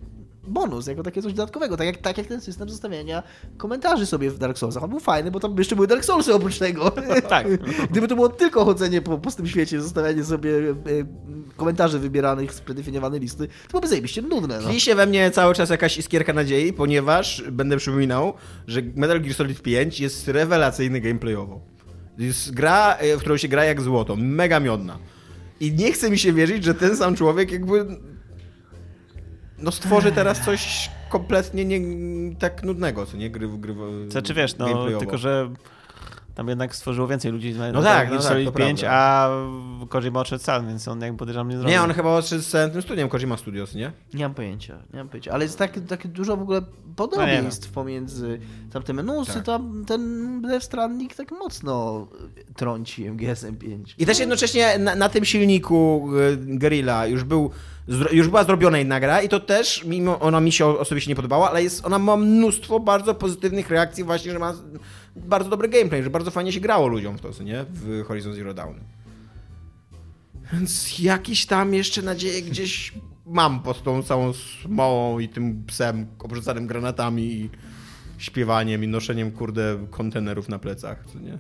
bonus, 0.47 0.87
jako 0.87 1.03
takie 1.03 1.23
coś 1.23 1.33
dodatkowego, 1.33 1.77
tak 1.77 1.87
jak, 1.87 1.97
tak 1.97 2.19
jak 2.19 2.27
ten 2.27 2.41
system 2.41 2.69
zostawiania 2.69 3.23
komentarzy 3.57 4.07
sobie 4.07 4.31
w 4.31 4.39
Dark 4.39 4.59
Soulsach. 4.59 4.83
On 4.85 4.91
był 4.91 5.01
fajny, 5.01 5.31
bo 5.31 5.41
tam 5.41 5.59
jeszcze 5.59 5.77
były 5.77 5.87
Dark 5.87 6.05
Soulsy 6.05 6.35
oprócz 6.35 6.59
tego. 6.59 6.93
Tak. 7.29 7.47
Gdyby 7.91 8.09
to 8.09 8.15
było 8.15 8.29
tylko 8.29 8.65
chodzenie 8.65 9.03
po 9.03 9.19
pustym 9.19 9.47
świecie, 9.47 9.81
zostawianie 9.81 10.25
sobie 10.25 10.51
e, 10.51 10.75
komentarzy 11.57 11.99
wybieranych 11.99 12.55
z 12.55 12.61
predefiniowanej 12.61 13.21
listy, 13.21 13.47
to 13.47 13.71
byłoby 13.71 13.89
zajebiście 13.89 14.23
nudne. 14.23 14.61
No. 14.61 14.69
Tli 14.69 14.81
się 14.81 14.95
we 14.95 15.07
mnie 15.07 15.31
cały 15.31 15.55
czas 15.55 15.71
jakaś 15.71 15.99
iskierka 15.99 16.33
nadziei, 16.33 16.73
ponieważ 16.73 17.43
będę 17.53 17.77
przypominał, 17.77 18.35
że 18.67 18.83
Metal 18.97 19.21
Gear 19.21 19.35
Solid 19.35 19.63
5 19.63 20.01
jest 20.01 20.29
rewelacyjny 20.29 21.01
gameplayowo. 21.01 21.61
Jest 22.19 22.55
gra, 22.55 22.95
e, 22.95 23.17
w 23.17 23.21
którą 23.21 23.37
się 23.37 23.49
gra 23.49 23.65
jak 23.65 23.81
złoto, 23.81 24.17
mega 24.17 24.61
miodna. 24.61 24.99
I 25.61 25.73
nie 25.73 25.93
chce 25.93 26.11
mi 26.11 26.19
się 26.19 26.33
wierzyć, 26.33 26.65
że 26.65 26.75
ten 26.75 26.97
sam 26.97 27.17
człowiek 27.17 27.53
jakby 27.53 27.87
no 29.63 29.73
stworzy 29.73 30.13
teraz 30.13 30.41
coś 30.45 30.91
kompletnie 31.09 31.65
nie 31.65 31.81
tak 32.37 32.63
nudnego, 32.63 33.07
co 33.07 33.17
nie 33.17 33.31
gry, 33.31 33.49
gry 33.49 33.75
Znaczy 34.09 34.35
wiesz, 34.35 34.57
no 34.59 34.99
tylko 34.99 35.19
że 35.19 35.51
tam 36.35 36.49
jednak 36.49 36.77
stworzyło 36.77 37.09
więcej 37.09 37.33
ludzi. 37.33 37.55
No 37.59 37.73
na 37.73 37.83
tak, 37.83 38.11
Metal 38.11 38.17
no 38.17 38.23
tak, 38.23 38.33
Solid 38.33 38.47
to 38.47 38.53
5, 38.53 38.81
prawda. 38.81 38.99
a 38.99 39.31
Kojima 39.89 40.21
odszedł 40.21 40.45
sam, 40.45 40.67
więc 40.69 40.89
on 40.89 41.01
jakby 41.01 41.19
podejrzewam 41.19 41.49
nie 41.49 41.57
zrobił. 41.57 41.71
Nie, 41.71 41.83
on 41.83 41.93
chyba 41.93 42.11
odszedł 42.11 42.43
z 42.43 42.73
tym 42.73 42.83
studiem 42.83 43.09
Kojima 43.09 43.37
Studios, 43.37 43.75
nie? 43.75 43.93
Nie 44.15 44.25
mam 44.25 44.35
pojęcia, 44.35 44.79
nie 44.93 44.99
mam 44.99 45.09
pojęcia, 45.09 45.33
ale 45.33 45.45
jest 45.45 45.59
tak, 45.59 45.81
tak 45.89 46.09
dużo 46.09 46.37
w 46.37 46.43
ogóle 46.43 46.61
No 46.61 46.67
nie 46.67 46.95
podobieństw 46.95 47.71
pomiędzy 47.71 48.41
tamtymi. 48.73 49.03
No, 49.05 49.25
Tak. 49.25 49.45
tam 49.45 49.85
ten 49.87 50.43
Death 50.43 50.65
Stranding 50.65 51.15
tak 51.15 51.31
mocno 51.31 52.07
trąci 52.57 53.11
MGS-em 53.11 53.57
5. 53.57 53.95
I 53.99 54.07
też 54.07 54.19
jednocześnie 54.19 54.79
na, 54.79 54.95
na 54.95 55.09
tym 55.09 55.25
silniku 55.25 56.09
y, 56.19 56.37
Guerrilla 56.37 57.07
już 57.07 57.25
był 57.25 57.51
już 58.13 58.29
była 58.29 58.45
zrobiona 58.45 58.79
jedna 58.79 59.01
gra 59.01 59.23
i 59.23 59.29
to 59.29 59.41
też, 59.41 59.85
mimo 59.85 60.21
ona 60.21 60.41
mi 60.41 60.53
się 60.53 60.67
osobiście 60.67 61.09
nie 61.09 61.17
podobała, 61.17 61.51
ale 61.51 61.63
jest, 61.63 61.87
ona 61.87 61.99
ma 61.99 62.17
mnóstwo 62.17 62.81
bardzo 62.81 63.15
pozytywnych 63.15 63.71
reakcji 63.71 64.05
właśnie, 64.05 64.33
że 64.33 64.39
ma 64.39 64.55
bardzo 65.17 65.51
dobry 65.51 65.69
gameplay, 65.69 66.03
że 66.03 66.11
bardzo 66.11 66.31
fajnie 66.31 66.53
się 66.53 66.61
grało 66.61 66.87
ludziom 66.87 67.19
w 67.19 67.21
to, 67.21 67.43
nie? 67.43 67.65
W 67.71 68.05
Horizon 68.05 68.35
Zero 68.35 68.55
Dawn. 68.55 68.79
Więc 70.53 70.99
jakiś 70.99 71.47
tam 71.47 71.75
jeszcze 71.75 72.03
nadzieję 72.03 72.43
gdzieś 72.43 72.93
mam 73.27 73.61
pod 73.61 73.83
tą 73.83 74.03
całą 74.03 74.33
smołą 74.33 75.19
i 75.19 75.29
tym 75.29 75.65
psem 75.67 76.07
obrzucanym 76.19 76.67
granatami 76.67 77.23
i 77.23 77.51
śpiewaniem 78.19 78.85
i 78.85 78.89
noszeniem, 78.89 79.33
kurde, 79.33 79.87
kontenerów 79.91 80.49
na 80.49 80.59
plecach, 80.59 81.05
co 81.13 81.19
nie? 81.19 81.39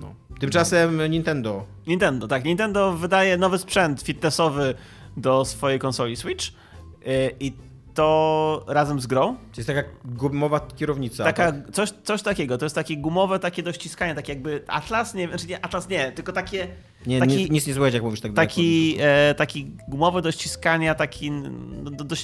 No. 0.00 0.14
Tymczasem 0.40 1.10
Nintendo. 1.10 1.66
Nintendo, 1.86 2.28
tak. 2.28 2.44
Nintendo 2.44 2.92
wydaje 2.92 3.36
nowy 3.36 3.58
sprzęt 3.58 4.02
fitnessowy 4.02 4.74
do 5.16 5.44
swojej 5.44 5.78
konsoli 5.78 6.16
Switch 6.16 6.44
yy, 6.46 7.30
i 7.40 7.52
to 7.96 8.64
razem 8.66 9.00
z 9.00 9.06
grą. 9.06 9.36
To 9.36 9.56
jest 9.56 9.68
taka 9.68 9.82
gumowa 10.04 10.60
kierownica. 10.60 11.24
Taka, 11.24 11.52
tak? 11.52 11.70
coś, 11.72 11.90
coś 12.04 12.22
takiego. 12.22 12.58
To 12.58 12.64
jest 12.64 12.74
takie 12.74 12.96
gumowe, 12.96 13.38
takie 13.38 13.62
do 13.62 13.72
ściskania, 13.72 14.14
tak 14.14 14.28
jakby 14.28 14.64
Atlas, 14.66 15.14
nie 15.14 15.28
znaczy 15.28 15.46
nie, 15.46 15.64
Atlas 15.64 15.88
nie, 15.88 16.12
tylko 16.12 16.32
takie... 16.32 16.68
Nie, 17.06 17.20
taki, 17.20 17.36
nic, 17.36 17.50
nic 17.50 17.66
nie 17.66 17.74
słychać, 17.74 17.94
jak 17.94 18.02
mówisz 18.02 18.20
tak 18.20 18.32
taki, 18.32 18.96
e, 19.00 19.34
taki 19.34 19.66
gumowy 19.88 20.22
do 20.22 20.32
ściskania, 20.32 20.94
taki. 20.94 21.30
No, 21.30 21.90
do, 21.90 22.04
do, 22.04 22.16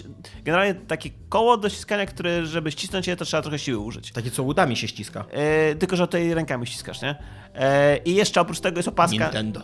generalnie 0.44 0.74
takie 0.74 1.10
koło 1.28 1.56
do 1.56 1.68
ściskania, 1.68 2.06
które, 2.06 2.46
żeby 2.46 2.72
ścisnąć 2.72 3.06
je, 3.06 3.16
to 3.16 3.24
trzeba 3.24 3.42
trochę 3.42 3.58
siły 3.58 3.78
użyć. 3.78 4.12
Takie, 4.12 4.30
co 4.30 4.42
udami 4.42 4.76
się 4.76 4.88
ściska. 4.88 5.24
E, 5.30 5.74
tylko, 5.74 5.96
że 5.96 6.06
tutaj 6.06 6.34
rękami 6.34 6.66
ściskasz, 6.66 7.02
nie? 7.02 7.16
E, 7.54 7.96
I 7.96 8.14
jeszcze 8.14 8.40
oprócz 8.40 8.60
tego 8.60 8.78
jest 8.78 8.88
opaska, 8.88 9.24
Nintendo. 9.24 9.60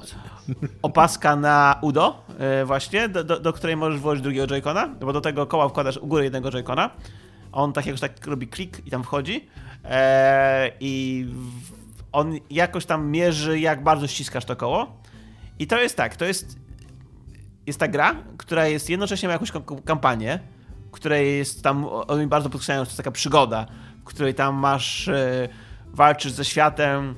opaska 0.82 1.36
na 1.36 1.78
udo, 1.82 2.24
e, 2.38 2.64
właśnie, 2.64 3.08
do, 3.08 3.24
do, 3.24 3.40
do 3.40 3.52
której 3.52 3.76
możesz 3.76 4.00
włożyć 4.00 4.22
drugiego 4.22 4.46
joycona, 4.46 4.86
bo 4.88 5.12
do 5.12 5.20
tego 5.20 5.46
koła 5.46 5.68
wkładasz 5.68 5.96
u 5.96 6.06
góry 6.06 6.24
jednego 6.24 6.50
joycona. 6.50 6.90
On 7.52 7.72
tak 7.72 7.86
jakoś 7.86 8.00
tak 8.00 8.26
robi 8.26 8.48
klik 8.48 8.86
i 8.86 8.90
tam 8.90 9.02
wchodzi. 9.02 9.48
E, 9.84 10.70
I 10.80 11.26
w- 11.32 11.77
on 12.12 12.32
jakoś 12.50 12.86
tam 12.86 13.10
mierzy, 13.10 13.60
jak 13.60 13.82
bardzo 13.82 14.06
ściskasz 14.06 14.44
to 14.44 14.56
koło. 14.56 15.02
I 15.58 15.66
to 15.66 15.80
jest 15.80 15.96
tak, 15.96 16.16
to 16.16 16.24
jest 16.24 16.58
jest 17.66 17.78
ta 17.78 17.88
gra, 17.88 18.14
która 18.36 18.66
jest 18.66 18.90
jednocześnie 18.90 19.28
ma 19.28 19.32
jakąś 19.32 19.52
kam- 19.52 19.82
kampanię, 19.84 20.40
której 20.98 21.38
jest 21.38 21.62
tam, 21.62 21.86
oni 21.86 22.26
bardzo 22.26 22.50
podkreślają, 22.50 22.82
to 22.82 22.88
jest 22.88 22.96
taka 22.96 23.10
przygoda, 23.10 23.66
w 24.00 24.04
której 24.04 24.34
tam 24.34 24.54
masz, 24.54 25.08
e, 25.08 25.48
walczysz 25.86 26.32
ze 26.32 26.44
światem, 26.44 27.14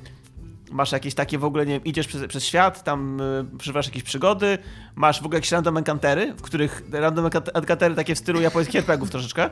masz 0.71 0.93
jakieś 0.93 1.15
takie 1.15 1.39
w 1.39 1.45
ogóle, 1.45 1.67
nie 1.67 1.73
wiem, 1.73 1.85
idziesz 1.85 2.07
przez, 2.07 2.27
przez 2.27 2.45
świat, 2.45 2.85
tam 2.85 3.21
e, 3.21 3.59
przeżywasz 3.59 3.87
jakieś 3.87 4.03
przygody, 4.03 4.59
masz 4.95 5.23
w 5.23 5.25
ogóle 5.25 5.37
jakieś 5.37 5.53
random 5.53 5.77
encountery, 5.77 6.35
w 6.35 6.43
których 6.43 6.83
random 6.93 7.25
encounter- 7.25 7.59
encountery 7.59 7.95
takie 7.95 8.15
w 8.15 8.19
stylu 8.19 8.41
japońskich 8.41 8.81
RPGów 8.81 9.11
troszeczkę, 9.11 9.51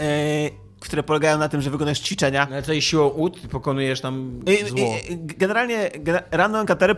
e, 0.00 0.65
które 0.80 1.02
polegają 1.02 1.38
na 1.38 1.48
tym, 1.48 1.60
że 1.62 1.70
wykonujesz 1.70 2.00
ćwiczenia, 2.00 2.46
No 2.50 2.52
ale 2.52 2.62
tutaj 2.62 2.82
siłą 2.82 3.08
ud 3.08 3.40
pokonujesz 3.50 4.00
tam 4.00 4.40
zło. 4.68 4.78
i- 4.78 5.12
i- 5.12 5.16
Generalnie 5.26 5.90
gener- 5.94 6.22
random 6.30 6.60
encountery 6.60 6.94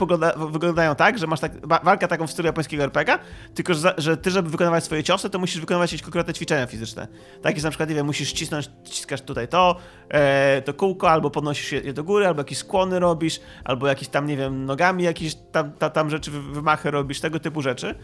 wyglądają 0.51 0.95
tak, 0.95 1.19
że 1.19 1.27
masz 1.27 1.41
tak, 1.41 1.67
wa- 1.67 1.81
walkę 1.85 2.09
taką 2.09 2.27
w 2.27 2.31
stylu 2.31 2.47
japońskiego 2.47 2.83
RPG, 2.85 3.19
tylko 3.55 3.75
że, 3.75 3.95
że 3.99 4.17
ty, 4.17 4.31
żeby 4.31 4.51
wykonywać 4.51 4.85
swoje 4.85 5.03
ciosy, 5.03 5.31
to 5.31 5.39
musisz 5.39 5.61
wykonywać 5.61 5.93
jakieś 5.93 6.03
konkretne 6.03 6.35
ćwiczenia 6.35 6.67
fizyczne. 6.67 7.09
Tak 7.43 7.55
jest 7.55 7.65
na 7.65 7.71
przykład, 7.71 7.89
nie 7.89 7.95
wiem, 7.95 8.07
musisz 8.07 8.33
cisnąć, 8.33 8.71
ściskasz 8.85 9.21
tutaj 9.23 9.49
to, 9.49 9.77
e, 10.09 10.63
to 10.63 10.75
kółko, 10.75 11.11
albo 11.11 11.31
podnosisz 11.31 11.73
je 11.73 11.93
do 11.93 12.05
góry, 12.05 12.27
albo 12.27 12.41
jakieś 12.41 12.59
skłony 12.59 12.99
robisz, 12.99 13.41
albo 13.65 13.87
jakieś 13.87 14.09
tam, 14.09 14.27
nie 14.27 14.37
wiem, 14.37 14.65
nogami 14.67 15.05
jakieś 15.05 15.35
tam, 15.53 15.73
ta, 15.73 15.91
tam 15.91 16.11
rzeczy, 16.11 16.31
wy- 16.31 16.43
wymachy 16.43 16.91
robisz, 16.91 17.21
tego 17.21 17.41
typu 17.41 17.63
rzeczy. 17.63 17.95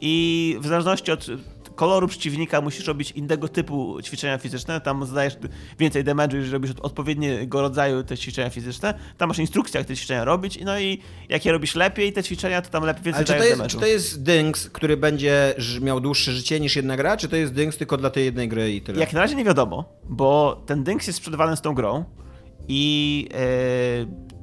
I 0.00 0.56
w 0.60 0.66
zależności 0.66 1.12
od 1.12 1.26
koloru 1.74 2.08
przeciwnika 2.08 2.60
musisz 2.60 2.86
robić 2.86 3.10
innego 3.10 3.48
typu 3.48 4.02
ćwiczenia 4.02 4.38
fizyczne. 4.38 4.80
Tam 4.80 5.06
zadajesz 5.06 5.36
więcej 5.78 6.04
damage'u, 6.04 6.34
jeżeli 6.34 6.52
robisz 6.52 6.70
od- 6.70 6.80
odpowiedniego 6.80 7.60
rodzaju 7.60 8.04
te 8.04 8.16
ćwiczenia 8.18 8.50
fizyczne. 8.50 8.94
Tam 9.18 9.28
masz 9.28 9.38
instrukcję, 9.38 9.78
jak 9.78 9.86
te 9.88 9.96
ćwiczenia 9.96 10.24
robić. 10.24 10.58
No 10.64 10.78
i 10.80 10.98
jak 11.28 11.44
je 11.44 11.52
robisz 11.52 11.74
lepiej, 11.74 12.12
te 12.12 12.22
ćwiczenia, 12.22 12.62
to 12.62 12.70
tam 12.70 12.84
lepiej 12.84 13.02
więcej 13.02 13.18
Ale 13.18 13.24
czy 13.26 13.32
to, 13.34 13.44
jest, 13.44 13.70
czy 13.70 13.78
to 13.78 13.86
jest 13.86 14.22
Dynks, 14.22 14.70
który 14.70 14.96
będzie 14.96 15.54
miał 15.80 16.00
dłuższe 16.00 16.32
życie 16.32 16.60
niż 16.60 16.76
jedna 16.76 16.96
gra, 16.96 17.16
czy 17.16 17.28
to 17.28 17.36
jest 17.36 17.52
Dynks 17.54 17.76
tylko 17.78 17.96
dla 17.96 18.10
tej 18.10 18.24
jednej 18.24 18.48
gry 18.48 18.72
i 18.72 18.80
tyle? 18.82 19.00
Jak 19.00 19.12
na 19.12 19.20
razie 19.20 19.34
nie 19.34 19.44
wiadomo, 19.44 19.84
bo 20.08 20.62
ten 20.66 20.84
Dynks 20.84 21.06
jest 21.06 21.16
sprzedawany 21.16 21.56
z 21.56 21.60
tą 21.60 21.74
grą 21.74 22.04
i 22.68 23.28
e, 23.34 24.33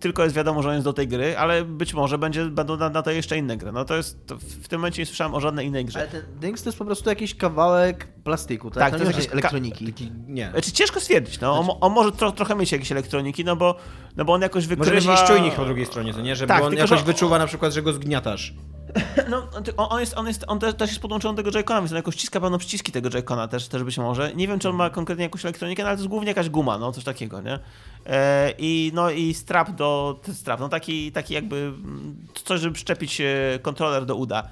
tylko 0.00 0.22
jest 0.22 0.36
wiadomo, 0.36 0.62
że 0.62 0.68
on 0.68 0.74
jest 0.74 0.84
do 0.84 0.92
tej 0.92 1.08
gry, 1.08 1.38
ale 1.38 1.64
być 1.64 1.94
może 1.94 2.18
będzie, 2.18 2.44
będą 2.44 2.76
na, 2.76 2.88
na 2.88 3.02
to 3.02 3.10
jeszcze 3.10 3.38
inne 3.38 3.56
gry. 3.56 3.72
No 3.72 3.84
to 3.84 3.96
jest, 3.96 4.26
to 4.26 4.36
w 4.38 4.68
tym 4.68 4.80
momencie 4.80 5.02
nie 5.02 5.06
słyszałem 5.06 5.34
o 5.34 5.40
żadnej 5.40 5.66
innej 5.66 5.84
grze. 5.84 5.98
Ale 5.98 6.08
ten 6.08 6.22
Dynks 6.40 6.62
to 6.62 6.68
jest 6.68 6.78
po 6.78 6.84
prostu 6.84 7.08
jakiś 7.08 7.34
kawałek 7.34 8.08
plastiku, 8.24 8.70
tak? 8.70 8.78
Tak, 8.78 8.92
to, 8.92 9.04
to 9.04 9.10
nie 9.10 9.16
jest 9.16 9.32
elektroniki. 9.32 9.86
Taki, 9.86 10.12
nie. 10.26 10.50
Znaczy 10.50 10.72
ciężko 10.72 11.00
stwierdzić, 11.00 11.40
no. 11.40 11.58
On, 11.58 11.68
on 11.80 11.92
może 11.92 12.12
tro, 12.12 12.32
trochę 12.32 12.54
mieć 12.54 12.72
jakieś 12.72 12.92
elektroniki, 12.92 13.44
no 13.44 13.56
bo, 13.56 13.74
no 14.16 14.24
bo 14.24 14.32
on 14.32 14.42
jakoś 14.42 14.64
Może 14.64 14.76
wykrywa... 14.76 14.94
będzie 14.94 15.10
jakiś 15.10 15.26
czujnik 15.26 15.54
po 15.54 15.64
drugiej 15.64 15.86
stronie, 15.86 16.14
to 16.14 16.20
nie? 16.20 16.36
Żeby 16.36 16.48
Tak, 16.48 16.62
on 16.62 16.70
tylko, 16.70 16.84
jakoś 16.84 16.98
że- 16.98 17.04
wyczuwa 17.04 17.38
na 17.38 17.46
przykład, 17.46 17.72
że 17.72 17.82
go 17.82 17.92
zgniatasz. 17.92 18.54
No, 19.30 19.48
on, 19.76 20.00
jest, 20.00 20.14
on, 20.16 20.26
jest, 20.26 20.44
on 20.46 20.58
też, 20.58 20.74
też 20.74 20.90
jest 20.90 21.02
podłączony 21.02 21.36
do 21.36 21.42
tego 21.42 21.58
Joy-Cona, 21.58 21.78
więc 21.78 21.90
on 21.90 21.96
jakoś 21.96 22.14
ściska 22.14 22.40
pewno 22.40 22.58
przyciski 22.58 22.92
tego 22.92 23.08
Joy-Cona 23.08 23.48
też, 23.48 23.68
też 23.68 23.84
być 23.84 23.98
może. 23.98 24.34
Nie 24.34 24.48
wiem, 24.48 24.58
czy 24.58 24.68
on 24.68 24.76
ma 24.76 24.90
konkretnie 24.90 25.24
jakąś 25.24 25.44
elektronikę, 25.44 25.82
no, 25.82 25.88
ale 25.88 25.96
to 25.96 26.00
jest 26.02 26.10
głównie 26.10 26.28
jakaś 26.28 26.48
guma, 26.48 26.78
no 26.78 26.92
coś 26.92 27.04
takiego, 27.04 27.40
nie? 27.40 27.58
E, 28.06 28.52
I 28.58 28.92
no 28.94 29.10
i 29.10 29.34
strap 29.34 29.70
do... 29.70 30.20
Strap, 30.32 30.60
no 30.60 30.68
taki, 30.68 31.12
taki 31.12 31.34
jakby 31.34 31.56
mm, 31.56 32.16
coś, 32.44 32.60
żeby 32.60 32.74
przyczepić 32.74 33.20
e, 33.20 33.58
kontroler 33.62 34.06
do 34.06 34.16
uda. 34.16 34.48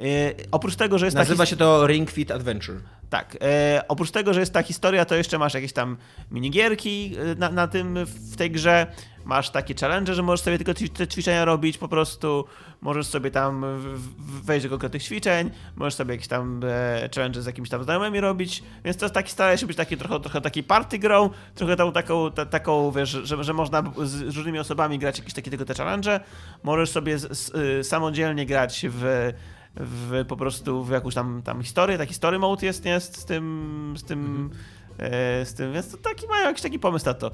E, 0.00 0.34
oprócz 0.50 0.76
tego, 0.76 0.98
że 0.98 1.06
jest 1.06 1.16
Nazywa 1.16 1.38
taki... 1.38 1.50
się 1.50 1.56
to 1.56 1.86
Ring 1.86 2.10
Fit 2.10 2.30
Adventure. 2.30 2.76
Tak. 3.10 3.36
E, 3.40 3.82
oprócz 3.88 4.10
tego, 4.10 4.34
że 4.34 4.40
jest 4.40 4.52
ta 4.52 4.62
historia, 4.62 5.04
to 5.04 5.14
jeszcze 5.14 5.38
masz 5.38 5.54
jakieś 5.54 5.72
tam 5.72 5.96
minigierki 6.30 7.16
e, 7.32 7.34
na, 7.34 7.50
na 7.50 7.68
tym, 7.68 7.98
w 8.04 8.36
tej 8.36 8.50
grze. 8.50 8.86
Masz 9.24 9.50
takie 9.50 9.74
challenge, 9.80 10.14
że 10.14 10.22
możesz 10.22 10.44
sobie 10.44 10.58
tylko 10.58 10.74
te 10.74 11.08
ćwiczenia 11.08 11.44
robić 11.44 11.78
po 11.78 11.88
prostu. 11.88 12.44
Możesz 12.80 13.06
sobie 13.06 13.30
tam 13.30 13.64
wejść 14.44 14.64
do 14.66 14.70
konkretnych 14.70 15.02
ćwiczeń, 15.02 15.50
możesz 15.76 15.94
sobie 15.94 16.14
jakieś 16.14 16.28
tam 16.28 16.60
e, 16.64 17.08
challenge 17.14 17.42
z 17.42 17.46
jakimiś 17.46 17.70
tam 17.70 17.84
znajomymi 17.84 18.20
robić. 18.20 18.62
Więc 18.84 18.96
to 18.96 19.04
jest 19.04 19.14
taki, 19.14 19.30
stara 19.30 19.56
się 19.56 19.66
być 19.66 19.76
taki 19.76 19.96
trochę, 19.96 20.20
trochę 20.20 20.40
taki 20.40 20.62
party 20.62 20.98
grą, 20.98 21.30
trochę 21.54 21.76
tą, 21.76 21.92
taką, 21.92 22.30
ta, 22.30 22.46
taką 22.46 22.92
wiesz, 22.92 23.10
że, 23.10 23.44
że 23.44 23.52
można 23.52 23.82
z 24.02 24.36
różnymi 24.36 24.58
osobami 24.58 24.98
grać 24.98 25.18
jakieś 25.18 25.34
takie 25.34 25.50
tylko 25.50 25.64
te 25.64 25.74
challenge. 25.74 26.20
Możesz 26.62 26.90
sobie 26.90 27.18
z, 27.18 27.38
z, 27.38 27.54
y, 27.54 27.84
samodzielnie 27.84 28.46
grać 28.46 28.86
w 28.88 29.32
w, 29.76 30.24
po 30.28 30.36
prostu 30.36 30.84
w 30.84 30.90
jakąś 30.90 31.14
tam, 31.14 31.42
tam 31.44 31.62
historię, 31.62 31.98
taki 31.98 32.14
story 32.14 32.38
mode 32.38 32.66
jest, 32.66 32.84
nie? 32.84 33.00
Z 33.00 33.24
tym, 33.24 33.94
z 33.96 34.04
tym, 34.04 34.50
e, 34.98 35.46
z 35.46 35.54
tym, 35.54 35.72
więc 35.72 35.90
to 35.90 35.96
taki 35.96 36.26
mają 36.26 36.46
jakiś 36.46 36.62
taki 36.62 36.78
pomysł 36.78 37.06
na 37.06 37.14
to. 37.14 37.30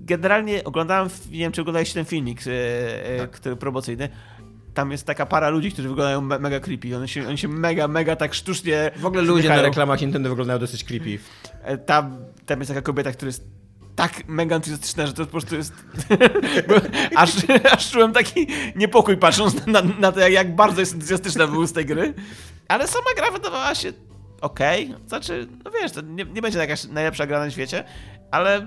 Generalnie 0.00 0.64
oglądałem, 0.64 1.08
nie 1.30 1.38
wiem 1.38 1.52
czy 1.52 1.60
oglądaliście 1.60 1.94
ten 1.94 2.04
filmik, 2.04 2.40
e, 2.46 2.50
e, 3.06 3.18
Tak. 3.18 3.30
który 3.30 3.56
promocyjny, 3.56 4.08
tam 4.74 4.90
jest 4.90 5.06
taka 5.06 5.26
para 5.26 5.48
ludzi, 5.48 5.72
którzy 5.72 5.88
wyglądają 5.88 6.20
me 6.20 6.38
mega 6.38 6.60
creepy, 6.60 6.96
oni 6.96 7.08
się, 7.08 7.28
oni 7.28 7.38
się 7.38 7.48
mega, 7.48 7.88
mega 7.88 8.16
tak 8.16 8.34
sztucznie 8.34 8.90
W 8.96 9.06
ogóle 9.06 9.22
ludzie 9.22 9.48
na 9.48 9.62
reklamach 9.62 10.00
Nintendo 10.00 10.28
wyglądają 10.28 10.58
dosyć 10.58 10.84
creepy. 10.84 11.18
Tam, 11.86 12.16
tam 12.46 12.58
jest 12.58 12.68
taka 12.68 12.82
kobieta, 12.82 13.12
która 13.12 13.26
jest 13.26 13.61
tak 13.96 14.28
mega 14.28 14.56
entuzjastyczna, 14.56 15.06
że 15.06 15.12
to 15.12 15.24
po 15.24 15.30
prostu 15.30 15.56
jest... 15.56 15.72
aż, 17.16 17.30
aż 17.72 17.90
czułem 17.90 18.12
taki 18.12 18.46
niepokój 18.76 19.16
patrząc 19.16 19.66
na, 19.66 19.82
na 19.82 20.12
to, 20.12 20.28
jak, 20.28 20.54
bardzo 20.54 20.80
jest 20.80 20.94
entuzjastyczna 20.94 21.46
był 21.46 21.66
z 21.66 21.72
tej 21.72 21.86
gry. 21.86 22.14
Ale 22.68 22.88
sama 22.88 23.10
gra 23.16 23.30
wydawała 23.30 23.74
się 23.74 23.92
okej. 24.40 24.94
Znaczy, 25.06 25.48
no 25.64 25.70
wiesz, 25.70 25.92
to 25.92 26.00
nie, 26.00 26.24
nie 26.24 26.42
będzie 26.42 26.58
jakaś 26.58 26.84
najlepsza 26.84 27.26
gra 27.26 27.38
na 27.38 27.50
świecie, 27.50 27.84
ale 28.30 28.66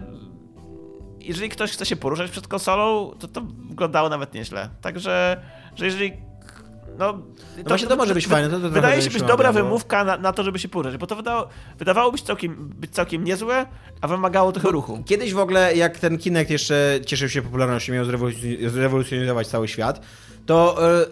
jeżeli 1.19 1.49
ktoś 1.49 1.71
chce 1.71 1.85
się 1.85 1.95
poruszać 1.95 2.31
przed 2.31 2.47
konsolą, 2.47 3.11
to 3.19 3.27
to 3.27 3.41
wyglądało 3.69 4.09
nawet 4.09 4.33
nieźle. 4.33 4.69
Także, 4.81 5.41
że 5.75 5.85
jeżeli... 5.85 6.13
No, 6.99 7.13
No 7.57 7.63
właśnie 7.67 7.87
to 7.87 7.95
może 7.95 8.13
być 8.13 8.27
fajne. 8.27 8.49
To, 8.49 8.59
to 8.59 8.69
Wydaje 8.69 9.01
się 9.01 9.09
być 9.09 9.23
dobra 9.23 9.53
bo- 9.53 9.63
wymówka 9.63 10.03
na, 10.03 10.17
na 10.17 10.33
to, 10.33 10.43
żeby 10.43 10.59
się 10.59 10.67
poruszać, 10.67 10.97
bo 10.97 11.07
to 11.07 11.15
wydało, 11.15 11.47
wydawało 11.79 12.11
być 12.11 12.21
całkiem, 12.21 12.55
być 12.79 12.91
całkiem 12.91 13.23
niezłe, 13.23 13.65
a 14.01 14.07
wymagało 14.07 14.51
trochę 14.51 14.69
ruchu. 14.71 15.03
Kiedyś 15.05 15.33
w 15.33 15.39
ogóle, 15.39 15.75
jak 15.75 15.99
ten 15.99 16.17
Kinect 16.17 16.49
jeszcze 16.51 16.99
cieszył 17.05 17.29
się 17.29 17.41
popularnością, 17.41 17.93
miał 17.93 18.05
zrewolucjonizować, 18.05 18.71
zrewolucjonizować 18.71 19.47
cały 19.47 19.67
świat, 19.67 20.01
to 20.45 20.77
e, 21.01 21.05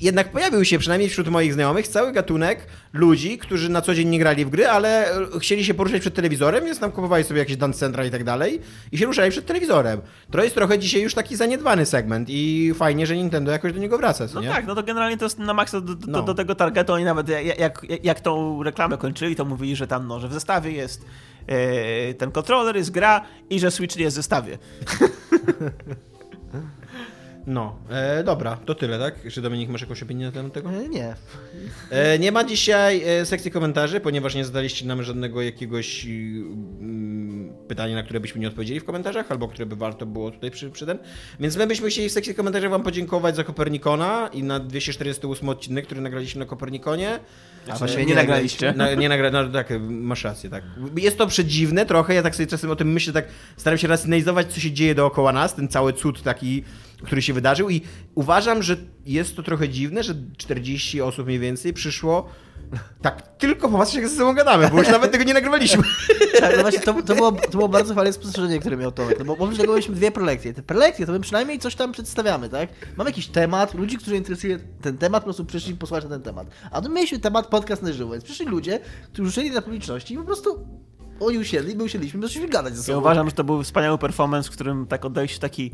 jednak 0.00 0.32
pojawił 0.32 0.64
się, 0.64 0.78
przynajmniej 0.78 1.10
wśród 1.10 1.28
moich 1.28 1.54
znajomych, 1.54 1.88
cały 1.88 2.12
gatunek 2.12 2.66
ludzi, 2.92 3.38
którzy 3.38 3.68
na 3.68 3.80
co 3.82 3.94
dzień 3.94 4.08
nie 4.08 4.18
grali 4.18 4.44
w 4.44 4.50
gry, 4.50 4.68
ale 4.68 5.10
e, 5.12 5.26
chcieli 5.40 5.64
się 5.64 5.74
poruszać 5.74 6.00
przed 6.00 6.14
telewizorem, 6.14 6.64
więc 6.64 6.78
tam 6.78 6.92
kupowali 6.92 7.24
sobie 7.24 7.40
jakieś 7.40 7.56
dance 7.56 7.78
centra 7.78 8.04
i 8.04 8.10
tak 8.10 8.24
dalej 8.24 8.60
i 8.92 8.98
się 8.98 9.06
ruszali 9.06 9.30
przed 9.30 9.46
telewizorem. 9.46 10.00
To 10.30 10.42
jest 10.44 10.54
trochę 10.54 10.78
dzisiaj 10.78 11.02
już 11.02 11.14
taki 11.14 11.36
zaniedbany 11.36 11.86
segment 11.86 12.28
i 12.30 12.72
fajnie, 12.74 13.06
że 13.06 13.16
Nintendo 13.16 13.52
jakoś 13.52 13.72
do 13.72 13.78
niego 13.78 13.98
wraca, 13.98 14.28
co 14.28 14.34
No 14.34 14.40
nie? 14.40 14.48
tak, 14.48 14.66
no 14.66 14.74
to 14.74 14.82
generalnie 14.82 15.16
to 15.16 15.24
jest 15.24 15.38
na 15.38 15.54
maksa 15.54 15.80
do, 15.80 15.94
do, 15.94 16.06
No. 16.06 16.22
do 16.22 16.34
tego 16.34 16.54
targetu. 16.54 16.92
Oni 16.92 17.04
nawet 17.04 17.28
jak, 17.28 17.58
jak, 17.58 17.82
jak 18.04 18.20
tą 18.20 18.62
reklamę 18.62 18.98
kończyli, 18.98 19.36
to 19.36 19.44
mówili, 19.44 19.76
że 19.76 19.86
tam, 19.86 20.06
no, 20.06 20.20
że 20.20 20.28
w 20.28 20.32
zestawie 20.32 20.72
jest 20.72 21.04
e, 21.46 22.14
ten 22.14 22.30
kontroler, 22.30 22.76
jest 22.76 22.90
gra 22.90 23.20
i 23.50 23.60
że 23.60 23.70
Switch 23.70 23.96
nie 23.96 24.02
jest 24.04 24.14
w 24.14 24.18
zestawie. 24.18 24.58
No, 27.48 27.76
e, 27.90 28.24
dobra, 28.24 28.56
to 28.56 28.74
tyle, 28.74 28.98
tak? 28.98 29.24
Jeszcze 29.24 29.40
Dominik, 29.42 29.68
masz 29.68 29.80
jakąś 29.80 30.02
opinię 30.02 30.26
na 30.26 30.32
temat 30.32 30.52
tego? 30.52 30.70
E, 30.70 30.88
Nie. 30.88 31.14
E, 31.90 32.18
Nie 32.18 32.32
ma 32.32 32.44
dzisiaj 32.44 33.02
e, 33.20 33.26
sekcji 33.26 33.50
komentarzy, 33.50 34.00
ponieważ 34.00 34.34
nie 34.34 34.44
zadaliście 34.44 34.86
nam 34.86 35.02
żadnego 35.02 35.42
jakiegoś 35.42 36.04
mm, 36.04 37.52
pytania, 37.68 37.94
na 37.94 38.02
które 38.02 38.20
byśmy 38.20 38.40
nie 38.40 38.48
odpowiedzieli 38.48 38.80
w 38.80 38.84
komentarzach, 38.84 39.30
albo 39.32 39.48
które 39.48 39.66
by 39.66 39.76
warto 39.76 40.06
było 40.06 40.30
tutaj 40.30 40.50
przy, 40.50 40.70
przy 40.70 40.86
ten. 40.86 40.98
Więc 41.40 41.56
my 41.56 41.66
byśmy 41.66 41.88
chcieli 41.90 42.08
w 42.08 42.12
sekcji 42.12 42.34
komentarzy 42.34 42.68
wam 42.68 42.82
podziękować 42.82 43.36
za 43.36 43.44
Kopernikona 43.44 44.30
i 44.32 44.42
na 44.42 44.60
248 44.60 45.48
odcinek, 45.48 45.84
który 45.86 46.00
nagraliśmy 46.00 46.38
na 46.38 46.46
Kopernikonie. 46.46 47.18
A 47.68 47.76
właściwie 47.76 48.02
nie 48.02 48.08
nie 48.08 48.14
nagraliście. 48.14 48.72
Na, 48.72 48.94
nie 48.94 49.08
nagra, 49.08 49.30
no 49.30 49.48
tak, 49.48 49.68
masz 49.88 50.24
rację, 50.24 50.50
tak. 50.50 50.64
Jest 50.96 51.18
to 51.18 51.26
przedziwne 51.26 51.86
trochę, 51.86 52.14
ja 52.14 52.22
tak 52.22 52.34
sobie 52.36 52.46
czasem 52.46 52.70
o 52.70 52.76
tym 52.76 52.92
myślę, 52.92 53.12
tak 53.12 53.24
staram 53.56 53.78
się 53.78 53.88
racjonalizować, 53.88 54.52
co 54.52 54.60
się 54.60 54.72
dzieje 54.72 54.94
dookoła 54.94 55.32
nas, 55.32 55.54
ten 55.54 55.68
cały 55.68 55.92
cud 55.92 56.22
taki, 56.22 56.64
który 57.02 57.22
się 57.22 57.32
wydarzył 57.32 57.70
i 57.70 57.82
uważam, 58.14 58.62
że 58.62 58.76
jest 59.06 59.36
to 59.36 59.42
trochę 59.42 59.68
dziwne, 59.68 60.02
że 60.02 60.14
40 60.36 61.00
osób 61.00 61.26
mniej 61.26 61.38
więcej 61.38 61.72
przyszło 61.72 62.28
tak 63.02 63.36
tylko 63.38 63.68
popatrzeć, 63.68 63.96
jak 63.96 64.08
ze 64.08 64.16
sobą 64.16 64.34
gadamy, 64.34 64.68
bo 64.70 64.78
już 64.78 64.88
nawet 64.88 65.12
tego 65.12 65.24
nie 65.24 65.34
nagrywaliśmy. 65.34 65.82
Tak, 66.40 66.56
no 66.56 66.62
właśnie, 66.62 66.80
to, 66.80 67.02
to, 67.02 67.14
było, 67.14 67.32
to 67.32 67.50
było 67.50 67.68
bardzo 67.68 67.94
fajne 67.94 68.12
spostrzeżenie, 68.12 68.58
które 68.60 68.76
miał 68.76 68.92
Tomek, 68.92 69.18
no 69.18 69.24
bo 69.24 69.32
oprócz 69.32 69.58
tego 69.58 69.72
mieliśmy 69.72 69.94
dwie 69.94 70.10
prelekcje. 70.10 70.54
Te 70.54 70.62
prelekcje 70.62 71.06
to 71.06 71.12
my 71.12 71.20
przynajmniej 71.20 71.58
coś 71.58 71.74
tam 71.74 71.92
przedstawiamy, 71.92 72.48
tak? 72.48 72.68
Mamy 72.96 73.10
jakiś 73.10 73.26
temat, 73.26 73.74
ludzi, 73.74 73.96
którzy 73.96 74.16
interesuje 74.16 74.58
ten 74.82 74.98
temat, 74.98 75.22
po 75.22 75.24
prostu 75.24 75.44
przyszli 75.44 75.74
posłuchać 75.74 76.04
na 76.04 76.10
ten 76.10 76.22
temat. 76.22 76.46
A 76.70 76.80
tu 76.80 76.90
mieliśmy 76.90 77.18
temat 77.18 77.46
podcast 77.46 77.82
na 77.82 77.92
żywo, 77.92 78.12
więc 78.12 78.24
przyszli 78.24 78.46
ludzie, 78.46 78.80
którzy 79.12 79.28
uczyli 79.28 79.50
na 79.50 79.62
publiczności 79.62 80.14
i 80.14 80.16
po 80.16 80.24
prostu 80.24 80.66
oni 81.20 81.38
usiedli, 81.38 81.76
my 81.76 81.84
usiedliśmy, 81.84 82.22
zaczęliśmy 82.22 82.52
gadać 82.52 82.76
ze 82.76 82.82
sobą. 82.82 82.92
Ja 82.92 82.98
uważam, 82.98 83.26
że 83.26 83.32
to 83.32 83.44
był 83.44 83.62
wspaniały 83.62 83.98
performance, 83.98 84.48
w 84.50 84.52
którym 84.52 84.86
tak 84.86 85.04
oddaje 85.04 85.28
się 85.28 85.38
taki 85.38 85.72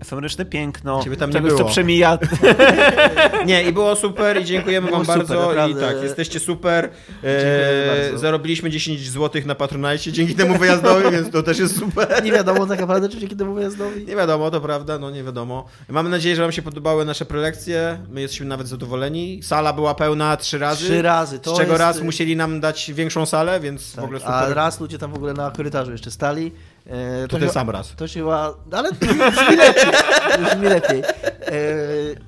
efemeryczne 0.00 0.44
piękno, 0.44 1.02
Ciebie 1.04 1.16
tam 1.16 1.30
nie 1.30 1.34
czegoś, 1.34 1.50
co 1.52 1.56
było. 1.58 1.70
przemija. 1.70 2.18
Nie, 3.46 3.62
i 3.68 3.72
było 3.72 3.96
super 3.96 4.40
i 4.40 4.44
dziękujemy 4.44 4.86
Było 4.86 4.96
wam 4.98 5.06
super, 5.06 5.18
bardzo 5.18 5.48
naprawdę. 5.48 5.70
i 5.70 5.94
tak, 5.94 6.02
jesteście 6.02 6.40
super. 6.40 6.90
E, 7.24 8.18
zarobiliśmy 8.18 8.70
10 8.70 9.10
zł 9.10 9.42
na 9.46 9.54
Patronite 9.54 10.12
dzięki 10.12 10.34
temu 10.34 10.58
wyjazdowi, 10.58 11.10
więc 11.16 11.30
to 11.30 11.42
też 11.42 11.58
jest 11.58 11.78
super. 11.78 12.24
Nie 12.24 12.32
wiadomo 12.32 12.66
tak 12.66 12.80
naprawdę, 12.80 13.08
czy 13.08 13.18
dzięki 13.18 13.36
temu 13.36 13.54
wyjazdowi. 13.54 14.04
Nie 14.06 14.16
wiadomo, 14.16 14.50
to 14.50 14.60
prawda, 14.60 14.98
no 14.98 15.10
nie 15.10 15.24
wiadomo. 15.24 15.64
Mamy 15.88 16.10
nadzieję, 16.10 16.36
że 16.36 16.42
Wam 16.42 16.52
się 16.52 16.62
podobały 16.62 17.04
nasze 17.04 17.24
prelekcje. 17.24 17.98
My 18.10 18.20
jesteśmy 18.20 18.46
nawet 18.46 18.68
zadowoleni. 18.68 19.40
Sala 19.42 19.72
była 19.72 19.94
pełna 19.94 20.36
trzy 20.36 20.58
razy. 20.58 20.84
Trzy 20.84 21.02
razy, 21.02 21.38
to 21.38 21.54
z 21.54 21.58
czego 21.58 21.72
jest- 21.72 21.80
raz 21.80 22.00
musieli 22.02 22.36
nam 22.36 22.60
dać 22.60 22.90
większą 22.94 23.26
salę, 23.26 23.60
więc 23.60 23.92
w 23.92 23.94
Tak, 23.94 24.04
ogóle 24.04 24.18
super. 24.20 24.34
a 24.34 24.54
raz 24.54 24.80
ludzie 24.80 24.98
tam 24.98 25.12
w 25.12 25.14
ogóle 25.14 25.32
na 25.32 25.50
korytarzu 25.50 25.92
jeszcze 25.92 26.10
stali. 26.10 26.52
E, 26.88 27.28
To 27.28 27.38
ten 27.38 27.50
sam 27.50 27.70
raz. 27.70 27.94
To 27.96 28.08
się 28.08 28.20
chyba... 28.20 28.54
Ale 28.72 28.92
to 28.92 29.06
brzmi 29.06 29.56
lepiej. 29.56 29.92
To 30.32 30.38
brzmi 30.44 30.66
lepiej. 30.66 31.00
E, 31.00 31.52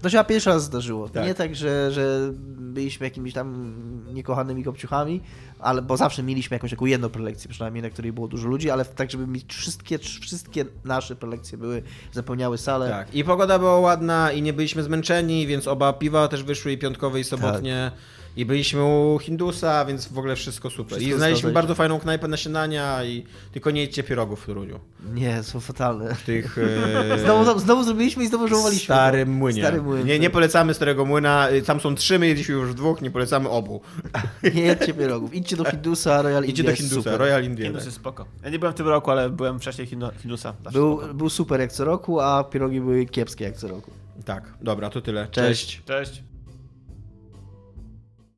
to 0.02 0.08
się 0.08 0.12
chyba 0.16 0.24
pierwszy 0.24 0.50
raz 0.50 0.64
zdarzyło. 0.64 1.08
Tak. 1.08 1.24
Nie 1.26 1.34
tak, 1.34 1.56
że, 1.56 1.92
że 1.92 2.30
byliśmy 2.58 3.06
jakimiś 3.06 3.34
tam 3.34 3.74
niekochanymi 4.14 4.64
kopciuchami, 4.64 5.20
ale, 5.58 5.82
bo 5.82 5.96
zawsze 5.96 6.22
mieliśmy 6.22 6.54
jakąś 6.54 6.70
taką 6.70 6.86
jedną 6.86 7.08
prelekcję 7.08 7.50
przynajmniej, 7.50 7.82
na 7.82 7.90
której 7.90 8.12
było 8.12 8.28
dużo 8.28 8.48
ludzi, 8.48 8.70
ale 8.70 8.84
tak, 8.84 9.10
żeby 9.10 9.26
mieć 9.26 9.54
wszystkie, 9.54 9.98
wszystkie 9.98 10.64
nasze 10.84 11.16
prelekcje 11.16 11.58
były, 11.58 11.82
zapełniały 12.12 12.58
salę. 12.58 12.88
Tak. 12.90 13.14
I 13.14 13.24
pogoda 13.24 13.58
była 13.58 13.80
ładna 13.80 14.32
i 14.32 14.42
nie 14.42 14.52
byliśmy 14.52 14.82
zmęczeni, 14.82 15.46
więc 15.46 15.68
oba 15.68 15.92
piwa 15.92 16.28
też 16.28 16.42
wyszły 16.42 16.72
i 16.72 16.78
piątkowe 16.78 17.20
i 17.20 17.24
sobotnie. 17.24 17.90
I 18.36 18.46
byliśmy 18.46 18.84
u 18.84 19.18
Hindusa, 19.18 19.84
więc 19.84 20.08
w 20.08 20.18
ogóle 20.18 20.36
wszystko 20.36 20.70
super. 20.70 20.98
Wszystko 20.98 21.14
I 21.14 21.18
znaleźliśmy 21.18 21.48
zgadza 21.50 21.54
bardzo 21.54 21.74
fajną 21.74 22.00
knajpę 22.00 22.28
na 22.28 22.36
śniadania 22.36 23.04
i 23.04 23.24
tylko 23.52 23.70
nie 23.70 23.80
jedźcie 23.80 24.02
pierogów 24.02 24.42
w 24.42 24.46
Toruniu. 24.46 24.80
Nie, 25.14 25.42
są 25.42 25.60
fatalne. 25.60 26.16
Tych... 26.26 26.58
e, 27.14 27.18
Znowu, 27.18 27.60
znowu 27.60 27.84
zrobiliśmy 27.84 28.24
i 28.24 28.26
znowu 28.26 28.48
żałowaliśmy. 28.48 28.84
Starym 28.84 29.28
to. 29.28 29.34
młynie. 29.34 29.62
Stary 29.62 29.82
młyn. 29.82 30.06
Nie, 30.06 30.18
nie 30.18 30.30
polecamy 30.30 30.74
Starego 30.74 31.04
Młyna. 31.04 31.50
Y, 31.50 31.62
Tam 31.62 31.80
są 31.80 31.94
trzy, 31.94 32.18
my 32.18 32.26
jedliśmy 32.26 32.54
już 32.54 32.70
w 32.70 32.74
dwóch, 32.74 33.02
nie 33.02 33.10
polecamy 33.10 33.48
obu. 33.48 33.80
Nie 34.54 34.62
jedźcie 34.62 34.94
pierogów. 34.94 35.34
Idźcie 35.34 35.56
do 35.56 35.64
Hindusa, 35.64 36.22
Royal 36.22 36.44
India 36.44 36.64
do 36.64 36.72
Hindusa, 36.76 36.94
super. 37.02 37.18
Royal 37.18 37.44
India. 37.44 37.64
Hindus 37.64 37.84
jest 37.84 37.96
spoko. 37.96 38.26
Ja 38.44 38.50
nie 38.50 38.58
byłem 38.58 38.72
w 38.74 38.76
tym 38.76 38.88
roku, 38.88 39.10
ale 39.10 39.30
byłem 39.30 39.60
wcześniej 39.60 39.86
Hindu- 39.88 40.10
Hindusa. 40.22 40.54
Był, 40.72 40.98
spoko. 40.98 41.14
był 41.14 41.28
super 41.28 41.60
jak 41.60 41.72
co 41.72 41.84
roku, 41.84 42.20
a 42.20 42.44
pierogi 42.44 42.80
były 42.80 43.06
kiepskie 43.06 43.44
jak 43.44 43.56
co 43.56 43.68
roku. 43.68 43.90
Tak, 44.24 44.44
dobra, 44.60 44.90
to 44.90 45.00
tyle. 45.00 45.28
Cześć. 45.30 45.66
Cześć. 45.66 45.82
Cześć. 45.84 46.29